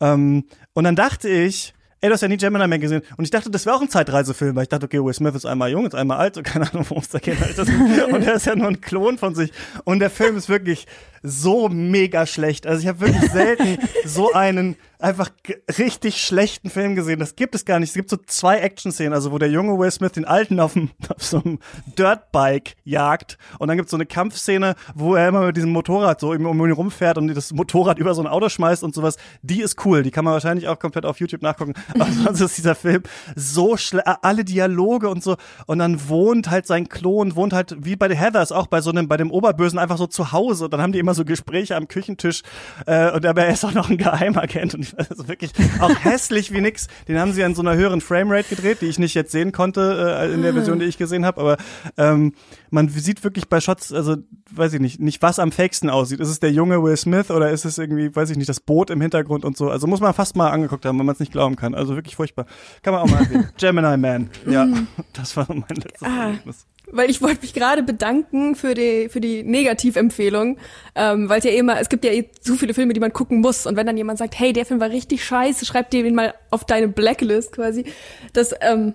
Ähm, 0.00 0.44
und 0.74 0.84
dann 0.84 0.96
dachte 0.96 1.28
ich, 1.28 1.72
ey, 2.00 2.08
du 2.08 2.12
hast 2.12 2.20
ja 2.20 2.28
nie 2.28 2.36
Gemini 2.36 2.66
Man 2.66 2.80
gesehen. 2.80 3.02
Und 3.16 3.24
ich 3.24 3.30
dachte, 3.30 3.50
das 3.50 3.66
wäre 3.66 3.76
auch 3.76 3.80
ein 3.80 3.88
Zeitreisefilm, 3.88 4.54
weil 4.56 4.64
ich 4.64 4.68
dachte, 4.68 4.86
okay, 4.86 5.02
Will 5.02 5.14
Smith 5.14 5.34
ist 5.34 5.46
einmal 5.46 5.70
jung, 5.70 5.86
ist 5.86 5.94
einmal 5.94 6.18
alt, 6.18 6.34
so 6.34 6.42
keine 6.42 6.70
Ahnung, 6.70 6.86
worum 6.88 7.02
es 7.02 7.08
da 7.08 7.18
geht. 7.18 7.38
Und 7.58 8.22
er 8.22 8.34
ist 8.34 8.46
ja 8.46 8.54
nur 8.54 8.68
ein 8.68 8.80
Klon 8.80 9.18
von 9.18 9.34
sich. 9.34 9.52
Und 9.84 10.00
der 10.00 10.10
Film 10.10 10.36
ist 10.36 10.48
wirklich 10.48 10.86
so 11.26 11.68
mega 11.68 12.26
schlecht. 12.26 12.66
Also 12.66 12.82
ich 12.82 12.88
habe 12.88 13.00
wirklich 13.00 13.30
selten 13.30 13.78
so 14.04 14.32
einen 14.32 14.76
einfach 14.98 15.30
richtig 15.78 16.22
schlechten 16.22 16.70
Film 16.70 16.94
gesehen. 16.94 17.18
Das 17.18 17.36
gibt 17.36 17.54
es 17.54 17.64
gar 17.64 17.78
nicht. 17.78 17.90
Es 17.90 17.94
gibt 17.94 18.10
so 18.10 18.16
zwei 18.26 18.58
Action-Szenen, 18.58 19.12
also 19.12 19.32
wo 19.32 19.38
der 19.38 19.50
junge 19.50 19.78
Will 19.78 19.90
Smith 19.90 20.12
den 20.12 20.24
alten 20.24 20.58
auf, 20.60 20.72
dem, 20.72 20.90
auf 21.08 21.22
so 21.22 21.42
einem 21.42 21.58
Dirtbike 21.98 22.76
jagt. 22.84 23.38
Und 23.58 23.68
dann 23.68 23.76
gibt 23.76 23.86
es 23.86 23.90
so 23.90 23.96
eine 23.96 24.06
Kampfszene, 24.06 24.74
wo 24.94 25.14
er 25.14 25.28
immer 25.28 25.46
mit 25.46 25.56
diesem 25.56 25.70
Motorrad 25.70 26.20
so 26.20 26.30
um 26.30 26.64
ihn 26.64 26.72
rumfährt 26.72 27.18
und 27.18 27.28
das 27.28 27.52
Motorrad 27.52 27.98
über 27.98 28.14
so 28.14 28.22
ein 28.22 28.26
Auto 28.26 28.48
schmeißt 28.48 28.82
und 28.82 28.94
sowas. 28.94 29.16
Die 29.42 29.60
ist 29.60 29.84
cool. 29.84 30.02
Die 30.02 30.10
kann 30.10 30.24
man 30.24 30.32
wahrscheinlich 30.32 30.68
auch 30.68 30.78
komplett 30.78 31.04
auf 31.04 31.20
YouTube 31.20 31.42
nachgucken. 31.42 31.74
Aber 31.94 32.06
sonst 32.22 32.40
ist 32.40 32.58
dieser 32.58 32.74
Film 32.74 33.02
so 33.34 33.76
schlecht. 33.76 34.06
Alle 34.22 34.44
Dialoge 34.44 35.08
und 35.08 35.22
so. 35.22 35.36
Und 35.66 35.78
dann 35.78 36.08
wohnt 36.08 36.50
halt 36.50 36.66
sein 36.66 36.88
Klon, 36.88 37.36
wohnt 37.36 37.52
halt 37.52 37.76
wie 37.78 37.96
bei 37.96 38.08
den 38.08 38.16
Heathers 38.16 38.52
auch 38.52 38.66
bei 38.66 38.80
so 38.80 38.90
einem, 38.90 39.08
bei 39.08 39.16
dem 39.16 39.30
Oberbösen 39.30 39.78
einfach 39.78 39.98
so 39.98 40.06
zu 40.06 40.32
Hause. 40.32 40.64
Und 40.64 40.72
dann 40.72 40.80
haben 40.80 40.92
die 40.92 40.98
immer 40.98 41.14
so 41.16 41.24
Gespräche 41.24 41.76
am 41.76 41.88
Küchentisch. 41.88 42.42
Äh, 42.86 43.10
und 43.12 43.24
dabei 43.24 43.48
ist 43.48 43.64
auch 43.64 43.72
noch 43.72 43.90
ein 43.90 43.98
Geheimagent. 43.98 44.74
Und 44.74 44.94
also 44.96 45.28
wirklich 45.28 45.52
auch 45.80 45.94
hässlich 46.04 46.52
wie 46.52 46.60
nix. 46.60 46.86
Den 47.08 47.18
haben 47.18 47.32
sie 47.32 47.42
an 47.42 47.54
so 47.54 47.62
einer 47.62 47.74
höheren 47.74 48.00
Framerate 48.00 48.54
gedreht, 48.54 48.78
die 48.80 48.86
ich 48.86 48.98
nicht 48.98 49.14
jetzt 49.14 49.32
sehen 49.32 49.52
konnte 49.52 50.16
äh, 50.20 50.32
in 50.32 50.42
der 50.42 50.52
Version, 50.52 50.78
die 50.78 50.86
ich 50.86 50.98
gesehen 50.98 51.26
habe. 51.26 51.40
Aber 51.40 51.56
ähm, 51.96 52.34
man 52.70 52.88
sieht 52.88 53.24
wirklich 53.24 53.48
bei 53.48 53.60
Shots, 53.60 53.92
also 53.92 54.16
weiß 54.50 54.74
ich 54.74 54.80
nicht, 54.80 55.00
nicht 55.00 55.22
was 55.22 55.38
am 55.38 55.52
faksten 55.52 55.90
aussieht. 55.90 56.20
Ist 56.20 56.28
es 56.28 56.40
der 56.40 56.52
junge 56.52 56.82
Will 56.82 56.96
Smith 56.96 57.30
oder 57.30 57.50
ist 57.50 57.64
es 57.64 57.78
irgendwie, 57.78 58.14
weiß 58.14 58.30
ich 58.30 58.36
nicht, 58.36 58.48
das 58.48 58.60
Boot 58.60 58.90
im 58.90 59.00
Hintergrund 59.00 59.44
und 59.44 59.56
so. 59.56 59.70
Also 59.70 59.86
muss 59.86 60.00
man 60.00 60.14
fast 60.14 60.36
mal 60.36 60.50
angeguckt 60.50 60.84
haben, 60.84 60.98
wenn 60.98 61.06
man 61.06 61.14
es 61.14 61.20
nicht 61.20 61.32
glauben 61.32 61.56
kann. 61.56 61.74
Also 61.74 61.96
wirklich 61.96 62.16
furchtbar. 62.16 62.46
Kann 62.82 62.94
man 62.94 63.02
auch 63.02 63.10
mal 63.10 63.22
erwähnen. 63.22 63.48
Gemini 63.58 63.96
Man. 63.96 64.30
Ja, 64.46 64.66
das 65.12 65.36
war 65.36 65.46
mein 65.48 65.76
letztes 65.76 66.02
Erlebnis. 66.02 66.66
Weil 66.90 67.10
ich 67.10 67.20
wollte 67.20 67.42
mich 67.42 67.52
gerade 67.52 67.82
bedanken 67.82 68.54
für 68.54 68.74
die, 68.74 69.08
für 69.08 69.20
die 69.20 69.42
Negativempfehlung, 69.42 70.58
ähm, 70.94 71.28
weil 71.28 71.40
es 71.40 71.44
ja 71.44 71.50
immer, 71.50 71.80
es 71.80 71.88
gibt 71.88 72.04
ja 72.04 72.12
eh 72.12 72.30
so 72.40 72.54
viele 72.54 72.74
Filme, 72.74 72.92
die 72.92 73.00
man 73.00 73.12
gucken 73.12 73.40
muss. 73.40 73.66
Und 73.66 73.76
wenn 73.76 73.86
dann 73.86 73.96
jemand 73.96 74.18
sagt, 74.18 74.38
hey, 74.38 74.52
der 74.52 74.66
Film 74.66 74.78
war 74.80 74.90
richtig 74.90 75.24
scheiße, 75.24 75.66
schreib 75.66 75.90
dir 75.90 76.04
den 76.04 76.14
mal 76.14 76.34
auf 76.50 76.64
deine 76.64 76.88
Blacklist 76.88 77.52
quasi. 77.52 77.84
Das, 78.32 78.54
ähm, 78.60 78.94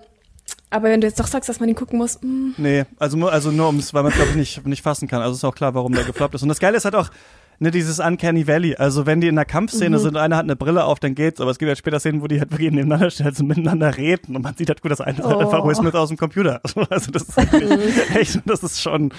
aber 0.70 0.88
wenn 0.88 1.02
du 1.02 1.06
jetzt 1.06 1.20
doch 1.20 1.26
sagst, 1.26 1.50
dass 1.50 1.60
man 1.60 1.66
den 1.66 1.76
gucken 1.76 1.98
muss, 1.98 2.18
mm, 2.22 2.54
Nee, 2.56 2.84
also 2.98 3.28
also 3.28 3.50
nur 3.50 3.66
ums, 3.66 3.92
weil 3.92 4.02
man 4.02 4.10
es 4.10 4.16
glaube 4.16 4.30
ich 4.30 4.36
nicht, 4.36 4.66
nicht 4.66 4.82
fassen 4.82 5.06
kann. 5.06 5.20
Also 5.20 5.34
ist 5.34 5.44
auch 5.44 5.54
klar, 5.54 5.74
warum 5.74 5.92
der 5.92 6.04
gefloppt 6.04 6.34
ist. 6.34 6.42
Und 6.42 6.48
das 6.48 6.60
Geile 6.60 6.78
ist 6.78 6.86
halt 6.86 6.94
auch, 6.94 7.10
ne, 7.58 7.70
dieses 7.70 7.98
Uncanny 8.00 8.46
Valley. 8.46 8.76
Also 8.76 9.06
wenn 9.06 9.20
die 9.20 9.28
in 9.28 9.36
der 9.36 9.44
Kampfszene 9.44 9.98
sind, 9.98 10.16
einer 10.16 10.36
hat 10.36 10.44
eine 10.44 10.56
Brille 10.56 10.84
auf, 10.84 10.98
dann 11.00 11.14
geht's. 11.14 11.40
Aber 11.40 11.50
es 11.50 11.58
gibt 11.58 11.68
halt 11.68 11.78
später 11.78 12.00
Szenen, 12.00 12.22
wo 12.22 12.26
die 12.26 12.38
halt 12.40 12.50
wirklich 12.50 12.70
nebeneinander 12.70 13.10
stehen 13.10 13.28
und 13.28 13.46
miteinander 13.46 13.96
reden. 13.96 14.36
Und 14.36 14.42
man 14.42 14.54
sieht 14.56 14.68
halt 14.68 14.82
gut, 14.82 14.90
das 14.90 15.00
eine 15.00 15.18
ist 15.18 15.24
halt 15.24 15.36
Oh. 15.36 15.40
einfach 15.40 15.64
Will 15.64 15.74
Smith 15.74 15.94
aus 15.94 16.08
dem 16.08 16.16
Computer. 16.18 16.60
Also 16.90 17.10
das 17.10 17.22
ist 17.24 17.36
wirklich, 17.36 18.10
echt, 18.16 18.40
das 18.46 18.62
ist 18.62 18.80
schon, 18.80 19.12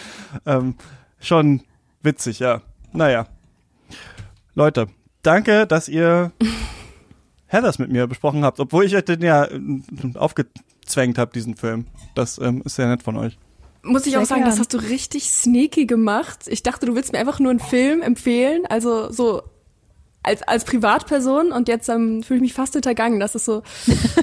ähm, 0.46 0.76
schon 1.20 1.62
witzig, 2.02 2.40
ja. 2.40 2.62
Naja. 2.92 3.28
Leute, 4.56 4.88
danke, 5.24 5.66
dass 5.66 5.88
ihr 5.88 6.32
Heathers 7.48 7.80
mit 7.80 7.92
mir 7.92 8.08
besprochen 8.08 8.44
habt, 8.44 8.60
obwohl 8.60 8.86
ich 8.86 8.96
euch 8.96 9.06
den 9.06 9.22
ja 9.22 9.46
äh, 9.46 9.60
aufgezwängt 10.16 11.18
habe, 11.18 11.32
diesen 11.34 11.56
Film. 11.56 11.86
Das 12.16 12.38
ähm, 12.40 12.62
ist 12.66 12.76
sehr 12.76 12.88
nett 12.88 13.04
von 13.04 13.16
euch. 13.18 13.38
Muss 13.84 14.06
ich 14.06 14.14
Sehr 14.14 14.22
auch 14.22 14.26
sagen, 14.26 14.42
gern. 14.42 14.50
das 14.50 14.60
hast 14.60 14.74
du 14.74 14.78
richtig 14.78 15.30
sneaky 15.30 15.86
gemacht. 15.86 16.40
Ich 16.48 16.64
dachte, 16.64 16.86
du 16.86 16.96
willst 16.96 17.12
mir 17.12 17.20
einfach 17.20 17.40
nur 17.40 17.52
einen 17.52 17.60
Film 17.60 18.02
empfehlen, 18.02 18.66
also 18.68 19.12
so 19.12 19.44
als, 20.24 20.42
als 20.44 20.64
Privatperson 20.64 21.52
und 21.52 21.68
jetzt 21.68 21.90
ähm, 21.90 22.24
fühle 22.24 22.38
ich 22.38 22.42
mich 22.42 22.54
fast 22.54 22.74
hintergangen. 22.74 23.20
Das 23.20 23.36
ist 23.36 23.46
so, 23.46 23.62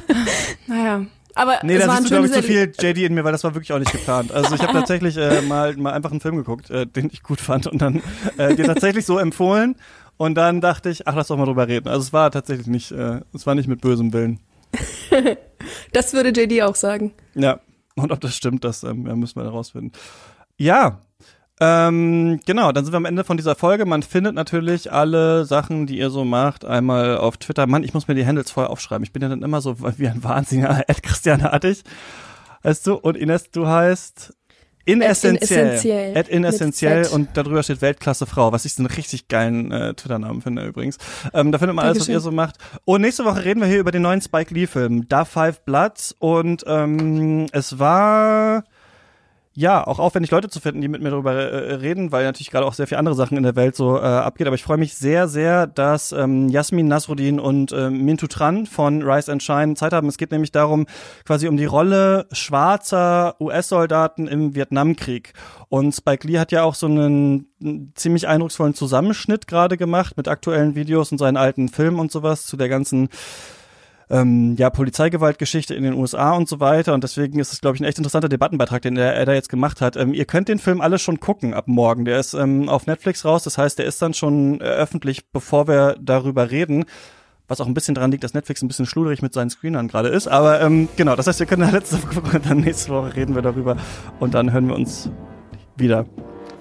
naja. 0.67 1.07
Aber 1.35 1.61
Nee, 1.63 1.79
da 1.79 1.89
siehst 1.91 2.07
du, 2.07 2.09
glaube 2.09 2.27
ich, 2.27 2.33
zu 2.33 2.43
viel 2.43 2.73
JD 2.77 2.99
in 2.99 3.15
mir, 3.15 3.23
weil 3.23 3.33
das 3.33 3.45
war 3.45 3.55
wirklich 3.55 3.73
auch 3.73 3.79
nicht 3.79 3.93
geplant. 3.93 4.33
Also 4.33 4.55
ich 4.55 4.63
habe 4.63 4.73
tatsächlich 4.79 5.17
äh, 5.17 5.43
mal, 5.43 5.77
mal 5.77 5.93
einfach 5.93 6.11
einen 6.11 6.21
Film 6.21 6.37
geguckt, 6.37 6.71
äh, 6.71 6.87
den 6.87 7.09
ich 7.13 7.23
gut 7.23 7.41
fand 7.41 7.67
und 7.67 7.81
dann 7.81 8.03
äh, 8.37 8.57
dir 8.57 8.65
tatsächlich 8.65 9.07
so 9.07 9.19
empfohlen 9.19 9.77
und 10.17 10.35
dann 10.35 10.61
dachte 10.61 10.91
ich, 10.91 11.07
ach, 11.07 11.15
lass 11.15 11.29
doch 11.29 11.37
mal 11.37 11.45
drüber 11.47 11.69
reden. 11.69 11.89
Also 11.89 12.01
es 12.01 12.13
war 12.13 12.31
tatsächlich 12.31 12.67
nicht, 12.67 12.91
äh, 12.91 13.21
es 13.33 13.47
war 13.47 13.55
nicht 13.55 13.69
mit 13.69 13.81
bösem 13.81 14.13
Willen. 14.13 14.41
Das 15.93 16.15
würde 16.15 16.31
JD 16.31 16.63
auch 16.63 16.75
sagen. 16.75 17.13
Ja, 17.35 17.61
und 17.97 18.13
ob 18.13 18.21
das 18.21 18.37
stimmt, 18.37 18.65
das 18.65 18.83
ähm, 18.83 19.03
müssen 19.03 19.37
wir 19.37 19.45
herausfinden. 19.45 19.93
Ja, 20.57 21.01
ähm, 21.63 22.41
genau, 22.47 22.73
dann 22.73 22.85
sind 22.85 22.95
wir 22.95 22.97
am 22.97 23.05
Ende 23.05 23.23
von 23.23 23.37
dieser 23.37 23.55
Folge. 23.55 23.85
Man 23.85 24.03
findet 24.03 24.35
natürlich 24.35 24.91
alle 24.91 25.45
Sachen, 25.45 25.87
die 25.87 25.99
ihr 25.99 26.09
so 26.09 26.25
macht, 26.25 26.65
einmal 26.65 27.19
auf 27.19 27.37
Twitter. 27.37 27.67
Mann, 27.67 27.85
ich 27.85 27.93
muss 27.93 28.09
mir 28.09 28.15
die 28.15 28.27
Handles 28.27 28.51
vorher 28.51 28.71
aufschreiben. 28.71 29.05
Ich 29.05 29.13
bin 29.13 29.23
ja 29.23 29.29
dann 29.29 29.43
immer 29.43 29.61
so 29.61 29.77
wie 29.99 30.09
ein 30.09 30.25
Wahnsinniger, 30.25 30.85
Ed 30.89 31.03
Christiane 31.03 31.53
Attig. 31.53 31.85
Weißt 32.63 32.87
du, 32.87 32.95
und 32.95 33.17
Ines, 33.17 33.51
du 33.51 33.67
heißt 33.67 34.35
Inessentiell. 34.85 35.67
Inessentiell. 35.67 36.17
At 36.17 36.29
Inessentiell 36.29 37.07
und 37.09 37.29
darüber 37.35 37.63
steht 37.63 37.83
Weltklasse 37.83 38.27
Frau, 38.27 38.53
was 38.53 38.65
ich 38.65 38.75
so 38.75 38.83
einen 38.83 38.91
richtig 38.91 39.29
geilen 39.29 39.71
äh, 39.73 39.95
Twitter-Namen 39.95 40.43
finde 40.43 40.67
übrigens. 40.67 40.99
Ähm, 41.35 41.53
da 41.53 41.59
findet 41.59 41.77
man 41.77 41.85
alles, 41.85 42.01
was 42.01 42.07
Dankeschön. 42.07 42.15
ihr 42.15 42.21
so 42.21 42.31
macht. 42.33 42.57
Und 42.85 43.03
nächste 43.03 43.25
Woche 43.25 43.45
reden 43.45 43.61
wir 43.61 43.69
hier 43.69 43.81
über 43.81 43.93
den 43.93 44.03
neuen 44.03 44.21
Spike 44.21 44.53
Lee-Film, 44.55 45.09
Da 45.09 45.25
Five 45.25 45.61
Bloods. 45.65 46.15
Und 46.19 46.65
ähm, 46.67 47.47
es 47.53 47.79
war 47.79 48.65
ja, 49.61 49.87
auch 49.87 49.99
aufwendig 49.99 50.31
Leute 50.31 50.49
zu 50.49 50.59
finden, 50.59 50.81
die 50.81 50.89
mit 50.89 51.03
mir 51.03 51.11
darüber 51.11 51.35
äh, 51.35 51.75
reden, 51.75 52.13
weil 52.13 52.25
natürlich 52.25 52.51
gerade 52.51 52.65
auch 52.65 52.73
sehr 52.73 52.87
viele 52.87 52.99
andere 52.99 53.15
Sachen 53.15 53.37
in 53.37 53.43
der 53.43 53.57
Welt 53.57 53.77
so 53.77 53.99
äh, 53.99 54.01
abgeht. 54.01 54.47
Aber 54.47 54.57
ich 54.57 54.63
freue 54.63 54.79
mich 54.79 54.95
sehr, 54.95 55.29
sehr, 55.29 55.67
dass 55.67 56.13
ähm, 56.13 56.49
Jasmin 56.49 56.89
Nasruddin 56.89 57.39
und 57.39 57.71
ähm, 57.73 58.07
Mintu 58.07 58.27
Tran 58.27 58.65
von 58.65 59.03
Rise 59.03 59.31
and 59.31 59.43
Shine 59.43 59.75
Zeit 59.75 59.93
haben. 59.93 60.09
Es 60.09 60.17
geht 60.17 60.31
nämlich 60.33 60.51
darum, 60.51 60.87
quasi 61.27 61.47
um 61.47 61.59
die 61.59 61.67
Rolle 61.67 62.27
schwarzer 62.33 63.37
US-Soldaten 63.39 64.29
im 64.29 64.55
Vietnamkrieg. 64.55 65.35
Und 65.69 65.95
Spike 65.95 66.27
Lee 66.27 66.39
hat 66.39 66.53
ja 66.53 66.63
auch 66.63 66.75
so 66.75 66.87
einen 66.87 67.93
ziemlich 67.95 68.29
eindrucksvollen 68.29 68.75
Zusammenschnitt 68.75 69.47
gerade 69.47 69.77
gemacht 69.77 70.17
mit 70.17 70.27
aktuellen 70.27 70.75
Videos 70.75 71.13
und 71.13 71.19
seinen 71.19 71.37
alten 71.37 71.69
Filmen 71.69 72.01
und 72.01 72.11
sowas 72.11 72.47
zu 72.47 72.57
der 72.57 72.71
ganzen 72.71 73.11
ähm, 74.11 74.57
ja, 74.57 74.71
Polizeigewaltgeschichte 74.71 75.75
in 75.75 75.85
den 75.85 75.95
USA 75.95 76.33
und 76.33 76.49
so 76.49 76.61
weiter. 76.61 76.95
Und 76.95 77.05
deswegen 77.05 77.39
ist 77.39 77.53
es, 77.53 77.61
glaube 77.61 77.77
ich, 77.77 77.81
ein 77.81 77.85
echt 77.85 77.99
interessanter 77.99 78.29
Debattenbeitrag, 78.29 78.83
den 78.83 78.97
er, 78.97 79.15
er 79.15 79.25
da 79.25 79.33
jetzt 79.33 79.49
gemacht 79.49 79.81
hat. 79.81 79.97
Ähm, 79.97 80.13
ihr 80.13 80.25
könnt 80.25 80.49
den 80.49 80.59
Film 80.59 80.81
alle 80.81 80.99
schon 80.99 81.21
gucken 81.21 81.55
ab 81.55 81.69
morgen. 81.69 82.05
Der 82.05 82.19
ist 82.19 82.35
ähm, 82.35 82.69
auf 82.69 82.87
Netflix 82.87 83.25
raus. 83.25 83.45
Das 83.45 83.57
heißt, 83.57 83.79
der 83.79 83.87
ist 83.87 84.03
dann 84.03 84.15
schon 84.15 84.61
äh, 84.61 84.65
öffentlich, 84.65 85.31
bevor 85.31 85.69
wir 85.69 85.97
darüber 86.01 86.51
reden. 86.51 86.85
Was 87.47 87.61
auch 87.61 87.67
ein 87.67 87.75
bisschen 87.75 87.95
daran 87.95 88.11
liegt, 88.11 88.23
dass 88.23 88.35
Netflix 88.35 88.63
ein 88.63 88.69
bisschen 88.69 88.87
schludrig 88.87 89.23
mit 89.23 89.33
seinen 89.33 89.51
Screenern 89.51 89.89
gerade 89.89 90.09
ist. 90.09 90.29
Aber 90.29 90.61
ähm, 90.61 90.89
genau, 90.97 91.17
das 91.17 91.27
heißt, 91.27 91.41
wir 91.41 91.47
können 91.47 91.63
da 91.63 91.71
letzte 91.71 92.03
Woche 92.03 92.15
gucken 92.15 92.33
und 92.37 92.47
dann 92.47 92.61
nächste 92.61 92.93
Woche 92.93 93.15
reden 93.15 93.35
wir 93.35 93.43
darüber. 93.43 93.77
Und 94.19 94.35
dann 94.35 94.53
hören 94.53 94.69
wir 94.69 94.75
uns 94.75 95.11
wieder. 95.77 96.07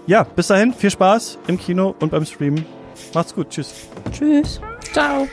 Ja, 0.08 0.24
bis 0.24 0.48
dahin, 0.48 0.74
viel 0.74 0.90
Spaß 0.90 1.38
im 1.48 1.60
Kino 1.60 1.96
und 2.00 2.12
beim 2.12 2.26
Streamen. 2.26 2.66
Macht's 3.14 3.34
gut, 3.34 3.50
tschüss. 3.50 3.88
Tschüss. 4.12 4.60
Ciao. 4.92 5.28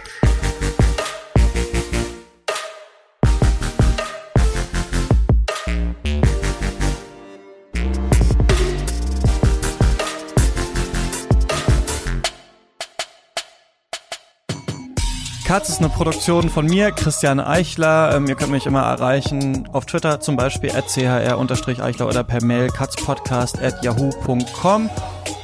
Katz 15.47 15.69
ist 15.69 15.79
eine 15.79 15.91
Produktion 15.91 16.51
von 16.51 16.67
mir, 16.67 16.91
Christian 16.91 17.39
Eichler. 17.39 18.13
Ähm, 18.17 18.27
ihr 18.27 18.35
könnt 18.35 18.51
mich 18.51 18.67
immer 18.67 18.83
erreichen 18.83 19.69
auf 19.73 19.87
Twitter 19.87 20.19
zum 20.19 20.37
Beispiel 20.37 20.73
at 20.73 20.89
chr-eichler 20.89 22.09
oder 22.09 22.25
per 22.25 22.43
Mail 22.43 22.67
katzpodcast 22.67 23.63
at 23.63 23.85
yahoo.com. 23.85 24.91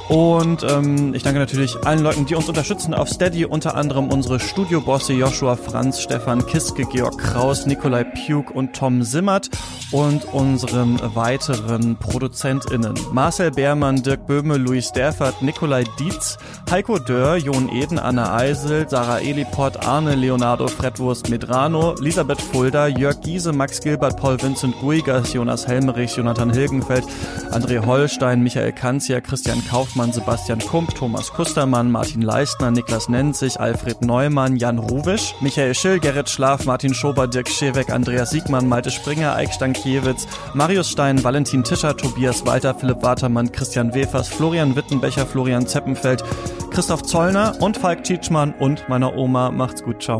Und 0.09 0.63
ähm, 0.69 1.13
ich 1.13 1.23
danke 1.23 1.39
natürlich 1.39 1.77
allen 1.85 1.99
Leuten, 1.99 2.25
die 2.25 2.35
uns 2.35 2.49
unterstützen. 2.49 2.93
Auf 2.93 3.09
Steady, 3.09 3.45
unter 3.45 3.75
anderem 3.75 4.09
unsere 4.09 4.39
Studiobosse 4.39 5.13
Joshua 5.13 5.55
Franz, 5.55 6.01
Stefan 6.01 6.45
Kiske, 6.45 6.85
Georg 6.85 7.17
Kraus, 7.17 7.65
Nikolai 7.65 8.03
Puk 8.03 8.51
und 8.51 8.73
Tom 8.73 9.03
Simmert 9.03 9.49
und 9.91 10.25
unseren 10.33 10.99
weiteren 11.15 11.97
ProduzentInnen. 11.97 12.95
Marcel 13.11 13.51
Beermann, 13.51 14.03
Dirk 14.03 14.27
Böhme, 14.27 14.57
Luis 14.57 14.91
Derfert, 14.91 15.41
Nikolai 15.41 15.85
Dietz, 15.99 16.37
Heiko 16.69 16.99
Dörr, 16.99 17.37
Jon 17.37 17.69
Eden, 17.69 17.97
Anna 17.97 18.35
Eisel, 18.35 18.89
Sarah 18.89 19.19
Eliport, 19.19 19.85
Arne 19.87 20.15
Leonardo 20.15 20.67
Fredwurst 20.67 21.29
Medrano, 21.29 21.95
Elisabeth 21.99 22.41
Fulda, 22.41 22.87
Jörg 22.87 23.21
Giese, 23.21 23.53
Max 23.53 23.79
Gilbert, 23.79 24.17
Paul 24.17 24.41
Vincent 24.41 24.75
Guigas, 24.81 25.33
Jonas 25.33 25.67
Helmerich, 25.67 26.17
Jonathan 26.17 26.51
Hilgenfeld, 26.51 27.05
André 27.51 27.85
Holstein, 27.85 28.43
Michael 28.43 28.73
Kanzia, 28.73 29.21
Christian 29.21 29.63
Kaufmann, 29.93 30.11
Sebastian 30.11 30.59
Kump, 30.59 30.95
Thomas 30.95 31.31
Kustermann, 31.31 31.91
Martin 31.91 32.23
Leistner, 32.23 32.71
Niklas 32.71 33.09
Nenzig, 33.09 33.59
Alfred 33.59 34.01
Neumann, 34.01 34.55
Jan 34.55 34.79
Ruwisch, 34.79 35.35
Michael 35.39 35.75
Schill, 35.75 35.99
Gerrit 35.99 36.29
Schlaf, 36.29 36.65
Martin 36.65 36.95
Schober, 36.95 37.27
Dirk 37.27 37.47
Scheweck, 37.47 37.91
Andreas 37.91 38.31
Siegmann, 38.31 38.67
Malte 38.67 38.89
Springer, 38.89 39.35
Eik 39.35 39.53
Stankiewicz, 39.53 40.27
Marius 40.55 40.89
Stein, 40.89 41.23
Valentin 41.23 41.63
Tischer, 41.63 41.95
Tobias 41.95 42.43
Walter, 42.43 42.73
Philipp 42.73 43.03
Watermann, 43.03 43.51
Christian 43.51 43.93
Wefers, 43.93 44.29
Florian 44.29 44.75
Wittenbecher, 44.75 45.27
Florian 45.27 45.67
Zeppenfeld, 45.67 46.23
Christoph 46.71 47.03
Zollner 47.03 47.55
und 47.59 47.77
Falk 47.77 48.03
Tietschmann 48.03 48.55
und 48.55 48.89
meiner 48.89 49.15
Oma. 49.15 49.51
Macht's 49.51 49.83
gut, 49.83 50.01
ciao. 50.01 50.17